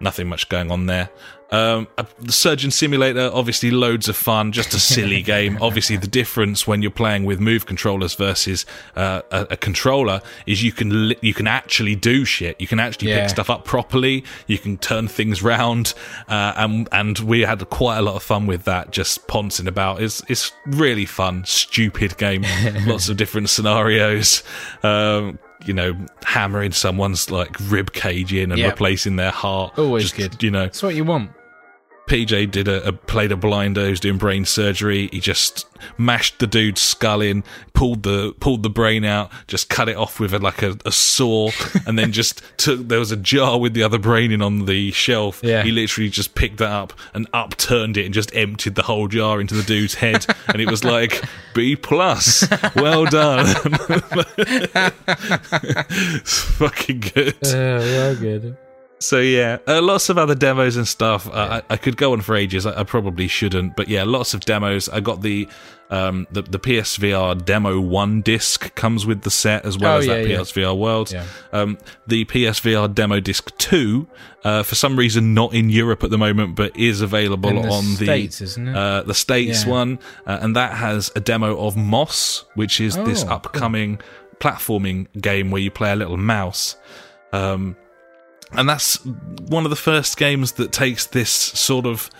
nothing 0.00 0.28
much 0.28 0.48
going 0.48 0.70
on 0.70 0.86
there. 0.86 1.10
Um, 1.52 1.86
uh, 1.96 2.02
the 2.18 2.32
Surgeon 2.32 2.72
Simulator, 2.72 3.30
obviously 3.32 3.70
loads 3.70 4.08
of 4.08 4.16
fun, 4.16 4.50
just 4.50 4.74
a 4.74 4.80
silly 4.80 5.22
game. 5.34 5.56
Obviously, 5.60 5.96
the 5.96 6.08
difference 6.08 6.66
when 6.66 6.82
you're 6.82 6.90
playing 6.90 7.24
with 7.24 7.38
Move 7.38 7.66
controllers 7.66 8.14
versus 8.16 8.66
uh, 8.96 9.22
a, 9.30 9.46
a 9.50 9.56
controller 9.56 10.22
is 10.46 10.64
you 10.64 10.72
can 10.72 11.10
li- 11.10 11.18
you 11.20 11.32
can 11.32 11.46
actually 11.46 11.94
do 11.94 12.24
shit. 12.24 12.60
You 12.60 12.66
can 12.66 12.80
actually 12.80 13.10
Yeah. 13.10 13.20
pick 13.20 13.30
stuff 13.30 13.48
up 13.48 13.64
properly. 13.64 14.24
You 14.48 14.58
can 14.58 14.76
turn 14.76 15.06
things 15.06 15.40
round, 15.40 15.94
uh, 16.28 16.52
and 16.56 16.88
and 16.90 17.16
we 17.20 17.42
had 17.42 17.70
quite 17.70 17.98
a 17.98 18.02
lot 18.02 18.16
of 18.16 18.24
fun 18.24 18.46
with 18.46 18.64
that. 18.64 18.90
Just 18.90 19.28
poncing 19.28 19.68
about. 19.68 20.02
It's 20.02 20.22
it's 20.28 20.50
really 20.66 21.06
fun, 21.06 21.44
stupid 21.46 22.18
game. 22.18 22.44
Lots 22.86 23.08
of 23.08 23.16
different 23.16 23.50
scenarios. 23.50 24.42
Um, 24.82 25.38
you 25.64 25.72
know, 25.72 25.96
hammering 26.24 26.72
someone's 26.72 27.30
like 27.30 27.56
rib 27.68 27.92
cage 27.92 28.32
in 28.32 28.52
and 28.52 28.58
Yep. 28.60 28.72
replacing 28.72 29.16
their 29.16 29.30
heart. 29.30 29.78
Always 29.78 30.04
Just, 30.04 30.16
good. 30.16 30.42
You 30.42 30.50
know, 30.50 30.64
That's 30.64 30.82
what 30.82 30.94
you 30.94 31.04
want. 31.04 31.30
PJ 32.06 32.50
did 32.50 32.68
a, 32.68 32.88
a 32.88 32.92
played 32.92 33.32
a 33.32 33.36
blinder 33.36 33.86
who's 33.86 34.00
doing 34.00 34.18
brain 34.18 34.44
surgery. 34.44 35.08
He 35.12 35.20
just 35.20 35.66
mashed 35.98 36.38
the 36.38 36.46
dude's 36.46 36.80
skull 36.80 37.20
in, 37.20 37.42
pulled 37.74 38.04
the 38.04 38.32
pulled 38.38 38.62
the 38.62 38.70
brain 38.70 39.04
out, 39.04 39.30
just 39.48 39.68
cut 39.68 39.88
it 39.88 39.96
off 39.96 40.20
with 40.20 40.32
a, 40.32 40.38
like 40.38 40.62
a, 40.62 40.76
a 40.84 40.92
saw, 40.92 41.50
and 41.86 41.98
then 41.98 42.12
just 42.12 42.42
took. 42.58 42.86
There 42.88 43.00
was 43.00 43.12
a 43.12 43.16
jar 43.16 43.58
with 43.58 43.74
the 43.74 43.82
other 43.82 43.98
brain 43.98 44.30
in 44.30 44.40
on 44.40 44.66
the 44.66 44.92
shelf. 44.92 45.40
Yeah. 45.42 45.62
He 45.62 45.72
literally 45.72 46.08
just 46.08 46.34
picked 46.34 46.58
that 46.58 46.70
up 46.70 46.92
and 47.12 47.26
upturned 47.32 47.96
it 47.96 48.04
and 48.04 48.14
just 48.14 48.34
emptied 48.36 48.76
the 48.76 48.82
whole 48.82 49.08
jar 49.08 49.40
into 49.40 49.54
the 49.54 49.64
dude's 49.64 49.94
head, 49.94 50.26
and 50.48 50.60
it 50.60 50.70
was 50.70 50.84
like 50.84 51.22
B 51.54 51.76
plus. 51.76 52.46
Well 52.76 53.06
done. 53.06 53.46
it's 54.38 56.40
fucking 56.42 57.00
good. 57.00 57.34
Uh, 57.44 57.82
well, 57.82 58.16
good. 58.16 58.56
So 59.06 59.20
yeah, 59.20 59.58
uh, 59.68 59.80
lots 59.82 60.08
of 60.08 60.18
other 60.18 60.34
demos 60.34 60.76
and 60.76 60.86
stuff. 60.88 61.28
Uh, 61.28 61.60
I, 61.70 61.74
I 61.74 61.76
could 61.76 61.96
go 61.96 62.12
on 62.12 62.20
for 62.22 62.34
ages. 62.34 62.66
I, 62.66 62.80
I 62.80 62.82
probably 62.84 63.28
shouldn't, 63.28 63.76
but 63.76 63.88
yeah, 63.88 64.02
lots 64.04 64.34
of 64.34 64.40
demos. 64.40 64.88
I 64.88 64.98
got 65.00 65.22
the 65.22 65.48
um, 65.90 66.26
the, 66.32 66.42
the 66.42 66.58
PSVR 66.58 67.44
demo 67.44 67.78
one 67.80 68.20
disc 68.20 68.74
comes 68.74 69.06
with 69.06 69.22
the 69.22 69.30
set 69.30 69.64
as 69.64 69.78
well 69.78 69.94
Oh, 69.94 69.98
as 69.98 70.06
yeah, 70.08 70.14
that 70.16 70.28
yeah. 70.28 70.38
PSVR 70.38 70.76
Worlds. 70.76 71.12
Yeah. 71.12 71.24
Um, 71.52 71.78
the 72.08 72.24
PSVR 72.24 72.92
demo 72.92 73.20
disc 73.20 73.56
two, 73.58 74.08
uh, 74.42 74.64
for 74.64 74.74
some 74.74 74.96
reason 74.98 75.32
not 75.34 75.54
in 75.54 75.70
Europe 75.70 76.02
at 76.02 76.10
the 76.10 76.18
moment, 76.18 76.56
but 76.56 76.76
is 76.76 77.00
available 77.02 77.50
the 77.62 77.68
on 77.68 77.84
States, 77.84 78.38
the 78.38 78.44
isn't 78.44 78.68
it? 78.68 78.76
uh, 78.76 79.02
the 79.02 79.14
states 79.14 79.64
Yeah. 79.64 79.70
one, 79.70 79.98
uh, 80.26 80.38
and 80.42 80.56
that 80.56 80.72
has 80.72 81.12
a 81.14 81.20
demo 81.20 81.56
of 81.64 81.76
Moss, 81.76 82.44
which 82.56 82.80
is 82.80 82.96
this 82.96 83.22
Oh, 83.22 83.26
cool. 83.26 83.34
upcoming 83.34 84.00
platforming 84.40 85.06
game 85.20 85.52
where 85.52 85.62
you 85.62 85.70
play 85.70 85.92
a 85.92 85.96
little 85.96 86.16
mouse. 86.16 86.76
Um, 87.32 87.76
and 88.52 88.68
that's 88.68 89.04
one 89.04 89.64
of 89.64 89.70
the 89.70 89.76
first 89.76 90.16
games 90.16 90.52
that 90.52 90.72
takes 90.72 91.06
this 91.06 91.30
sort 91.30 91.86
of 91.86 92.10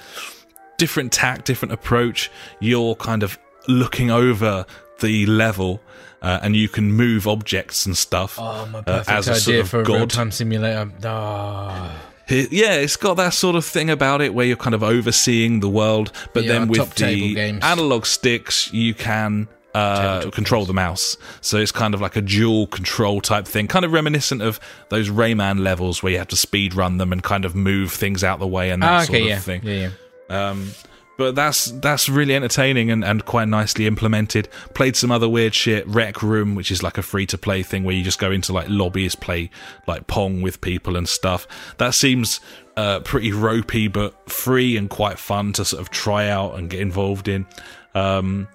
different 0.78 1.12
tack, 1.12 1.44
different 1.44 1.72
approach. 1.72 2.30
You're 2.60 2.94
kind 2.96 3.22
of 3.22 3.38
looking 3.68 4.10
over 4.10 4.66
the 5.00 5.26
level, 5.26 5.80
uh, 6.22 6.38
and 6.42 6.56
you 6.56 6.68
can 6.68 6.92
move 6.92 7.26
objects 7.28 7.86
and 7.86 7.96
stuff. 7.96 8.38
Oh, 8.38 8.66
my 8.66 8.78
uh, 8.80 8.82
perfect 8.82 9.10
as 9.10 9.28
a 9.28 9.30
idea 9.32 9.40
sort 9.40 9.56
of 9.60 9.68
for 9.70 9.80
a 9.80 9.84
god. 9.84 9.94
real 9.94 10.06
time 10.08 10.30
simulator. 10.30 10.90
Oh, 11.04 11.90
It- 12.28 12.50
yeah, 12.52 12.72
it's 12.74 12.96
got 12.96 13.14
that 13.18 13.34
sort 13.34 13.54
of 13.56 13.64
thing 13.64 13.88
about 13.90 14.20
it 14.20 14.34
where 14.34 14.44
you're 14.46 14.56
kind 14.56 14.74
of 14.74 14.82
overseeing 14.82 15.60
the 15.60 15.68
world, 15.68 16.10
but 16.32 16.44
Yeah, 16.44 16.52
then 16.52 16.68
with 16.68 16.94
the 16.96 17.34
games. 17.34 17.62
analog 17.62 18.04
sticks, 18.06 18.72
you 18.72 18.94
can 18.94 19.48
uh, 19.76 20.30
control 20.30 20.64
the 20.64 20.72
mouse. 20.74 21.16
So 21.40 21.58
it's 21.58 21.72
kind 21.72 21.94
of 21.94 22.00
like 22.00 22.16
a 22.16 22.22
dual 22.22 22.66
control 22.68 23.20
type 23.20 23.46
thing, 23.46 23.66
kind 23.68 23.84
of 23.84 23.92
reminiscent 23.92 24.42
of 24.42 24.58
those 24.88 25.08
Rayman 25.10 25.60
levels 25.60 26.02
where 26.02 26.12
you 26.12 26.18
have 26.18 26.28
to 26.28 26.36
speed 26.36 26.74
run 26.74 26.98
them 26.98 27.12
and 27.12 27.22
kind 27.22 27.44
of 27.44 27.54
move 27.54 27.92
things 27.92 28.24
out 28.24 28.38
the 28.38 28.46
way 28.46 28.70
and 28.70 28.82
that 28.82 28.90
Ah, 28.92 29.02
sort 29.04 29.20
of 29.20 29.26
yeah. 29.26 29.38
thing. 29.38 29.60
yeah, 29.64 29.90
yeah. 30.30 30.48
Um, 30.50 30.70
but 31.18 31.34
that's 31.34 31.70
that's 31.80 32.10
really 32.10 32.34
entertaining 32.34 32.90
and, 32.90 33.02
and 33.02 33.24
quite 33.24 33.48
nicely 33.48 33.86
implemented. 33.86 34.48
Played 34.74 34.96
some 34.96 35.10
other 35.10 35.28
weird 35.28 35.54
shit. 35.54 35.86
Rec 35.86 36.22
Room, 36.22 36.54
which 36.54 36.70
is 36.70 36.82
like 36.82 36.98
a 36.98 37.02
free 37.02 37.24
to 37.26 37.38
play 37.38 37.62
thing 37.62 37.84
where 37.84 37.94
you 37.94 38.02
just 38.04 38.18
go 38.18 38.30
into 38.30 38.52
like 38.52 38.66
lobbies, 38.68 39.14
play 39.14 39.48
like 39.86 40.06
Pong 40.08 40.42
with 40.42 40.60
people 40.60 40.94
and 40.94 41.08
stuff. 41.08 41.48
That 41.78 41.94
seems 41.94 42.40
uh, 42.76 43.00
pretty 43.00 43.32
ropey, 43.32 43.88
but 43.88 44.28
free 44.30 44.76
and 44.76 44.90
quite 44.90 45.18
fun 45.18 45.54
to 45.54 45.64
sort 45.64 45.80
of 45.80 45.88
try 45.88 46.28
out 46.28 46.58
and 46.58 46.68
get 46.68 46.80
involved 46.80 47.28
in. 47.28 47.46
Um, 47.94 48.46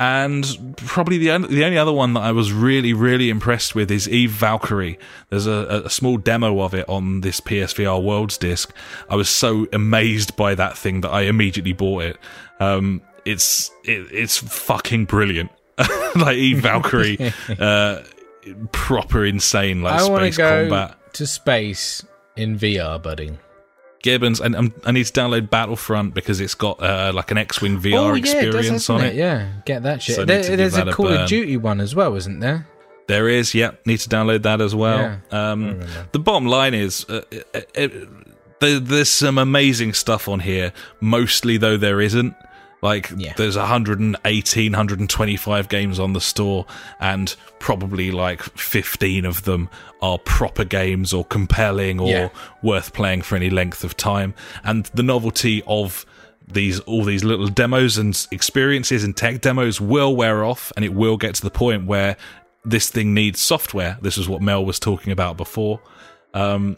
and 0.00 0.74
probably 0.78 1.18
the 1.18 1.30
only, 1.30 1.48
the 1.48 1.64
only 1.64 1.76
other 1.76 1.92
one 1.92 2.14
that 2.14 2.22
I 2.22 2.32
was 2.32 2.52
really 2.54 2.94
really 2.94 3.28
impressed 3.28 3.74
with 3.74 3.90
is 3.90 4.08
Eve 4.08 4.30
Valkyrie. 4.30 4.98
There's 5.28 5.46
a, 5.46 5.82
a 5.84 5.90
small 5.90 6.16
demo 6.16 6.60
of 6.62 6.74
it 6.74 6.88
on 6.88 7.20
this 7.20 7.40
PSVR 7.40 8.02
Worlds 8.02 8.38
disc. 8.38 8.74
I 9.10 9.16
was 9.16 9.28
so 9.28 9.66
amazed 9.74 10.34
by 10.36 10.54
that 10.54 10.76
thing 10.76 11.02
that 11.02 11.10
I 11.10 11.22
immediately 11.22 11.74
bought 11.74 12.04
it. 12.04 12.18
Um, 12.58 13.02
it's 13.26 13.70
it, 13.84 14.08
it's 14.10 14.38
fucking 14.38 15.04
brilliant. 15.04 15.50
like 16.16 16.36
Eve 16.36 16.60
Valkyrie, 16.60 17.32
uh, 17.58 18.02
proper 18.72 19.24
insane 19.24 19.82
like 19.82 20.00
I 20.00 20.06
space 20.06 20.36
go 20.36 20.62
combat. 20.62 21.14
to 21.14 21.26
space 21.26 22.04
in 22.36 22.58
VR, 22.58 23.02
buddy. 23.02 23.38
Gibbons, 24.02 24.40
and 24.40 24.56
I'm, 24.56 24.74
I 24.84 24.92
need 24.92 25.04
to 25.06 25.12
download 25.12 25.50
Battlefront 25.50 26.14
because 26.14 26.40
it's 26.40 26.54
got 26.54 26.82
uh, 26.82 27.12
like 27.14 27.30
an 27.30 27.38
X-wing 27.38 27.78
VR 27.80 27.94
oh, 27.94 28.14
yeah, 28.14 28.16
it 28.16 28.20
does, 28.22 28.34
experience 28.34 28.90
on 28.90 29.00
it? 29.02 29.14
Yeah, 29.14 29.48
get 29.66 29.82
that 29.82 30.02
shit. 30.02 30.16
So 30.16 30.24
There- 30.24 30.56
there's 30.56 30.72
that 30.74 30.88
a 30.88 30.90
a 30.90 30.94
Call 30.94 31.06
burn. 31.08 31.22
of 31.22 31.28
Duty 31.28 31.56
one 31.56 31.80
as 31.80 31.94
well, 31.94 32.14
isn't 32.16 32.40
there? 32.40 32.66
There 33.06 33.28
is, 33.28 33.54
yeah. 33.54 33.72
Need 33.84 33.98
to 34.00 34.08
download 34.08 34.42
that 34.42 34.60
as 34.60 34.74
well. 34.74 35.18
Yeah, 35.32 35.50
um, 35.52 35.80
the 36.12 36.18
bottom 36.20 36.46
line 36.46 36.74
is, 36.74 37.04
uh, 37.08 37.22
it, 37.30 37.70
it, 37.74 38.08
there, 38.60 38.78
there's 38.78 39.10
some 39.10 39.36
amazing 39.36 39.94
stuff 39.94 40.28
on 40.28 40.40
here. 40.40 40.72
Mostly, 41.00 41.56
though, 41.56 41.76
there 41.76 42.00
isn't. 42.00 42.34
Like, 42.82 43.10
Yeah. 43.16 43.34
there's 43.36 43.56
118, 43.58 44.72
125 44.72 45.68
games 45.68 45.98
on 45.98 46.12
the 46.14 46.20
store, 46.20 46.64
and 47.00 47.34
probably 47.58 48.10
like 48.10 48.42
15 48.42 49.26
of 49.26 49.42
them 49.42 49.68
are 50.02 50.18
proper 50.18 50.64
games 50.64 51.12
or 51.12 51.24
compelling 51.24 52.00
or 52.00 52.08
Yeah. 52.08 52.28
worth 52.62 52.92
playing 52.92 53.22
for 53.22 53.36
any 53.36 53.50
length 53.50 53.84
of 53.84 53.96
time. 53.96 54.34
And 54.64 54.86
the 54.94 55.02
novelty 55.02 55.62
of 55.66 56.06
these 56.48 56.80
all 56.80 57.04
these 57.04 57.22
little 57.22 57.46
demos 57.46 57.96
and 57.96 58.26
experiences 58.32 59.04
and 59.04 59.16
tech 59.16 59.40
demos 59.40 59.80
will 59.80 60.16
wear 60.16 60.44
off 60.44 60.72
and 60.74 60.84
it 60.84 60.92
will 60.92 61.16
get 61.16 61.36
to 61.36 61.42
the 61.42 61.50
point 61.50 61.86
where 61.86 62.16
this 62.64 62.90
thing 62.90 63.14
needs 63.14 63.40
software 63.40 63.96
this 64.02 64.18
is 64.18 64.28
what 64.28 64.42
mel 64.42 64.64
was 64.64 64.80
talking 64.80 65.12
about 65.12 65.36
before 65.36 65.80
um, 66.34 66.76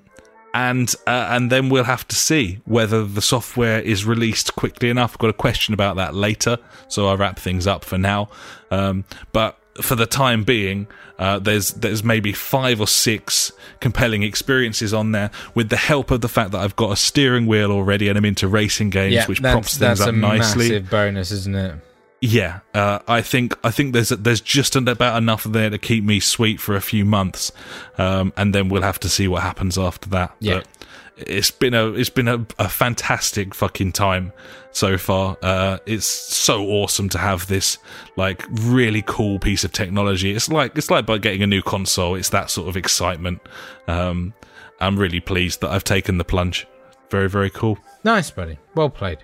and 0.54 0.94
uh, 1.06 1.28
and 1.30 1.50
then 1.50 1.70
we'll 1.70 1.84
have 1.84 2.06
to 2.08 2.14
see 2.16 2.60
whether 2.66 3.04
the 3.04 3.22
software 3.22 3.80
is 3.80 4.04
released 4.04 4.54
quickly 4.54 4.90
enough. 4.90 5.12
I've 5.12 5.18
got 5.18 5.30
a 5.30 5.34
question 5.34 5.72
about 5.72 5.96
that 5.96 6.14
later, 6.14 6.58
so 6.88 7.08
I'll 7.08 7.16
wrap 7.16 7.38
things 7.38 7.66
up 7.66 7.84
for 7.84 7.96
now. 7.96 8.28
Um, 8.70 9.04
but 9.32 9.58
for 9.80 9.94
the 9.94 10.06
time 10.06 10.44
being, 10.44 10.86
uh, 11.18 11.38
there's 11.38 11.70
there's 11.72 12.02
maybe 12.02 12.32
five 12.32 12.80
or 12.80 12.86
six 12.86 13.52
compelling 13.80 14.22
experiences 14.22 14.92
on 14.92 15.12
there. 15.12 15.30
With 15.54 15.68
the 15.68 15.76
help 15.76 16.10
of 16.10 16.20
the 16.20 16.28
fact 16.28 16.50
that 16.52 16.60
I've 16.60 16.76
got 16.76 16.92
a 16.92 16.96
steering 16.96 17.46
wheel 17.46 17.70
already 17.70 18.08
and 18.08 18.18
I'm 18.18 18.24
into 18.24 18.48
racing 18.48 18.90
games, 18.90 19.14
yeah, 19.14 19.26
which 19.26 19.40
props 19.40 19.78
things 19.78 19.78
that's 19.78 20.00
up 20.00 20.08
a 20.08 20.12
nicely. 20.12 20.68
massive 20.68 20.90
bonus, 20.90 21.30
isn't 21.30 21.54
it? 21.54 21.74
Yeah, 22.20 22.60
uh, 22.72 23.00
I 23.08 23.20
think 23.20 23.56
I 23.64 23.70
think 23.70 23.94
there's 23.94 24.10
there's 24.10 24.40
just 24.40 24.76
about 24.76 25.16
enough 25.16 25.42
there 25.42 25.70
to 25.70 25.78
keep 25.78 26.04
me 26.04 26.20
sweet 26.20 26.60
for 26.60 26.76
a 26.76 26.80
few 26.80 27.04
months, 27.04 27.50
um, 27.98 28.32
and 28.36 28.54
then 28.54 28.68
we'll 28.68 28.82
have 28.82 29.00
to 29.00 29.08
see 29.08 29.26
what 29.26 29.42
happens 29.42 29.76
after 29.76 30.08
that. 30.10 30.34
Yeah. 30.38 30.58
But 30.58 30.68
it's 31.16 31.50
been 31.50 31.74
a 31.74 31.92
it's 31.92 32.10
been 32.10 32.28
a, 32.28 32.46
a 32.58 32.68
fantastic 32.68 33.54
fucking 33.54 33.92
time 33.92 34.32
so 34.72 34.96
far. 34.96 35.36
Uh, 35.42 35.78
it's 35.86 36.06
so 36.06 36.64
awesome 36.66 37.08
to 37.10 37.18
have 37.18 37.46
this 37.46 37.78
like 38.16 38.44
really 38.50 39.02
cool 39.06 39.38
piece 39.38 39.64
of 39.64 39.72
technology. 39.72 40.32
It's 40.32 40.48
like 40.48 40.76
it's 40.76 40.90
like 40.90 41.06
by 41.06 41.18
getting 41.18 41.42
a 41.42 41.46
new 41.46 41.62
console. 41.62 42.14
It's 42.14 42.30
that 42.30 42.50
sort 42.50 42.68
of 42.68 42.76
excitement. 42.76 43.40
Um, 43.86 44.34
I'm 44.80 44.98
really 44.98 45.20
pleased 45.20 45.60
that 45.60 45.70
I've 45.70 45.84
taken 45.84 46.18
the 46.18 46.24
plunge. 46.24 46.66
Very 47.10 47.28
very 47.28 47.50
cool. 47.50 47.78
Nice, 48.04 48.30
buddy. 48.30 48.58
Well 48.74 48.90
played. 48.90 49.18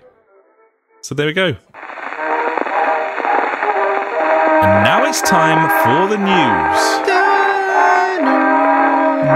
So 1.01 1.15
there 1.15 1.27
we 1.27 1.33
go. 1.33 1.55
And 4.61 4.83
now 4.83 5.05
it's 5.05 5.21
time 5.21 5.69
for 5.83 6.07
the 6.09 6.17
news. 6.17 7.09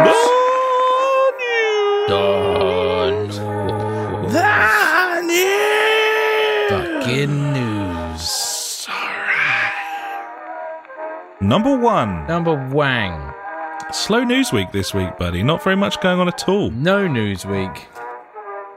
The 0.06 0.43
Number 11.44 11.78
one. 11.78 12.26
Number 12.26 12.54
Wang. 12.70 13.34
Slow 13.92 14.24
news 14.24 14.54
week 14.54 14.72
this 14.72 14.94
week, 14.94 15.18
buddy. 15.18 15.44
Not 15.44 15.62
very 15.62 15.76
much 15.76 16.00
going 16.00 16.22
on 16.22 16.30
at 16.30 16.48
all. 16.48 16.72
No 16.72 17.06
news 17.06 17.46
week. 17.46 17.88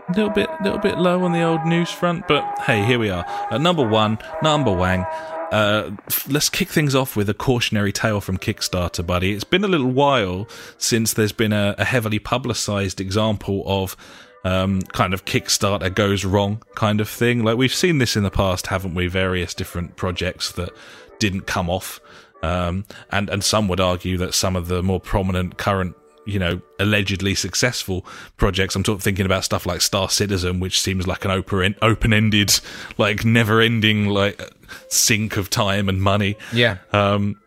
A 0.09 0.13
little 0.17 0.31
bit, 0.31 0.51
little 0.65 0.81
bit 0.81 0.99
low 0.99 1.23
on 1.23 1.31
the 1.31 1.43
old 1.43 1.65
news 1.65 1.91
front, 1.93 2.27
but 2.27 2.45
hey, 2.67 2.85
here 2.85 2.99
we 2.99 3.09
are. 3.09 3.25
At 3.53 3.61
number 3.61 3.87
one, 3.87 4.19
number 4.43 4.73
Wang. 4.73 5.07
Uh, 5.53 5.93
f- 6.09 6.29
let's 6.29 6.51
kick 6.51 6.69
things 6.69 6.97
off 6.97 7.15
with 7.15 7.29
a 7.29 7.35
cautionary 7.35 7.93
tale 7.93 8.21
from 8.21 8.37
Kickstarter, 8.37 9.07
buddy. 9.07 9.33
It's 9.33 9.45
been 9.45 9.63
a 9.63 9.69
little 9.69 9.93
while 9.93 10.49
since 10.77 11.13
there's 11.13 11.33
been 11.33 11.53
a, 11.53 11.77
a 11.79 11.85
heavily 11.85 12.19
publicized 12.19 13.01
example 13.01 13.63
of 13.65 13.97
um, 14.45 14.83
kind 14.83 15.15
of 15.15 15.25
Kickstarter 15.25 15.95
goes 15.95 16.25
wrong 16.25 16.65
kind 16.75 17.01
of 17.01 17.09
thing. 17.09 17.45
Like 17.45 17.59
we've 17.59 17.73
seen 17.73 17.99
this 17.99 18.17
in 18.17 18.25
the 18.25 18.31
past, 18.31 18.67
haven't 18.67 18.95
we? 18.95 19.07
Various 19.07 19.55
different 19.55 19.95
projects 19.95 20.51
that 20.53 20.71
didn't 21.21 21.43
come 21.43 21.71
off. 21.71 22.01
Um, 22.47 22.85
and, 23.11 23.29
and 23.29 23.43
some 23.43 23.69
would 23.69 23.81
argue 23.81 24.17
that 24.19 24.35
some 24.35 24.57
of 24.57 24.69
the 24.69 24.83
more 24.83 25.01
prominent 25.01 25.59
current 25.59 25.97
you 26.27 26.41
know, 26.41 26.61
allegedly 26.81 27.35
successful 27.35 28.05
projects. 28.37 28.75
I'm 28.75 28.83
talking 28.83 29.01
thinking 29.01 29.27
about 29.27 29.45
stuff 29.45 29.65
like 29.65 29.81
Star 29.81 30.11
Citizen, 30.11 30.61
which 30.61 30.81
seems 30.81 31.07
like 31.07 31.25
an 31.25 31.31
open 31.31 31.77
open 31.81 32.13
ended, 32.13 32.53
like 32.99 33.25
never 33.25 33.61
ending, 33.61 34.09
like 34.09 34.43
sink 34.89 35.37
of 35.37 35.49
time 35.49 35.89
and 35.89 36.03
money. 36.03 36.37
Yeah. 36.53 36.79
Um, 36.93 37.41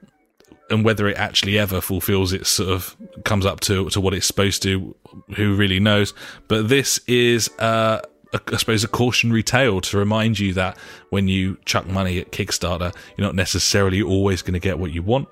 and 0.69 0.85
whether 0.85 1.07
it 1.07 1.17
actually 1.17 1.59
ever 1.59 1.81
fulfills 1.81 2.31
its 2.31 2.49
sort 2.49 2.69
of 2.69 2.95
comes 3.25 3.45
up 3.45 3.59
to 3.61 3.89
to 3.89 3.99
what 3.99 4.13
it's 4.13 4.27
supposed 4.27 4.63
to, 4.63 4.95
who 5.35 5.55
really 5.55 5.79
knows? 5.79 6.13
But 6.47 6.69
this 6.69 6.99
is, 7.05 7.49
uh, 7.59 8.01
I 8.33 8.57
suppose, 8.57 8.83
a 8.83 8.87
cautionary 8.87 9.43
tale 9.43 9.81
to 9.81 9.97
remind 9.97 10.39
you 10.39 10.53
that 10.53 10.77
when 11.09 11.27
you 11.27 11.57
chuck 11.65 11.87
money 11.87 12.19
at 12.19 12.31
Kickstarter, 12.31 12.95
you're 13.17 13.25
not 13.25 13.35
necessarily 13.35 14.01
always 14.01 14.41
going 14.41 14.53
to 14.53 14.59
get 14.59 14.77
what 14.77 14.91
you 14.91 15.01
want. 15.01 15.27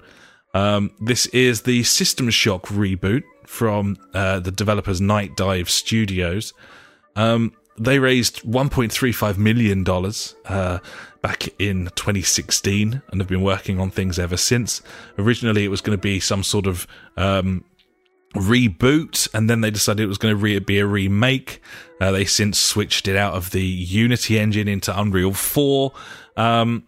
Um, 0.53 0.91
this 0.99 1.27
is 1.27 1.61
the 1.61 1.83
System 1.83 2.29
Shock 2.29 2.67
reboot 2.67 3.23
from 3.45 3.97
uh, 4.13 4.39
the 4.39 4.51
developers 4.51 4.99
Nightdive 4.99 5.69
Studios. 5.69 6.53
Um, 7.15 7.53
they 7.77 7.99
raised 7.99 8.41
1.35 8.41 9.37
million 9.37 9.83
dollars 9.83 10.35
uh, 10.45 10.79
back 11.21 11.47
in 11.59 11.85
2016 11.95 13.01
and 13.11 13.21
have 13.21 13.27
been 13.27 13.43
working 13.43 13.79
on 13.79 13.91
things 13.91 14.17
ever 14.17 14.37
since. 14.37 14.81
Originally, 15.19 15.63
it 15.63 15.69
was 15.69 15.81
going 15.81 15.97
to 15.97 16.01
be 16.01 16.19
some 16.19 16.43
sort 16.43 16.65
of 16.65 16.87
um, 17.17 17.63
reboot, 18.37 19.27
and 19.33 19.49
then 19.49 19.61
they 19.61 19.71
decided 19.71 20.03
it 20.03 20.07
was 20.07 20.17
going 20.17 20.33
to 20.33 20.41
re- 20.41 20.59
be 20.59 20.79
a 20.79 20.85
remake. 20.85 21.61
Uh, 21.99 22.11
they 22.11 22.25
since 22.25 22.59
switched 22.59 23.07
it 23.07 23.15
out 23.15 23.33
of 23.33 23.51
the 23.51 23.63
Unity 23.63 24.39
engine 24.39 24.67
into 24.67 24.97
Unreal 24.97 25.33
4. 25.33 25.91
Um, 26.35 26.85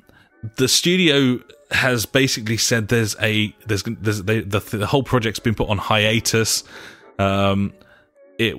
the 0.58 0.68
studio 0.68 1.40
has 1.72 2.06
basically 2.06 2.58
said 2.58 2.88
there's 2.88 3.16
a 3.22 3.56
there's 3.68 3.84
there's 3.84 4.24
they, 4.24 4.42
the 4.42 4.60
the 4.60 4.88
whole 4.88 5.04
project's 5.04 5.40
been 5.40 5.56
put 5.56 5.70
on 5.70 5.78
hiatus. 5.78 6.64
Um, 7.18 7.74
it 8.38 8.56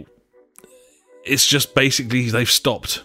it's 1.24 1.46
just 1.46 1.74
basically 1.74 2.30
they've 2.30 2.50
stopped 2.50 3.02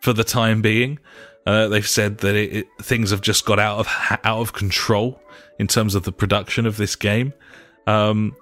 for 0.00 0.12
the 0.12 0.24
time 0.24 0.62
being. 0.62 0.98
Uh, 1.46 1.68
they've 1.68 1.88
said 1.88 2.18
that 2.18 2.34
it, 2.34 2.52
it, 2.52 2.66
things 2.80 3.10
have 3.10 3.20
just 3.20 3.44
got 3.44 3.58
out 3.58 3.80
of 3.80 3.88
out 4.24 4.40
of 4.40 4.52
control 4.52 5.20
in 5.58 5.66
terms 5.66 5.94
of 5.94 6.04
the 6.04 6.12
production 6.12 6.66
of 6.66 6.76
this 6.76 6.96
game. 6.96 7.32
Um, 7.86 8.34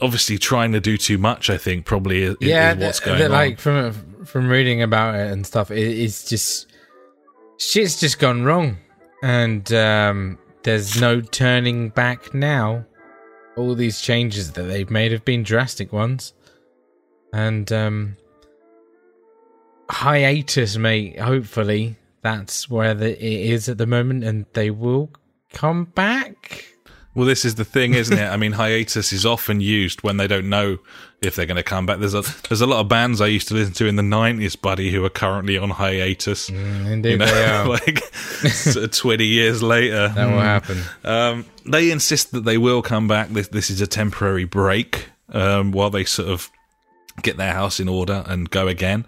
obviously, 0.00 0.38
trying 0.38 0.72
to 0.72 0.80
do 0.80 0.96
too 0.96 1.18
much, 1.18 1.50
I 1.50 1.58
think, 1.58 1.84
probably 1.84 2.22
is, 2.22 2.36
yeah, 2.40 2.72
is 2.72 2.78
what's 2.78 3.00
going 3.00 3.18
th- 3.18 3.26
on. 3.26 3.32
like 3.32 3.58
from 3.58 3.92
from 4.24 4.48
reading 4.48 4.82
about 4.82 5.14
it 5.14 5.30
and 5.30 5.46
stuff, 5.46 5.70
it, 5.70 5.78
it's 5.78 6.24
just 6.28 6.72
shit's 7.58 8.00
just 8.00 8.18
gone 8.18 8.44
wrong, 8.44 8.78
and 9.22 9.72
um, 9.72 10.38
there's 10.62 11.00
no 11.00 11.20
turning 11.20 11.90
back 11.90 12.34
now. 12.34 12.84
All 13.56 13.74
these 13.74 14.00
changes 14.00 14.52
that 14.52 14.62
they've 14.64 14.90
made 14.90 15.12
have 15.12 15.24
been 15.24 15.44
drastic 15.44 15.92
ones, 15.92 16.32
and 17.32 17.70
um, 17.72 18.16
hiatus, 19.88 20.76
mate. 20.76 21.18
Hopefully, 21.20 21.96
that's 22.22 22.68
where 22.68 22.94
the, 22.94 23.10
it 23.10 23.50
is 23.52 23.68
at 23.68 23.78
the 23.78 23.86
moment, 23.86 24.24
and 24.24 24.46
they 24.54 24.70
will 24.70 25.10
come 25.52 25.84
back. 25.84 26.73
Well, 27.14 27.26
this 27.26 27.44
is 27.44 27.54
the 27.54 27.64
thing, 27.64 27.94
isn't 27.94 28.16
it? 28.16 28.26
I 28.26 28.36
mean, 28.36 28.52
hiatus 28.52 29.12
is 29.12 29.24
often 29.24 29.60
used 29.60 30.02
when 30.02 30.16
they 30.16 30.26
don't 30.26 30.48
know 30.48 30.78
if 31.22 31.36
they're 31.36 31.46
going 31.46 31.56
to 31.56 31.62
come 31.62 31.86
back. 31.86 31.98
There's 32.00 32.14
a 32.14 32.22
there's 32.48 32.60
a 32.60 32.66
lot 32.66 32.80
of 32.80 32.88
bands 32.88 33.20
I 33.20 33.26
used 33.26 33.48
to 33.48 33.54
listen 33.54 33.72
to 33.74 33.86
in 33.86 33.96
the 33.96 34.02
'90s, 34.02 34.60
buddy, 34.60 34.90
who 34.90 35.04
are 35.04 35.10
currently 35.10 35.56
on 35.56 35.70
hiatus. 35.70 36.50
Mm, 36.50 36.90
indeed, 36.90 37.10
you 37.12 37.16
know, 37.18 37.26
they 37.26 37.44
are. 37.44 37.68
like 37.68 38.92
20 38.92 39.24
years 39.24 39.62
later. 39.62 40.08
that 40.08 40.30
will 40.30 40.40
happen. 40.40 40.82
Um, 41.04 41.46
they 41.64 41.90
insist 41.90 42.32
that 42.32 42.44
they 42.44 42.58
will 42.58 42.82
come 42.82 43.06
back. 43.06 43.28
This 43.28 43.48
this 43.48 43.70
is 43.70 43.80
a 43.80 43.86
temporary 43.86 44.44
break 44.44 45.08
um, 45.32 45.72
while 45.72 45.90
they 45.90 46.04
sort 46.04 46.28
of 46.28 46.50
get 47.22 47.36
their 47.36 47.52
house 47.52 47.80
in 47.80 47.88
order 47.88 48.24
and 48.26 48.50
go 48.50 48.66
again. 48.68 49.06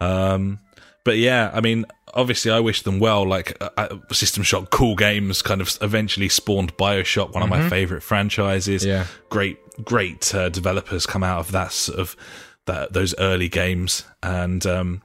Um, 0.00 0.58
but 1.04 1.18
yeah, 1.18 1.50
I 1.54 1.60
mean, 1.60 1.86
obviously, 2.16 2.50
I 2.50 2.58
wish 2.58 2.82
them 2.82 2.98
well. 2.98 3.28
Like 3.28 3.56
uh, 3.60 3.70
uh, 3.76 3.98
System 4.12 4.42
Shock, 4.42 4.70
cool 4.70 4.96
games, 4.96 5.42
kind 5.42 5.60
of 5.60 5.78
eventually 5.80 6.28
spawned 6.28 6.76
Bioshock, 6.76 7.32
one 7.32 7.42
of 7.42 7.48
my 7.48 7.68
favorite 7.68 8.02
franchises. 8.02 8.84
Yeah. 8.84 9.06
great, 9.28 9.58
great 9.84 10.34
uh, 10.34 10.48
developers 10.48 11.06
come 11.06 11.22
out 11.22 11.38
of 11.38 11.52
that 11.52 11.72
sort 11.72 11.98
of 11.98 12.16
that 12.64 12.92
those 12.92 13.14
early 13.18 13.48
games, 13.48 14.04
and 14.22 14.66
um, 14.66 15.02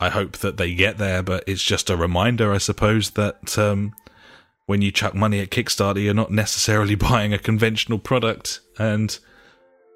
I 0.00 0.08
hope 0.08 0.38
that 0.38 0.56
they 0.56 0.74
get 0.74 0.96
there. 0.96 1.22
But 1.22 1.44
it's 1.46 1.62
just 1.62 1.90
a 1.90 1.96
reminder, 1.96 2.52
I 2.52 2.58
suppose, 2.58 3.10
that 3.10 3.58
um, 3.58 3.92
when 4.66 4.80
you 4.80 4.90
chuck 4.90 5.14
money 5.14 5.40
at 5.40 5.50
Kickstarter, 5.50 6.02
you're 6.02 6.14
not 6.14 6.30
necessarily 6.30 6.94
buying 7.10 7.34
a 7.34 7.38
conventional 7.38 7.98
product. 7.98 8.60
And 8.78 9.18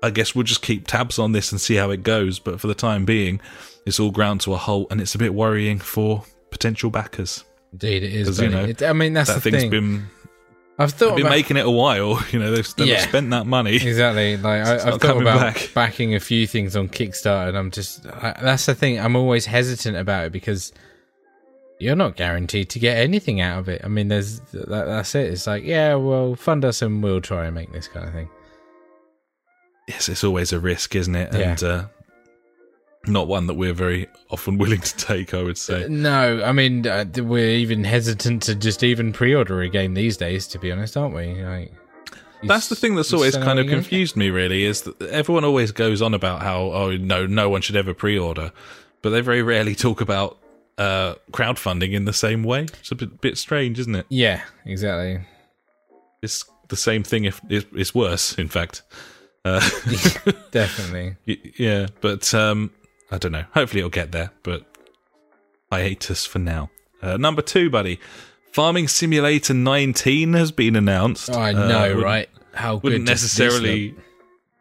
I 0.02 0.10
guess 0.10 0.34
we'll 0.34 0.44
just 0.44 0.62
keep 0.62 0.86
tabs 0.86 1.18
on 1.18 1.32
this 1.32 1.50
and 1.52 1.60
see 1.60 1.76
how 1.76 1.90
it 1.90 2.02
goes. 2.02 2.38
But 2.38 2.60
for 2.60 2.66
the 2.66 2.74
time 2.74 3.04
being, 3.04 3.40
it's 3.86 3.98
all 3.98 4.10
ground 4.10 4.42
to 4.42 4.52
a 4.52 4.58
halt, 4.58 4.88
and 4.90 5.00
it's 5.00 5.14
a 5.14 5.18
bit 5.18 5.32
worrying 5.34 5.78
for 5.78 6.24
potential 6.56 6.90
backers. 6.90 7.44
Indeed, 7.72 8.02
it 8.04 8.12
is. 8.14 8.40
you 8.40 8.48
know, 8.48 8.64
It- 8.64 8.82
I 8.82 8.92
mean, 8.94 9.12
that's 9.12 9.28
that 9.28 9.42
the 9.42 9.50
thing's 9.50 9.62
thing. 9.64 9.70
been 9.70 10.06
I've 10.78 10.92
thought 10.92 11.16
been 11.16 11.26
about 11.26 11.36
making 11.36 11.56
it 11.56 11.66
a 11.66 11.70
while. 11.70 12.22
You 12.32 12.38
know, 12.38 12.50
they've, 12.50 12.74
they've 12.76 12.86
Yeah. 12.86 13.00
spent 13.00 13.30
that 13.30 13.46
money. 13.46 13.76
exactly. 13.76 14.36
Like 14.36 14.64
I, 14.66 14.74
I've 14.78 14.84
not 14.86 15.00
thought 15.00 15.20
about 15.22 15.40
back. 15.54 15.70
backing 15.74 16.14
a 16.14 16.20
few 16.20 16.46
things 16.46 16.76
on 16.76 16.88
Kickstarter, 16.88 17.48
and 17.48 17.58
I'm 17.58 17.70
just 17.70 18.06
I, 18.06 18.34
that's 18.42 18.66
the 18.66 18.74
thing. 18.74 18.98
I'm 18.98 19.16
always 19.16 19.46
hesitant 19.46 19.96
about 19.96 20.26
it 20.26 20.32
because 20.32 20.72
you're 21.78 21.96
not 21.96 22.16
guaranteed 22.16 22.70
to 22.70 22.78
get 22.78 22.96
anything 22.96 23.40
out 23.40 23.58
of 23.58 23.68
it. 23.68 23.82
I 23.84 23.88
mean, 23.88 24.08
there's 24.08 24.40
that, 24.52 24.68
that's 24.68 25.14
it. 25.14 25.30
It's 25.32 25.46
like, 25.46 25.64
yeah, 25.64 25.94
well, 25.96 26.34
fund 26.34 26.64
us 26.64 26.80
and 26.82 27.02
we'll 27.02 27.20
try 27.20 27.44
and 27.46 27.54
make 27.54 27.70
this 27.72 27.88
kind 27.88 28.06
of 28.08 28.14
thing. 28.14 28.28
Yes, 29.88 30.08
it's 30.08 30.24
always 30.24 30.52
a 30.52 30.58
risk, 30.60 30.94
isn't 30.96 31.14
it? 31.14 31.32
Yeah. 31.34 31.50
And 31.50 31.62
uh, 31.62 31.84
not 33.06 33.28
one 33.28 33.46
that 33.46 33.54
we're 33.54 33.72
very 33.72 34.08
often 34.30 34.58
willing 34.62 34.80
to 34.80 34.96
take. 34.96 35.34
I 35.34 35.42
would 35.42 35.58
say. 35.58 35.86
No, 35.88 36.42
I 36.44 36.52
mean, 36.52 36.86
uh, 36.86 37.04
we're 37.16 37.56
even 37.56 37.84
hesitant 37.84 38.42
to 38.44 38.54
just 38.54 38.82
even 38.82 39.12
pre-order 39.12 39.60
a 39.62 39.68
game 39.68 39.94
these 39.94 40.16
days. 40.16 40.46
To 40.48 40.58
be 40.58 40.70
honest, 40.72 40.96
aren't 40.96 41.14
we? 41.14 41.42
Like, 41.42 41.72
That's 42.42 42.68
the 42.68 42.76
thing 42.76 42.94
that's 42.94 43.12
always 43.12 43.36
kind 43.36 43.58
of 43.58 43.66
confused 43.66 44.16
me. 44.16 44.30
Really, 44.30 44.64
is 44.64 44.82
that 44.82 45.00
everyone 45.02 45.44
always 45.44 45.72
goes 45.72 46.02
on 46.02 46.14
about 46.14 46.42
how 46.42 46.60
oh 46.72 46.96
no, 46.96 47.26
no 47.26 47.48
one 47.48 47.62
should 47.62 47.76
ever 47.76 47.94
pre-order, 47.94 48.52
but 49.02 49.10
they 49.10 49.20
very 49.20 49.42
rarely 49.42 49.74
talk 49.74 50.00
about 50.00 50.38
uh, 50.78 51.14
crowdfunding 51.32 51.92
in 51.92 52.04
the 52.04 52.12
same 52.12 52.42
way. 52.42 52.62
It's 52.80 52.90
a 52.90 52.94
bit, 52.94 53.20
bit 53.20 53.38
strange, 53.38 53.78
isn't 53.78 53.94
it? 53.94 54.06
Yeah, 54.08 54.42
exactly. 54.64 55.20
It's 56.22 56.44
the 56.68 56.76
same 56.76 57.02
thing. 57.02 57.24
If 57.24 57.40
it's 57.48 57.94
worse, 57.94 58.34
in 58.34 58.48
fact. 58.48 58.82
Uh, 59.44 59.60
Definitely. 60.50 61.16
yeah, 61.56 61.86
but 62.00 62.34
um, 62.34 62.72
I 63.10 63.18
don't 63.18 63.32
know. 63.32 63.44
Hopefully, 63.54 63.80
it'll 63.80 63.90
get 63.90 64.12
there. 64.12 64.32
But 64.42 64.64
hiatus 65.70 66.26
for 66.26 66.38
now. 66.38 66.70
Uh, 67.02 67.16
number 67.16 67.42
two, 67.42 67.70
buddy. 67.70 68.00
Farming 68.52 68.88
Simulator 68.88 69.52
19 69.54 70.32
has 70.32 70.50
been 70.50 70.76
announced. 70.76 71.30
Oh, 71.30 71.38
I 71.38 71.50
Uh, 71.52 71.68
know, 71.68 71.82
wouldn't- 71.88 72.04
right? 72.04 72.28
How 72.54 72.76
good 72.76 72.84
wouldn't 72.84 73.04
necessarily 73.04 73.94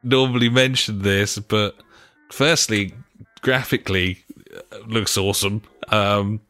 normally 0.03 0.49
mention 0.49 1.01
this, 1.01 1.39
but 1.39 1.75
firstly, 2.29 2.93
graphically, 3.41 4.23
uh, 4.53 4.77
looks 4.85 5.17
awesome. 5.17 5.61
Um, 5.87 6.41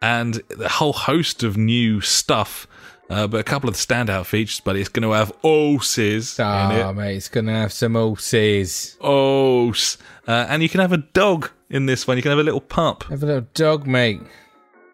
and 0.00 0.40
a 0.62 0.68
whole 0.68 0.92
host 0.92 1.42
of 1.42 1.56
new 1.56 2.00
stuff. 2.00 2.68
Uh, 3.08 3.26
but 3.26 3.38
a 3.38 3.44
couple 3.44 3.68
of 3.68 3.74
the 3.76 3.80
standout 3.80 4.26
features, 4.26 4.60
but 4.64 4.74
it's 4.76 4.88
going 4.88 5.02
to 5.04 5.12
have 5.12 5.32
OSIS 5.44 6.38
in 6.40 6.44
Ah, 6.44 6.92
mate, 6.92 7.16
it's 7.16 7.28
gonna 7.28 7.52
have 7.52 7.72
some 7.72 7.94
OCs. 7.96 8.96
Os. 9.00 9.96
Uh, 10.26 10.46
and 10.48 10.62
you 10.62 10.68
can 10.68 10.80
have 10.80 10.92
a 10.92 10.98
dog 10.98 11.50
in 11.70 11.86
this 11.86 12.06
one. 12.06 12.16
You 12.16 12.22
can 12.22 12.30
have 12.30 12.38
a 12.38 12.42
little 12.42 12.60
pup. 12.60 13.04
Have 13.04 13.22
a 13.22 13.26
little 13.26 13.46
dog, 13.54 13.86
mate. 13.86 14.20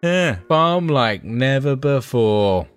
Yeah. 0.03 0.39
Farm 0.47 0.87
like 0.87 1.23
never 1.23 1.75
before. 1.75 2.67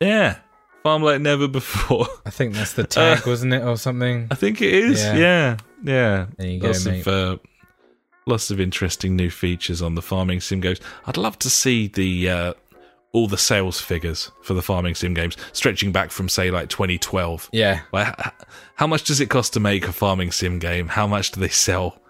Yeah, 0.00 0.38
farm 0.82 1.02
like 1.02 1.20
never 1.20 1.48
before. 1.48 2.06
I 2.26 2.30
think 2.30 2.54
that's 2.54 2.74
the 2.74 2.84
tag, 2.84 3.26
wasn't 3.26 3.52
it, 3.52 3.62
or 3.62 3.76
something? 3.76 4.28
I 4.30 4.36
think 4.36 4.62
it 4.62 4.72
is. 4.72 5.02
Yeah. 5.02 5.16
Yeah, 5.16 5.56
yeah. 5.82 6.26
There 6.36 6.46
you 6.46 6.60
go, 6.60 6.68
lots 6.68 6.86
mate. 6.86 7.06
of 7.06 7.08
uh, 7.08 7.36
lots 8.26 8.50
of 8.50 8.60
interesting 8.60 9.16
new 9.16 9.30
features 9.30 9.82
on 9.82 9.96
the 9.96 10.02
farming 10.02 10.40
sim 10.40 10.60
goes. 10.60 10.80
I'd 11.06 11.16
love 11.16 11.38
to 11.40 11.50
see 11.50 11.88
the 11.88 12.30
uh, 12.30 12.54
all 13.12 13.26
the 13.26 13.38
sales 13.38 13.80
figures 13.80 14.30
for 14.42 14.54
the 14.54 14.62
farming 14.62 14.94
sim 14.94 15.14
games 15.14 15.36
stretching 15.52 15.92
back 15.92 16.10
from 16.10 16.28
say 16.28 16.50
like 16.50 16.68
2012. 16.68 17.48
Yeah, 17.52 17.80
Like, 17.92 18.14
how 18.74 18.86
much 18.86 19.04
does 19.04 19.20
it 19.20 19.30
cost 19.30 19.52
to 19.54 19.60
make 19.60 19.88
a 19.88 19.92
farming 19.92 20.30
sim 20.32 20.58
game? 20.58 20.88
How 20.88 21.06
much 21.06 21.32
do 21.32 21.40
they 21.40 21.48
sell? 21.48 22.00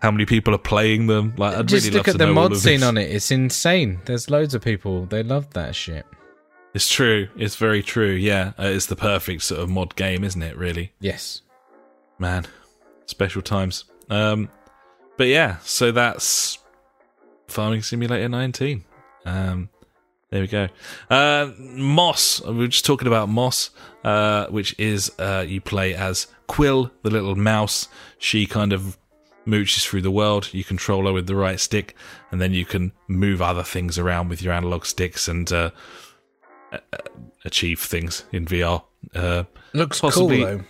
How 0.00 0.10
many 0.10 0.26
people 0.26 0.54
are 0.54 0.58
playing 0.58 1.06
them? 1.06 1.34
Like, 1.36 1.56
I'd 1.56 1.66
just 1.66 1.86
really 1.86 1.96
look 1.98 2.08
at 2.08 2.18
the 2.18 2.26
mod 2.26 2.56
scene 2.56 2.82
on 2.82 2.98
it. 2.98 3.10
It's 3.10 3.30
insane. 3.30 4.00
There's 4.04 4.28
loads 4.30 4.54
of 4.54 4.62
people. 4.62 5.06
They 5.06 5.22
love 5.22 5.50
that 5.54 5.74
shit. 5.74 6.04
It's 6.74 6.90
true. 6.90 7.28
It's 7.36 7.56
very 7.56 7.82
true. 7.82 8.10
Yeah, 8.12 8.52
uh, 8.58 8.64
it's 8.66 8.86
the 8.86 8.96
perfect 8.96 9.42
sort 9.42 9.60
of 9.62 9.70
mod 9.70 9.96
game, 9.96 10.22
isn't 10.24 10.42
it? 10.42 10.56
Really. 10.58 10.92
Yes. 11.00 11.40
man 12.18 12.46
special 13.06 13.42
times 13.42 13.84
um 14.08 14.48
but 15.18 15.26
yeah 15.26 15.58
so 15.62 15.92
that's 15.92 16.58
farming 17.48 17.82
simulator 17.82 18.28
19 18.28 18.82
um 19.26 19.68
there 20.34 20.42
we 20.42 20.48
go 20.48 20.66
uh 21.10 21.48
moss 21.58 22.40
we 22.42 22.54
were 22.56 22.66
just 22.66 22.84
talking 22.84 23.06
about 23.06 23.28
moss 23.28 23.70
uh 24.02 24.46
which 24.48 24.74
is 24.80 25.12
uh 25.20 25.44
you 25.46 25.60
play 25.60 25.94
as 25.94 26.26
quill 26.48 26.90
the 27.02 27.10
little 27.10 27.36
mouse 27.36 27.86
she 28.18 28.44
kind 28.44 28.72
of 28.72 28.98
mooches 29.46 29.86
through 29.86 30.00
the 30.02 30.10
world 30.10 30.48
you 30.52 30.64
control 30.64 31.06
her 31.06 31.12
with 31.12 31.28
the 31.28 31.36
right 31.36 31.60
stick 31.60 31.94
and 32.32 32.40
then 32.40 32.52
you 32.52 32.64
can 32.64 32.90
move 33.06 33.40
other 33.40 33.62
things 33.62 33.96
around 33.96 34.28
with 34.28 34.42
your 34.42 34.52
analog 34.52 34.84
sticks 34.84 35.28
and 35.28 35.52
uh, 35.52 35.70
achieve 37.44 37.78
things 37.80 38.24
in 38.32 38.44
vr 38.46 38.82
uh 39.14 39.44
Looks 39.72 40.00
Possibly- 40.00 40.38
cool 40.38 40.46
though. 40.46 40.64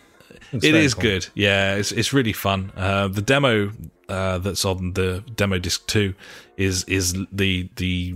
Looks 0.52 0.64
it 0.66 0.74
is 0.74 0.94
cool. 0.94 1.02
good. 1.02 1.26
Yeah, 1.34 1.74
it's 1.76 1.90
it's 1.92 2.12
really 2.12 2.32
fun. 2.32 2.70
Uh, 2.76 3.08
the 3.08 3.22
demo 3.22 3.70
uh, 4.08 4.38
that's 4.38 4.64
on 4.64 4.92
the 4.92 5.22
demo 5.36 5.58
disc 5.58 5.86
two 5.86 6.14
is 6.56 6.84
is 6.84 7.14
the 7.32 7.68
the 7.76 8.14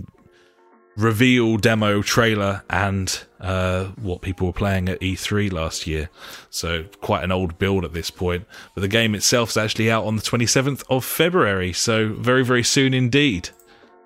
reveal 0.99 1.55
demo 1.57 2.01
trailer 2.01 2.63
and 2.69 3.23
uh, 3.39 3.85
what 4.01 4.21
people 4.21 4.47
were 4.47 4.53
playing 4.53 4.89
at 4.89 4.99
E3 4.99 5.51
last 5.51 5.87
year. 5.87 6.09
So 6.49 6.83
quite 7.01 7.23
an 7.23 7.31
old 7.31 7.57
build 7.57 7.85
at 7.85 7.93
this 7.93 8.11
point. 8.11 8.45
But 8.75 8.81
the 8.81 8.87
game 8.87 9.15
itself 9.15 9.51
is 9.51 9.57
actually 9.57 9.89
out 9.89 10.05
on 10.05 10.17
the 10.17 10.21
27th 10.21 10.83
of 10.89 11.05
February. 11.05 11.73
So 11.73 12.09
very 12.09 12.43
very 12.43 12.63
soon 12.63 12.93
indeed. 12.93 13.49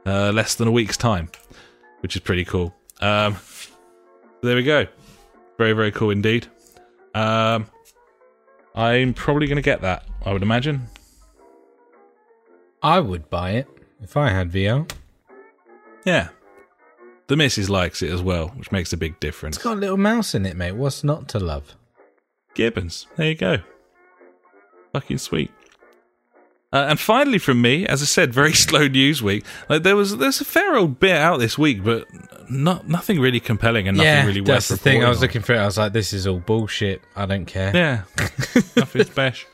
Uh, 0.05 0.31
less 0.31 0.55
than 0.55 0.67
a 0.67 0.71
week's 0.71 0.97
time, 0.97 1.29
which 2.01 2.15
is 2.15 2.21
pretty 2.21 2.43
cool. 2.43 2.75
Um, 2.99 3.37
there 4.41 4.55
we 4.55 4.63
go. 4.63 4.85
Very 5.57 5.73
very 5.73 5.91
cool 5.91 6.11
indeed. 6.11 6.47
Um, 7.15 7.67
I'm 8.75 9.13
probably 9.13 9.47
going 9.47 9.55
to 9.55 9.61
get 9.61 9.81
that. 9.81 10.05
I 10.25 10.33
would 10.33 10.43
imagine. 10.43 10.87
I 12.81 12.99
would 12.99 13.29
buy 13.29 13.51
it 13.51 13.67
if 14.01 14.17
I 14.17 14.29
had 14.29 14.51
VR. 14.51 14.89
Yeah. 16.05 16.29
The 17.27 17.37
missus 17.37 17.69
likes 17.69 18.01
it 18.01 18.11
as 18.11 18.21
well, 18.21 18.49
which 18.49 18.71
makes 18.71 18.91
a 18.93 18.97
big 18.97 19.19
difference. 19.19 19.55
It's 19.55 19.63
got 19.63 19.77
a 19.77 19.79
little 19.79 19.97
mouse 19.97 20.35
in 20.35 20.45
it, 20.45 20.57
mate. 20.57 20.73
What's 20.73 21.03
not 21.03 21.27
to 21.29 21.39
love? 21.39 21.75
Gibbons. 22.53 23.07
There 23.15 23.29
you 23.29 23.35
go. 23.35 23.57
Fucking 24.91 25.17
sweet. 25.17 25.51
Uh, 26.71 26.87
and 26.89 26.99
finally, 26.99 27.37
from 27.37 27.61
me, 27.61 27.85
as 27.85 28.01
I 28.01 28.05
said, 28.05 28.33
very 28.33 28.53
slow 28.53 28.87
news 28.87 29.21
week. 29.21 29.45
Like 29.69 29.83
there 29.83 29.95
was 29.95 30.17
there's 30.17 30.41
a 30.41 30.45
fair 30.45 30.75
old 30.75 30.99
bit 30.99 31.15
out 31.15 31.39
this 31.39 31.57
week, 31.57 31.83
but 31.83 32.07
not 32.49 32.87
nothing 32.87 33.19
really 33.19 33.39
compelling 33.39 33.87
and 33.87 33.97
nothing 33.97 34.11
yeah, 34.11 34.25
really 34.25 34.41
worth 34.41 34.47
that's 34.47 34.67
the 34.69 34.77
thing. 34.77 35.03
I 35.03 35.09
was 35.09 35.19
on. 35.19 35.21
looking 35.21 35.41
for 35.43 35.53
it. 35.53 35.59
I 35.59 35.65
was 35.65 35.77
like, 35.77 35.93
this 35.93 36.13
is 36.13 36.25
all 36.25 36.39
bullshit. 36.39 37.01
I 37.15 37.27
don't 37.27 37.45
care. 37.45 37.71
Yeah, 37.75 38.03
nothing 38.75 39.05
special. 39.05 39.49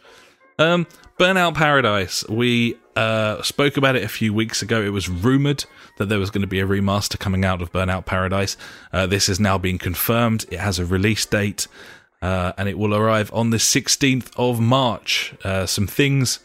Um, 0.57 0.87
Burnout 1.19 1.55
Paradise. 1.55 2.27
We 2.29 2.77
uh, 2.99 3.41
spoke 3.43 3.77
about 3.77 3.95
it 3.95 4.03
a 4.03 4.09
few 4.09 4.33
weeks 4.33 4.61
ago. 4.61 4.81
It 4.81 4.89
was 4.89 5.07
rumored 5.07 5.63
that 5.97 6.09
there 6.09 6.19
was 6.19 6.29
going 6.29 6.41
to 6.41 6.47
be 6.47 6.59
a 6.59 6.67
remaster 6.67 7.17
coming 7.17 7.45
out 7.45 7.61
of 7.61 7.71
Burnout 7.71 8.05
Paradise. 8.05 8.57
Uh, 8.91 9.07
this 9.07 9.27
has 9.27 9.39
now 9.39 9.57
been 9.57 9.77
confirmed. 9.77 10.45
It 10.51 10.59
has 10.59 10.79
a 10.79 10.85
release 10.85 11.25
date, 11.25 11.67
uh, 12.21 12.51
and 12.57 12.67
it 12.67 12.77
will 12.77 12.93
arrive 12.93 13.31
on 13.33 13.51
the 13.51 13.57
16th 13.57 14.31
of 14.35 14.59
March. 14.59 15.33
Uh, 15.45 15.65
some 15.65 15.87
things 15.87 16.39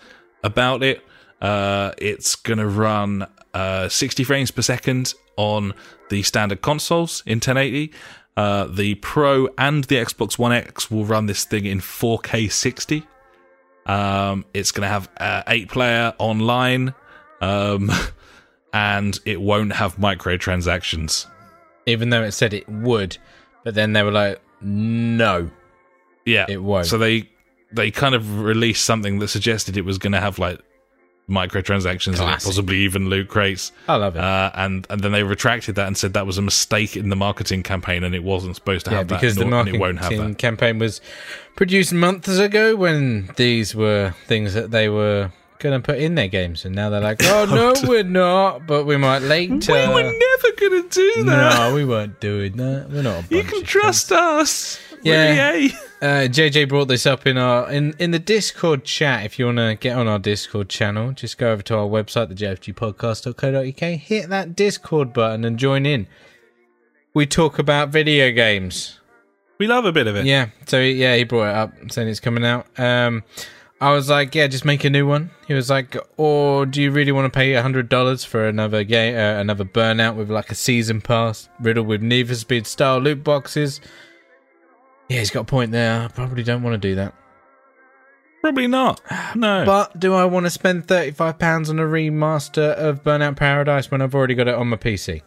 about 0.44 0.84
it. 0.84 1.04
Uh, 1.40 1.90
it's 1.98 2.36
going 2.36 2.60
to 2.60 2.68
run 2.68 3.26
uh, 3.52 3.88
60 3.88 4.22
frames 4.22 4.52
per 4.52 4.62
second 4.62 5.12
on 5.36 5.74
the 6.08 6.22
standard 6.22 6.62
consoles 6.62 7.24
in 7.26 7.38
1080. 7.38 7.92
Uh, 8.36 8.66
the 8.66 8.94
Pro 8.96 9.48
and 9.58 9.82
the 9.84 9.96
Xbox 9.96 10.38
One 10.38 10.52
X 10.52 10.88
will 10.88 11.04
run 11.04 11.26
this 11.26 11.44
thing 11.44 11.66
in 11.66 11.80
4K 11.80 12.50
60. 12.52 13.04
Um, 13.86 14.44
it's 14.54 14.72
going 14.72 14.82
to 14.82 14.88
have 14.88 15.08
uh, 15.18 15.42
eight 15.48 15.68
player 15.68 16.14
online, 16.18 16.94
um, 17.40 17.90
and 18.72 19.18
it 19.24 19.40
won't 19.40 19.72
have 19.74 19.96
microtransactions. 19.96 21.26
Even 21.86 22.10
though 22.10 22.22
it 22.22 22.32
said 22.32 22.54
it 22.54 22.68
would, 22.68 23.18
but 23.62 23.74
then 23.74 23.92
they 23.92 24.02
were 24.02 24.10
like, 24.10 24.40
no, 24.60 25.50
Yeah, 26.24 26.46
it 26.48 26.62
won't. 26.62 26.86
So 26.86 26.96
they 26.98 27.28
they 27.72 27.90
kind 27.90 28.14
of 28.14 28.40
released 28.40 28.84
something 28.84 29.18
that 29.18 29.28
suggested 29.28 29.76
it 29.76 29.84
was 29.84 29.98
going 29.98 30.12
to 30.12 30.20
have 30.20 30.38
like 30.38 30.60
microtransactions 31.28 32.20
and 32.20 32.42
possibly 32.42 32.78
even 32.78 33.08
loot 33.08 33.28
crates. 33.28 33.72
I 33.88 33.96
love 33.96 34.16
it. 34.16 34.20
Uh, 34.20 34.50
and 34.54 34.86
and 34.90 35.00
then 35.00 35.12
they 35.12 35.22
retracted 35.22 35.74
that 35.76 35.86
and 35.86 35.96
said 35.96 36.12
that 36.14 36.26
was 36.26 36.38
a 36.38 36.42
mistake 36.42 36.96
in 36.96 37.08
the 37.08 37.16
marketing 37.16 37.62
campaign 37.62 38.04
and 38.04 38.14
it 38.14 38.22
wasn't 38.22 38.56
supposed 38.56 38.84
to 38.86 38.90
yeah, 38.90 38.98
have 38.98 39.08
that. 39.08 39.20
because 39.20 39.36
the 39.36 39.44
nor- 39.44 39.60
and 39.60 39.70
it 39.70 39.80
won't 39.80 40.00
marketing 40.00 40.34
campaign 40.34 40.78
was 40.78 41.00
produced 41.56 41.92
months 41.92 42.28
ago 42.38 42.76
when 42.76 43.30
these 43.36 43.74
were 43.74 44.14
things 44.26 44.54
that 44.54 44.70
they 44.70 44.88
were 44.88 45.30
going 45.64 45.80
to 45.80 45.84
put 45.84 45.98
in 45.98 46.14
their 46.14 46.28
games, 46.28 46.64
and 46.64 46.74
now 46.74 46.90
they're 46.90 47.00
like, 47.00 47.20
oh 47.22 47.46
no, 47.46 47.88
we're 47.88 48.02
not, 48.02 48.66
but 48.66 48.84
we 48.84 48.96
might 48.96 49.20
later. 49.20 49.72
we 49.72 49.88
were 49.88 50.02
never 50.02 50.56
going 50.58 50.82
to 50.82 50.88
do 50.90 51.24
that. 51.24 51.58
no, 51.58 51.74
we 51.74 51.84
weren't 51.84 52.20
doing 52.20 52.56
that. 52.58 52.90
We're 52.90 53.02
not. 53.02 53.30
You 53.30 53.42
can 53.42 53.64
trust 53.64 54.12
us. 54.12 54.78
Yeah. 55.04 55.68
Uh, 56.02 56.28
JJ 56.28 56.68
brought 56.68 56.88
this 56.88 57.06
up 57.06 57.26
in 57.26 57.38
our 57.38 57.70
in, 57.70 57.94
in 57.98 58.10
the 58.10 58.18
Discord 58.18 58.84
chat. 58.84 59.24
If 59.24 59.38
you 59.38 59.46
want 59.46 59.56
to 59.56 59.74
get 59.80 59.96
on 59.96 60.06
our 60.06 60.18
Discord 60.18 60.68
channel, 60.68 61.12
just 61.12 61.38
go 61.38 61.52
over 61.52 61.62
to 61.62 61.78
our 61.78 61.86
website, 61.86 62.30
thejfgpodcast.co.uk, 62.34 64.00
hit 64.00 64.28
that 64.28 64.54
Discord 64.54 65.14
button 65.14 65.44
and 65.44 65.58
join 65.58 65.86
in. 65.86 66.06
We 67.14 67.24
talk 67.24 67.58
about 67.58 67.88
video 67.88 68.32
games. 68.32 69.00
We 69.58 69.66
love 69.66 69.84
a 69.84 69.92
bit 69.92 70.06
of 70.06 70.16
it. 70.16 70.26
Yeah, 70.26 70.48
so 70.66 70.80
yeah, 70.80 71.16
he 71.16 71.24
brought 71.24 71.48
it 71.48 71.56
up 71.56 71.92
saying 71.92 72.08
it's 72.08 72.20
coming 72.20 72.44
out. 72.44 72.66
Um, 72.78 73.22
I 73.80 73.92
was 73.92 74.08
like, 74.08 74.34
yeah, 74.34 74.46
just 74.46 74.64
make 74.64 74.84
a 74.84 74.90
new 74.90 75.06
one. 75.06 75.30
He 75.46 75.54
was 75.54 75.70
like, 75.70 75.96
or 76.16 76.66
do 76.66 76.82
you 76.82 76.90
really 76.90 77.12
want 77.12 77.32
to 77.32 77.36
pay 77.36 77.54
a 77.54 77.62
hundred 77.62 77.88
dollars 77.88 78.24
for 78.24 78.46
another 78.46 78.84
game, 78.84 79.14
uh, 79.14 79.40
another 79.40 79.64
Burnout 79.64 80.16
with 80.16 80.30
like 80.30 80.50
a 80.50 80.54
season 80.54 81.00
pass 81.00 81.48
riddled 81.60 81.86
with 81.86 82.02
Need 82.02 82.28
for 82.28 82.34
Speed 82.34 82.66
style 82.66 82.98
loot 82.98 83.22
boxes? 83.24 83.80
Yeah, 85.08 85.18
he's 85.18 85.30
got 85.30 85.40
a 85.42 85.44
point 85.44 85.70
there. 85.72 86.02
I 86.02 86.08
probably 86.08 86.42
don't 86.42 86.62
want 86.62 86.74
to 86.74 86.88
do 86.88 86.94
that. 86.96 87.14
Probably 88.40 88.66
not. 88.66 89.00
No. 89.36 89.64
But 89.66 89.98
do 89.98 90.14
I 90.14 90.24
want 90.26 90.46
to 90.46 90.50
spend 90.50 90.86
thirty 90.86 91.10
five 91.10 91.38
pounds 91.40 91.68
on 91.68 91.78
a 91.80 91.82
remaster 91.82 92.72
of 92.74 93.02
Burnout 93.02 93.36
Paradise 93.36 93.90
when 93.90 94.00
I've 94.00 94.14
already 94.14 94.34
got 94.34 94.46
it 94.46 94.54
on 94.54 94.68
my 94.68 94.76
PC? 94.76 95.22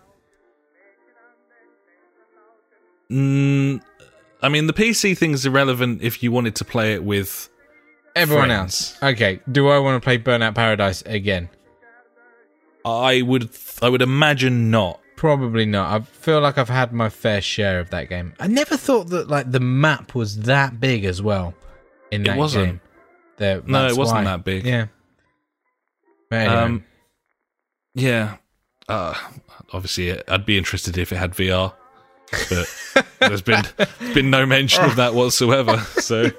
Mm, 3.11 3.81
I 4.41 4.49
mean, 4.49 4.67
the 4.67 4.73
PC 4.73 5.17
thing's 5.17 5.45
irrelevant 5.45 6.01
if 6.01 6.21
you 6.23 6.31
wanted 6.31 6.55
to 6.55 6.65
play 6.65 6.93
it 6.93 7.03
with. 7.03 7.49
Everyone 8.15 8.47
Friends. 8.47 8.97
else, 9.01 9.03
okay. 9.13 9.41
Do 9.51 9.67
I 9.67 9.77
want 9.79 10.01
to 10.01 10.05
play 10.05 10.17
Burnout 10.17 10.55
Paradise 10.55 11.01
again? 11.03 11.49
I 12.85 13.21
would. 13.21 13.49
I 13.81 13.89
would 13.89 14.01
imagine 14.01 14.71
not. 14.71 15.01
Probably 15.17 15.65
not. 15.65 15.91
I 16.01 16.05
feel 16.05 16.39
like 16.39 16.57
I've 16.57 16.69
had 16.69 16.93
my 16.93 17.09
fair 17.09 17.41
share 17.41 17.79
of 17.81 17.89
that 17.89 18.07
game. 18.07 18.33
I 18.39 18.47
never 18.47 18.77
thought 18.77 19.09
that 19.09 19.27
like 19.27 19.51
the 19.51 19.59
map 19.59 20.15
was 20.15 20.37
that 20.41 20.79
big 20.79 21.03
as 21.05 21.21
well. 21.21 21.53
In 22.11 22.23
that 22.23 22.37
wasn't. 22.37 22.65
game, 22.65 22.81
There- 23.37 23.61
No, 23.65 23.87
it 23.87 23.97
wasn't 23.97 24.19
why. 24.19 24.23
that 24.25 24.43
big. 24.45 24.65
Yeah. 24.65 24.85
Anyway, 26.31 26.55
Um, 26.55 26.85
yeah. 27.95 28.37
Uh, 28.87 29.13
obviously, 29.73 30.17
I'd 30.29 30.45
be 30.45 30.57
interested 30.57 30.97
if 30.97 31.11
it 31.11 31.17
had 31.17 31.31
VR, 31.31 31.73
but 32.49 33.05
there's 33.19 33.41
been 33.41 33.63
been 34.13 34.29
no 34.29 34.45
mention 34.45 34.85
of 34.85 34.95
that 34.97 35.13
whatsoever. 35.13 35.77
So 35.99 36.29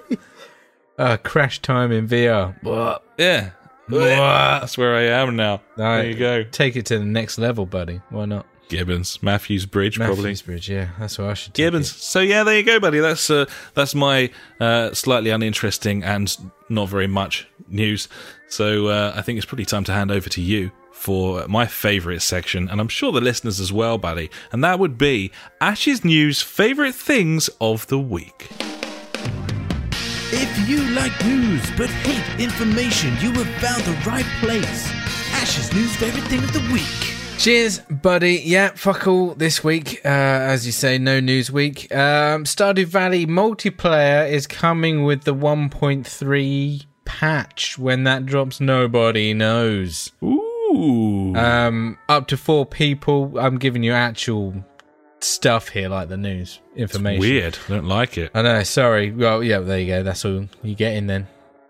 uh, 0.99 1.17
crash 1.19 1.61
time 1.61 1.93
in 1.93 2.09
VR. 2.09 2.55
What? 2.63 3.03
yeah, 3.19 3.51
that's 3.89 4.79
where 4.79 4.95
I 4.95 5.21
am 5.21 5.37
now. 5.37 5.61
There 5.77 6.07
you 6.07 6.15
go, 6.15 6.43
Take 6.45 6.77
it 6.77 6.87
to 6.87 6.99
the 6.99 7.05
next 7.05 7.39
level, 7.39 7.67
buddy. 7.67 8.01
Why 8.11 8.25
not? 8.25 8.47
Gibbons, 8.69 9.23
Matthews 9.23 9.67
Bridge, 9.67 9.97
probably. 9.97 10.17
Matthews 10.17 10.43
Bridge. 10.43 10.69
Yeah, 10.71 10.89
that's 10.99 11.19
what 11.19 11.29
I 11.29 11.35
should. 11.35 11.55
take 11.55 11.65
Gibbons. 11.65 11.91
So 11.95 12.21
yeah, 12.21 12.45
there 12.45 12.57
you 12.57 12.63
go, 12.65 12.79
buddy. 12.81 12.99
That's 13.01 13.31
uh, 13.31 13.47
that's 13.75 13.95
my 13.95 14.31
uh, 14.61 14.93
slightly 14.95 15.31
uninteresting 15.31 16.03
and 16.05 16.37
not 16.69 16.89
very 16.89 17.07
much 17.07 17.47
news. 17.69 18.09
So 18.49 18.87
uh, 18.89 19.13
I 19.17 19.23
think 19.23 19.37
it's 19.39 19.47
probably 19.47 19.65
time 19.67 19.85
to 19.85 19.93
hand 19.93 20.11
over 20.11 20.29
to 20.31 20.41
you. 20.41 20.71
for 20.93 21.47
my 21.47 21.65
favourite 21.65 22.21
section, 22.23 22.69
and 22.69 22.81
I'm 22.81 22.89
sure 22.89 23.13
the 23.13 23.21
listeners 23.21 23.61
as 23.61 23.73
well, 23.73 23.99
buddy. 23.99 24.31
And 24.51 24.65
that 24.65 24.79
would 24.81 24.99
be 24.99 25.31
Ash's 25.61 26.05
News 26.05 26.43
favourite 26.43 26.95
things 26.95 27.49
of 27.61 27.87
the 27.87 27.99
week. 28.01 28.49
If 30.31 30.69
you 30.69 30.83
like 30.95 31.13
news 31.25 31.63
but 31.77 31.89
hate 31.89 32.41
information, 32.43 33.11
you 33.21 33.31
have 33.33 33.49
found 33.63 33.83
the 33.85 33.97
right 34.11 34.27
place. 34.41 34.91
Ash's 35.41 35.73
News 35.73 35.95
favorite 35.97 36.25
thing 36.25 36.43
of 36.43 36.53
the 36.53 36.69
week. 36.73 37.15
Cheers, 37.49 37.79
buddy. 37.79 38.43
Yeah, 38.45 38.73
fuck 38.75 39.07
all 39.07 39.35
this 39.35 39.65
week. 39.65 40.03
Uh, 40.05 40.09
as 40.09 40.67
you 40.67 40.73
say, 40.73 40.99
no 40.99 41.19
news 41.19 41.51
week. 41.51 41.91
Um, 41.91 42.45
Stardew 42.45 42.85
Valley 42.85 43.25
multiplayer 43.25 44.31
is 44.31 44.47
coming 44.47 45.05
with 45.05 45.25
the 45.25 45.35
1.3 45.35 46.85
patch. 47.07 47.79
When 47.79 48.05
that 48.05 48.27
drops, 48.27 48.61
nobody 48.61 49.33
knows. 49.33 50.13
Ooh. 50.23 51.35
Um, 51.35 51.97
up 52.11 52.27
to 52.27 52.37
four 52.37 52.67
people. 52.67 53.39
I'm 53.39 53.57
giving 53.57 53.83
you 53.83 53.93
actual 53.93 54.63
stuff 55.21 55.71
here, 55.71 55.89
like 55.89 56.11
the 56.11 56.19
news 56.19 56.61
information. 56.77 57.21
Weird. 57.21 57.59
I 57.67 57.71
don't 57.71 57.87
like 57.87 58.19
it. 58.19 58.31
I 58.35 58.43
know. 58.43 58.63
Sorry. 58.63 59.11
Well, 59.11 59.43
yeah. 59.43 59.61
There 59.61 59.79
you 59.79 59.87
go. 59.87 60.03
That's 60.03 60.23
all 60.27 60.45
you 60.63 60.75
get 60.75 60.97
in 60.97 61.07
then. 61.07 61.27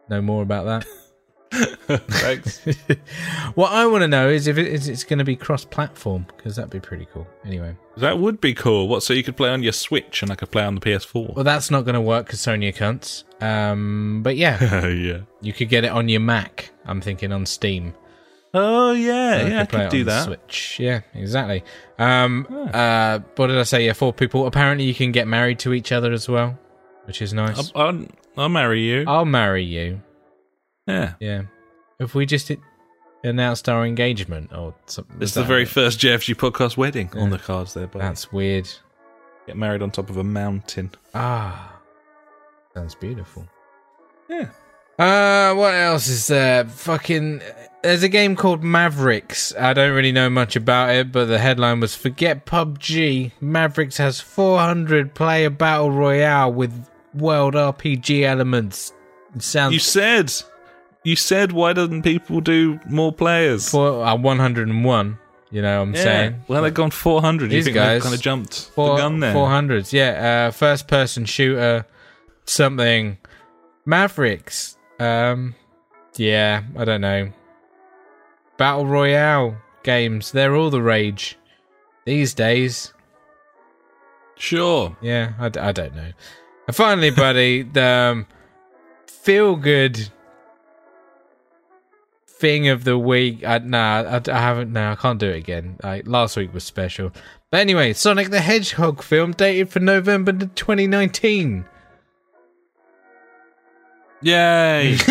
No 0.08 0.22
more 0.22 0.42
about 0.42 0.64
that. 0.64 0.88
Thanks. 1.52 2.60
what 3.54 3.72
I 3.72 3.86
want 3.86 4.02
to 4.02 4.08
know 4.08 4.28
is 4.28 4.46
if 4.46 4.58
it, 4.58 4.66
is 4.66 4.88
it's 4.88 5.04
going 5.04 5.18
to 5.18 5.24
be 5.24 5.36
cross-platform 5.36 6.26
because 6.36 6.56
that'd 6.56 6.70
be 6.70 6.80
pretty 6.80 7.06
cool. 7.12 7.26
Anyway, 7.44 7.74
that 7.96 8.18
would 8.18 8.40
be 8.40 8.52
cool. 8.54 8.88
What? 8.88 9.02
So 9.02 9.12
you 9.14 9.22
could 9.22 9.36
play 9.36 9.48
on 9.48 9.62
your 9.62 9.72
Switch 9.72 10.22
and 10.22 10.30
I 10.30 10.34
could 10.34 10.50
play 10.50 10.64
on 10.64 10.74
the 10.74 10.80
PS4. 10.80 11.34
well, 11.34 11.44
that's 11.44 11.70
not 11.70 11.84
going 11.84 11.94
to 11.94 12.00
work 12.00 12.26
because 12.26 12.40
Sony 12.40 12.74
cunts. 12.74 13.24
Um, 13.42 14.20
but 14.22 14.36
yeah, 14.36 14.86
yeah. 14.88 15.20
you 15.40 15.52
could 15.52 15.68
get 15.68 15.84
it 15.84 15.90
on 15.90 16.08
your 16.08 16.20
Mac. 16.20 16.70
I'm 16.84 17.00
thinking 17.00 17.32
on 17.32 17.46
Steam. 17.46 17.94
Oh 18.54 18.92
yeah, 18.92 19.40
So 19.40 19.46
yeah. 19.46 19.60
I 19.60 19.64
play 19.66 19.80
could 19.82 19.90
do 19.90 20.04
that. 20.04 20.24
Switch. 20.24 20.78
Yeah, 20.80 21.00
exactly. 21.14 21.64
Um, 21.98 22.46
uh, 22.72 23.20
what 23.36 23.48
did 23.48 23.58
I 23.58 23.62
say? 23.64 23.84
Yeah, 23.86 23.92
four 23.92 24.12
people. 24.12 24.46
Apparently, 24.46 24.86
you 24.86 24.94
can 24.94 25.12
get 25.12 25.28
married 25.28 25.58
to 25.60 25.74
each 25.74 25.92
other 25.92 26.12
as 26.12 26.28
well, 26.28 26.58
which 27.04 27.20
is 27.20 27.34
nice. 27.34 27.70
I'll, 27.74 27.88
I'll, 27.88 28.04
I'll 28.38 28.48
marry 28.48 28.80
you. 28.82 29.04
I'll 29.06 29.26
marry 29.26 29.64
you. 29.64 30.00
Yeah. 30.88 31.14
Yeah. 31.20 31.42
If 32.00 32.14
we 32.14 32.26
just 32.26 32.50
i- 32.50 32.56
announced 33.24 33.68
our 33.68 33.84
engagement 33.84 34.52
or 34.52 34.74
something. 34.86 35.16
It's 35.20 35.34
the 35.34 35.44
very 35.44 35.64
first 35.64 36.00
JFG 36.00 36.34
podcast 36.36 36.76
wedding 36.76 37.10
on 37.16 37.30
the 37.30 37.38
cards 37.38 37.74
there, 37.74 37.86
but 37.86 37.98
That's 38.00 38.32
weird. 38.32 38.68
get 39.46 39.56
married 39.56 39.82
on 39.82 39.90
top 39.90 40.08
of 40.10 40.16
a 40.16 40.24
mountain. 40.24 40.90
Ah, 41.14 41.80
sounds 42.74 42.94
beautiful. 42.94 43.46
Yeah. 44.28 44.48
Uh, 44.98 45.54
what 45.54 45.74
else 45.74 46.08
is 46.08 46.26
there? 46.26 46.64
Fucking, 46.64 47.40
there's 47.82 48.02
a 48.02 48.08
game 48.08 48.34
called 48.34 48.64
Mavericks. 48.64 49.54
I 49.56 49.72
don't 49.72 49.94
really 49.94 50.10
know 50.12 50.28
much 50.28 50.56
about 50.56 50.90
it, 50.90 51.12
but 51.12 51.26
the 51.26 51.38
headline 51.38 51.78
was 51.80 51.94
"Forget 51.94 52.46
PUBG. 52.46 53.30
Mavericks 53.40 53.96
has 53.98 54.20
400 54.20 55.14
player 55.14 55.50
battle 55.50 55.90
royale 55.92 56.52
with 56.52 56.88
world 57.14 57.54
RPG 57.54 58.22
elements." 58.24 58.92
Sounds 59.38 59.72
You 59.74 59.78
said, 59.78 60.32
you 61.04 61.16
said, 61.16 61.52
why 61.52 61.72
doesn't 61.72 62.02
people 62.02 62.40
do 62.40 62.80
more 62.88 63.12
players? 63.12 63.70
for 63.70 64.04
uh, 64.04 64.16
101. 64.16 65.18
You 65.50 65.62
know 65.62 65.78
what 65.78 65.82
I'm 65.88 65.94
yeah. 65.94 66.02
saying? 66.02 66.44
Well, 66.48 66.62
they've 66.62 66.74
gone 66.74 66.90
400. 66.90 67.50
You 67.52 67.62
think 67.62 67.74
guys- 67.74 67.94
they've 67.94 68.02
kind 68.02 68.14
of 68.14 68.20
jumped 68.20 68.70
Four, 68.74 68.96
the 68.96 69.02
gun 69.02 69.20
there? 69.20 69.34
400s, 69.34 69.92
yeah. 69.92 70.48
Uh, 70.48 70.50
first 70.50 70.88
person 70.88 71.24
shooter, 71.24 71.86
something. 72.44 73.16
Mavericks. 73.86 74.76
Um, 75.00 75.54
yeah, 76.16 76.64
I 76.76 76.84
don't 76.84 77.00
know. 77.00 77.32
Battle 78.58 78.86
Royale 78.86 79.56
games, 79.84 80.32
they're 80.32 80.54
all 80.54 80.68
the 80.68 80.82
rage 80.82 81.38
these 82.04 82.34
days. 82.34 82.92
Sure. 84.36 84.96
Yeah, 85.00 85.32
I, 85.38 85.48
d- 85.48 85.60
I 85.60 85.72
don't 85.72 85.94
know. 85.94 86.10
And 86.66 86.76
finally, 86.76 87.10
buddy, 87.24 87.62
the 87.62 87.84
um, 87.84 88.26
feel 89.06 89.56
good 89.56 90.10
thing 92.38 92.68
of 92.68 92.84
the 92.84 92.98
week. 92.98 93.44
I, 93.44 93.58
nah, 93.58 94.02
I, 94.02 94.30
I 94.30 94.40
haven't. 94.40 94.72
No, 94.72 94.92
I 94.92 94.94
can't 94.94 95.18
do 95.18 95.28
it 95.28 95.36
again. 95.36 95.78
I, 95.82 96.02
last 96.04 96.36
week 96.36 96.52
was 96.54 96.64
special. 96.64 97.12
But 97.50 97.60
anyway, 97.60 97.92
Sonic 97.94 98.30
the 98.30 98.40
Hedgehog 98.40 99.02
film 99.02 99.32
dated 99.32 99.70
for 99.70 99.80
November 99.80 100.32
2019. 100.32 101.64
Yay! 104.20 104.98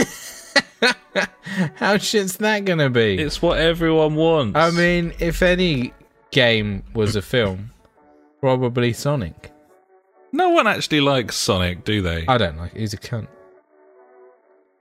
How 1.76 1.98
shit's 1.98 2.38
that 2.38 2.66
gonna 2.66 2.90
be? 2.90 3.18
it's 3.18 3.42
what 3.42 3.58
everyone 3.58 4.16
wants. 4.16 4.58
I 4.58 4.70
mean, 4.72 5.14
if 5.20 5.42
any 5.42 5.94
game 6.32 6.84
was 6.94 7.16
a 7.16 7.22
film, 7.22 7.72
probably 8.42 8.94
Sonic. 8.94 9.52
no 10.32 10.50
one 10.50 10.68
actually 10.68 11.02
likes 11.02 11.36
Sonic, 11.36 11.84
do 11.86 12.02
they? 12.02 12.26
I 12.28 12.38
don't 12.38 12.58
like. 12.58 12.76
it. 12.76 12.82
He's 12.82 12.94
a 12.94 12.98
cunt. 12.98 13.28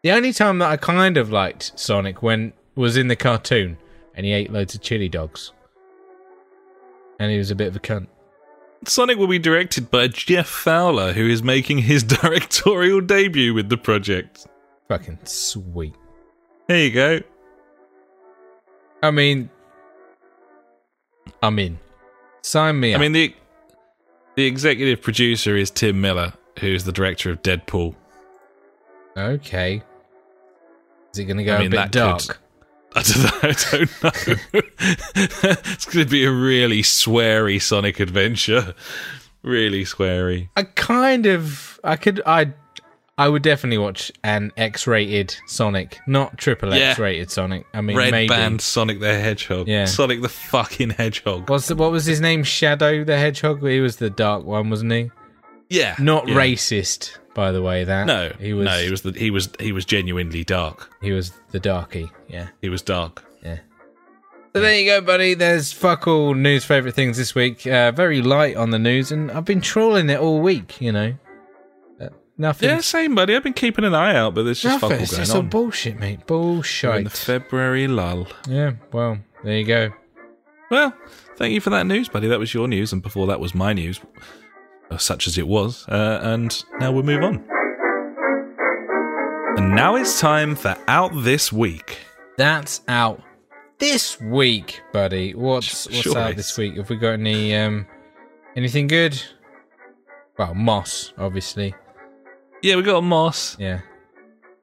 The 0.02 0.12
only 0.12 0.32
time 0.32 0.58
that 0.58 0.70
I 0.70 0.76
kind 0.76 1.16
of 1.16 1.30
liked 1.30 1.78
Sonic 1.78 2.22
when 2.22 2.52
was 2.74 2.96
in 2.96 3.08
the 3.08 3.16
cartoon, 3.16 3.76
and 4.14 4.24
he 4.24 4.32
ate 4.32 4.52
loads 4.52 4.74
of 4.74 4.80
chili 4.82 5.08
dogs, 5.08 5.52
and 7.18 7.30
he 7.30 7.38
was 7.38 7.50
a 7.50 7.54
bit 7.54 7.68
of 7.68 7.76
a 7.76 7.80
cunt. 7.80 8.06
Sonic 8.84 9.18
will 9.18 9.26
be 9.26 9.38
directed 9.38 9.90
by 9.90 10.06
Jeff 10.08 10.46
Fowler, 10.46 11.12
who 11.12 11.26
is 11.28 11.42
making 11.42 11.78
his 11.78 12.02
directorial 12.04 13.00
debut 13.00 13.52
with 13.54 13.68
the 13.68 13.76
project. 13.76 14.46
Fucking 14.88 15.18
sweet. 15.24 15.94
There 16.68 16.78
you 16.78 16.90
go. 16.92 17.20
I 19.02 19.10
mean, 19.10 19.50
I'm 21.42 21.58
in. 21.58 21.78
Sign 22.42 22.78
me 22.78 22.92
I 22.92 22.96
up. 22.96 23.00
mean 23.00 23.12
the 23.12 23.34
the 24.36 24.44
executive 24.46 25.00
producer 25.02 25.56
is 25.56 25.70
Tim 25.70 26.00
Miller, 26.00 26.34
who's 26.60 26.84
the 26.84 26.92
director 26.92 27.30
of 27.30 27.42
Deadpool. 27.42 27.94
Okay. 29.16 29.82
Is 31.12 31.18
it 31.18 31.24
going 31.24 31.38
to 31.38 31.44
go 31.44 31.56
I 31.56 31.58
mean, 31.60 31.72
a 31.72 31.82
bit 31.82 31.92
dark? 31.92 32.22
could- 32.22 32.36
I 32.96 33.02
don't 33.02 33.22
know. 33.22 33.30
I 33.42 34.10
don't 34.24 34.44
know. 34.54 34.62
it's 35.72 35.84
going 35.84 36.06
to 36.06 36.10
be 36.10 36.24
a 36.24 36.30
really 36.32 36.82
sweary 36.82 37.60
Sonic 37.60 38.00
adventure. 38.00 38.74
Really 39.42 39.84
sweary. 39.84 40.48
I 40.56 40.62
kind 40.62 41.26
of, 41.26 41.78
I 41.84 41.96
could, 41.96 42.22
I, 42.24 42.52
I 43.18 43.28
would 43.28 43.42
definitely 43.42 43.78
watch 43.78 44.12
an 44.24 44.50
X-rated 44.56 45.36
Sonic, 45.46 45.98
not 46.06 46.36
triple 46.36 46.74
Yeah. 46.74 46.90
X-rated 46.90 47.30
Sonic. 47.30 47.66
I 47.72 47.80
mean, 47.80 47.96
Red 47.96 48.10
maybe. 48.10 48.28
band 48.28 48.60
Sonic 48.60 49.00
the 49.00 49.18
Hedgehog. 49.18 49.68
Yeah. 49.68 49.84
Sonic 49.86 50.22
the 50.22 50.28
fucking 50.28 50.90
Hedgehog. 50.90 51.48
What's 51.48 51.68
the, 51.68 51.76
what 51.76 51.92
was 51.92 52.04
his 52.06 52.20
name? 52.20 52.44
Shadow 52.44 53.04
the 53.04 53.18
Hedgehog. 53.18 53.66
He 53.66 53.80
was 53.80 53.96
the 53.96 54.10
dark 54.10 54.44
one, 54.44 54.68
wasn't 54.68 54.92
he? 54.92 55.10
Yeah. 55.70 55.96
Not 55.98 56.28
yeah. 56.28 56.34
racist, 56.34 57.18
by 57.36 57.52
the 57.52 57.62
way. 57.62 57.84
That 57.84 58.06
No, 58.08 58.32
he 58.40 58.52
was. 58.52 58.64
No, 58.64 58.78
he 58.78 58.90
was 58.90 59.02
the, 59.02 59.12
he 59.12 59.30
was 59.30 59.48
he 59.60 59.70
was 59.70 59.84
genuinely 59.84 60.42
dark. 60.42 60.90
he 61.00 61.12
was 61.12 61.32
the 61.52 61.60
darky. 61.60 62.10
Yeah, 62.28 62.48
He 62.60 62.68
was 62.68 62.82
dark. 62.82 63.22
yeah. 63.44 63.58
So 64.52 64.62
there 64.62 64.76
you 64.80 64.86
go, 64.86 65.00
buddy. 65.02 65.34
There's 65.34 65.70
fuck 65.72 66.08
all 66.08 66.32
news 66.34 66.64
favorite 66.64 66.94
things 66.94 67.18
this 67.18 67.34
week. 67.34 67.66
Uh, 67.66 67.92
very 67.92 68.22
light 68.22 68.56
on 68.56 68.70
the 68.70 68.78
news, 68.78 69.12
and 69.12 69.30
I've 69.30 69.44
been 69.44 69.60
trawling 69.60 70.08
it 70.10 70.18
all 70.18 70.40
week. 70.40 70.80
You 70.80 70.92
know, 70.92 71.14
uh, 72.00 72.08
nothing. 72.38 72.70
Yeah, 72.70 72.80
same, 72.80 73.14
buddy. 73.14 73.36
I've 73.36 73.42
been 73.42 73.52
keeping 73.52 73.84
an 73.84 73.94
eye 73.94 74.16
out, 74.16 74.34
but 74.34 74.44
there's 74.44 74.62
just 74.62 74.80
fuck 74.80 74.90
all 74.92 74.98
It's 74.98 75.10
going 75.10 75.20
just 75.20 75.32
all 75.32 75.40
on. 75.42 75.48
bullshit, 75.50 75.98
mate. 76.00 76.20
We're 76.28 76.36
in 76.38 76.54
Bullshit. 76.54 77.04
the 77.04 77.10
February 77.10 77.86
lull. 77.86 78.28
yeah. 78.48 78.72
Well, 78.92 79.18
there 79.44 79.58
you 79.58 79.66
go. 79.66 79.90
Well, 80.70 80.94
thank 81.36 81.52
you 81.52 81.60
for 81.60 81.68
that 81.70 81.86
news, 81.86 82.08
buddy. 82.08 82.26
That 82.26 82.38
was 82.40 82.54
your 82.54 82.66
news, 82.66 82.92
and 82.94 83.02
before 83.02 83.26
that 83.28 83.38
was 83.40 83.54
my 83.54 83.74
news, 83.74 84.00
such 84.98 85.26
as 85.26 85.36
it 85.38 85.46
was. 85.48 85.86
Uh, 85.88 86.20
and 86.22 86.64
now 86.80 86.92
we'll 86.92 87.02
move 87.02 87.22
on. 87.22 87.44
And 89.58 89.74
now 89.74 89.96
it's 89.96 90.20
time 90.20 90.54
for 90.54 90.76
Out 90.88 91.12
This 91.22 91.52
Week. 91.52 91.98
That's 92.36 92.82
out 92.88 93.22
this 93.78 94.20
week, 94.20 94.82
buddy. 94.92 95.34
What's 95.34 95.86
what's 95.86 96.00
Sure 96.02 96.18
out 96.18 96.30
is. 96.32 96.36
this 96.36 96.58
week? 96.58 96.76
Have 96.76 96.90
we 96.90 96.96
got 96.96 97.12
any 97.12 97.54
um 97.56 97.86
anything 98.54 98.86
good? 98.86 99.20
Well, 100.38 100.54
Moss, 100.54 101.14
obviously. 101.16 101.74
Yeah, 102.62 102.76
we 102.76 102.82
got 102.82 103.02
Moss. 103.02 103.56
Yeah. 103.58 103.80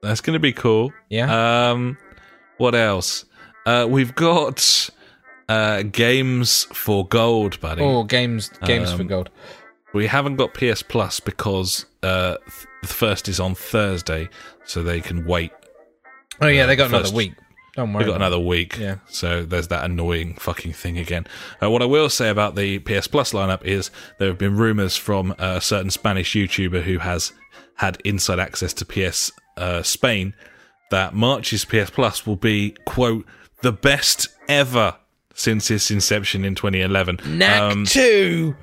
That's 0.02 0.20
going 0.20 0.34
to 0.34 0.40
be 0.40 0.52
cool. 0.52 0.92
Yeah. 1.08 1.70
Um, 1.70 1.98
what 2.58 2.74
else? 2.76 3.24
Uh, 3.66 3.86
we've 3.88 4.14
got 4.14 4.90
uh, 5.48 5.82
games 5.82 6.64
for 6.72 7.06
gold, 7.08 7.58
buddy. 7.60 7.82
oh, 7.82 8.04
games 8.04 8.50
games 8.64 8.92
for 8.92 9.02
Um, 9.02 9.08
gold. 9.08 9.30
We 9.94 10.06
haven't 10.06 10.36
got 10.36 10.52
PS 10.54 10.82
Plus 10.82 11.20
because 11.20 11.86
uh, 12.02 12.36
th- 12.38 12.66
the 12.82 12.88
first 12.88 13.28
is 13.28 13.40
on 13.40 13.54
Thursday, 13.54 14.28
so 14.64 14.82
they 14.82 15.00
can 15.00 15.24
wait. 15.24 15.52
Oh 16.40 16.48
yeah, 16.48 16.66
they 16.66 16.76
got 16.76 16.90
first- 16.90 17.04
another 17.12 17.16
week. 17.16 17.32
Don't 17.76 17.92
worry. 17.92 18.04
We've 18.04 18.12
got 18.12 18.16
another 18.16 18.38
week, 18.38 18.76
Yeah. 18.78 18.96
so 19.08 19.42
there's 19.44 19.66
that 19.68 19.84
annoying 19.84 20.34
fucking 20.34 20.74
thing 20.74 20.96
again. 20.96 21.26
Uh, 21.60 21.68
what 21.72 21.82
I 21.82 21.86
will 21.86 22.08
say 22.08 22.28
about 22.28 22.54
the 22.54 22.78
PS 22.78 23.08
Plus 23.08 23.32
lineup 23.32 23.64
is 23.64 23.90
there 24.18 24.28
have 24.28 24.38
been 24.38 24.56
rumors 24.56 24.96
from 24.96 25.34
a 25.40 25.60
certain 25.60 25.90
Spanish 25.90 26.34
YouTuber 26.34 26.82
who 26.82 26.98
has 26.98 27.32
had 27.76 28.00
inside 28.04 28.38
access 28.38 28.72
to 28.74 28.84
PS 28.84 29.32
uh, 29.56 29.82
Spain 29.82 30.34
that 30.92 31.14
March's 31.14 31.64
PS 31.64 31.90
Plus 31.90 32.24
will 32.24 32.36
be 32.36 32.76
quote 32.86 33.26
the 33.62 33.72
best 33.72 34.28
ever 34.48 34.94
since 35.34 35.68
its 35.68 35.90
inception 35.90 36.44
in 36.44 36.54
2011. 36.54 37.18
Knack 37.26 37.60
Um, 37.60 37.84
two. 37.86 38.54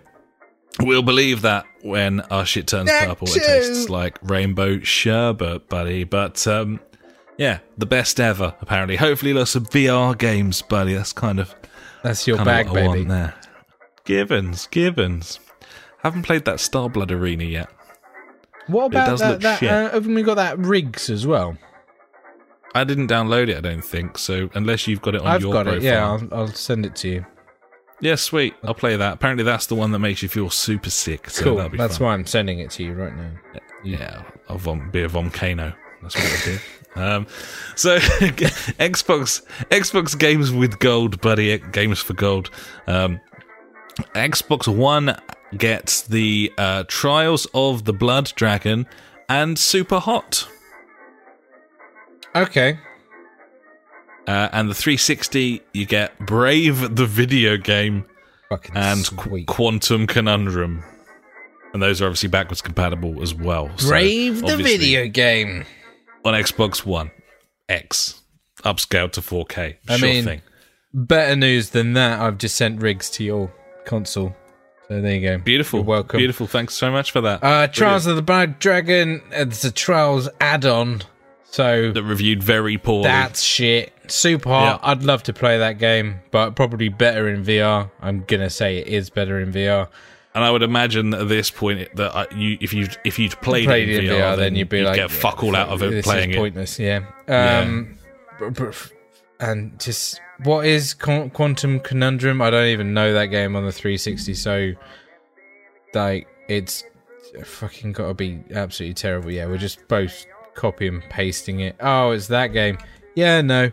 We'll 0.79 1.03
believe 1.03 1.41
that 1.41 1.65
when 1.81 2.21
our 2.21 2.45
shit 2.45 2.67
turns 2.67 2.87
Knack 2.87 3.07
purple, 3.09 3.27
it 3.29 3.43
tastes 3.43 3.89
like 3.89 4.17
rainbow 4.23 4.79
sherbet, 4.79 5.67
buddy. 5.69 6.03
But 6.05 6.47
um, 6.47 6.79
yeah, 7.37 7.59
the 7.77 7.85
best 7.85 8.19
ever, 8.19 8.55
apparently. 8.61 8.95
Hopefully, 8.95 9.33
lots 9.33 9.55
of 9.55 9.69
VR 9.69 10.17
games, 10.17 10.61
buddy. 10.61 10.93
That's 10.93 11.13
kind 11.13 11.39
of, 11.39 11.53
That's 12.03 12.25
your 12.25 12.37
bag, 12.43 12.67
of 12.67 12.71
what 12.71 12.75
baby. 12.79 12.87
want 12.87 13.09
there. 13.09 13.33
Gibbons, 14.05 14.67
Gibbons. 14.67 15.39
Haven't 15.99 16.23
played 16.23 16.45
that 16.45 16.55
Starblood 16.57 17.11
Arena 17.11 17.43
yet. 17.43 17.69
What 18.67 18.85
about 18.85 19.07
does 19.09 19.19
that? 19.19 19.31
look 19.33 19.41
that 19.41 19.59
shit. 19.59 19.69
uh, 19.69 19.91
haven't 19.91 20.15
we 20.15 20.23
got 20.23 20.35
that 20.35 20.57
rigs 20.57 21.09
as 21.09 21.27
well? 21.27 21.57
I 22.73 22.83
didn't 22.85 23.07
download 23.09 23.49
it, 23.49 23.57
I 23.57 23.61
don't 23.61 23.83
think. 23.83 24.17
So 24.17 24.49
unless 24.53 24.87
you've 24.87 25.01
got 25.01 25.13
it 25.15 25.21
on 25.21 25.27
I've 25.27 25.41
your 25.41 25.51
got 25.51 25.65
profile, 25.65 25.81
it. 25.81 25.83
Yeah, 25.83 26.09
I'll, 26.09 26.27
I'll 26.33 26.47
send 26.47 26.85
it 26.85 26.95
to 26.97 27.09
you. 27.09 27.25
Yeah, 28.01 28.15
sweet. 28.15 28.53
I'll 28.63 28.73
play 28.73 28.95
that. 28.97 29.13
Apparently, 29.13 29.43
that's 29.43 29.67
the 29.67 29.75
one 29.75 29.91
that 29.91 29.99
makes 29.99 30.21
you 30.21 30.27
feel 30.29 30.49
super 30.49 30.89
sick. 30.89 31.29
So 31.29 31.43
Cool. 31.43 31.69
be 31.69 31.77
That's 31.77 31.97
fun. 31.97 32.07
why 32.07 32.13
I'm 32.13 32.25
sending 32.25 32.59
it 32.59 32.71
to 32.71 32.83
you 32.83 32.93
right 32.93 33.15
now. 33.15 33.31
Yeah, 33.83 34.23
I'll 34.49 34.57
vom- 34.57 34.89
be 34.91 35.01
a 35.03 35.07
volcano. 35.07 35.73
That's 36.01 36.15
what 36.15 36.25
I 36.25 36.45
did. 36.45 36.61
Um, 36.93 37.25
so 37.77 37.99
Xbox 37.99 39.45
Xbox 39.69 40.19
games 40.19 40.51
with 40.51 40.77
gold, 40.79 41.21
buddy. 41.21 41.57
Games 41.57 41.99
for 42.01 42.11
gold. 42.13 42.49
Um, 42.85 43.21
Xbox 44.13 44.67
One 44.67 45.17
gets 45.57 46.01
the 46.01 46.51
uh, 46.57 46.83
Trials 46.89 47.47
of 47.53 47.85
the 47.85 47.93
Blood 47.93 48.33
Dragon 48.35 48.87
and 49.29 49.57
Super 49.57 49.99
Hot. 49.99 50.49
Okay. 52.35 52.77
Uh, 54.31 54.47
and 54.53 54.69
the 54.69 54.73
360, 54.73 55.61
you 55.73 55.85
get 55.85 56.17
Brave 56.19 56.95
the 56.95 57.05
video 57.05 57.57
game 57.57 58.05
Fucking 58.47 58.77
and 58.77 59.05
Qu-. 59.17 59.43
Quantum 59.43 60.07
Conundrum. 60.07 60.85
And 61.73 61.83
those 61.83 62.01
are 62.01 62.05
obviously 62.05 62.29
backwards 62.29 62.61
compatible 62.61 63.21
as 63.21 63.33
well. 63.33 63.69
So 63.77 63.89
Brave 63.89 64.41
the 64.41 64.55
video 64.55 65.07
game. 65.07 65.65
on 66.23 66.33
Xbox 66.33 66.85
One 66.85 67.11
X, 67.67 68.21
upscaled 68.63 69.11
to 69.13 69.21
4K. 69.21 69.75
I 69.89 69.97
sure 69.97 70.07
mean- 70.07 70.23
thing. 70.23 70.41
Better 70.93 71.35
news 71.35 71.71
than 71.71 71.93
that. 71.93 72.21
I've 72.21 72.37
just 72.37 72.55
sent 72.55 72.81
rigs 72.81 73.09
to 73.11 73.25
your 73.25 73.53
console. 73.85 74.33
So 74.87 75.01
there 75.01 75.15
you 75.15 75.21
go. 75.21 75.37
Beautiful. 75.39 75.79
You're 75.79 75.85
welcome. 75.87 76.17
Beautiful. 76.19 76.47
Thanks 76.47 76.73
so 76.73 76.89
much 76.89 77.11
for 77.11 77.19
that. 77.21 77.43
Uh, 77.43 77.67
Trials 77.67 78.05
of 78.05 78.15
the 78.15 78.21
Blood 78.21 78.59
Dragon. 78.59 79.21
It's 79.31 79.63
a 79.65 79.71
Trials 79.71 80.29
add-on. 80.39 81.01
So 81.51 81.91
that 81.91 82.03
reviewed 82.03 82.41
very 82.41 82.77
poorly. 82.77 83.03
that's 83.03 83.41
shit. 83.41 83.93
Super 84.07 84.49
hot. 84.49 84.79
Yeah. 84.81 84.89
I'd 84.91 85.03
love 85.03 85.23
to 85.23 85.33
play 85.33 85.57
that 85.59 85.77
game, 85.79 86.21
but 86.31 86.55
probably 86.55 86.89
better 86.89 87.27
in 87.29 87.43
VR. 87.43 87.91
I'm 88.01 88.23
gonna 88.25 88.49
say 88.49 88.77
it 88.77 88.87
is 88.87 89.09
better 89.09 89.39
in 89.39 89.51
VR. 89.51 89.87
and 90.33 90.43
I 90.45 90.49
would 90.51 90.63
imagine 90.63 91.09
that 91.09 91.21
at 91.21 91.27
this 91.27 91.51
point 91.51 91.93
that 91.97 92.15
uh, 92.17 92.25
you, 92.33 92.57
if 92.61 92.73
you 92.73 92.87
if 93.03 93.19
you'd 93.19 93.33
played, 93.41 93.65
Played 93.65 93.89
it 93.89 94.05
in 94.05 94.11
VR, 94.11 94.37
then 94.37 94.55
you'd 94.55 94.69
be 94.69 94.81
like, 94.81 94.95
get 94.95 95.11
fuck 95.11 95.43
all 95.43 95.55
out 95.55 95.67
of 95.69 95.83
it 95.83 95.91
this 95.91 96.05
playing 96.05 96.29
is 96.31 96.35
it. 96.37 96.39
pointless. 96.39 96.79
Yeah. 96.79 97.05
Yeah. 97.27 97.59
Um, 97.59 97.97
br- 98.53 98.71
and 99.41 99.77
just 99.79 100.21
what 100.43 100.65
is 100.65 100.93
Quantum 100.93 101.79
Conundrum? 101.81 102.41
I 102.41 102.49
don't 102.49 102.67
even 102.67 102.93
know 102.93 103.11
that 103.13 103.25
game 103.27 103.55
on 103.57 103.65
the 103.65 103.71
360. 103.73 104.33
So, 104.35 104.71
like, 105.93 106.27
it's 106.47 106.83
fucking 107.43 107.91
got 107.93 108.07
to 108.07 108.13
be 108.13 108.39
absolutely 108.53 108.93
terrible. 108.93 109.31
Yeah, 109.31 109.47
we're 109.47 109.57
just 109.57 109.87
both 109.87 110.25
copy 110.55 110.87
and 110.87 111.01
pasting 111.09 111.59
it. 111.59 111.75
Oh, 111.79 112.11
it's 112.11 112.27
that 112.27 112.47
game. 112.47 112.77
Yeah, 113.15 113.41
no. 113.41 113.71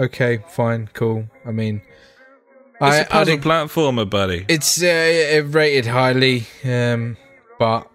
Okay, 0.00 0.44
fine, 0.48 0.88
cool. 0.92 1.28
I 1.44 1.50
mean, 1.50 1.82
It's 2.74 2.82
I, 2.82 2.96
a 2.98 3.00
I 3.00 3.04
puzzle 3.04 3.24
think 3.24 3.42
platformer, 3.42 4.08
buddy. 4.08 4.44
it's 4.48 4.80
uh, 4.82 5.42
rated 5.48 5.86
highly, 5.86 6.46
um, 6.64 7.16
but 7.58 7.90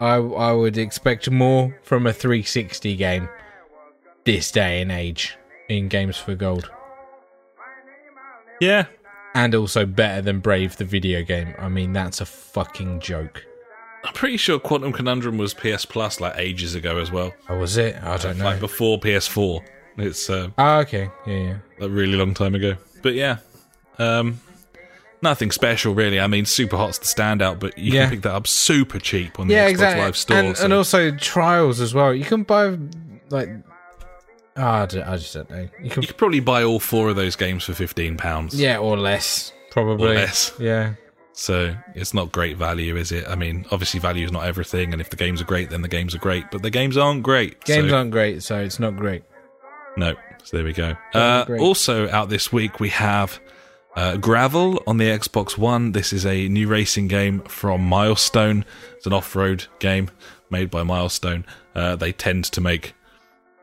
I 0.00 0.16
I 0.16 0.52
would 0.52 0.76
expect 0.76 1.30
more 1.30 1.74
from 1.82 2.06
a 2.06 2.12
360 2.12 2.96
game 2.96 3.28
this 4.24 4.50
day 4.50 4.82
and 4.82 4.92
age 4.92 5.38
in 5.70 5.88
games 5.88 6.18
for 6.18 6.34
gold, 6.34 6.70
yeah, 8.60 8.86
and 9.34 9.54
also 9.54 9.86
better 9.86 10.20
than 10.20 10.40
Brave 10.40 10.76
the 10.76 10.84
video 10.84 11.22
game. 11.22 11.54
I 11.58 11.68
mean, 11.68 11.92
that's 11.94 12.20
a 12.20 12.26
fucking 12.26 13.00
joke. 13.00 13.44
I'm 14.06 14.12
pretty 14.14 14.36
sure 14.36 14.58
Quantum 14.58 14.92
Conundrum 14.92 15.36
was 15.36 15.52
PS 15.54 15.84
Plus 15.84 16.20
like 16.20 16.34
ages 16.36 16.74
ago 16.74 16.98
as 16.98 17.10
well, 17.10 17.34
Oh, 17.48 17.58
was 17.58 17.76
it? 17.76 17.96
I 18.02 18.16
don't 18.18 18.38
know. 18.38 18.44
like 18.44 18.60
before 18.60 18.98
PS4. 19.00 19.62
It's 19.98 20.28
uh, 20.30 20.48
Ah, 20.58 20.78
okay, 20.80 21.10
yeah, 21.26 21.34
yeah. 21.34 21.56
a 21.80 21.88
really 21.88 22.16
long 22.16 22.34
time 22.34 22.54
ago. 22.54 22.76
But 23.02 23.14
yeah, 23.14 23.38
um, 23.98 24.40
nothing 25.22 25.50
special 25.50 25.94
really. 25.94 26.20
I 26.20 26.26
mean, 26.26 26.44
Super 26.44 26.76
Hot's 26.76 26.98
the 26.98 27.06
standout, 27.06 27.58
but 27.58 27.76
you 27.78 27.94
Yeah. 27.94 28.02
can 28.02 28.10
pick 28.10 28.22
that 28.22 28.32
up 28.34 28.46
super 28.46 28.98
cheap 29.00 29.40
on 29.40 29.48
the 29.48 29.54
Yeah, 29.54 29.66
Xbox 29.66 29.70
exactly. 29.70 30.04
Live 30.04 30.16
Store. 30.16 30.36
and, 30.38 30.56
so- 30.56 30.64
and 30.64 30.72
also 30.72 31.10
trials 31.12 31.80
as 31.80 31.94
well. 31.94 32.14
You 32.14 32.24
can 32.24 32.42
buy 32.44 32.76
like. 33.30 33.48
ah, 34.56 34.80
I, 34.80 34.82
I 34.82 35.16
just 35.16 35.34
don't 35.34 35.50
know. 35.50 35.68
You 35.82 35.90
can, 35.90 36.02
you 36.02 36.08
could 36.08 36.16
probably 36.18 36.40
buy 36.40 36.62
all 36.62 36.78
four 36.78 37.08
of 37.08 37.16
those 37.16 37.34
games 37.34 37.64
for 37.64 37.72
fifteen 37.74 38.16
pounds. 38.16 38.54
yeah, 38.58 38.76
or 38.78 38.96
less, 38.98 39.52
probably. 39.70 40.12
Or 40.12 40.14
less. 40.14 40.52
Yeah, 40.60 40.92
So 41.38 41.76
it's 41.94 42.14
not 42.14 42.32
great 42.32 42.56
value, 42.56 42.96
is 42.96 43.12
it? 43.12 43.28
I 43.28 43.34
mean, 43.34 43.66
obviously 43.70 44.00
value 44.00 44.24
is 44.24 44.32
not 44.32 44.46
everything, 44.46 44.92
and 44.92 45.02
if 45.02 45.10
the 45.10 45.16
games 45.16 45.42
are 45.42 45.44
great, 45.44 45.68
then 45.68 45.82
the 45.82 45.88
games 45.88 46.14
are 46.14 46.18
great. 46.18 46.50
But 46.50 46.62
the 46.62 46.70
games 46.70 46.96
aren't 46.96 47.22
great. 47.22 47.62
games 47.64 47.90
so, 47.90 47.96
aren't 47.96 48.10
great, 48.10 48.42
so 48.42 48.58
it's 48.58 48.80
not 48.80 48.96
great. 48.96 49.22
No. 49.98 50.14
So 50.44 50.56
there 50.56 50.64
we 50.64 50.72
go. 50.72 50.96
Uh, 51.12 51.44
also 51.58 52.08
out 52.08 52.30
this 52.30 52.50
week 52.52 52.80
we 52.80 52.88
have 52.88 53.38
uh, 53.96 54.16
Gravel 54.16 54.82
on 54.86 54.96
the 54.96 55.10
Xbox 55.10 55.58
One. 55.58 55.92
This 55.92 56.10
is 56.14 56.24
a 56.24 56.48
new 56.48 56.68
racing 56.68 57.08
game 57.08 57.40
from 57.42 57.82
Milestone. 57.82 58.64
It's 58.96 59.06
an 59.06 59.12
off-road 59.12 59.66
game 59.78 60.10
made 60.48 60.70
by 60.70 60.84
Milestone. 60.84 61.44
Uh, 61.74 61.96
they 61.96 62.12
tend 62.12 62.44
to 62.44 62.62
make 62.62 62.94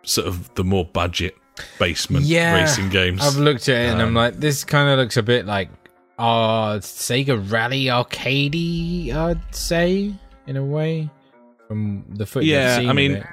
sort 0.03 0.27
of 0.27 0.53
the 0.53 0.63
more 0.63 0.85
budget 0.85 1.35
basement 1.79 2.25
Yeah, 2.25 2.53
racing 2.53 2.89
games. 2.89 3.21
I've 3.25 3.37
looked 3.37 3.67
at 3.67 3.81
it 3.81 3.89
and 3.89 4.01
I'm 4.01 4.09
Um, 4.09 4.13
like, 4.13 4.39
this 4.39 4.63
kind 4.63 4.89
of 4.89 4.99
looks 4.99 5.17
a 5.17 5.23
bit 5.23 5.47
like 5.47 5.69
uh 6.23 6.79
Sega 6.79 7.51
Rally 7.51 7.85
Arcadey, 7.85 9.13
I'd 9.13 9.53
say, 9.53 10.13
in 10.47 10.57
a 10.57 10.63
way, 10.63 11.09
from 11.67 12.05
the 12.09 12.25
footage. 12.25 12.49
Yeah, 12.49 12.83
I 12.87 12.93
mean, 12.93 13.23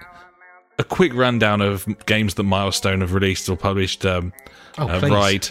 a 0.78 0.84
quick 0.84 1.14
rundown 1.14 1.60
of 1.60 1.86
games 2.06 2.34
that 2.34 2.42
Milestone 2.42 3.00
have 3.00 3.14
released 3.14 3.48
or 3.48 3.56
published. 3.56 4.04
Um, 4.04 4.32
oh, 4.78 4.88
uh. 4.88 5.00
Ride, 5.08 5.48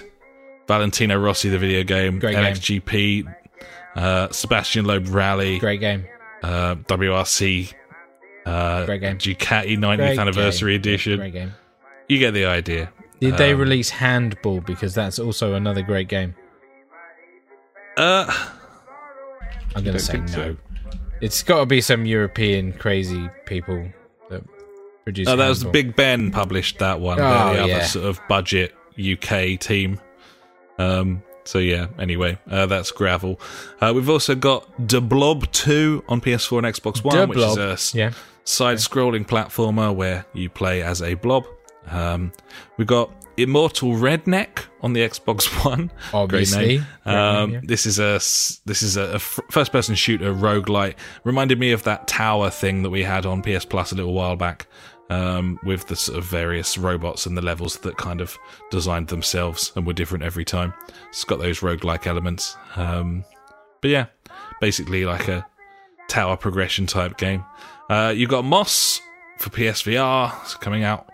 Valentino 0.68 1.18
Rossi, 1.18 1.50
the 1.50 1.58
video 1.60 1.84
game, 1.84 2.20
Great 2.20 2.36
game. 2.36 3.30
Uh, 3.96 4.28
Sébastien 4.28 4.86
Loeb 4.86 5.08
Rally, 5.08 5.60
great 5.60 5.80
game, 5.80 6.06
uh, 6.44 6.76
WRC, 6.76 7.74
uh, 8.46 8.86
Great 8.86 9.02
game. 9.02 9.18
Ducati 9.18 9.78
90th 9.78 9.98
Great 9.98 10.20
anniversary 10.20 10.74
game. 10.74 10.80
edition. 10.80 11.18
great 11.18 11.34
game. 11.34 11.54
You 12.08 12.20
get 12.20 12.32
the 12.34 12.46
idea. 12.46 12.92
Did 13.20 13.38
they 13.38 13.54
Um, 13.54 13.60
release 13.60 13.90
Handball 13.90 14.62
because 14.62 14.94
that's 14.94 15.20
also 15.20 15.54
another 15.56 15.82
great 15.82 16.08
game? 16.08 16.36
Uh, 18.00 18.34
I'm 19.76 19.84
gonna 19.84 20.00
say 20.00 20.20
no. 20.20 20.28
so. 20.28 20.58
It's 21.22 21.44
got 21.44 21.60
to 21.60 21.66
be 21.66 21.82
some 21.82 22.06
European 22.06 22.72
crazy 22.72 23.30
people 23.46 23.90
that 24.30 24.42
produce. 25.04 25.28
oh, 25.28 25.36
that 25.36 25.50
was 25.50 25.60
Handball. 25.64 25.72
Big 25.74 25.96
Ben 25.96 26.32
published 26.32 26.80
that 26.80 27.02
one. 27.02 27.20
Oh, 27.20 27.24
the 27.24 27.68
yeah. 27.68 27.76
other 27.76 27.84
sort 27.84 28.06
of 28.06 28.22
budget 28.30 28.74
UK 28.98 29.60
team. 29.60 30.00
Um, 30.78 31.24
so 31.44 31.60
yeah. 31.60 31.88
Anyway, 32.00 32.38
uh, 32.50 32.68
that's 32.68 32.92
gravel. 32.92 33.40
Uh, 33.82 33.92
we've 33.94 34.10
also 34.10 34.34
got 34.34 34.88
De 34.88 35.02
Blob 35.02 35.52
2 35.52 36.06
on 36.08 36.22
PS4 36.22 36.60
and 36.60 36.68
Xbox 36.68 37.04
One, 37.04 37.28
which 37.28 37.38
is 37.38 37.58
a 37.58 37.98
Yeah, 37.98 38.14
side-scrolling 38.46 39.28
platformer 39.28 39.94
where 39.94 40.26
you 40.34 40.50
play 40.50 40.82
as 40.82 41.02
a 41.02 41.16
blob. 41.16 41.46
Um, 41.92 42.32
we've 42.78 42.88
got 42.88 43.12
Immortal 43.44 43.92
Redneck 43.92 44.66
on 44.82 44.94
the 44.94 45.02
Xbox 45.02 45.48
One. 45.66 45.92
Obviously. 46.14 46.82
Um, 47.06 47.52
yeah. 47.52 47.62
This 47.64 47.86
is 47.86 48.00
a 48.00 48.14
this 48.66 48.82
is 48.82 48.98
a, 48.98 49.16
a 49.16 49.20
first-person 49.20 49.96
shooter 49.96 50.34
roguelite. 50.34 50.96
Reminded 51.24 51.60
me 51.60 51.72
of 51.72 51.84
that 51.84 52.08
tower 52.08 52.50
thing 52.50 52.84
that 52.84 52.90
we 52.90 53.04
had 53.04 53.26
on 53.26 53.42
PS 53.42 53.66
Plus 53.66 53.92
a 53.92 53.96
little 53.96 54.14
while 54.14 54.36
back. 54.36 54.68
Um, 55.12 55.60
with 55.64 55.88
the 55.88 55.96
sort 55.96 56.20
of 56.20 56.26
various 56.26 56.78
robots 56.78 57.26
and 57.26 57.36
the 57.36 57.42
levels 57.42 57.80
that 57.80 57.98
kind 57.98 58.22
of 58.22 58.38
designed 58.70 59.08
themselves 59.08 59.72
and 59.76 59.88
were 59.88 59.94
different 59.94 60.24
every 60.24 60.46
time. 60.46 60.72
It's 61.08 61.24
got 61.24 61.40
those 61.40 61.62
roguelike 61.62 62.06
elements. 62.06 62.56
Um, 62.76 63.26
but 63.82 63.90
yeah, 63.90 64.06
basically 64.62 65.06
like 65.06 65.28
a 65.28 65.48
tower 66.10 66.38
progression 66.38 66.86
type 66.86 67.18
game. 67.18 67.44
Uh, 67.90 68.14
you've 68.16 68.30
got 68.30 68.46
Moss 68.46 69.02
for 69.40 69.50
PSVR 69.50 70.32
it's 70.44 70.54
coming 70.56 70.84
out 70.84 71.10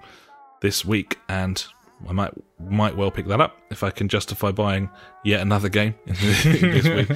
this 0.62 0.84
week, 0.84 1.20
and 1.30 1.64
I 2.08 2.12
might 2.14 2.32
might 2.60 2.96
well 2.96 3.12
pick 3.12 3.28
that 3.28 3.42
up 3.42 3.58
if 3.72 3.84
I 3.84 3.90
can 3.90 4.08
justify 4.08 4.52
buying 4.52 4.90
yet 5.24 5.42
another 5.42 5.70
game 5.70 5.96
this 6.06 6.86
week. 6.86 7.10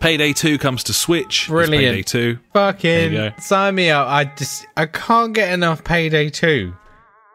Payday 0.00 0.32
2 0.32 0.58
comes 0.58 0.84
to 0.84 0.92
Switch. 0.92 1.40
It's 1.42 1.48
Brilliant. 1.48 1.82
Payday 1.96 2.02
2. 2.02 2.38
Fucking 2.52 2.90
There 2.90 3.08
you 3.24 3.30
go. 3.30 3.36
sign 3.40 3.74
me 3.74 3.90
up. 3.90 4.06
I 4.08 4.24
just 4.36 4.66
I 4.76 4.86
can't 4.86 5.32
get 5.34 5.52
enough 5.52 5.82
Payday 5.84 6.30
two. 6.30 6.74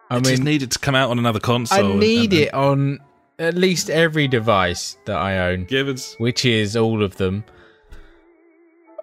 I 0.10 0.16
I 0.18 0.20
just 0.20 0.38
mean, 0.40 0.46
needed 0.46 0.72
to 0.72 0.80
come 0.80 0.96
out 0.96 1.10
on 1.10 1.20
another 1.20 1.40
I 1.44 1.46
console. 1.46 1.92
and- 1.92 2.00
need 2.00 2.32
and- 2.32 2.42
it 2.42 2.54
on 2.54 3.00
at 3.40 3.56
least 3.56 3.90
every 3.90 4.30
device 4.30 4.96
that 5.06 5.18
I 5.18 5.38
own, 5.52 5.66
Gibbons. 5.66 6.16
which 6.20 6.46
is 6.46 6.78
all 6.78 7.04
of 7.04 7.18
them. 7.18 7.44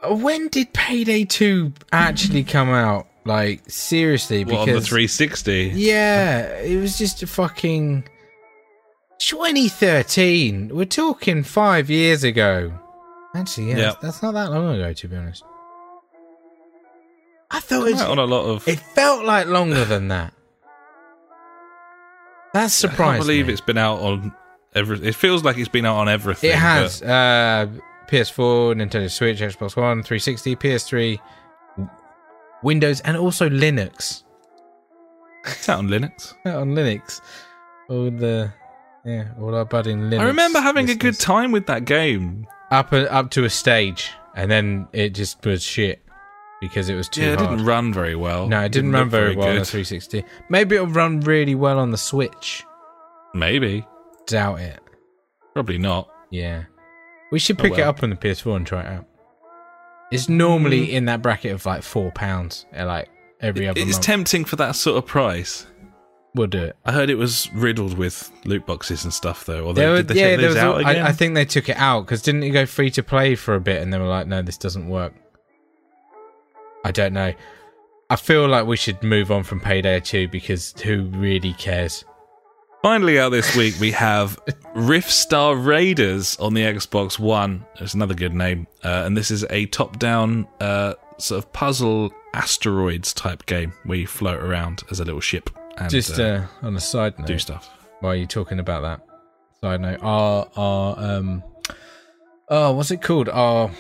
When 0.09 0.49
did 0.49 0.73
Payday 0.73 1.25
2 1.27 1.73
actually 1.93 2.43
come 2.45 2.71
out? 2.71 3.07
Like, 3.25 3.63
seriously, 3.69 4.45
What, 4.45 4.69
on 4.69 4.75
the 4.75 4.81
360? 4.81 5.73
yeah, 5.75 6.55
it 6.59 6.77
was 6.81 6.99
just 6.99 7.23
a 7.23 7.27
fucking 7.27 8.09
2013. 9.21 10.71
We're 10.75 10.85
talking 10.85 11.43
five 11.45 11.89
years 11.91 12.25
ago. 12.25 12.73
Actually, 13.35 13.71
yeah, 13.71 13.77
Yep. 13.77 14.01
that's 14.03 14.23
not 14.23 14.35
that 14.35 14.51
long 14.51 14.75
ago, 14.75 14.93
to 14.93 15.09
be 15.09 15.17
honest. 15.17 15.45
I 17.51 17.61
thought 17.61 17.87
it, 17.89 17.97
out 17.97 18.11
on 18.11 18.19
a 18.19 18.25
lot 18.25 18.45
of. 18.47 18.67
it 18.67 18.79
felt 18.81 19.25
like 19.25 19.47
longer 19.47 19.85
than 19.85 20.09
that. 20.09 20.33
That's 22.55 22.75
surprising. 22.75 23.03
I 23.05 23.13
can't 23.17 23.21
believe 23.27 23.49
it's 23.49 23.61
been 23.61 23.79
out 23.79 24.01
on 24.01 24.35
every. 24.75 24.99
It 25.07 25.15
feels 25.15 25.45
like 25.45 25.57
it's 25.59 25.69
been 25.69 25.87
out 25.87 25.97
on 25.97 26.09
everything. 26.09 26.51
It 26.51 26.57
has 26.57 27.03
uh, 27.03 27.69
PS4, 28.09 28.75
Nintendo 28.77 29.11
Switch, 29.11 29.39
Xbox 29.41 29.77
One, 29.77 30.03
360, 30.03 30.57
PS3, 30.57 31.19
Windows, 32.63 33.01
and 33.01 33.17
also 33.17 33.49
Linux. 33.49 34.23
It's 35.45 35.69
out 35.69 35.81
on 35.81 35.89
Linux. 35.89 36.35
out 36.47 36.57
On 36.63 36.69
Linux, 36.75 37.21
all 37.89 38.11
the 38.11 38.53
yeah, 39.05 39.29
all 39.41 39.55
our 39.55 39.65
budding 39.65 39.99
Linux. 40.03 40.21
I 40.21 40.25
remember 40.27 40.61
having 40.61 40.89
a 40.91 40.95
good 40.95 41.19
time 41.19 41.51
with 41.53 41.67
that 41.67 41.85
game. 41.85 42.47
up 42.71 42.93
uh, 42.93 42.99
up 43.11 43.31
to 43.33 43.45
a 43.45 43.51
stage, 43.51 44.11
and 44.37 44.51
then 44.51 44.87
it 44.93 45.11
just 45.15 45.45
was 45.45 45.63
shit 45.63 46.01
because 46.61 46.89
it 46.89 46.95
was 46.95 47.09
too 47.09 47.23
yeah, 47.23 47.33
it 47.33 47.39
hard. 47.41 47.51
didn't 47.51 47.67
run 47.67 47.93
very 47.93 48.15
well. 48.15 48.47
no, 48.47 48.61
it 48.63 48.71
didn't 48.71 48.93
run 48.93 49.03
look 49.03 49.11
very 49.11 49.35
well 49.35 49.49
on 49.49 49.57
the 49.59 49.65
360. 49.65 50.25
Maybe 50.49 50.77
it'll 50.77 50.87
run 50.87 51.19
really 51.21 51.57
well 51.57 51.81
on 51.81 51.91
the 51.91 51.99
Switch. 51.99 52.63
Maybe, 53.35 53.85
Doubt 54.27 54.61
it. 54.61 54.79
probably 55.55 55.79
not. 55.79 56.09
Yeah. 56.31 56.65
We 57.33 57.41
should 57.41 57.59
Oh, 57.61 57.65
pick 57.65 57.73
it 57.79 57.81
up 57.81 58.03
on 58.05 58.11
the 58.11 58.17
PS4 58.17 58.55
and 58.57 58.67
try 58.67 58.83
it 58.83 58.87
out. 58.87 59.07
It's 60.13 60.29
normally 60.29 60.87
Mm. 60.89 60.91
in 60.91 61.05
that 61.07 61.23
bracket 61.23 61.53
of 61.53 61.65
like 61.67 61.83
four 61.83 62.11
pounds, 62.13 62.67
uh, 62.77 62.85
like 62.87 63.09
every 63.41 63.67
other 63.67 63.81
It's 63.81 63.93
month. 63.93 64.05
tempting 64.05 64.45
for 64.45 64.57
that 64.57 64.77
sort 64.77 64.99
of 64.99 65.07
price. 65.07 65.67
we'll 66.35 66.47
do 66.47 66.63
it. 66.65 66.77
I 66.87 66.93
heard 66.93 67.11
it 67.11 67.17
was 67.17 67.51
riddled 67.53 67.99
with 67.99 68.31
loot 68.47 68.65
boxes 68.65 69.05
and 69.05 69.13
stuff, 69.13 69.45
though. 69.45 69.67
Or 69.67 69.75
they, 69.75 69.87
were- 69.87 69.97
did 69.99 70.09
they 70.09 70.15
yeah, 70.21 70.37
take 70.37 70.41
those 70.41 70.57
out 70.57 70.75
all- 70.77 70.81
again? 70.81 71.05
I, 71.05 71.09
I 71.09 71.13
think 71.13 71.35
they 71.35 71.45
took 71.45 71.69
it 71.69 71.77
out 71.77 72.07
because 72.07 72.23
didn't 72.23 72.43
it 72.45 72.51
go 72.51 72.65
free 72.65 72.91
to 72.93 73.03
play 73.03 73.35
for 73.35 73.55
a 73.55 73.61
bit 73.61 73.83
and 73.83 73.93
they 73.93 73.99
were 73.99 74.07
like, 74.07 74.27
no, 74.27 74.41
this 74.41 74.57
doesn't 74.57 74.89
work. 74.89 75.13
I 76.87 76.91
don't 76.91 77.13
know. 77.13 77.35
I 78.09 78.17
feel 78.17 78.49
like 78.49 78.67
we 78.67 78.77
should 78.79 79.03
move 79.03 79.31
on 79.31 79.43
from 79.43 79.61
Payday 79.61 80.01
2 80.01 80.29
because 80.29 80.75
who 80.83 81.03
really 81.15 81.53
cares? 81.53 82.05
Finally, 82.83 83.17
out 83.17 83.29
this 83.29 83.55
week, 83.55 83.77
we 83.79 83.93
have 83.93 84.37
Rift 84.75 85.09
Star 85.09 85.55
Raiders 85.55 86.37
on 86.39 86.53
the 86.53 86.63
Xbox 86.63 87.17
One. 87.17 87.65
It's 87.77 87.95
another 87.95 88.13
good 88.15 88.35
name. 88.35 88.67
Uh, 88.83 89.05
and 89.07 89.17
this 89.17 89.31
is 89.31 89.45
a 89.51 89.67
top 89.67 90.01
down 90.01 90.49
uh, 90.61 90.95
sort 91.17 91.45
of 91.45 91.53
puzzle 91.53 92.13
asteroids 92.35 93.15
type 93.15 93.47
game 93.47 93.73
where 93.85 93.99
you 93.99 94.09
float 94.09 94.41
around 94.41 94.83
as 94.91 94.99
a 94.99 95.05
little 95.05 95.21
ship 95.21 95.49
and 95.79 95.91
Just 95.91 96.19
uh, 96.19 96.23
uh, 96.63 96.67
on 96.67 96.75
a 96.75 96.81
side 96.81 97.17
note, 97.21 97.29
do 97.29 97.39
stuff. 97.39 97.71
while 98.01 98.17
you're 98.17 98.27
talking 98.27 98.59
about 98.59 98.83
that, 98.83 99.07
side 99.61 99.81
note, 99.81 100.01
our, 100.03 100.49
our, 100.57 100.99
um, 100.99 101.45
oh, 102.49 102.73
what's 102.73 102.91
it 102.91 103.01
called? 103.01 103.29
Our 103.29 103.71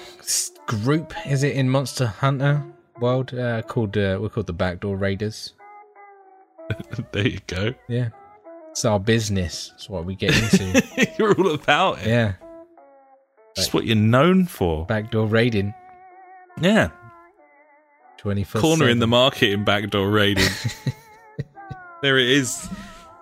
group, 0.66 1.12
is 1.27 1.43
it 1.43 1.57
in 1.57 1.69
Monster 1.69 2.07
Hunter 2.07 2.62
world? 3.01 3.35
Uh, 3.35 3.62
called, 3.62 3.97
uh, 3.97 4.19
we're 4.20 4.29
called 4.29 4.47
the 4.47 4.53
Backdoor 4.53 4.97
Raiders. 4.97 5.55
there 7.11 7.27
you 7.27 7.41
go. 7.49 7.74
Yeah. 7.89 8.11
It's 8.73 8.85
our 8.85 8.99
business. 8.99 9.70
It's 9.74 9.89
what 9.89 10.05
we 10.05 10.16
get 10.16 10.35
into. 10.36 10.82
You're 11.19 11.35
all 11.39 11.53
about 11.55 11.99
it. 12.01 12.09
yeah. 12.09 12.32
Just 13.55 13.74
what 13.74 13.85
you're 13.85 13.97
known 13.97 14.47
for. 14.47 14.86
Backdoor 14.86 15.27
raiding. 15.27 15.74
Yeah. 16.61 16.89
24 18.16 18.61
Corner 18.62 18.89
in 18.89 18.99
the 18.99 19.07
market 19.07 19.51
in 19.51 19.62
backdoor 19.62 20.09
raiding. 20.09 20.49
there 22.03 22.16
it 22.16 22.31
is. 22.31 22.66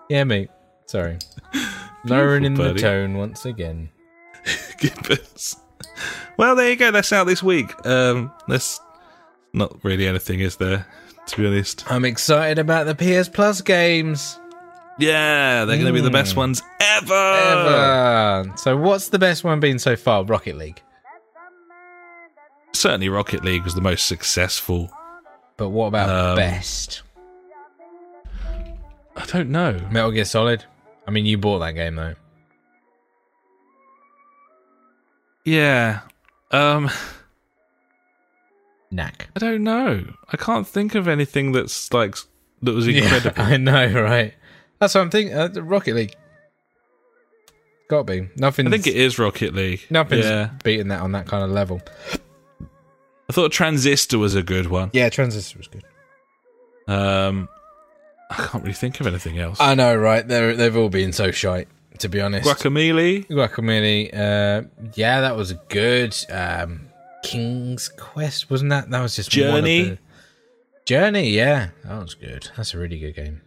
Yeah, 0.09 0.23
mate. 0.23 0.51
Sorry. 0.87 1.19
Lowering 2.05 2.45
in 2.45 2.55
the 2.55 2.63
buddy. 2.63 2.81
tone 2.81 3.17
once 3.17 3.45
again. 3.45 3.91
Gibbons. 4.79 5.57
Well, 6.37 6.55
there 6.55 6.71
you 6.71 6.77
go. 6.77 6.93
That's 6.93 7.13
out 7.13 7.27
this 7.27 7.43
week. 7.43 7.75
Um, 7.85 8.31
there's 8.47 8.81
not 9.53 9.83
really 9.85 10.07
anything, 10.07 10.39
is 10.39 10.57
there? 10.57 10.87
To 11.27 11.37
be 11.37 11.47
honest. 11.47 11.91
I'm 11.91 12.05
excited 12.05 12.61
about 12.61 12.87
the 12.87 12.95
PS 12.95 13.29
Plus 13.29 13.63
games. 13.63 14.39
Yeah, 15.01 15.65
they're 15.65 15.77
going 15.77 15.87
to 15.87 15.93
be 15.93 16.01
the 16.01 16.11
best 16.11 16.35
Mm. 16.35 16.39
ones 16.39 16.63
ever. 16.81 17.15
Ever. 17.15 18.53
So, 18.57 18.77
what's 18.77 19.09
the 19.09 19.19
best 19.19 19.43
one 19.45 19.59
been 19.61 19.79
so 19.79 19.97
far? 19.97 20.25
Rocket 20.25 20.57
League. 20.57 20.83
Certainly, 22.73 23.09
Rocket 23.09 23.45
League 23.45 23.65
was 23.65 23.75
the 23.75 23.81
most 23.81 24.07
successful. 24.07 24.91
But 25.57 25.71
what 25.71 25.87
about 25.87 26.09
Um, 26.09 26.37
best? 26.37 27.03
I 29.17 29.27
don't 29.27 29.51
know. 29.51 29.79
Metal 29.91 30.11
Gear 30.13 30.25
Solid. 30.25 30.65
I 31.07 31.11
mean, 31.11 31.27
you 31.27 31.37
bought 31.37 31.59
that 31.59 31.73
game 31.73 31.97
though. 31.97 32.15
Yeah. 35.45 36.01
Um, 36.51 36.91
Knack. 38.91 39.29
I 39.37 39.39
don't 39.39 39.63
know. 39.63 40.05
I 40.33 40.37
can't 40.37 40.67
think 40.67 40.95
of 40.95 41.09
anything 41.09 41.53
that's 41.53 41.93
like 41.93 42.17
that 42.63 42.75
was 42.75 42.87
incredible. 42.89 43.33
Yeah, 43.37 43.45
I 43.45 43.57
know, 43.57 44.03
right? 44.03 44.35
That's 44.81 44.95
what 44.95 45.03
I'm 45.03 45.11
thinking. 45.11 45.37
Uh, 45.37 45.49
Rocket 45.63 45.95
League. 45.95 46.15
Got 47.89 48.07
to 48.07 48.13
be. 48.23 48.29
Nothing. 48.37 48.67
I 48.67 48.71
think 48.71 48.87
it 48.87 48.97
is 48.97 49.19
Rocket 49.19 49.55
League. 49.55 49.83
Nothing's 49.91 50.25
Yeah. 50.25 50.51
beating 50.65 50.89
that 50.89 51.01
on 51.01 51.13
that 51.13 51.27
kind 51.27 51.45
of 51.45 51.51
level. 51.51 51.81
I 53.29 53.33
thought 53.33 53.53
Transistor 53.53 54.19
was 54.19 54.35
a 54.35 54.43
good 54.43 54.67
one. 54.69 54.91
Yeah, 54.93 55.09
Transistor 55.09 55.59
was 55.59 55.69
good. 55.69 55.85
Um, 56.93 57.49
I 58.31 58.35
can't 58.47 58.65
really 58.65 58.75
think 58.75 59.01
of 59.01 59.07
anything 59.07 59.39
else. 59.39 59.59
I 59.61 59.75
know, 59.75 59.95
right? 59.95 60.27
They're, 60.27 60.57
they've 60.57 60.77
all 60.77 60.89
been 60.89 61.13
so 61.13 61.31
shite, 61.31 61.69
to 61.99 62.09
be 62.09 62.21
honest. 62.21 62.49
Guacamole. 62.49 63.27
Guacamole. 63.29 64.09
Uh, 64.15 64.63
yeah, 64.95 65.21
that 65.21 65.37
was 65.37 65.53
good. 65.69 66.17
Um, 66.31 66.89
King's 67.23 67.89
Quest, 67.89 68.51
wasn't 68.51 68.71
that? 68.71 68.89
That 68.91 69.03
was 69.03 69.15
just 69.17 69.37
one 69.37 69.47
of 69.49 69.55
Journey? 69.57 69.83
the- 69.91 69.99
Journey, 70.87 71.31
yeah, 71.31 71.69
that 71.85 72.01
was 72.03 72.15
good. 72.15 72.49
That's 72.57 72.75
a 72.75 72.79
really 72.79 72.99
good 72.99 73.15
game. 73.15 73.43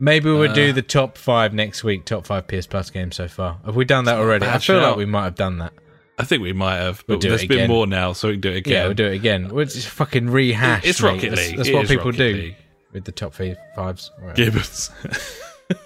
Maybe 0.00 0.30
we'll 0.30 0.50
Uh, 0.50 0.54
do 0.54 0.72
the 0.72 0.82
top 0.82 1.16
five 1.16 1.54
next 1.54 1.84
week. 1.84 2.04
Top 2.04 2.26
five 2.26 2.46
PS 2.48 2.66
Plus 2.66 2.90
games 2.90 3.16
so 3.16 3.28
far. 3.28 3.58
Have 3.64 3.76
we 3.76 3.84
done 3.84 4.04
that 4.06 4.18
already? 4.18 4.44
I 4.46 4.52
bad 4.52 4.62
feel 4.64 4.80
like 4.80 4.96
we 4.96 5.06
might 5.06 5.24
have 5.24 5.34
done 5.36 5.58
that. 5.58 5.72
I 6.18 6.24
think 6.24 6.42
we 6.42 6.52
might 6.52 6.76
have, 6.76 7.02
We'll 7.08 7.16
but 7.18 7.22
do 7.22 7.28
it 7.28 7.30
there's 7.30 7.46
been 7.46 7.68
more 7.68 7.86
now, 7.86 8.12
so 8.12 8.28
we 8.28 8.34
can 8.34 8.40
do 8.40 8.50
it 8.52 8.56
again. 8.58 8.72
Yeah, 8.72 8.84
we'll 8.84 8.94
do 8.94 9.06
it 9.06 9.14
again. 9.14 9.48
We'll 9.48 9.64
just 9.66 9.88
fucking 9.88 10.30
rehash. 10.30 10.84
It's 10.84 11.00
mate. 11.02 11.08
Rocket 11.08 11.30
That's- 11.30 11.48
League. 11.48 11.56
That's, 11.56 11.68
It 11.68 11.74
what 11.74 11.84
is 11.84 11.88
people 11.90 12.04
Rocket 12.06 12.18
do 12.18 12.32
League. 12.34 12.56
with 12.92 13.04
the 13.04 13.12
top 13.12 13.34
five, 13.34 13.56
fives. 13.74 14.10
Right. 14.20 14.36
Gibbons. 14.36 14.90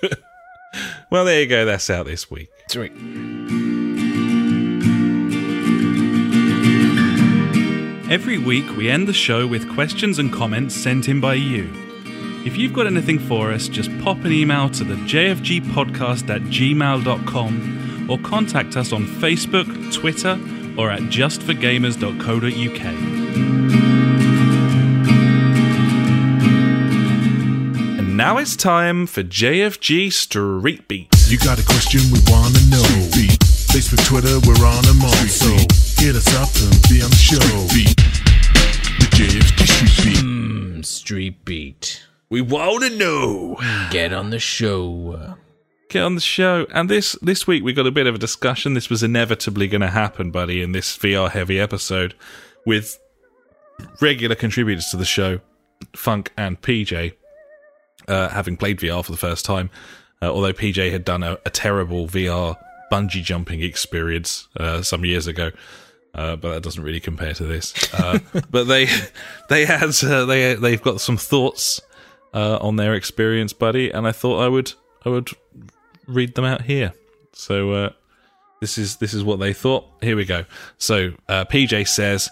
well, 1.10 1.24
there 1.24 1.40
you 1.40 1.46
go. 1.46 1.64
That's 1.64 1.88
out 1.88 2.04
this 2.06 2.30
week. 2.30 2.50
Sweet. 2.68 2.92
Every 8.10 8.38
week, 8.38 8.74
we 8.76 8.88
end 8.88 9.06
the 9.06 9.12
show 9.12 9.46
with 9.46 9.70
questions 9.74 10.18
and 10.18 10.32
comments 10.32 10.74
sent 10.74 11.08
in 11.08 11.20
by 11.20 11.34
you. 11.34 11.70
If 12.48 12.56
you've 12.56 12.72
got 12.72 12.86
anything 12.86 13.18
for 13.18 13.52
us, 13.52 13.68
just 13.68 13.90
pop 13.98 14.24
an 14.24 14.32
email 14.32 14.70
to 14.70 14.82
the 14.82 14.94
jfgpodcast 14.94 16.30
at 16.34 16.40
gmail.com 16.44 18.06
or 18.10 18.18
contact 18.20 18.74
us 18.74 18.90
on 18.90 19.04
Facebook, 19.04 19.92
Twitter, 19.92 20.40
or 20.78 20.90
at 20.90 21.02
justforgamers.co.uk. 21.02 22.84
And 27.98 28.16
now 28.16 28.38
it's 28.38 28.56
time 28.56 29.06
for 29.06 29.22
JFG 29.22 30.10
Street 30.10 30.88
Beat. 30.88 31.14
You 31.26 31.38
got 31.38 31.60
a 31.60 31.64
question 31.66 32.00
we 32.10 32.20
wanna 32.28 32.60
know. 32.70 32.82
Street 32.82 33.12
Beat. 33.12 33.40
Facebook, 33.68 34.02
Twitter, 34.06 34.40
we're 34.48 34.66
on 34.66 34.82
them 34.84 35.04
all. 35.04 35.12
So 35.28 35.50
hit 36.02 36.16
us 36.16 36.34
up 36.34 36.48
and 36.64 36.80
be 36.88 37.02
on 37.02 37.10
the 37.10 37.16
show. 37.16 37.40
Street 37.66 37.94
Beat. 37.94 37.96
The 39.00 39.06
JFG 39.12 39.66
Street 39.66 40.14
Beat. 40.14 40.24
Mm, 40.24 40.82
Street 40.86 41.44
Beat. 41.44 42.07
We 42.30 42.42
want 42.42 42.84
to 42.84 42.90
know. 42.90 43.56
Get 43.90 44.12
on 44.12 44.28
the 44.30 44.38
show. 44.38 45.36
Get 45.88 46.02
on 46.02 46.14
the 46.14 46.20
show. 46.20 46.66
And 46.74 46.90
this 46.90 47.16
this 47.22 47.46
week 47.46 47.64
we 47.64 47.72
got 47.72 47.86
a 47.86 47.90
bit 47.90 48.06
of 48.06 48.14
a 48.14 48.18
discussion. 48.18 48.74
This 48.74 48.90
was 48.90 49.02
inevitably 49.02 49.66
going 49.66 49.80
to 49.80 49.88
happen, 49.88 50.30
buddy, 50.30 50.60
in 50.60 50.72
this 50.72 50.96
VR 50.98 51.30
heavy 51.30 51.58
episode 51.58 52.14
with 52.66 52.98
regular 54.02 54.34
contributors 54.34 54.88
to 54.90 54.98
the 54.98 55.06
show, 55.06 55.40
Funk 55.96 56.32
and 56.36 56.60
PJ, 56.60 57.14
uh, 58.08 58.28
having 58.28 58.58
played 58.58 58.78
VR 58.78 59.02
for 59.02 59.12
the 59.12 59.18
first 59.18 59.46
time. 59.46 59.70
Uh, 60.20 60.26
although 60.26 60.52
PJ 60.52 60.92
had 60.92 61.06
done 61.06 61.22
a, 61.22 61.38
a 61.46 61.50
terrible 61.50 62.08
VR 62.08 62.58
bungee 62.92 63.22
jumping 63.22 63.62
experience 63.62 64.48
uh, 64.58 64.82
some 64.82 65.06
years 65.06 65.26
ago. 65.26 65.50
Uh, 66.14 66.36
but 66.36 66.52
that 66.52 66.62
doesn't 66.62 66.82
really 66.82 67.00
compare 67.00 67.32
to 67.32 67.44
this. 67.44 67.72
Uh, 67.94 68.18
but 68.50 68.64
they 68.64 68.86
they 69.48 69.64
had 69.64 69.90
uh, 70.04 70.26
they 70.26 70.54
they've 70.54 70.82
got 70.82 71.00
some 71.00 71.16
thoughts 71.16 71.80
uh, 72.32 72.58
on 72.60 72.76
their 72.76 72.94
experience, 72.94 73.52
buddy, 73.52 73.90
and 73.90 74.06
I 74.06 74.12
thought 74.12 74.40
I 74.40 74.48
would 74.48 74.72
I 75.04 75.08
would 75.08 75.30
read 76.06 76.34
them 76.34 76.44
out 76.44 76.62
here. 76.62 76.92
So 77.32 77.72
uh, 77.72 77.90
this 78.60 78.78
is 78.78 78.96
this 78.96 79.14
is 79.14 79.24
what 79.24 79.38
they 79.38 79.52
thought. 79.52 79.86
Here 80.00 80.16
we 80.16 80.24
go. 80.24 80.44
So 80.78 81.12
uh, 81.28 81.44
PJ 81.44 81.88
says. 81.88 82.28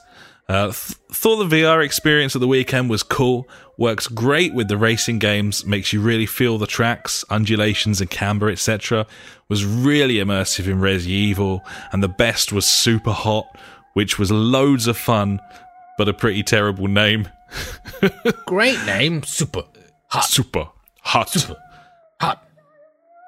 Uh, 0.49 0.67
th- 0.67 0.97
thought 1.11 1.39
the 1.39 1.57
VR 1.57 1.85
experience 1.85 2.37
at 2.37 2.41
the 2.41 2.47
weekend 2.47 2.89
was 2.89 3.03
cool. 3.03 3.49
Works 3.79 4.07
great 4.07 4.55
with 4.55 4.69
the 4.69 4.77
racing 4.77 5.19
games. 5.19 5.67
Makes 5.67 5.93
you 5.93 6.01
really 6.01 6.25
feel 6.25 6.57
the 6.57 6.69
tracks, 6.69 7.25
undulations, 7.29 8.01
and 8.01 8.09
camber, 8.09 8.49
etc. 8.49 9.09
Was 9.49 9.65
really 9.65 10.15
immersive 10.15 10.69
in 10.69 10.79
Resi 10.79 11.09
Evil, 11.09 11.65
and 11.91 12.01
the 12.01 12.09
best 12.09 12.53
was 12.53 12.65
Super 12.65 13.11
Hot, 13.11 13.49
which 13.95 14.21
was 14.21 14.31
loads 14.31 14.87
of 14.87 14.97
fun, 14.97 15.41
but 15.99 16.09
a 16.09 16.15
pretty 16.15 16.45
terrible 16.45 16.87
name. 16.87 17.29
Great 18.47 18.79
name, 18.87 19.25
super 19.25 19.65
Super 20.23 20.69
Hot. 21.07 21.31
Super. 21.31 21.57
hot. 22.21 22.43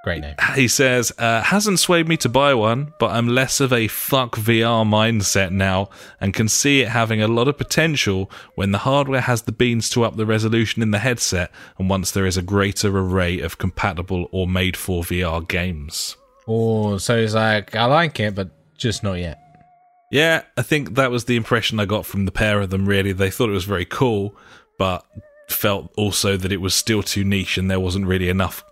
Great 0.03 0.21
name. 0.21 0.35
He 0.57 0.67
says, 0.67 1.13
uh, 1.19 1.43
hasn't 1.43 1.79
swayed 1.79 2.09
me 2.09 2.17
to 2.19 2.29
buy 2.29 2.55
one, 2.55 2.93
but 2.99 3.13
I'm 3.13 3.29
less 3.29 3.61
of 3.61 3.73
a 3.73 3.87
fuck 3.87 4.37
VR 4.37 4.85
mindset 4.85 5.51
now 5.53 5.91
and 6.21 6.35
can 6.35 6.49
see 6.49 6.81
it 6.81 6.89
having 6.89 7.23
a 7.23 7.29
lot 7.29 7.47
of 7.47 7.57
potential 7.57 8.31
when 8.57 8.73
the 8.73 8.79
hardware 8.79 9.21
has 9.21 9.43
the 9.43 9.53
beans 9.53 9.91
to 9.91 10.03
up 10.05 10.17
the 10.17 10.27
resolution 10.27 10.83
in 10.83 10.91
the 10.91 10.99
headset 10.99 11.53
and 11.79 11.89
once 11.89 12.11
there 12.11 12.27
is 12.27 12.37
a 12.37 12.43
greater 12.43 12.97
array 12.97 13.41
of 13.41 13.59
compatible 13.59 14.29
or 14.33 14.49
made 14.49 14.77
for 14.77 15.03
VR 15.03 15.47
games. 15.47 16.17
Oh, 16.49 16.99
so 16.99 17.21
he's 17.21 17.35
like 17.35 17.77
I 17.77 17.85
like 17.85 18.19
it, 18.19 18.35
but 18.35 18.51
just 18.77 19.03
not 19.03 19.15
yet. 19.15 19.39
Yeah, 20.11 20.43
I 20.57 20.63
think 20.63 20.95
that 20.95 21.11
was 21.11 21.27
the 21.27 21.37
impression 21.37 21.79
I 21.79 21.85
got 21.85 22.07
from 22.07 22.25
the 22.25 22.33
pair 22.33 22.61
of 22.61 22.71
them, 22.71 22.87
really. 22.87 23.13
They 23.13 23.31
thought 23.31 23.51
it 23.51 23.53
was 23.53 23.65
very 23.65 23.85
cool, 23.85 24.35
but 24.79 25.05
felt 25.49 25.93
also 25.97 26.37
that 26.37 26.53
it 26.53 26.61
was 26.61 26.75
still 26.75 27.03
too 27.03 27.25
niche 27.25 27.59
and 27.59 27.71
there 27.71 27.81
wasn't 27.81 28.07
really 28.07 28.29
enough 28.29 28.65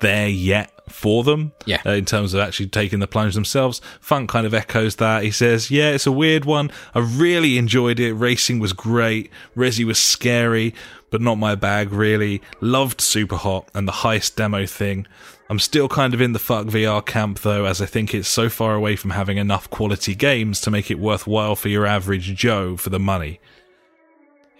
there 0.00 0.28
yet 0.28 0.70
for 0.88 1.24
them. 1.24 1.52
Yeah. 1.64 1.80
Uh, 1.86 1.90
in 1.90 2.04
terms 2.04 2.34
of 2.34 2.40
actually 2.40 2.66
taking 2.66 2.98
the 2.98 3.06
plunge 3.06 3.34
themselves. 3.34 3.80
Funk 4.00 4.28
kind 4.28 4.46
of 4.46 4.52
echoes 4.52 4.96
that. 4.96 5.22
He 5.22 5.30
says, 5.30 5.70
Yeah, 5.70 5.90
it's 5.90 6.06
a 6.06 6.12
weird 6.12 6.44
one. 6.44 6.70
I 6.94 6.98
really 6.98 7.56
enjoyed 7.56 7.98
it. 7.98 8.12
Racing 8.14 8.58
was 8.58 8.72
great. 8.72 9.30
Resi 9.56 9.84
was 9.84 9.98
scary, 9.98 10.74
but 11.10 11.20
not 11.20 11.36
my 11.36 11.54
bag, 11.54 11.92
really. 11.92 12.42
Loved 12.60 13.00
Super 13.00 13.36
Hot 13.36 13.68
and 13.74 13.88
the 13.88 13.92
heist 13.92 14.36
demo 14.36 14.66
thing. 14.66 15.06
I'm 15.48 15.58
still 15.58 15.88
kind 15.88 16.14
of 16.14 16.20
in 16.20 16.32
the 16.32 16.38
fuck 16.38 16.66
VR 16.66 17.04
camp 17.04 17.40
though, 17.40 17.66
as 17.66 17.80
I 17.82 17.86
think 17.86 18.14
it's 18.14 18.28
so 18.28 18.48
far 18.48 18.74
away 18.74 18.96
from 18.96 19.10
having 19.10 19.36
enough 19.36 19.68
quality 19.70 20.14
games 20.14 20.60
to 20.62 20.70
make 20.70 20.90
it 20.90 20.98
worthwhile 20.98 21.56
for 21.56 21.68
your 21.68 21.86
average 21.86 22.34
Joe 22.34 22.76
for 22.76 22.90
the 22.90 22.98
money. 22.98 23.38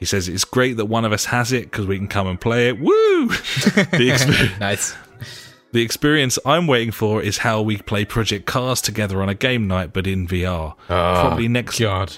He 0.03 0.07
says 0.07 0.27
it's 0.29 0.45
great 0.45 0.79
that 0.79 0.87
one 0.87 1.05
of 1.05 1.13
us 1.13 1.27
has 1.27 1.53
it 1.53 1.71
because 1.71 1.87
we 1.87 1.97
can 1.97 2.09
come 2.09 2.27
and 2.27 2.41
play 2.41 2.67
it. 2.67 2.81
Woo! 2.81 3.29
the, 3.29 4.11
exper- 4.11 4.59
Nice. 4.61 4.97
the 5.71 5.81
experience 5.81 6.41
I'm 6.45 6.67
waiting 6.67 6.91
for 6.91 7.23
is 7.23 7.39
how 7.39 7.63
we 7.63 7.77
play 7.77 8.05
Project 8.05 8.45
Cars 8.45 8.81
together 8.81 9.23
on 9.23 9.29
a 9.29 9.35
game 9.37 9.69
night, 9.69 9.93
but 9.93 10.09
in 10.09 10.27
VR. 10.27 10.75
Ah, 10.91 11.21
probably 11.21 11.47
next, 11.47 11.79
God. 11.79 12.17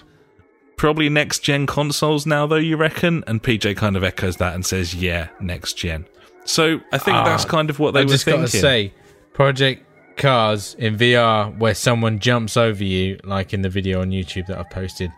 probably 0.78 1.10
next 1.10 1.40
gen 1.40 1.66
consoles 1.66 2.24
now, 2.24 2.46
though. 2.46 2.56
You 2.56 2.78
reckon? 2.78 3.22
And 3.26 3.42
PJ 3.42 3.76
kind 3.76 3.98
of 3.98 4.02
echoes 4.02 4.38
that 4.38 4.54
and 4.54 4.64
says, 4.64 4.94
"Yeah, 4.94 5.28
next 5.38 5.74
gen." 5.74 6.06
So 6.46 6.80
I 6.90 6.96
think 6.96 7.18
ah, 7.18 7.24
that's 7.24 7.44
kind 7.44 7.68
of 7.68 7.78
what 7.78 7.92
they 7.92 8.00
I 8.00 8.04
were 8.04 8.08
just 8.12 8.24
thinking. 8.24 8.44
got 8.44 8.50
to 8.50 8.58
say, 8.60 8.94
Project 9.34 9.84
Cars 10.16 10.74
in 10.78 10.96
VR, 10.96 11.54
where 11.58 11.74
someone 11.74 12.18
jumps 12.18 12.56
over 12.56 12.82
you, 12.82 13.20
like 13.24 13.52
in 13.52 13.60
the 13.60 13.68
video 13.68 14.00
on 14.00 14.08
YouTube 14.10 14.46
that 14.46 14.56
I've 14.58 14.70
posted. 14.70 15.12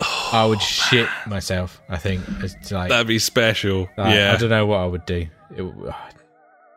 I 0.00 0.46
would 0.46 0.62
shit 0.62 1.08
myself. 1.26 1.80
I 1.88 1.96
think 1.96 2.24
it's 2.42 2.70
like, 2.70 2.88
That'd 2.88 3.06
be 3.06 3.18
special. 3.18 3.88
like, 3.96 4.14
yeah, 4.14 4.32
I 4.32 4.36
don't 4.36 4.50
know 4.50 4.66
what 4.66 4.78
I 4.78 4.86
would 4.86 5.04
do. 5.04 5.26
It, 5.54 5.62
oh, 5.62 6.08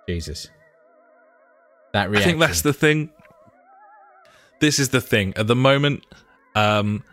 Jesus, 0.08 0.50
that 1.94 2.10
reaction. 2.10 2.30
I 2.30 2.32
think 2.32 2.40
that's 2.40 2.62
the 2.62 2.74
thing. 2.74 3.10
This 4.60 4.80
is 4.80 4.90
the 4.90 5.02
thing. 5.02 5.34
At 5.36 5.48
the 5.48 5.56
moment, 5.56 6.06
um, 6.56 7.04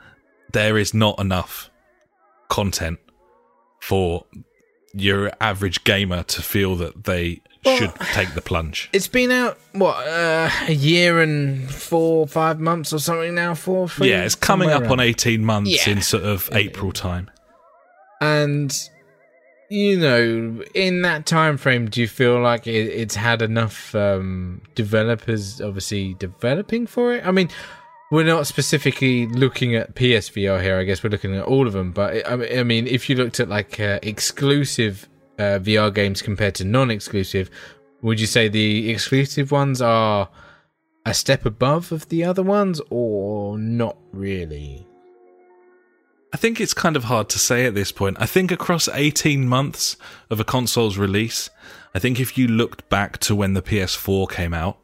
there 0.53 0.79
is 0.79 0.95
not 0.95 1.19
enough 1.21 1.71
content 2.49 2.99
for 3.81 4.25
your 4.93 5.31
average 5.41 5.85
gamer 5.85 6.23
to 6.25 6.43
feel 6.43 6.77
that 6.77 7.05
they 7.05 7.41
should 7.65 7.95
take 8.13 8.35
the 8.35 8.41
plunge. 8.41 8.89
It's 8.93 9.09
been 9.09 9.31
out 9.31 9.59
what 9.73 9.97
uh, 10.07 10.51
a 10.69 10.73
year 10.73 11.21
and 11.21 11.71
four, 11.71 12.27
five 12.27 12.59
months 12.61 12.93
or 12.93 12.99
something 12.99 13.35
now. 13.35 13.55
Four, 13.55 13.89
three, 13.89 14.11
yeah, 14.11 14.25
it's 14.25 14.35
coming 14.35 14.71
up 14.71 14.91
on 14.91 15.01
18 15.01 15.45
months 15.45 15.87
Yeah. 15.87 15.93
in 15.93 16.03
sort 16.03 16.25
of 16.25 16.49
April 16.53 16.93
time. 16.93 17.31
And 18.21 18.77
you 19.69 19.97
know, 19.99 20.63
in 20.75 21.03
that 21.03 21.27
time 21.27 21.57
frame, 21.57 21.89
do 21.89 22.01
you 22.01 22.09
feel 22.09 22.41
like 22.41 22.67
it, 22.67 22.73
it's 22.89 23.15
had 23.15 23.41
enough 23.41 23.95
um, 23.95 24.63
developers, 24.75 25.61
obviously 25.61 26.15
developing 26.15 26.87
for 26.89 27.15
it? 27.15 27.25
I 27.25 27.31
mean, 27.31 27.49
we're 28.11 28.25
not 28.25 28.49
specifically 28.49 29.27
looking 29.29 29.77
at 29.77 29.95
PSVR 29.95 30.61
here. 30.61 30.77
I 30.77 30.83
guess 30.83 31.05
we're 31.05 31.11
looking 31.11 31.37
at 31.37 31.45
all 31.45 31.69
of 31.69 31.73
them. 31.73 31.93
But 31.93 32.29
I 32.29 32.35
mean- 32.37 32.59
I 32.59 32.63
mean, 32.65 32.87
if 32.89 33.09
you 33.09 33.15
looked 33.17 33.39
at 33.39 33.49
like 33.49 33.79
uh, 33.79 34.01
exclusive 34.03 35.09
uh, 35.41 35.59
VR 35.59 35.93
games 35.93 36.21
compared 36.21 36.55
to 36.57 36.65
non-exclusive, 36.65 37.51
would 38.03 38.21
you 38.21 38.27
say 38.27 38.49
the 38.49 38.91
exclusive 38.91 39.51
ones 39.51 39.81
are 39.81 40.29
a 41.07 41.15
step 41.15 41.47
above 41.47 41.93
of 41.93 42.09
the 42.11 42.25
other 42.25 42.43
ones, 42.43 42.81
or 42.91 43.59
not 43.59 43.97
really? 44.13 44.87
I 46.33 46.37
think 46.37 46.61
it's 46.61 46.75
kind 46.75 46.95
of 46.95 47.05
hard 47.05 47.29
to 47.31 47.39
say 47.39 47.67
at 47.67 47.75
this 47.75 47.91
point. 47.91 48.19
I 48.21 48.27
think 48.27 48.53
across 48.53 48.89
18 48.89 49.49
months 49.49 49.97
of 50.29 50.39
a 50.39 50.45
console's 50.45 50.97
release, 50.97 51.51
I 51.95 51.99
think 51.99 52.21
if 52.21 52.39
you 52.39 52.47
looked 52.47 52.89
back 52.89 53.19
to 53.21 53.35
when 53.35 53.55
the 53.55 53.63
PS4 53.63 54.31
came 54.31 54.55
out 54.55 54.79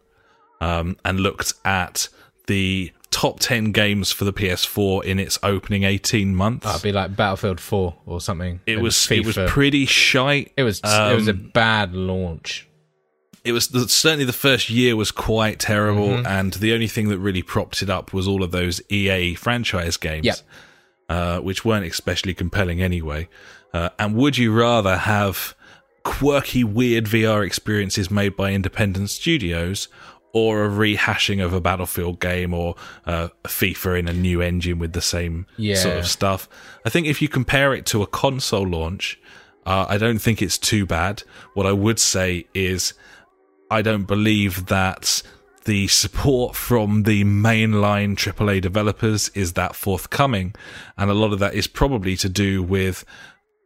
um, 0.60 0.96
and 1.04 1.20
looked 1.20 1.52
at 1.64 2.08
the 2.46 2.92
top 3.16 3.40
10 3.40 3.72
games 3.72 4.12
for 4.12 4.24
the 4.26 4.32
PS4 4.32 5.02
in 5.04 5.18
its 5.18 5.38
opening 5.42 5.84
18 5.84 6.34
months, 6.34 6.66
it'd 6.68 6.82
be 6.82 6.92
like 6.92 7.16
Battlefield 7.16 7.60
Four 7.60 7.96
or 8.04 8.20
something. 8.20 8.60
it 8.66 8.78
was 8.80 9.10
it 9.10 9.24
was 9.24 9.38
pretty 9.48 9.86
shite. 9.86 10.52
It 10.56 10.64
was 10.64 10.80
it 10.84 11.14
was 11.14 11.26
a 11.28 11.30
Um, 11.32 11.50
bad 11.54 11.94
launch. 11.94 12.68
it 13.42 13.52
was 13.52 13.68
the, 13.68 13.88
certainly 13.88 14.24
the 14.26 14.32
first 14.34 14.68
year 14.68 14.96
was 14.96 15.10
quite 15.12 15.58
terrible, 15.58 16.08
Mm-hmm. 16.08 16.26
and 16.26 16.52
the 16.54 16.74
only 16.74 16.88
thing 16.88 17.08
that 17.08 17.18
really 17.18 17.42
propped 17.42 17.82
it 17.82 17.88
up 17.88 18.12
was 18.12 18.28
all 18.28 18.42
of 18.42 18.50
those 18.50 18.82
EA 18.90 19.34
franchise 19.34 19.96
games, 19.96 20.26
Yep. 20.26 20.36
uh, 21.08 21.38
which 21.40 21.64
weren't 21.64 21.86
especially 21.86 22.34
compelling 22.34 22.82
anyway. 22.82 23.28
Uh, 23.72 23.88
and 23.98 24.14
would 24.14 24.36
you 24.36 24.52
rather 24.52 24.96
have 24.98 25.54
quirky, 26.04 26.64
weird 26.64 27.04
VR 27.06 27.44
experiences 27.46 28.10
made 28.10 28.36
by 28.36 28.52
independent 28.52 29.10
studios? 29.10 29.88
Or 30.36 30.66
a 30.66 30.68
rehashing 30.68 31.42
of 31.44 31.52
a 31.54 31.60
Battlefield 31.60 32.20
game, 32.20 32.52
or 32.52 32.74
uh, 33.06 33.28
FIFA 33.44 34.00
in 34.00 34.08
a 34.08 34.12
new 34.12 34.42
engine 34.42 34.78
with 34.78 34.92
the 34.92 35.00
same 35.00 35.46
sort 35.82 35.96
of 36.00 36.06
stuff. 36.06 36.48
I 36.84 36.90
think 36.90 37.06
if 37.06 37.22
you 37.22 37.28
compare 37.28 37.72
it 37.72 37.86
to 37.86 38.02
a 38.02 38.06
console 38.06 38.68
launch, 38.68 39.18
uh, 39.64 39.86
I 39.88 39.96
don't 39.98 40.18
think 40.18 40.42
it's 40.42 40.58
too 40.58 40.84
bad. 40.84 41.22
What 41.54 41.66
I 41.66 41.72
would 41.72 41.98
say 41.98 42.46
is 42.52 42.92
I 43.70 43.80
don't 43.82 44.04
believe 44.04 44.66
that 44.66 45.22
the 45.64 45.88
support 45.88 46.54
from 46.54 47.02
the 47.02 47.24
mainline 47.24 48.14
AAA 48.14 48.60
developers 48.60 49.30
is 49.30 49.54
that 49.54 49.74
forthcoming, 49.74 50.54
and 50.96 51.10
a 51.10 51.14
lot 51.14 51.32
of 51.32 51.40
that 51.40 51.54
is 51.54 51.66
probably 51.66 52.16
to 52.18 52.28
do 52.28 52.62
with 52.62 53.04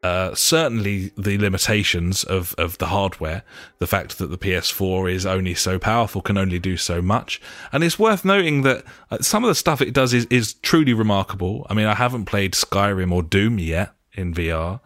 uh, 0.03 0.35
certainly 0.35 1.13
the 1.17 1.37
limitations 1.37 2.25
of, 2.25 2.55
of 2.57 2.79
the 2.79 2.87
hardware, 2.87 3.43
the 3.79 3.87
fact 3.87 4.19
that 4.19 4.29
the 4.29 4.39
PS4 4.39 5.13
is 5.13 5.27
only 5.27 5.55
so 5.55 5.79
powerful, 5.79 6.23
can 6.23 6.39
only 6.39 6.59
do 6.59 6.77
so 6.77 7.03
much. 7.03 7.41
And 7.73 7.85
it's 7.85 7.99
worth 7.99 8.25
noting 8.25 8.63
that 8.63 8.85
uh, 9.11 9.19
some 9.19 9.45
of 9.45 9.49
the 9.49 9.55
stuff 9.55 9.83
it 9.83 9.93
does 9.93 10.15
is, 10.15 10.27
is 10.27 10.55
truly 10.55 10.95
remarkable. 10.95 11.67
I 11.69 11.75
mean, 11.75 11.87
I 11.87 11.95
haven't 11.95 12.25
played 12.25 12.53
Skyrim 12.55 13.13
or 13.13 13.23
Doom 13.23 13.59
yet 13.59 13.95
in 14.15 14.33
VR. 14.33 14.81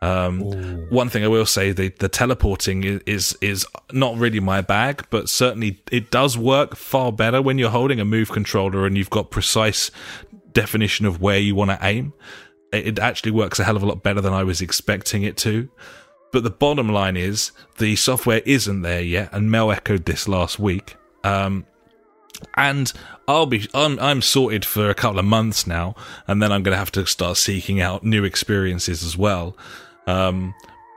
Um, 0.00 0.40
one 0.90 1.08
thing 1.08 1.24
I 1.24 1.28
will 1.28 1.46
say, 1.46 1.72
the, 1.72 1.88
the 1.98 2.08
teleporting 2.08 2.84
is, 2.84 3.00
is 3.06 3.38
is 3.40 3.66
not 3.92 4.16
really 4.16 4.38
my 4.38 4.60
bag, 4.60 5.04
but 5.10 5.28
certainly 5.28 5.82
it 5.90 6.10
does 6.12 6.38
work 6.38 6.76
far 6.76 7.10
better 7.10 7.42
when 7.42 7.58
you're 7.58 7.70
holding 7.70 7.98
a 7.98 8.04
move 8.04 8.30
controller 8.30 8.86
and 8.86 8.96
you've 8.96 9.10
got 9.10 9.32
precise 9.32 9.90
definition 10.52 11.04
of 11.04 11.20
where 11.20 11.38
you 11.38 11.54
want 11.54 11.70
to 11.72 11.78
aim. 11.82 12.12
It, 12.72 12.98
actually 12.98 13.32
works 13.32 13.58
a 13.58 13.64
hell 13.64 13.76
of 13.76 13.82
a 13.82 13.86
lot 13.86 14.02
better 14.02 14.20
than 14.20 14.32
I 14.32 14.44
was 14.44 14.60
expecting 14.60 15.22
it 15.22 15.36
to. 15.38 15.68
But 16.32 16.42
the 16.42 16.50
bottom 16.50 16.90
line 16.90 17.16
is 17.16 17.52
the 17.78 17.96
software 17.96 18.42
isn't 18.44 18.82
there 18.82 19.00
yet, 19.00 19.30
and 19.32 19.50
Mel 19.50 19.72
echoed 19.72 20.04
this 20.04 20.28
last 20.28 20.58
week. 20.58 20.96
Um, 21.24 21.64
and 22.54 22.92
I'll 23.26 23.46
be 23.46 23.66
I'm 23.74 23.98
I'm 23.98 24.22
sorted 24.22 24.64
for 24.64 24.90
a 24.90 24.94
couple 24.94 25.18
of 25.18 25.24
months 25.24 25.66
now, 25.66 25.94
and 26.26 26.42
then 26.42 26.52
I'm 26.52 26.62
going 26.62 26.74
to 26.74 26.78
have 26.78 26.92
to 26.92 27.06
start 27.06 27.36
seeking 27.38 27.80
out 27.80 28.04
new 28.04 28.24
experiences 28.24 29.02
as 29.02 29.16
well. 29.16 29.56
Um, 30.06 30.54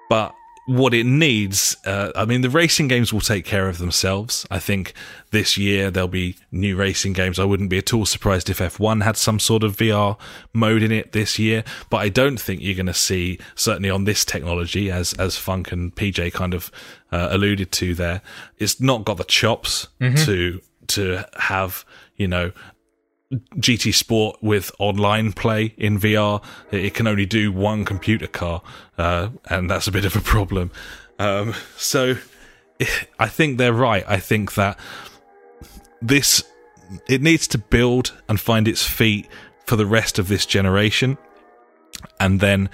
but 0.10 0.36
what 0.68 0.94
it 0.94 1.06
needs, 1.06 1.76
uh, 1.86 2.12
I 2.16 2.26
mean, 2.26 2.42
the 2.42 2.50
racing 2.50 2.88
games 2.88 3.12
will 3.12 3.22
take 3.22 3.46
care 3.46 3.68
of 3.68 3.80
themselves. 3.80 4.46
I 4.52 4.60
think 4.60 4.94
this 5.32 5.58
year 5.58 5.90
there'll 5.90 6.08
be 6.08 6.38
new 6.52 6.76
racing 6.76 7.14
games. 7.14 7.40
I 7.40 7.46
wouldn't 7.46 7.70
be 7.70 7.80
at 7.80 7.94
all 7.94 8.06
surprised 8.06 8.50
if 8.50 8.60
F1 8.60 9.04
had 9.04 9.18
some 9.18 9.40
sort 9.40 9.64
of 9.64 9.76
VR 9.78 10.18
mode 10.54 10.84
in 10.84 10.92
it 10.92 11.14
this 11.14 11.40
year, 11.40 11.64
but 11.90 11.98
I 11.98 12.10
don't 12.10 12.40
think 12.40 12.62
you're 12.62 12.76
going 12.76 12.86
to 12.86 12.94
see, 12.94 13.40
certainly 13.56 13.90
on 13.90 14.04
this 14.04 14.24
technology, 14.24 14.92
as, 14.92 15.14
as 15.14 15.36
Funk 15.36 15.72
and 15.72 15.96
PJ 15.96 16.32
kind 16.34 16.54
of 16.54 16.72
uh, 17.12 17.30
alluded 17.32 17.72
to 17.74 17.96
there, 17.96 18.22
it's 18.58 18.80
not 18.80 19.04
got 19.04 19.18
the 19.18 19.24
chops 19.24 19.88
to, 20.26 20.62
to 20.88 21.26
have, 21.40 21.86
you 22.18 22.28
know, 22.28 22.52
GT 23.32 23.94
Sport 23.94 24.38
with 24.42 24.72
online 24.80 25.34
play 25.34 25.74
in 25.78 26.00
VR. 26.00 26.44
It 26.72 26.94
can 26.94 27.08
only 27.08 27.26
do 27.26 27.52
one 27.52 27.86
computer 27.86 28.28
car, 28.28 28.62
uh, 28.98 29.30
and 29.46 29.70
that's 29.70 29.88
a 29.88 29.92
bit 29.92 30.06
of 30.06 30.16
a 30.16 30.22
problem. 30.22 30.72
Um, 31.20 31.54
so 31.78 32.16
I 33.20 33.28
think 33.28 33.58
they're 33.58 33.74
right. 33.74 34.04
I 34.08 34.18
think 34.18 34.56
that 34.56 34.78
this 36.02 36.44
it 37.08 37.22
needs 37.22 37.48
to 37.48 37.58
build 37.58 38.14
and 38.28 38.40
find 38.40 38.68
its 38.68 38.86
feet 38.86 39.28
for 39.66 39.76
the 39.76 39.86
rest 39.86 40.20
of 40.20 40.28
this 40.28 40.46
generation, 40.46 41.18
and 42.20 42.40
then 42.40 42.70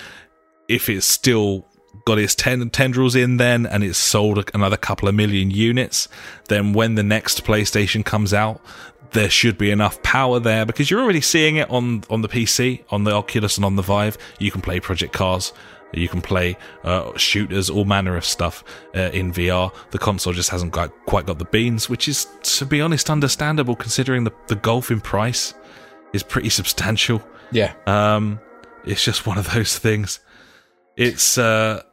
if 0.67 0.89
it's 0.89 1.05
still 1.05 1.65
got 2.05 2.17
its 2.17 2.35
ten- 2.35 2.69
tendrils 2.69 3.15
in 3.15 3.37
then 3.37 3.65
and 3.65 3.83
it's 3.83 3.97
sold 3.97 4.49
another 4.53 4.77
couple 4.77 5.09
of 5.09 5.15
million 5.15 5.49
units 5.49 6.07
then 6.47 6.71
when 6.71 6.95
the 6.95 7.03
next 7.03 7.43
playstation 7.43 8.05
comes 8.05 8.33
out 8.33 8.61
there 9.11 9.29
should 9.29 9.57
be 9.57 9.71
enough 9.71 10.01
power 10.03 10.39
there 10.39 10.65
because 10.65 10.91
you're 10.91 11.01
already 11.01 11.21
seeing 11.21 11.57
it 11.57 11.69
on 11.69 12.03
on 12.09 12.21
the 12.21 12.27
PC, 12.27 12.83
on 12.89 13.03
the 13.03 13.11
Oculus 13.11 13.57
and 13.57 13.65
on 13.65 13.75
the 13.75 13.81
Vive. 13.81 14.17
You 14.39 14.51
can 14.51 14.61
play 14.61 14.79
Project 14.79 15.13
Cars, 15.13 15.53
you 15.93 16.07
can 16.07 16.21
play 16.21 16.57
uh, 16.83 17.15
shooters, 17.17 17.69
all 17.69 17.85
manner 17.85 18.17
of 18.17 18.25
stuff 18.25 18.63
uh, 18.95 19.09
in 19.13 19.31
VR. 19.31 19.73
The 19.91 19.99
console 19.99 20.33
just 20.33 20.49
hasn't 20.49 20.73
got, 20.73 20.91
quite 21.05 21.25
got 21.25 21.39
the 21.39 21.45
beans, 21.45 21.89
which 21.89 22.07
is, 22.07 22.27
to 22.43 22.65
be 22.65 22.81
honest, 22.81 23.09
understandable 23.09 23.75
considering 23.75 24.23
the 24.23 24.33
the 24.47 24.55
golf 24.55 24.91
in 24.91 25.01
price 25.01 25.53
is 26.13 26.23
pretty 26.23 26.49
substantial. 26.49 27.21
Yeah. 27.51 27.73
Um, 27.85 28.39
it's 28.85 29.03
just 29.03 29.25
one 29.25 29.37
of 29.37 29.53
those 29.53 29.77
things. 29.77 30.19
It's 30.95 31.37
uh, 31.37 31.83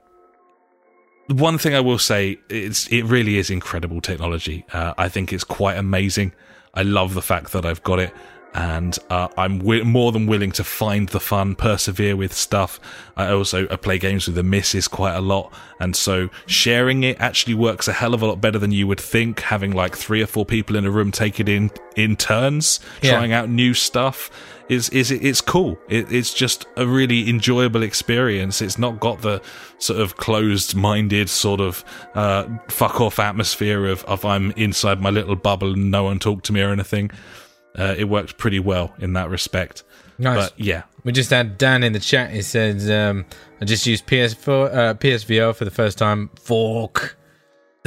one 1.29 1.59
thing 1.59 1.75
I 1.75 1.81
will 1.81 1.99
say. 1.99 2.39
It's 2.49 2.89
it 2.89 3.03
really 3.03 3.39
is 3.39 3.51
incredible 3.51 4.01
technology. 4.01 4.65
Uh, 4.73 4.95
I 4.99 5.09
think 5.09 5.33
it's 5.33 5.45
quite 5.45 5.77
amazing. 5.77 6.33
I 6.75 6.83
love 6.83 7.15
the 7.15 7.23
fact 7.23 7.53
that 7.53 7.65
I've 7.65 7.83
got 7.83 7.99
it, 8.01 8.13
and 8.55 8.97
uh, 9.11 9.29
I'm 9.37 9.59
wi- 9.59 9.83
more 9.85 10.13
than 10.13 10.27
willing 10.27 10.53
to 10.53 10.65
find 10.65 11.09
the 11.09 11.21
fun, 11.21 11.55
persevere 11.57 12.17
with 12.17 12.33
stuff. 12.33 12.79
I 13.17 13.29
also 13.31 13.67
I 13.71 13.77
play 13.77 13.99
games 13.99 14.27
with 14.27 14.37
the 14.37 14.43
missus 14.43 14.87
quite 14.89 15.15
a 15.15 15.21
lot, 15.21 15.53
and 15.81 15.95
so 15.97 16.31
sharing 16.47 17.03
it 17.05 17.21
actually 17.21 17.55
works 17.55 17.89
a 17.89 17.93
hell 17.93 18.15
of 18.15 18.23
a 18.23 18.27
lot 18.27 18.41
better 18.41 18.59
than 18.59 18.71
you 18.73 18.87
would 18.87 19.01
think. 19.01 19.41
Having 19.41 19.73
like 19.73 19.97
three 19.97 20.23
or 20.23 20.27
four 20.27 20.45
people 20.47 20.77
in 20.77 20.85
a 20.85 20.91
room 20.91 21.11
take 21.11 21.41
it 21.41 21.49
in 21.49 21.71
in 21.97 22.17
turns, 22.17 22.81
Yeah. 23.03 23.13
trying 23.13 23.33
out 23.33 23.49
new 23.49 23.75
stuff 23.75 24.31
is 24.69 24.89
is 24.91 25.11
it's 25.11 25.41
cool. 25.41 25.79
It, 25.89 26.11
it's 26.11 26.33
just 26.33 26.67
a 26.77 26.87
really 26.87 27.29
enjoyable 27.29 27.83
experience. 27.83 28.63
It's 28.63 28.79
not 28.79 29.01
got 29.01 29.23
the 29.23 29.43
sort 29.79 30.01
of 30.01 30.17
closed-minded 30.17 31.29
sort 31.29 31.61
of 31.61 31.85
uh, 32.15 32.49
fuck 32.69 33.01
off 33.01 33.19
atmosphere 33.19 33.87
of 33.87 34.05
of 34.05 34.25
I'm 34.25 34.53
inside 34.53 35.01
my 35.01 35.11
little 35.11 35.37
bubble 35.37 35.75
and 35.75 35.91
no 35.91 36.05
one 36.05 36.19
talk 36.19 36.43
to 36.45 36.53
me 36.53 36.63
or 36.63 36.71
anything. 36.71 37.11
Uh, 37.77 37.95
it 37.99 38.05
works 38.05 38.33
pretty 38.33 38.61
well 38.61 38.95
in 38.99 39.15
that 39.15 39.29
respect. 39.31 39.83
Nice. 40.19 40.51
But 40.51 40.61
yeah, 40.61 40.85
We 41.03 41.13
just 41.13 41.31
had 41.31 41.59
Dan 41.59 41.83
in 41.83 41.93
the 41.93 42.01
chat. 42.01 42.31
He 42.31 42.43
said, 42.43 42.89
um, 42.91 43.27
"I 43.61 43.65
just 43.65 43.85
used 43.87 44.07
PS4, 44.07 44.75
uh, 44.75 44.95
PSVR 44.95 45.55
for 45.55 45.65
the 45.65 45.71
first 45.71 45.99
time. 45.99 46.31
Fork." 46.37 47.19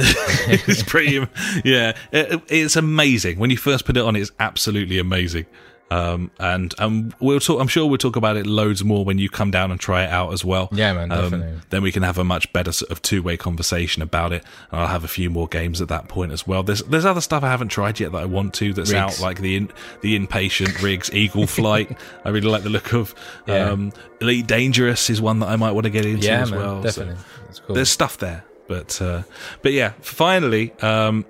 it's 0.00 0.84
pretty 0.84 1.26
yeah 1.64 1.92
it, 2.12 2.40
it's 2.48 2.76
amazing 2.76 3.36
when 3.36 3.50
you 3.50 3.56
first 3.56 3.84
put 3.84 3.96
it 3.96 4.00
on 4.04 4.14
it's 4.14 4.30
absolutely 4.38 5.00
amazing 5.00 5.44
um 5.90 6.30
and 6.38 6.74
and 6.78 7.14
we'll 7.18 7.40
talk 7.40 7.60
i'm 7.60 7.66
sure 7.68 7.86
we'll 7.86 7.96
talk 7.96 8.14
about 8.16 8.36
it 8.36 8.46
loads 8.46 8.84
more 8.84 9.04
when 9.06 9.16
you 9.16 9.28
come 9.30 9.50
down 9.50 9.70
and 9.70 9.80
try 9.80 10.04
it 10.04 10.10
out 10.10 10.32
as 10.34 10.44
well 10.44 10.68
Yeah, 10.70 10.92
man, 10.92 11.10
Um, 11.10 11.30
definitely. 11.30 11.60
then 11.70 11.82
we 11.82 11.92
can 11.92 12.02
have 12.02 12.18
a 12.18 12.24
much 12.24 12.52
better 12.52 12.72
sort 12.72 12.90
of 12.90 13.00
two-way 13.00 13.38
conversation 13.38 14.02
about 14.02 14.32
it 14.34 14.44
and 14.70 14.80
i'll 14.80 14.86
have 14.88 15.02
a 15.04 15.08
few 15.08 15.30
more 15.30 15.48
games 15.48 15.80
at 15.80 15.88
that 15.88 16.06
point 16.08 16.30
as 16.32 16.46
well 16.46 16.62
there's 16.62 16.82
there's 16.82 17.06
other 17.06 17.22
stuff 17.22 17.42
i 17.42 17.48
haven't 17.48 17.68
tried 17.68 17.98
yet 18.00 18.12
that 18.12 18.18
i 18.22 18.26
want 18.26 18.52
to 18.54 18.74
that's 18.74 18.90
Rigs. 18.92 19.18
out 19.20 19.20
like 19.20 19.40
the 19.40 19.56
in, 19.56 19.70
the 20.02 20.18
inpatient 20.18 20.82
rigs 20.82 21.10
eagle 21.14 21.46
flight 21.58 21.96
i 22.24 22.28
really 22.28 22.48
like 22.48 22.64
the 22.64 22.70
look 22.70 22.92
of 22.92 23.14
Yeah. 23.46 23.70
um 23.70 23.92
elite 24.20 24.46
dangerous 24.46 25.08
is 25.08 25.22
one 25.22 25.38
that 25.40 25.48
i 25.48 25.56
might 25.56 25.72
want 25.72 25.84
to 25.84 25.90
get 25.90 26.04
into 26.04 26.26
Yeah, 26.26 26.42
as 26.42 26.50
man, 26.50 26.60
well 26.60 26.76
so- 26.82 26.82
definitely. 27.02 27.22
That's 27.46 27.60
cool. 27.60 27.74
there's 27.76 27.90
stuff 27.90 28.18
there 28.18 28.44
but 28.66 29.00
uh 29.00 29.22
but 29.62 29.72
yeah 29.72 29.92
finally 30.00 30.72
um 30.82 31.24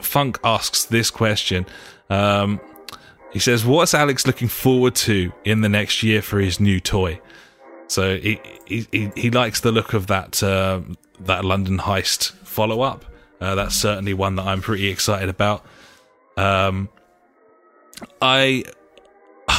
funk 0.00 0.38
asks 0.42 0.84
this 0.86 1.10
question 1.10 1.64
um 2.08 2.58
he 3.32 3.38
says 3.38 3.64
what's 3.64 3.94
alex 3.94 4.26
looking 4.26 4.48
forward 4.48 4.94
to 4.94 5.32
in 5.44 5.60
the 5.60 5.68
next 5.68 6.02
year 6.02 6.22
for 6.22 6.40
his 6.40 6.60
new 6.60 6.80
toy 6.80 7.20
so 7.86 8.16
he 8.18 8.40
he, 8.66 9.10
he, 9.16 9.30
likes 9.30 9.60
the 9.60 9.72
look 9.72 9.94
of 9.94 10.06
that 10.06 10.42
uh, 10.42 10.80
that 11.18 11.44
london 11.44 11.78
heist 11.78 12.32
follow-up 12.44 13.04
uh, 13.40 13.54
that's 13.54 13.74
certainly 13.74 14.14
one 14.14 14.36
that 14.36 14.46
i'm 14.46 14.60
pretty 14.60 14.88
excited 14.88 15.28
about 15.28 15.64
um 16.36 16.88
i 18.22 18.64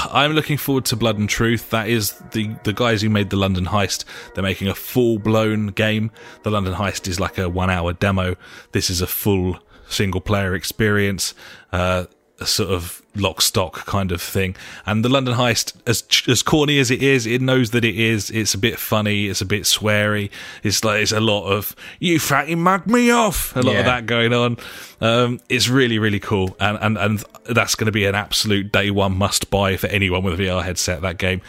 I'm 0.09 0.33
looking 0.33 0.57
forward 0.57 0.85
to 0.85 0.95
Blood 0.95 1.17
and 1.17 1.29
Truth. 1.29 1.69
That 1.69 1.87
is 1.87 2.13
the 2.31 2.55
the 2.63 2.73
guys 2.73 3.01
who 3.01 3.09
made 3.09 3.29
the 3.29 3.35
London 3.35 3.65
Heist. 3.65 4.05
They're 4.33 4.43
making 4.43 4.67
a 4.67 4.75
full 4.75 5.19
blown 5.19 5.67
game. 5.67 6.11
The 6.43 6.51
London 6.51 6.73
Heist 6.73 7.07
is 7.07 7.19
like 7.19 7.37
a 7.37 7.49
one 7.49 7.69
hour 7.69 7.93
demo. 7.93 8.35
This 8.71 8.89
is 8.89 9.01
a 9.01 9.07
full 9.07 9.59
single 9.87 10.21
player 10.21 10.55
experience. 10.55 11.33
Uh, 11.71 12.05
a 12.41 12.45
sort 12.45 12.69
of 12.71 13.01
lock 13.15 13.41
stock 13.41 13.85
kind 13.85 14.11
of 14.11 14.21
thing. 14.21 14.55
And 14.85 15.05
the 15.05 15.09
London 15.09 15.35
Heist, 15.35 15.73
as 15.85 16.03
as 16.27 16.41
corny 16.43 16.79
as 16.79 16.89
it 16.91 17.01
is, 17.03 17.25
it 17.25 17.41
knows 17.41 17.71
that 17.71 17.85
it 17.85 17.97
is. 17.97 18.29
It's 18.31 18.53
a 18.53 18.57
bit 18.57 18.79
funny. 18.79 19.27
It's 19.27 19.41
a 19.41 19.45
bit 19.45 19.63
sweary. 19.63 20.29
It's 20.63 20.83
like 20.83 21.01
it's 21.01 21.11
a 21.11 21.19
lot 21.19 21.45
of 21.45 21.75
you 21.99 22.19
fatty 22.19 22.55
mug 22.55 22.87
me 22.87 23.11
off. 23.11 23.55
A 23.55 23.61
lot 23.61 23.73
Yeah. 23.73 23.79
of 23.79 23.85
that 23.85 24.05
going 24.05 24.33
on. 24.33 24.57
Um, 24.99 25.39
it's 25.49 25.69
really 25.69 25.99
really 25.99 26.19
cool, 26.19 26.55
and 26.59 26.77
and 26.81 26.97
and 26.97 27.23
that's 27.45 27.75
going 27.75 27.85
to 27.85 27.91
be 27.91 28.05
an 28.05 28.15
absolute 28.15 28.71
day 28.71 28.91
one 28.91 29.15
must 29.17 29.49
buy 29.49 29.77
for 29.77 29.87
anyone 29.87 30.23
with 30.23 30.39
a 30.39 30.43
VR 30.43 30.63
headset. 30.63 31.01
That 31.01 31.17
game. 31.17 31.41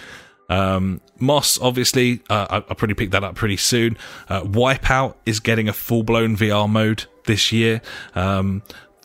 Um, 0.49 1.01
Moss, 1.19 1.59
obviously, 1.63 2.21
uh, 2.29 2.47
I- 2.51 2.57
I'll 2.57 2.75
probably 2.75 2.95
pick 2.95 3.13
that 3.13 3.25
up 3.25 3.37
pretty 3.37 3.57
soon. 3.57 3.97
Uh, 4.29 4.43
Wipeout 4.43 5.15
is 5.25 5.41
getting 5.41 5.69
a 5.69 5.73
full 5.73 6.03
blown 6.03 6.37
VR 6.37 6.69
mode 6.69 7.05
this 7.27 7.53
year. 7.53 7.81
Um, 8.15 8.63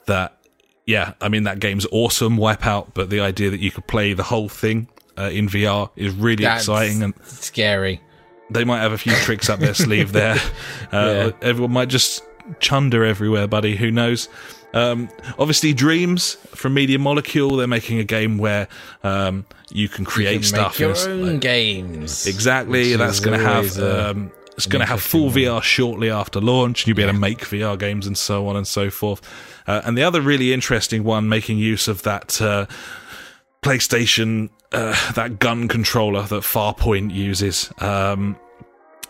that, 0.07 0.36
yeah, 0.88 1.14
I 1.22 1.30
mean, 1.30 1.43
that 1.43 1.59
game's 1.59 1.85
awesome, 1.91 2.38
Wipeout, 2.38 2.88
but 2.95 3.09
the 3.11 3.19
idea 3.19 3.51
that 3.51 3.59
you 3.59 3.69
could 3.69 3.85
play 3.88 4.14
the 4.14 4.23
whole 4.23 4.49
thing 4.49 4.88
uh, 5.18 5.30
in 5.31 5.47
VR 5.47 5.89
is 5.95 6.14
really 6.15 6.43
That's 6.45 6.64
exciting. 6.64 7.03
And 7.03 7.14
scary. 7.26 8.01
they 8.49 8.64
might 8.64 8.80
have 8.80 8.93
a 8.93 8.97
few 8.97 9.14
tricks 9.14 9.49
up 9.49 9.59
their 9.59 9.73
sleeve 9.76 10.14
there. 10.14 10.38
Uh, 10.91 11.31
Yeah. 11.41 11.47
Everyone 11.49 11.73
might 11.73 11.89
just 11.89 12.23
chunder 12.59 13.03
everywhere, 13.03 13.45
buddy. 13.47 13.76
Who 13.76 13.91
knows? 13.91 14.30
Um, 14.73 15.09
obviously, 15.38 15.73
Dreams 15.73 16.35
from 16.55 16.73
Media 16.73 16.99
Molecule. 16.99 17.57
They're 17.57 17.68
making 17.68 17.99
a 17.99 18.03
game 18.05 18.38
where 18.38 18.68
um, 19.03 19.45
you 19.69 19.89
can 19.89 20.05
create 20.05 20.34
You 20.34 20.39
can 20.39 20.47
stuff. 20.47 20.80
Make 20.80 20.80
your 20.80 21.09
own 21.09 21.39
games. 21.39 22.26
Exactly. 22.27 22.95
That's 22.95 23.19
going 23.19 23.38
to 23.39 23.45
have. 23.45 23.77
Um, 23.80 24.31
it's 24.58 24.66
going 24.66 24.80
to 24.80 24.88
have 24.88 25.02
full. 25.02 25.30
VR 25.30 25.62
shortly 25.62 26.10
after 26.10 26.42
launch, 26.42 26.88
you'll 26.88 26.96
be 26.98 27.04
able 27.04 27.14
to 27.14 27.20
make 27.20 27.40
VR 27.42 27.78
games 27.78 28.08
and 28.08 28.18
so 28.18 28.48
on 28.48 28.56
and 28.56 28.68
so 28.68 28.90
forth. 28.90 29.22
Uh, 29.68 29.82
and 29.86 29.96
the 29.96 30.04
other 30.04 30.20
really 30.20 30.52
interesting 30.52 31.04
one, 31.04 31.30
making 31.30 31.60
use 31.60 31.88
of 31.88 32.02
that 32.04 32.42
uh, 32.42 32.66
PlayStation, 33.62 34.50
uh, 34.72 35.14
that 35.14 35.38
gun 35.38 35.68
controller 35.68 36.24
that 36.24 36.42
Farpoint 36.42 37.14
uses. 37.14 37.72
Um, 37.80 38.36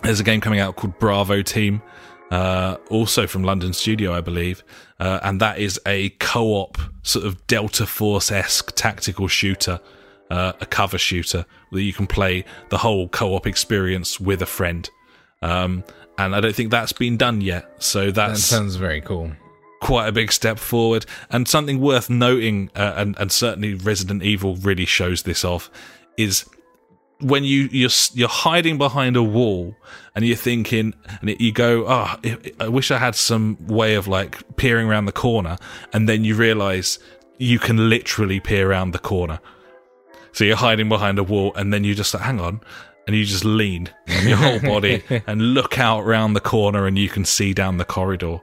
there's 0.02 0.20
a 0.20 0.24
game 0.24 0.42
coming 0.42 0.60
out 0.60 0.76
called 0.76 1.00
Bravo 1.00 1.42
Team, 1.42 1.82
uh, 2.30 2.76
also 2.90 3.26
from 3.26 3.44
London 3.44 3.72
Studio, 3.72 4.14
I 4.14 4.20
believe, 4.20 4.66
uh, 5.00 5.22
and 5.24 5.40
that 5.40 5.60
is 5.60 5.80
a 5.86 6.10
co-op 6.20 6.78
sort 7.04 7.26
of 7.26 7.48
Delta 7.48 7.86
Force 7.86 8.32
esque 8.32 8.76
tactical 8.76 9.30
shooter, 9.30 9.80
uh, 10.30 10.52
a 10.60 10.66
cover 10.66 10.98
shooter 10.98 11.46
that 11.72 11.84
you 11.84 11.94
can 11.94 12.06
play 12.06 12.44
the 12.70 12.80
whole 12.80 13.08
co-op 13.08 13.48
experience 13.48 14.20
with 14.20 14.42
a 14.42 14.46
friend. 14.46 14.90
Um, 15.42 15.84
and 16.18 16.36
I 16.36 16.42
don't 16.42 16.56
think 16.56 16.72
that's 16.72 16.94
been 16.94 17.18
done 17.18 17.42
yet, 17.42 17.82
so 17.84 18.10
That 18.12 18.38
sounds 18.38 18.76
very 18.76 19.02
cool. 19.02 19.32
quite 19.82 20.08
a 20.08 20.12
big 20.12 20.32
step 20.32 20.58
forward. 20.58 21.06
And 21.30 21.48
something 21.48 21.80
worth 21.80 22.10
noting 22.10 22.72
uh, 22.76 22.94
and, 22.98 23.16
and 23.20 23.32
certainly 23.32 23.76
resident 23.76 24.24
evil 24.24 24.56
really 24.56 24.86
shows 24.86 25.24
this 25.24 25.46
off 25.46 25.70
is 26.18 26.46
when 27.20 27.44
you 27.44 27.68
you're 27.72 27.90
you're 28.14 28.28
hiding 28.30 28.78
behind 28.78 29.16
a 29.16 29.24
wall 29.24 29.76
and 30.16 30.24
you're 30.26 30.36
thinking 30.36 30.94
and 31.22 31.36
you 31.40 31.52
go 31.52 31.84
oh 31.88 32.16
I- 32.24 32.38
i 32.60 32.68
wish 32.68 32.92
i 32.92 33.00
had 33.00 33.16
some 33.16 33.58
way 33.66 33.96
of 33.96 34.08
like 34.08 34.56
peering 34.56 34.88
around 34.88 35.06
the 35.06 35.12
corner. 35.12 35.58
And 35.94 36.10
then 36.10 36.24
you 36.24 36.34
realize 36.36 36.98
you 37.40 37.60
can 37.60 37.90
literally 37.90 38.40
peer 38.40 38.70
around 38.72 38.92
the 38.92 39.00
corner. 39.00 39.40
So 40.32 40.44
you're 40.44 40.56
hiding 40.58 40.90
behind 40.90 41.20
a 41.20 41.24
wall 41.24 41.54
and 41.56 41.72
then 41.72 41.84
you 41.84 41.94
just 41.96 42.14
like 42.16 42.24
hang 42.24 42.40
on 42.40 42.62
and 43.08 43.16
you 43.16 43.24
just 43.26 43.46
lean 43.46 43.90
on 44.10 44.28
your 44.28 44.38
whole 44.38 44.60
body 44.60 45.02
and 45.28 45.54
look 45.54 45.80
out 45.80 46.02
around 46.02 46.34
the 46.34 46.42
corner 46.42 46.86
and 46.86 46.98
you 46.98 47.08
can 47.10 47.26
see 47.26 47.54
down 47.54 47.78
the 47.78 47.86
corridor. 47.86 48.40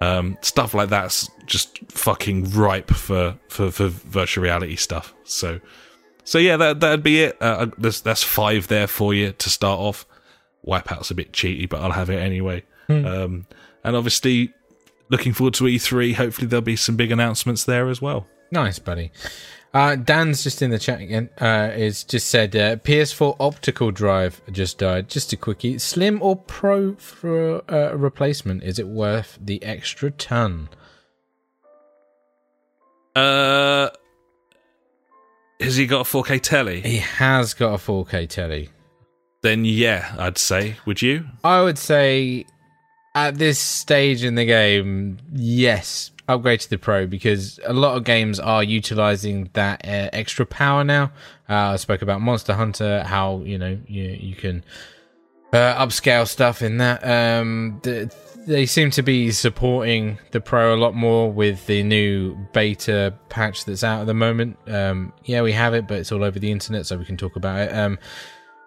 Um, 0.00 0.38
stuff 0.40 0.74
like 0.74 0.88
that's 0.88 1.28
just 1.44 1.78
fucking 1.90 2.50
ripe 2.52 2.90
for, 2.90 3.36
for, 3.48 3.70
for 3.70 3.88
virtual 3.88 4.44
reality 4.44 4.76
stuff. 4.76 5.14
So, 5.24 5.60
so 6.24 6.38
yeah, 6.38 6.56
that 6.56 6.80
that'd 6.80 7.02
be 7.02 7.22
it. 7.22 7.36
Uh, 7.40 7.66
that's 7.78 8.00
that's 8.00 8.22
five 8.22 8.68
there 8.68 8.86
for 8.86 9.12
you 9.12 9.32
to 9.32 9.50
start 9.50 9.78
off. 9.78 10.06
Wipeout's 10.66 11.10
a 11.10 11.14
bit 11.14 11.32
cheaty, 11.32 11.68
but 11.68 11.80
I'll 11.80 11.92
have 11.92 12.10
it 12.10 12.18
anyway. 12.18 12.64
Um, 12.88 13.46
and 13.84 13.96
obviously, 13.96 14.52
looking 15.10 15.32
forward 15.32 15.54
to 15.54 15.64
E3. 15.64 16.14
Hopefully, 16.14 16.46
there'll 16.46 16.62
be 16.62 16.76
some 16.76 16.96
big 16.96 17.10
announcements 17.10 17.64
there 17.64 17.88
as 17.88 18.00
well. 18.00 18.26
Nice, 18.50 18.78
buddy. 18.78 19.10
Uh, 19.74 19.96
Dan's 19.96 20.42
just 20.42 20.62
in 20.62 20.70
the 20.70 20.78
chat 20.78 21.00
again. 21.00 21.28
Uh, 21.38 21.70
is 21.74 22.02
just 22.02 22.28
said 22.28 22.56
uh, 22.56 22.76
PS4 22.76 23.36
optical 23.38 23.90
drive 23.90 24.40
just 24.50 24.78
died. 24.78 25.08
Just 25.08 25.32
a 25.32 25.36
quickie. 25.36 25.78
Slim 25.78 26.22
or 26.22 26.36
Pro 26.36 26.94
for 26.94 27.58
uh, 27.70 27.92
a 27.92 27.96
replacement? 27.96 28.62
Is 28.62 28.78
it 28.78 28.88
worth 28.88 29.38
the 29.40 29.62
extra 29.62 30.10
ton? 30.10 30.70
Uh, 33.14 33.90
has 35.60 35.76
he 35.76 35.86
got 35.86 36.00
a 36.00 36.10
4K 36.10 36.40
telly? 36.40 36.80
He 36.80 36.98
has 36.98 37.52
got 37.52 37.74
a 37.74 37.78
4K 37.78 38.28
telly. 38.28 38.70
Then 39.42 39.64
yeah, 39.64 40.14
I'd 40.18 40.38
say. 40.38 40.76
Would 40.86 41.02
you? 41.02 41.26
I 41.44 41.62
would 41.62 41.78
say 41.78 42.46
at 43.14 43.36
this 43.38 43.58
stage 43.58 44.24
in 44.24 44.34
the 44.34 44.44
game, 44.44 45.18
yes, 45.32 46.10
upgrade 46.28 46.60
to 46.60 46.70
the 46.70 46.78
Pro 46.78 47.06
because 47.06 47.58
a 47.64 47.72
lot 47.72 47.96
of 47.96 48.04
games 48.04 48.38
are 48.38 48.62
utilizing 48.62 49.50
that 49.54 49.84
uh, 49.84 50.10
extra 50.12 50.46
power 50.46 50.84
now. 50.84 51.04
Uh, 51.48 51.72
I 51.72 51.76
spoke 51.76 52.02
about 52.02 52.20
Monster 52.20 52.54
Hunter, 52.54 53.02
how 53.02 53.40
you 53.44 53.58
know 53.58 53.78
you 53.86 54.04
you 54.04 54.36
can 54.36 54.64
uh, 55.52 55.84
upscale 55.84 56.28
stuff 56.28 56.62
in 56.62 56.78
that. 56.78 57.04
Um, 57.04 57.80
the, 57.82 58.14
they 58.46 58.64
seem 58.64 58.90
to 58.92 59.02
be 59.02 59.30
supporting 59.30 60.18
the 60.30 60.40
Pro 60.40 60.74
a 60.74 60.78
lot 60.78 60.94
more 60.94 61.30
with 61.30 61.66
the 61.66 61.82
new 61.82 62.34
beta 62.54 63.12
patch 63.28 63.66
that's 63.66 63.84
out 63.84 64.00
at 64.00 64.06
the 64.06 64.14
moment. 64.14 64.56
Um, 64.66 65.12
yeah, 65.24 65.42
we 65.42 65.52
have 65.52 65.74
it, 65.74 65.86
but 65.86 65.98
it's 65.98 66.12
all 66.12 66.24
over 66.24 66.38
the 66.38 66.50
internet, 66.50 66.86
so 66.86 66.96
we 66.96 67.04
can 67.04 67.18
talk 67.18 67.36
about 67.36 67.58
it. 67.58 67.74
Um, 67.74 67.98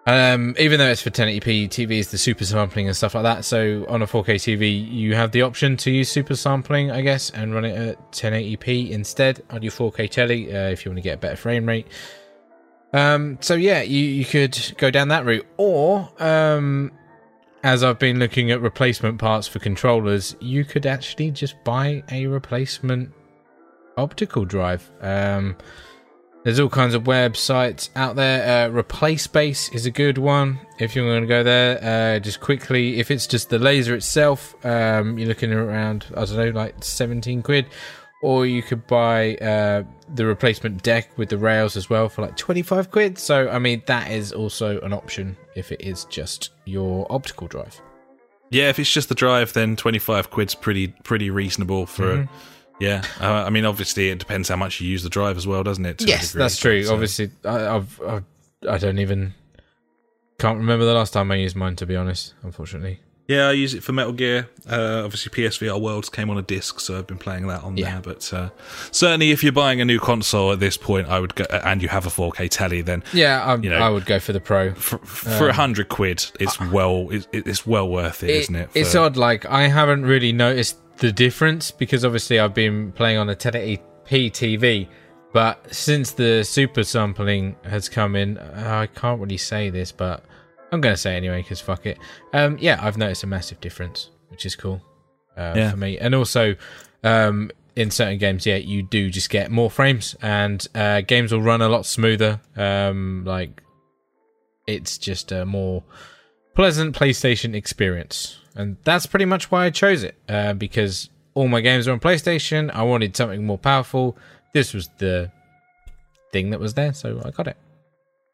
um, 0.06 0.56
even 0.58 0.78
though 0.78 0.88
it's 0.88 1.02
for 1.02 1.10
1080p 1.10 1.68
TV, 1.68 1.68
TVs, 1.68 2.10
the 2.10 2.18
super 2.18 2.44
sampling 2.44 2.88
and 2.88 2.96
stuff 2.96 3.14
like 3.14 3.22
that. 3.22 3.44
So 3.44 3.86
on 3.88 4.02
a 4.02 4.06
4K 4.06 4.34
TV, 4.34 4.90
you 4.90 5.14
have 5.14 5.30
the 5.30 5.42
option 5.42 5.76
to 5.78 5.90
use 5.90 6.10
super 6.10 6.34
sampling, 6.34 6.90
I 6.90 7.02
guess, 7.02 7.30
and 7.30 7.54
run 7.54 7.64
it 7.64 7.76
at 7.76 8.12
1080p 8.12 8.90
instead 8.90 9.42
on 9.50 9.62
your 9.62 9.70
4K 9.70 10.10
telly 10.10 10.52
uh, 10.52 10.70
if 10.70 10.84
you 10.84 10.90
want 10.90 10.98
to 10.98 11.02
get 11.02 11.14
a 11.14 11.18
better 11.18 11.36
frame 11.36 11.66
rate. 11.66 11.86
Um, 12.92 13.38
so 13.40 13.54
yeah, 13.54 13.82
you, 13.82 14.00
you 14.00 14.24
could 14.24 14.74
go 14.76 14.90
down 14.90 15.08
that 15.08 15.24
route, 15.24 15.46
or 15.56 16.10
um, 16.18 16.90
as 17.62 17.84
I've 17.84 17.98
been 17.98 18.18
looking 18.18 18.50
at 18.50 18.60
replacement 18.60 19.18
parts 19.18 19.46
for 19.46 19.60
controllers, 19.60 20.34
you 20.40 20.64
could 20.64 20.84
actually 20.84 21.30
just 21.30 21.62
buy 21.64 22.02
a 22.10 22.26
replacement 22.26 23.12
optical 23.96 24.44
drive. 24.44 24.90
Um, 25.00 25.56
there's 26.44 26.58
all 26.58 26.68
kinds 26.68 26.94
of 26.94 27.04
websites 27.04 27.90
out 27.94 28.16
there. 28.16 28.66
Uh, 28.66 28.70
Replace 28.70 29.26
Base 29.26 29.68
is 29.70 29.86
a 29.86 29.90
good 29.90 30.18
one 30.18 30.58
if 30.78 30.96
you're 30.96 31.06
going 31.06 31.22
to 31.22 31.28
go 31.28 31.42
there. 31.42 32.16
Uh, 32.16 32.18
just 32.18 32.40
quickly, 32.40 32.98
if 32.98 33.10
it's 33.10 33.26
just 33.26 33.48
the 33.48 33.58
laser 33.58 33.94
itself, 33.94 34.54
um, 34.64 35.18
you're 35.18 35.28
looking 35.28 35.52
around, 35.52 36.06
I 36.16 36.24
don't 36.24 36.36
know, 36.36 36.50
like 36.50 36.82
17 36.82 37.42
quid. 37.42 37.66
Or 38.22 38.46
you 38.46 38.62
could 38.62 38.86
buy 38.86 39.34
uh, 39.36 39.82
the 40.14 40.24
replacement 40.26 40.82
deck 40.84 41.10
with 41.16 41.28
the 41.28 41.38
rails 41.38 41.76
as 41.76 41.90
well 41.90 42.08
for 42.08 42.22
like 42.22 42.36
25 42.36 42.90
quid. 42.90 43.18
So, 43.18 43.48
I 43.48 43.58
mean, 43.58 43.82
that 43.86 44.12
is 44.12 44.32
also 44.32 44.80
an 44.80 44.92
option 44.92 45.36
if 45.56 45.72
it 45.72 45.80
is 45.80 46.04
just 46.04 46.50
your 46.64 47.06
optical 47.10 47.48
drive. 47.48 47.80
Yeah, 48.50 48.68
if 48.68 48.78
it's 48.78 48.92
just 48.92 49.08
the 49.08 49.14
drive, 49.14 49.54
then 49.54 49.74
25 49.76 50.30
quid's 50.30 50.54
pretty 50.54 50.88
pretty 50.88 51.30
reasonable 51.30 51.86
for. 51.86 52.28
Yeah, 52.80 53.02
uh, 53.20 53.44
I 53.46 53.50
mean, 53.50 53.64
obviously, 53.64 54.08
it 54.10 54.18
depends 54.18 54.48
how 54.48 54.56
much 54.56 54.80
you 54.80 54.88
use 54.88 55.02
the 55.02 55.08
drive 55.10 55.36
as 55.36 55.46
well, 55.46 55.62
doesn't 55.62 55.86
it? 55.86 56.02
yes, 56.06 56.32
that's 56.32 56.56
true. 56.56 56.82
so- 56.84 56.92
Obviously, 56.94 57.30
I, 57.44 57.76
I've, 57.76 58.00
I've 58.02 58.24
I 58.68 58.78
don't 58.78 58.98
even 58.98 59.34
can't 60.38 60.58
remember 60.58 60.84
the 60.84 60.94
last 60.94 61.12
time 61.12 61.30
I 61.30 61.36
used 61.36 61.54
mine. 61.56 61.76
To 61.76 61.86
be 61.86 61.96
honest, 61.96 62.34
unfortunately. 62.42 63.00
Yeah, 63.28 63.46
I 63.48 63.52
use 63.52 63.72
it 63.72 63.84
for 63.84 63.92
Metal 63.92 64.12
Gear. 64.12 64.48
Uh, 64.68 65.02
obviously, 65.04 65.30
PSVR 65.30 65.80
Worlds 65.80 66.08
came 66.08 66.28
on 66.28 66.36
a 66.38 66.42
disc, 66.42 66.80
so 66.80 66.98
I've 66.98 67.06
been 67.06 67.18
playing 67.18 67.46
that 67.46 67.62
on 67.62 67.76
Yeah. 67.76 67.92
there. 67.92 68.00
But 68.02 68.32
uh, 68.34 68.50
certainly, 68.90 69.30
if 69.30 69.44
you're 69.44 69.52
buying 69.52 69.80
a 69.80 69.84
new 69.84 70.00
console 70.00 70.50
at 70.52 70.58
this 70.58 70.76
point, 70.76 71.08
I 71.08 71.20
would 71.20 71.36
go, 71.36 71.44
and 71.44 71.80
you 71.80 71.88
have 71.88 72.04
a 72.04 72.10
4K 72.10 72.50
telly, 72.50 72.82
then 72.82 73.04
Yeah, 73.14 73.42
I, 73.42 73.54
You 73.56 73.70
know, 73.70 73.78
I 73.78 73.88
would 73.90 74.06
go 74.06 74.18
for 74.18 74.32
the 74.32 74.40
pro. 74.40 74.74
for, 74.74 74.98
for 74.98 75.48
a 75.48 75.52
hundred 75.52 75.88
quid, 75.88 76.26
it's 76.40 76.60
well, 76.60 77.08
it, 77.10 77.28
it's 77.32 77.64
well 77.64 77.88
worth 77.88 78.24
it, 78.24 78.50
not 78.50 78.62
it? 78.62 78.70
It's 78.74 78.94
odd. 78.96 79.16
Like 79.16 79.46
I 79.46 79.68
haven't 79.68 80.04
really 80.04 80.32
noticed 80.32 80.76
the 80.98 81.12
difference 81.12 81.70
because 81.70 82.04
obviously 82.04 82.38
I've 82.38 82.54
been 82.54 82.92
playing 82.92 83.18
on 83.18 83.28
a 83.30 83.34
1080p 83.34 83.80
TV, 84.30 84.88
but 85.32 85.72
since 85.74 86.12
the 86.12 86.42
super 86.44 86.84
sampling 86.84 87.56
has 87.64 87.88
come 87.88 88.16
in, 88.16 88.38
uh, 88.38 88.80
I 88.82 88.86
can't 88.98 89.20
really 89.20 89.36
say 89.38 89.70
this, 89.70 89.90
but 89.92 90.24
I'm 90.70 90.80
going 90.80 90.94
to 90.94 91.00
say 91.00 91.16
anyway 91.16 91.42
because 91.42 91.60
fuck 91.60 91.86
it. 91.86 91.98
Um, 92.32 92.58
yeah, 92.60 92.78
I've 92.80 92.96
noticed 92.98 93.24
a 93.24 93.26
massive 93.26 93.60
difference, 93.60 94.10
which 94.28 94.46
is 94.46 94.54
cool 94.56 94.80
uh, 95.36 95.54
Yeah. 95.56 95.70
for 95.70 95.76
me, 95.76 95.98
and 95.98 96.14
also. 96.14 96.56
Um, 97.04 97.50
in 97.74 97.90
certain 97.90 98.18
games, 98.18 98.44
yeah, 98.44 98.56
you 98.56 98.82
do 98.82 99.08
just 99.10 99.30
get 99.30 99.50
more 99.50 99.70
frames, 99.70 100.14
and 100.20 100.64
uh, 100.74 101.00
games 101.00 101.32
will 101.32 101.40
run 101.40 101.62
a 101.62 101.68
lot 101.70 101.86
smoother. 101.86 102.38
Um, 102.54 103.24
like 103.26 103.62
it's 104.66 104.98
just 104.98 105.32
a 105.32 105.46
more 105.46 105.82
pleasant 106.54 106.96
PlayStation 106.96 107.54
experience. 107.54 108.38
And 108.54 108.76
that's 108.84 109.06
pretty 109.06 109.24
much 109.24 109.50
why 109.50 109.66
I 109.66 109.70
chose 109.70 110.02
it. 110.02 110.16
Uh, 110.28 110.52
because 110.52 111.08
all 111.34 111.48
my 111.48 111.60
games 111.60 111.88
are 111.88 111.92
on 111.92 112.00
PlayStation. 112.00 112.70
I 112.74 112.82
wanted 112.82 113.16
something 113.16 113.44
more 113.44 113.58
powerful. 113.58 114.16
This 114.52 114.74
was 114.74 114.88
the 114.98 115.30
thing 116.32 116.50
that 116.50 116.60
was 116.60 116.74
there, 116.74 116.92
so 116.92 117.20
I 117.24 117.30
got 117.30 117.46
it. 117.46 117.56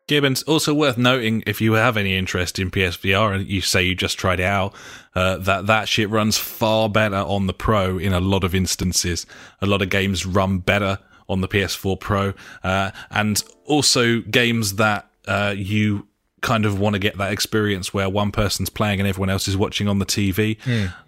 Gibbons, 0.09 0.43
also 0.45 0.73
worth 0.73 0.97
noting 0.97 1.43
if 1.47 1.61
you 1.61 1.75
have 1.75 1.99
any 1.99 2.17
interest 2.17 2.59
in 2.59 2.71
PSVR 2.71 3.35
and 3.35 3.47
you 3.47 3.61
say 3.61 3.83
you 3.83 3.95
just 3.95 4.19
tried 4.19 4.41
it 4.41 4.47
out, 4.47 4.75
uh, 5.15 5.37
that 5.37 5.67
that 5.67 5.87
shit 5.87 6.09
runs 6.09 6.39
far 6.39 6.89
better 6.89 7.17
on 7.17 7.47
the 7.47 7.53
Pro 7.53 7.99
in 7.99 8.15
a 8.15 8.21
lot 8.21 8.43
of 8.43 8.55
instances. 8.55 9.27
A 9.61 9.67
lot 9.67 9.83
of 9.83 9.91
games 9.91 10.25
run 10.25 10.61
better 10.61 10.99
on 11.29 11.43
the 11.43 11.49
PS4 11.49 12.01
Pro, 12.01 12.33
uh, 12.65 12.91
and 13.11 13.43
also 13.67 14.23
games 14.23 14.77
that 14.77 15.11
uh, 15.27 15.55
you 15.55 16.08
kind 16.41 16.65
of 16.65 16.79
want 16.79 16.95
to 16.95 16.99
get 16.99 17.17
that 17.19 17.33
experience 17.33 17.93
where 17.93 18.09
one 18.09 18.31
person's 18.31 18.71
playing 18.71 19.01
and 19.01 19.09
everyone 19.09 19.31
else 19.31 19.49
is 19.49 19.57
watching 19.57 19.89
on 19.89 19.99
the 19.99 20.07
TV. 20.07 20.59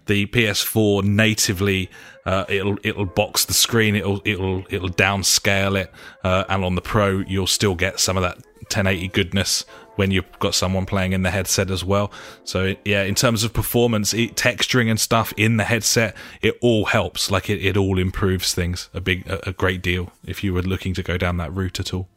The 0.05 0.25
PS4 0.27 1.03
natively 1.03 1.89
uh, 2.25 2.45
it'll 2.49 2.77
it'll 2.83 3.05
box 3.05 3.45
the 3.45 3.53
screen, 3.53 3.95
it'll 3.95 4.21
it'll 4.25 4.63
it'll 4.69 4.89
downscale 4.89 5.79
it, 5.79 5.91
uh, 6.23 6.43
and 6.49 6.63
on 6.63 6.75
the 6.75 6.81
Pro 6.81 7.19
you'll 7.19 7.47
still 7.47 7.75
get 7.75 7.99
some 7.99 8.17
of 8.17 8.23
that 8.23 8.35
1080 8.71 9.07
goodness 9.09 9.65
when 9.95 10.11
you've 10.11 10.39
got 10.39 10.55
someone 10.55 10.85
playing 10.85 11.13
in 11.13 11.23
the 11.23 11.31
headset 11.31 11.69
as 11.69 11.83
well. 11.83 12.11
So 12.43 12.75
yeah, 12.85 13.03
in 13.03 13.15
terms 13.15 13.43
of 13.43 13.53
performance, 13.53 14.13
it, 14.13 14.35
texturing 14.35 14.89
and 14.89 14.99
stuff 14.99 15.33
in 15.35 15.57
the 15.57 15.63
headset, 15.63 16.15
it 16.41 16.57
all 16.61 16.85
helps. 16.85 17.29
Like 17.31 17.49
it, 17.49 17.63
it 17.65 17.75
all 17.75 17.99
improves 17.99 18.53
things 18.53 18.89
a 18.93 19.01
big 19.01 19.27
a, 19.27 19.49
a 19.49 19.53
great 19.53 19.81
deal 19.81 20.11
if 20.25 20.43
you 20.43 20.53
were 20.53 20.61
looking 20.61 20.93
to 20.93 21.03
go 21.03 21.17
down 21.17 21.37
that 21.37 21.53
route 21.53 21.79
at 21.79 21.93
all. 21.93 22.07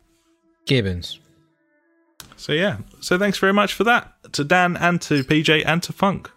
Gibbons. 0.66 1.18
So 2.36 2.52
yeah, 2.52 2.78
so 3.00 3.18
thanks 3.18 3.38
very 3.38 3.52
much 3.52 3.74
for 3.74 3.84
that 3.84 4.12
to 4.32 4.44
Dan 4.44 4.76
and 4.76 5.00
to 5.02 5.22
PJ 5.24 5.62
and 5.66 5.82
to 5.82 5.92
Funk. 5.92 6.30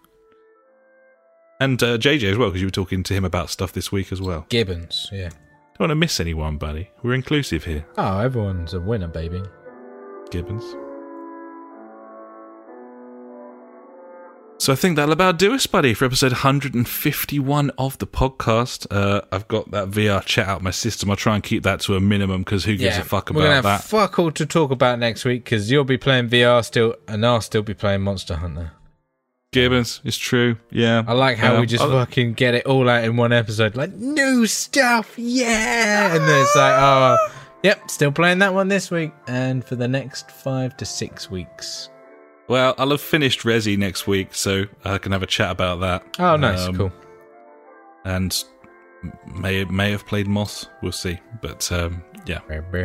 And 1.60 1.82
uh, 1.82 1.98
JJ 1.98 2.30
as 2.30 2.38
well, 2.38 2.50
because 2.50 2.60
you 2.60 2.68
were 2.68 2.72
talking 2.72 3.02
to 3.02 3.14
him 3.14 3.24
about 3.24 3.50
stuff 3.50 3.72
this 3.72 3.90
week 3.90 4.12
as 4.12 4.20
well. 4.22 4.46
Gibbons, 4.48 5.08
yeah. 5.12 5.30
Don't 5.30 5.80
want 5.80 5.90
to 5.90 5.96
miss 5.96 6.20
anyone, 6.20 6.56
buddy. 6.56 6.90
We're 7.02 7.14
inclusive 7.14 7.64
here, 7.64 7.84
Oh, 7.96 8.18
everyone's 8.20 8.74
a 8.74 8.80
winner, 8.80 9.08
baby. 9.08 9.42
Gibbons. 10.30 10.64
So 14.60 14.72
I 14.72 14.76
think 14.76 14.96
that'll 14.96 15.12
about 15.12 15.38
do 15.38 15.54
us, 15.54 15.66
buddy, 15.68 15.94
for 15.94 16.04
episode 16.04 16.32
151 16.32 17.70
of 17.78 17.96
the 17.98 18.08
podcast. 18.08 18.88
Uh, 18.90 19.22
I've 19.30 19.46
got 19.46 19.70
that 19.70 19.88
VR 19.90 20.22
chat 20.24 20.48
out 20.48 20.62
my 20.62 20.72
system. 20.72 21.08
I'll 21.10 21.16
try 21.16 21.36
and 21.36 21.44
keep 21.44 21.62
that 21.62 21.80
to 21.82 21.94
a 21.94 22.00
minimum 22.00 22.42
because 22.42 22.64
who 22.64 22.72
gives 22.76 22.96
yeah, 22.96 23.02
a 23.02 23.04
fuck 23.04 23.30
about 23.30 23.38
we're 23.40 23.48
gonna 23.48 23.62
that? 23.62 23.84
fuck 23.84 24.18
all 24.18 24.32
to 24.32 24.44
talk 24.44 24.72
about 24.72 24.98
next 24.98 25.24
week 25.24 25.44
because 25.44 25.70
you'll 25.70 25.84
be 25.84 25.96
playing 25.96 26.28
VR 26.28 26.64
still, 26.64 26.96
and 27.06 27.24
I'll 27.24 27.40
still 27.40 27.62
be 27.62 27.72
playing 27.72 28.00
Monster 28.02 28.34
Hunter. 28.36 28.72
Gibbons, 29.52 30.00
it's 30.04 30.18
true. 30.18 30.56
Yeah. 30.70 31.04
I 31.06 31.12
like 31.12 31.38
how 31.38 31.54
Um, 31.54 31.60
we 31.60 31.66
just 31.66 31.82
I'll- 31.84 31.90
fucking 31.92 32.32
get 32.34 32.54
it 32.54 32.66
all 32.66 32.88
out 32.88 33.04
in 33.04 33.16
one 33.16 33.32
episode, 33.32 33.76
like 33.76 33.94
new 33.94 34.44
stuff, 34.46 35.14
yeah. 35.16 36.14
And 36.16 36.24
then 36.28 36.42
it's 36.42 36.56
like, 36.56 36.74
oh, 36.76 37.16
yep, 37.62 37.88
still 37.88 38.10
playing 38.12 38.40
that 38.40 38.52
one 38.52 38.66
this 38.66 38.90
week, 38.90 39.12
and 39.28 39.64
for 39.64 39.76
the 39.76 39.88
next 39.88 40.32
five 40.32 40.76
to 40.78 40.84
six 40.84 41.30
weeks. 41.30 41.90
Well, 42.48 42.74
I'll 42.78 42.90
have 42.90 43.00
finished 43.00 43.40
Resi 43.40 43.76
next 43.76 44.06
week, 44.06 44.34
so 44.34 44.64
I 44.84 44.98
can 44.98 45.12
have 45.12 45.22
a 45.22 45.26
chat 45.26 45.50
about 45.50 45.80
that. 45.80 46.16
Oh, 46.18 46.36
nice, 46.36 46.66
Um, 46.66 46.76
cool. 46.76 46.92
And 48.04 48.42
may 49.26 49.64
may 49.64 49.90
have 49.90 50.06
played 50.06 50.26
Moss. 50.26 50.66
We'll 50.82 50.92
see, 50.92 51.18
but 51.42 51.70
um, 51.70 52.02
yeah, 52.26 52.38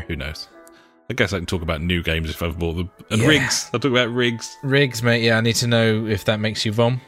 who 0.08 0.16
knows? 0.16 0.48
I 1.10 1.14
guess 1.14 1.34
I 1.34 1.38
can 1.38 1.46
talk 1.46 1.62
about 1.62 1.82
new 1.82 2.02
games 2.04 2.30
if 2.30 2.42
I've 2.42 2.58
bought 2.60 2.74
them. 2.76 2.90
And 3.10 3.22
Yeah. 3.22 3.28
rigs. 3.28 3.70
I'll 3.74 3.80
talk 3.80 3.92
about 3.92 4.10
rigs. 4.14 4.56
Rigs, 4.64 5.04
mate. 5.04 5.22
Yeah, 5.22 5.38
I 5.38 5.42
need 5.42 5.56
to 5.58 5.68
know 5.68 6.06
if 6.08 6.26
that 6.26 6.40
makes 6.40 6.66
you 6.66 6.72
vom. 6.72 7.02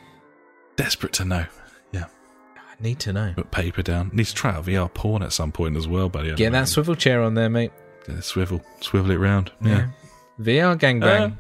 Desperate 0.75 1.13
to 1.13 1.25
know. 1.25 1.45
Yeah. 1.91 2.05
I 2.57 2.81
need 2.83 2.99
to 2.99 3.13
know. 3.13 3.33
Put 3.35 3.51
paper 3.51 3.81
down. 3.81 4.11
Need 4.13 4.25
to 4.25 4.35
try 4.35 4.53
out 4.53 4.65
VR 4.65 4.93
porn 4.93 5.23
at 5.23 5.31
some 5.33 5.51
point 5.51 5.77
as 5.77 5.87
well, 5.87 6.09
buddy. 6.09 6.33
Get 6.35 6.51
know. 6.51 6.59
that 6.59 6.67
swivel 6.67 6.95
chair 6.95 7.21
on 7.21 7.33
there, 7.35 7.49
mate. 7.49 7.71
Yeah, 8.07 8.19
swivel. 8.19 8.61
Swivel 8.81 9.11
it 9.11 9.17
round. 9.17 9.51
Yeah. 9.61 9.87
VR 10.39 10.77
gangbang. 10.77 11.31
Uh, 11.31 11.35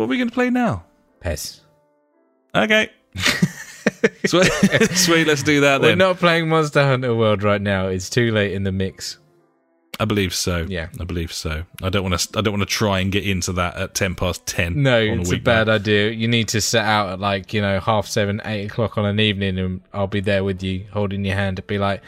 what 0.00 0.06
are 0.06 0.08
we 0.08 0.16
going 0.16 0.30
to 0.30 0.34
play 0.34 0.48
now? 0.48 0.82
PES. 1.20 1.60
Okay. 2.54 2.88
Sweet, 4.24 4.46
Sweet, 4.94 5.26
let's 5.26 5.42
do 5.42 5.60
that 5.60 5.82
We're 5.82 5.94
not 5.94 6.16
playing 6.16 6.48
Monster 6.48 6.82
Hunter 6.86 7.14
World 7.14 7.42
right 7.42 7.60
now. 7.60 7.88
It's 7.88 8.08
too 8.08 8.32
late 8.32 8.52
in 8.52 8.62
the 8.62 8.72
mix. 8.72 9.18
I 9.98 10.06
believe 10.06 10.34
so. 10.34 10.64
Yeah. 10.66 10.88
I 10.98 11.04
believe 11.04 11.34
so. 11.34 11.64
I 11.82 11.90
don't 11.90 12.02
want 12.02 12.18
to. 12.18 12.38
I 12.38 12.40
don't 12.40 12.54
want 12.54 12.66
to 12.66 12.74
try 12.74 13.00
and 13.00 13.12
get 13.12 13.26
into 13.26 13.52
that 13.52 13.76
at 13.76 13.94
ten 13.94 14.14
past 14.14 14.46
ten. 14.46 14.82
No, 14.82 14.98
it's 14.98 15.30
a 15.30 15.36
bad 15.36 15.68
idea. 15.68 16.12
You 16.12 16.28
need 16.28 16.48
to 16.48 16.62
set 16.62 16.86
out 16.86 17.10
at 17.10 17.20
like, 17.20 17.52
you 17.52 17.60
know, 17.60 17.78
half 17.78 18.06
seven, 18.06 18.40
eight 18.46 18.70
o'clock 18.70 18.96
on 18.96 19.04
an 19.04 19.20
evening 19.20 19.58
and 19.58 19.82
I'll 19.92 20.06
be 20.06 20.20
there 20.20 20.42
with 20.42 20.62
you, 20.62 20.86
holding 20.90 21.26
your 21.26 21.36
hand 21.36 21.58
to 21.58 21.62
be 21.62 21.76
like, 21.76 22.00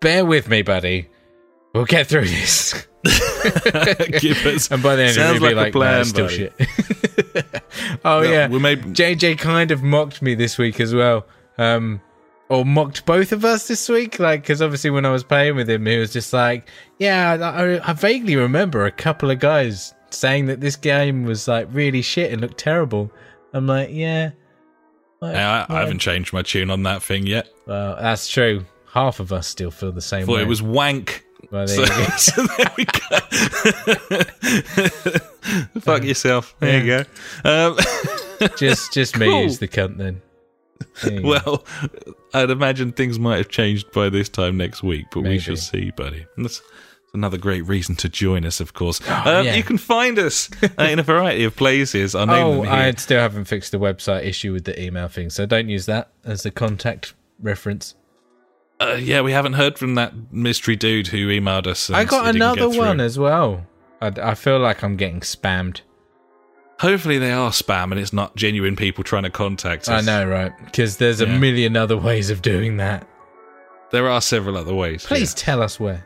bear 0.00 0.24
with 0.24 0.48
me, 0.48 0.62
buddy. 0.62 1.08
We'll 1.74 1.84
get 1.86 2.06
through 2.06 2.28
this. 2.28 2.86
Give 4.20 4.46
us- 4.46 4.70
And 4.70 4.82
by 4.82 4.96
the 4.96 5.04
end, 5.04 5.14
Sounds 5.14 5.38
be 5.40 5.46
like 5.46 5.56
like, 5.56 5.68
a 5.68 5.72
plan, 5.72 6.00
it's 6.00 6.10
still 6.10 6.28
shit. 6.28 6.52
oh, 8.04 8.20
No, 8.20 8.22
yeah. 8.22 8.48
we 8.48 8.58
may- 8.58 8.76
JJ 8.76 9.38
kind 9.38 9.70
of 9.70 9.82
mocked 9.82 10.22
me 10.22 10.34
this 10.34 10.58
week 10.58 10.80
as 10.80 10.94
well. 10.94 11.26
Um, 11.58 12.00
or 12.48 12.64
mocked 12.64 13.06
both 13.06 13.32
of 13.32 13.44
us 13.44 13.66
this 13.68 13.88
week. 13.88 14.18
Like, 14.18 14.42
because 14.42 14.60
obviously 14.62 14.90
when 14.90 15.06
I 15.06 15.10
was 15.10 15.24
playing 15.24 15.56
with 15.56 15.68
him, 15.70 15.86
he 15.86 15.96
was 15.96 16.12
just 16.12 16.32
like, 16.32 16.68
yeah, 16.98 17.32
I, 17.40 17.90
I 17.90 17.92
vaguely 17.94 18.36
remember 18.36 18.84
a 18.86 18.92
couple 18.92 19.30
of 19.30 19.38
guys 19.38 19.94
saying 20.10 20.46
that 20.46 20.60
this 20.60 20.76
game 20.76 21.24
was 21.24 21.48
like 21.48 21.66
really 21.72 22.02
shit 22.02 22.30
and 22.32 22.40
looked 22.40 22.58
terrible. 22.58 23.10
I'm 23.54 23.66
like, 23.66 23.88
yeah. 23.90 24.30
Like, 25.20 25.36
I, 25.36 25.66
I 25.68 25.80
haven't 25.80 26.00
changed 26.00 26.32
my 26.32 26.42
tune 26.42 26.68
on 26.70 26.82
that 26.82 27.02
thing 27.02 27.26
yet. 27.26 27.48
Well, 27.66 27.96
that's 27.96 28.28
true. 28.28 28.64
Half 28.92 29.20
of 29.20 29.32
us 29.32 29.46
still 29.46 29.70
feel 29.70 29.92
the 29.92 30.02
same 30.02 30.26
way. 30.26 30.42
it 30.42 30.48
was 30.48 30.60
wank. 30.60 31.24
Well, 31.52 31.68
So, 31.68 31.84
there 31.84 31.98
you 32.00 32.06
go. 32.06 32.16
so 32.16 32.46
there 32.56 32.72
we 32.78 32.84
go. 32.86 33.18
Fuck 35.80 36.04
yourself. 36.04 36.54
There 36.60 36.82
you 36.82 36.86
go. 36.86 37.04
Um, 37.44 37.76
just 38.56 38.92
just 38.92 39.16
me 39.18 39.26
Cool. 39.26 39.48
the 39.50 39.68
cunt 39.68 39.98
then. 39.98 40.22
There 41.02 41.12
you 41.12 41.20
go. 41.22 41.28
well, 41.28 41.64
I'd 42.34 42.50
imagine 42.50 42.92
things 42.92 43.18
might 43.18 43.36
have 43.36 43.48
changed 43.48 43.92
by 43.92 44.08
this 44.08 44.28
time 44.28 44.56
next 44.56 44.82
week, 44.82 45.06
but 45.12 45.20
we 45.22 45.38
shall 45.38 45.56
see, 45.56 45.90
buddy. 45.90 46.26
And 46.36 46.44
That's 46.46 46.60
that's 46.60 47.14
another 47.14 47.36
great 47.38 47.66
reason 47.66 47.94
to 47.96 48.08
join 48.08 48.46
us, 48.46 48.58
of 48.60 48.72
course. 48.72 49.00
um, 49.08 49.22
Oh, 49.26 49.40
yeah. 49.42 49.54
You 49.54 49.62
can 49.62 49.76
find 49.76 50.18
us 50.18 50.48
uh, 50.78 50.84
in 50.84 50.98
a 50.98 51.02
variety 51.02 51.44
of 51.44 51.54
places. 51.54 52.14
I'll 52.14 52.30
Oh. 52.30 52.62
I 52.64 52.90
still 52.92 53.20
haven't 53.20 53.44
fixed 53.44 53.72
the 53.72 53.78
website 53.78 54.24
issue 54.24 54.52
with 54.54 54.64
the 54.64 54.80
email 54.82 55.08
thing, 55.08 55.28
so 55.28 55.44
don't 55.44 55.68
use 55.68 55.84
that 55.86 56.10
as 56.24 56.42
the 56.44 56.50
contact 56.50 57.12
reference. 57.38 57.94
Uh, 58.90 58.94
yeah, 58.94 59.20
we 59.20 59.32
haven't 59.32 59.54
heard 59.54 59.78
from 59.78 59.94
that 59.96 60.32
mystery 60.32 60.76
dude 60.76 61.08
who 61.08 61.28
emailed 61.28 61.66
us. 61.66 61.90
I 61.90 62.04
got 62.04 62.34
another 62.34 62.68
one 62.68 63.00
as 63.00 63.18
well. 63.18 63.66
I, 64.00 64.08
I 64.20 64.34
feel 64.34 64.58
like 64.58 64.82
I'm 64.82 64.96
getting 64.96 65.20
spammed. 65.20 65.82
Hopefully, 66.80 67.18
they 67.18 67.30
are 67.32 67.50
spam 67.50 67.92
and 67.92 68.00
it's 68.00 68.12
not 68.12 68.34
genuine 68.34 68.74
people 68.74 69.04
trying 69.04 69.22
to 69.22 69.30
contact 69.30 69.88
us. 69.88 69.88
I 69.88 70.00
know, 70.00 70.26
right? 70.28 70.52
Because 70.64 70.96
there's 70.96 71.20
a 71.20 71.26
Yeah. 71.26 71.38
million 71.38 71.76
other 71.76 71.96
ways 71.96 72.28
of 72.30 72.42
doing 72.42 72.78
that. 72.78 73.06
There 73.92 74.08
are 74.08 74.20
several 74.20 74.56
other 74.56 74.74
ways. 74.74 75.04
Please 75.06 75.32
tell 75.34 75.62
us 75.62 75.78
where. 75.78 76.04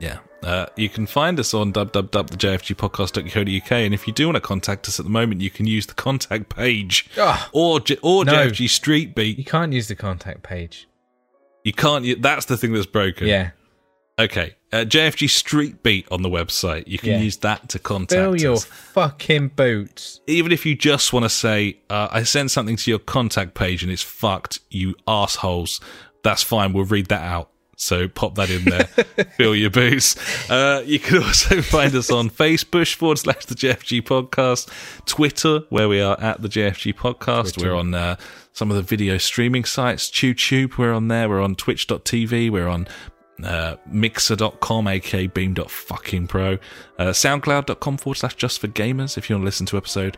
Yeah. 0.00 0.18
yeah. 0.42 0.48
Uh, 0.48 0.66
you 0.76 0.88
can 0.88 1.06
find 1.06 1.38
us 1.40 1.52
on 1.54 1.72
www.thejfgpodcast.co.uk, 1.72 3.72
and 3.72 3.94
if 3.94 4.06
you 4.06 4.12
do 4.12 4.26
want 4.26 4.36
to 4.36 4.40
contact 4.40 4.86
us 4.88 4.98
at 5.00 5.04
the 5.04 5.10
moment, 5.10 5.40
you 5.40 5.50
can 5.50 5.66
use 5.66 5.86
the 5.86 5.94
contact 5.94 6.54
page 6.54 7.08
Ugh. 7.18 7.48
or 7.52 7.80
J- 7.80 7.98
or 8.02 8.24
No. 8.24 8.32
JFG 8.32 8.68
Street 8.70 9.14
Beat. 9.14 9.38
You 9.38 9.44
can't 9.44 9.72
use 9.72 9.88
the 9.88 9.96
contact 9.96 10.42
page. 10.42 10.86
You 11.66 11.72
can't. 11.72 12.04
You, 12.04 12.14
that's 12.14 12.46
the 12.46 12.56
thing 12.56 12.72
that's 12.72 12.86
broken. 12.86 13.26
Yeah. 13.26 13.50
Okay. 14.20 14.54
Uh, 14.72 14.84
JFG 14.84 15.28
Street 15.28 15.82
Beat 15.82 16.06
on 16.12 16.22
the 16.22 16.28
website. 16.28 16.86
You 16.86 16.96
can 16.96 17.08
Yeah. 17.10 17.20
use 17.22 17.38
that 17.38 17.68
to 17.70 17.80
contact 17.80 18.12
Fill 18.20 18.36
your 18.36 18.56
fucking 18.58 19.48
boots. 19.48 20.20
Even 20.28 20.52
if 20.52 20.64
you 20.64 20.76
just 20.76 21.12
want 21.12 21.24
to 21.24 21.28
say, 21.28 21.78
uh, 21.90 22.06
I 22.12 22.22
sent 22.22 22.52
something 22.52 22.76
to 22.76 22.90
your 22.90 23.00
contact 23.00 23.54
page 23.54 23.82
and 23.82 23.90
it's 23.90 24.00
fucked, 24.02 24.60
you 24.70 24.94
assholes. 25.08 25.80
That's 26.22 26.44
fine. 26.44 26.72
We'll 26.72 26.84
read 26.84 27.06
that 27.06 27.22
out. 27.22 27.50
So 27.76 28.06
pop 28.06 28.36
that 28.36 28.48
in 28.48 28.64
there. 28.64 28.84
Fill 29.36 29.54
your 29.56 29.70
boots. 29.70 30.16
Uh, 30.48 30.82
you 30.86 31.00
can 31.00 31.22
also 31.24 31.60
find 31.62 31.92
us 31.96 32.10
on 32.12 32.30
Facebook 32.30 32.94
forward 32.94 33.18
slash 33.18 33.44
the 33.44 33.56
JFG 33.56 34.02
podcast, 34.02 34.68
Twitter, 35.04 35.60
where 35.70 35.88
we 35.88 36.00
are 36.00 36.18
at 36.20 36.40
the 36.40 36.48
JFG 36.48 36.94
podcast. 36.94 37.54
Twitter. 37.54 37.70
We're 37.72 37.76
on 37.76 37.92
uh, 37.92 38.16
some 38.56 38.70
of 38.70 38.76
the 38.78 38.82
video 38.82 39.18
streaming 39.18 39.66
sites, 39.66 40.08
TubeTube, 40.08 40.78
we're 40.78 40.94
on 40.94 41.08
there. 41.08 41.28
We're 41.28 41.42
on 41.42 41.56
twitch.tv. 41.56 42.50
We're 42.50 42.68
on 42.68 42.88
uh, 43.44 43.76
mixer.com, 43.86 44.88
aka 44.88 45.26
beam.fucking 45.26 46.26
pro, 46.26 46.54
uh, 46.98 47.10
soundcloud.com 47.10 47.98
forward 47.98 48.16
slash 48.16 48.34
just 48.34 48.58
for 48.58 48.68
gamers. 48.68 49.18
If 49.18 49.28
you 49.28 49.36
want 49.36 49.42
to 49.42 49.44
listen 49.44 49.66
to 49.66 49.76
episode 49.76 50.16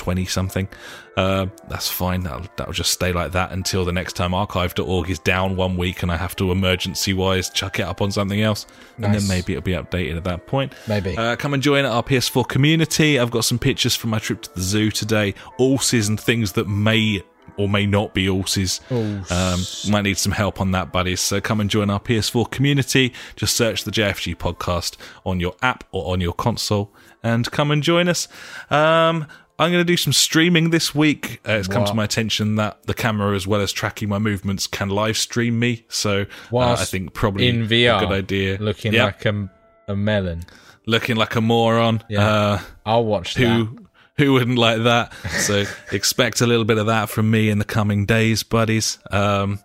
120 0.00 0.24
something, 0.26 0.68
uh, 1.16 1.46
that's 1.68 1.88
fine. 1.88 2.22
That'll, 2.22 2.46
that'll 2.56 2.72
just 2.72 2.92
stay 2.92 3.12
like 3.12 3.32
that 3.32 3.52
until 3.52 3.84
the 3.84 3.92
next 3.92 4.14
time 4.14 4.34
archive.org 4.34 5.10
is 5.10 5.18
down 5.18 5.56
one 5.56 5.76
week 5.76 6.02
and 6.02 6.10
I 6.10 6.16
have 6.16 6.34
to 6.36 6.50
emergency 6.50 7.12
wise 7.12 7.50
chuck 7.50 7.78
it 7.78 7.82
up 7.82 8.00
on 8.00 8.10
something 8.10 8.40
else. 8.40 8.66
And 8.96 9.14
then 9.14 9.26
maybe 9.28 9.52
it'll 9.52 9.62
be 9.62 9.72
updated 9.72 10.16
at 10.16 10.24
that 10.24 10.46
point. 10.46 10.72
Maybe. 10.88 11.16
Uh, 11.16 11.36
come 11.36 11.54
and 11.54 11.62
join 11.62 11.84
our 11.84 12.02
PS4 12.02 12.48
community. 12.48 13.18
I've 13.18 13.30
got 13.30 13.44
some 13.44 13.58
pictures 13.58 13.94
from 13.94 14.10
my 14.10 14.18
trip 14.18 14.42
to 14.42 14.54
the 14.54 14.60
zoo 14.60 14.90
today, 14.90 15.34
horses 15.56 16.08
and 16.08 16.18
things 16.18 16.52
that 16.52 16.68
may 16.68 17.22
or 17.56 17.68
may 17.68 17.86
not 17.86 18.14
be 18.14 18.26
horses. 18.26 18.80
Um, 18.90 19.60
might 19.90 20.02
need 20.02 20.18
some 20.18 20.32
help 20.32 20.60
on 20.60 20.70
that, 20.72 20.92
buddies. 20.92 21.20
So 21.20 21.40
come 21.40 21.60
and 21.60 21.68
join 21.68 21.90
our 21.90 22.00
PS4 22.00 22.50
community. 22.50 23.12
Just 23.36 23.56
search 23.56 23.84
the 23.84 23.90
JFG 23.90 24.36
podcast 24.36 24.96
on 25.26 25.40
your 25.40 25.54
app 25.62 25.84
or 25.92 26.12
on 26.12 26.20
your 26.20 26.32
console 26.32 26.92
and 27.22 27.50
come 27.50 27.70
and 27.70 27.82
join 27.82 28.08
us. 28.08 28.28
Um, 28.70 29.26
I'm 29.58 29.70
going 29.70 29.80
to 29.80 29.84
do 29.84 29.96
some 29.96 30.12
streaming 30.12 30.70
this 30.70 30.94
week. 30.94 31.40
Uh, 31.46 31.52
it's 31.52 31.68
come 31.68 31.84
to 31.84 31.94
my 31.94 32.04
attention 32.04 32.56
that 32.56 32.82
the 32.84 32.94
camera, 32.94 33.34
as 33.36 33.46
well 33.46 33.60
as 33.60 33.70
tracking 33.72 34.08
my 34.08 34.18
movements, 34.18 34.66
can 34.66 34.88
live 34.88 35.16
stream 35.16 35.58
me. 35.58 35.84
So 35.88 36.26
uh, 36.52 36.58
I 36.72 36.84
think 36.84 37.12
probably 37.14 37.48
in 37.48 37.66
VR, 37.68 37.98
a 37.98 38.00
good 38.06 38.12
idea. 38.12 38.56
looking 38.58 38.92
Yeah, 38.92 39.04
like 39.04 39.24
a, 39.26 39.50
a 39.88 39.94
melon. 39.94 40.42
looking 40.86 41.16
like 41.16 41.36
a 41.36 41.40
moron. 41.40 42.02
Yeah. 42.08 42.26
Uh, 42.26 42.60
I'll 42.86 43.04
watch 43.04 43.34
that. 43.34 43.40
who 43.46 43.78
who 44.18 44.32
wouldn't 44.32 44.58
like 44.58 44.82
that? 44.84 45.12
So 45.40 45.64
expect 45.92 46.40
a 46.40 46.46
little 46.46 46.64
bit 46.64 46.78
of 46.78 46.86
that 46.86 47.08
from 47.08 47.30
me 47.30 47.48
in 47.48 47.58
the 47.58 47.64
coming 47.64 48.04
days, 48.06 48.42
buddies. 48.42 48.98
Um, 49.10 49.60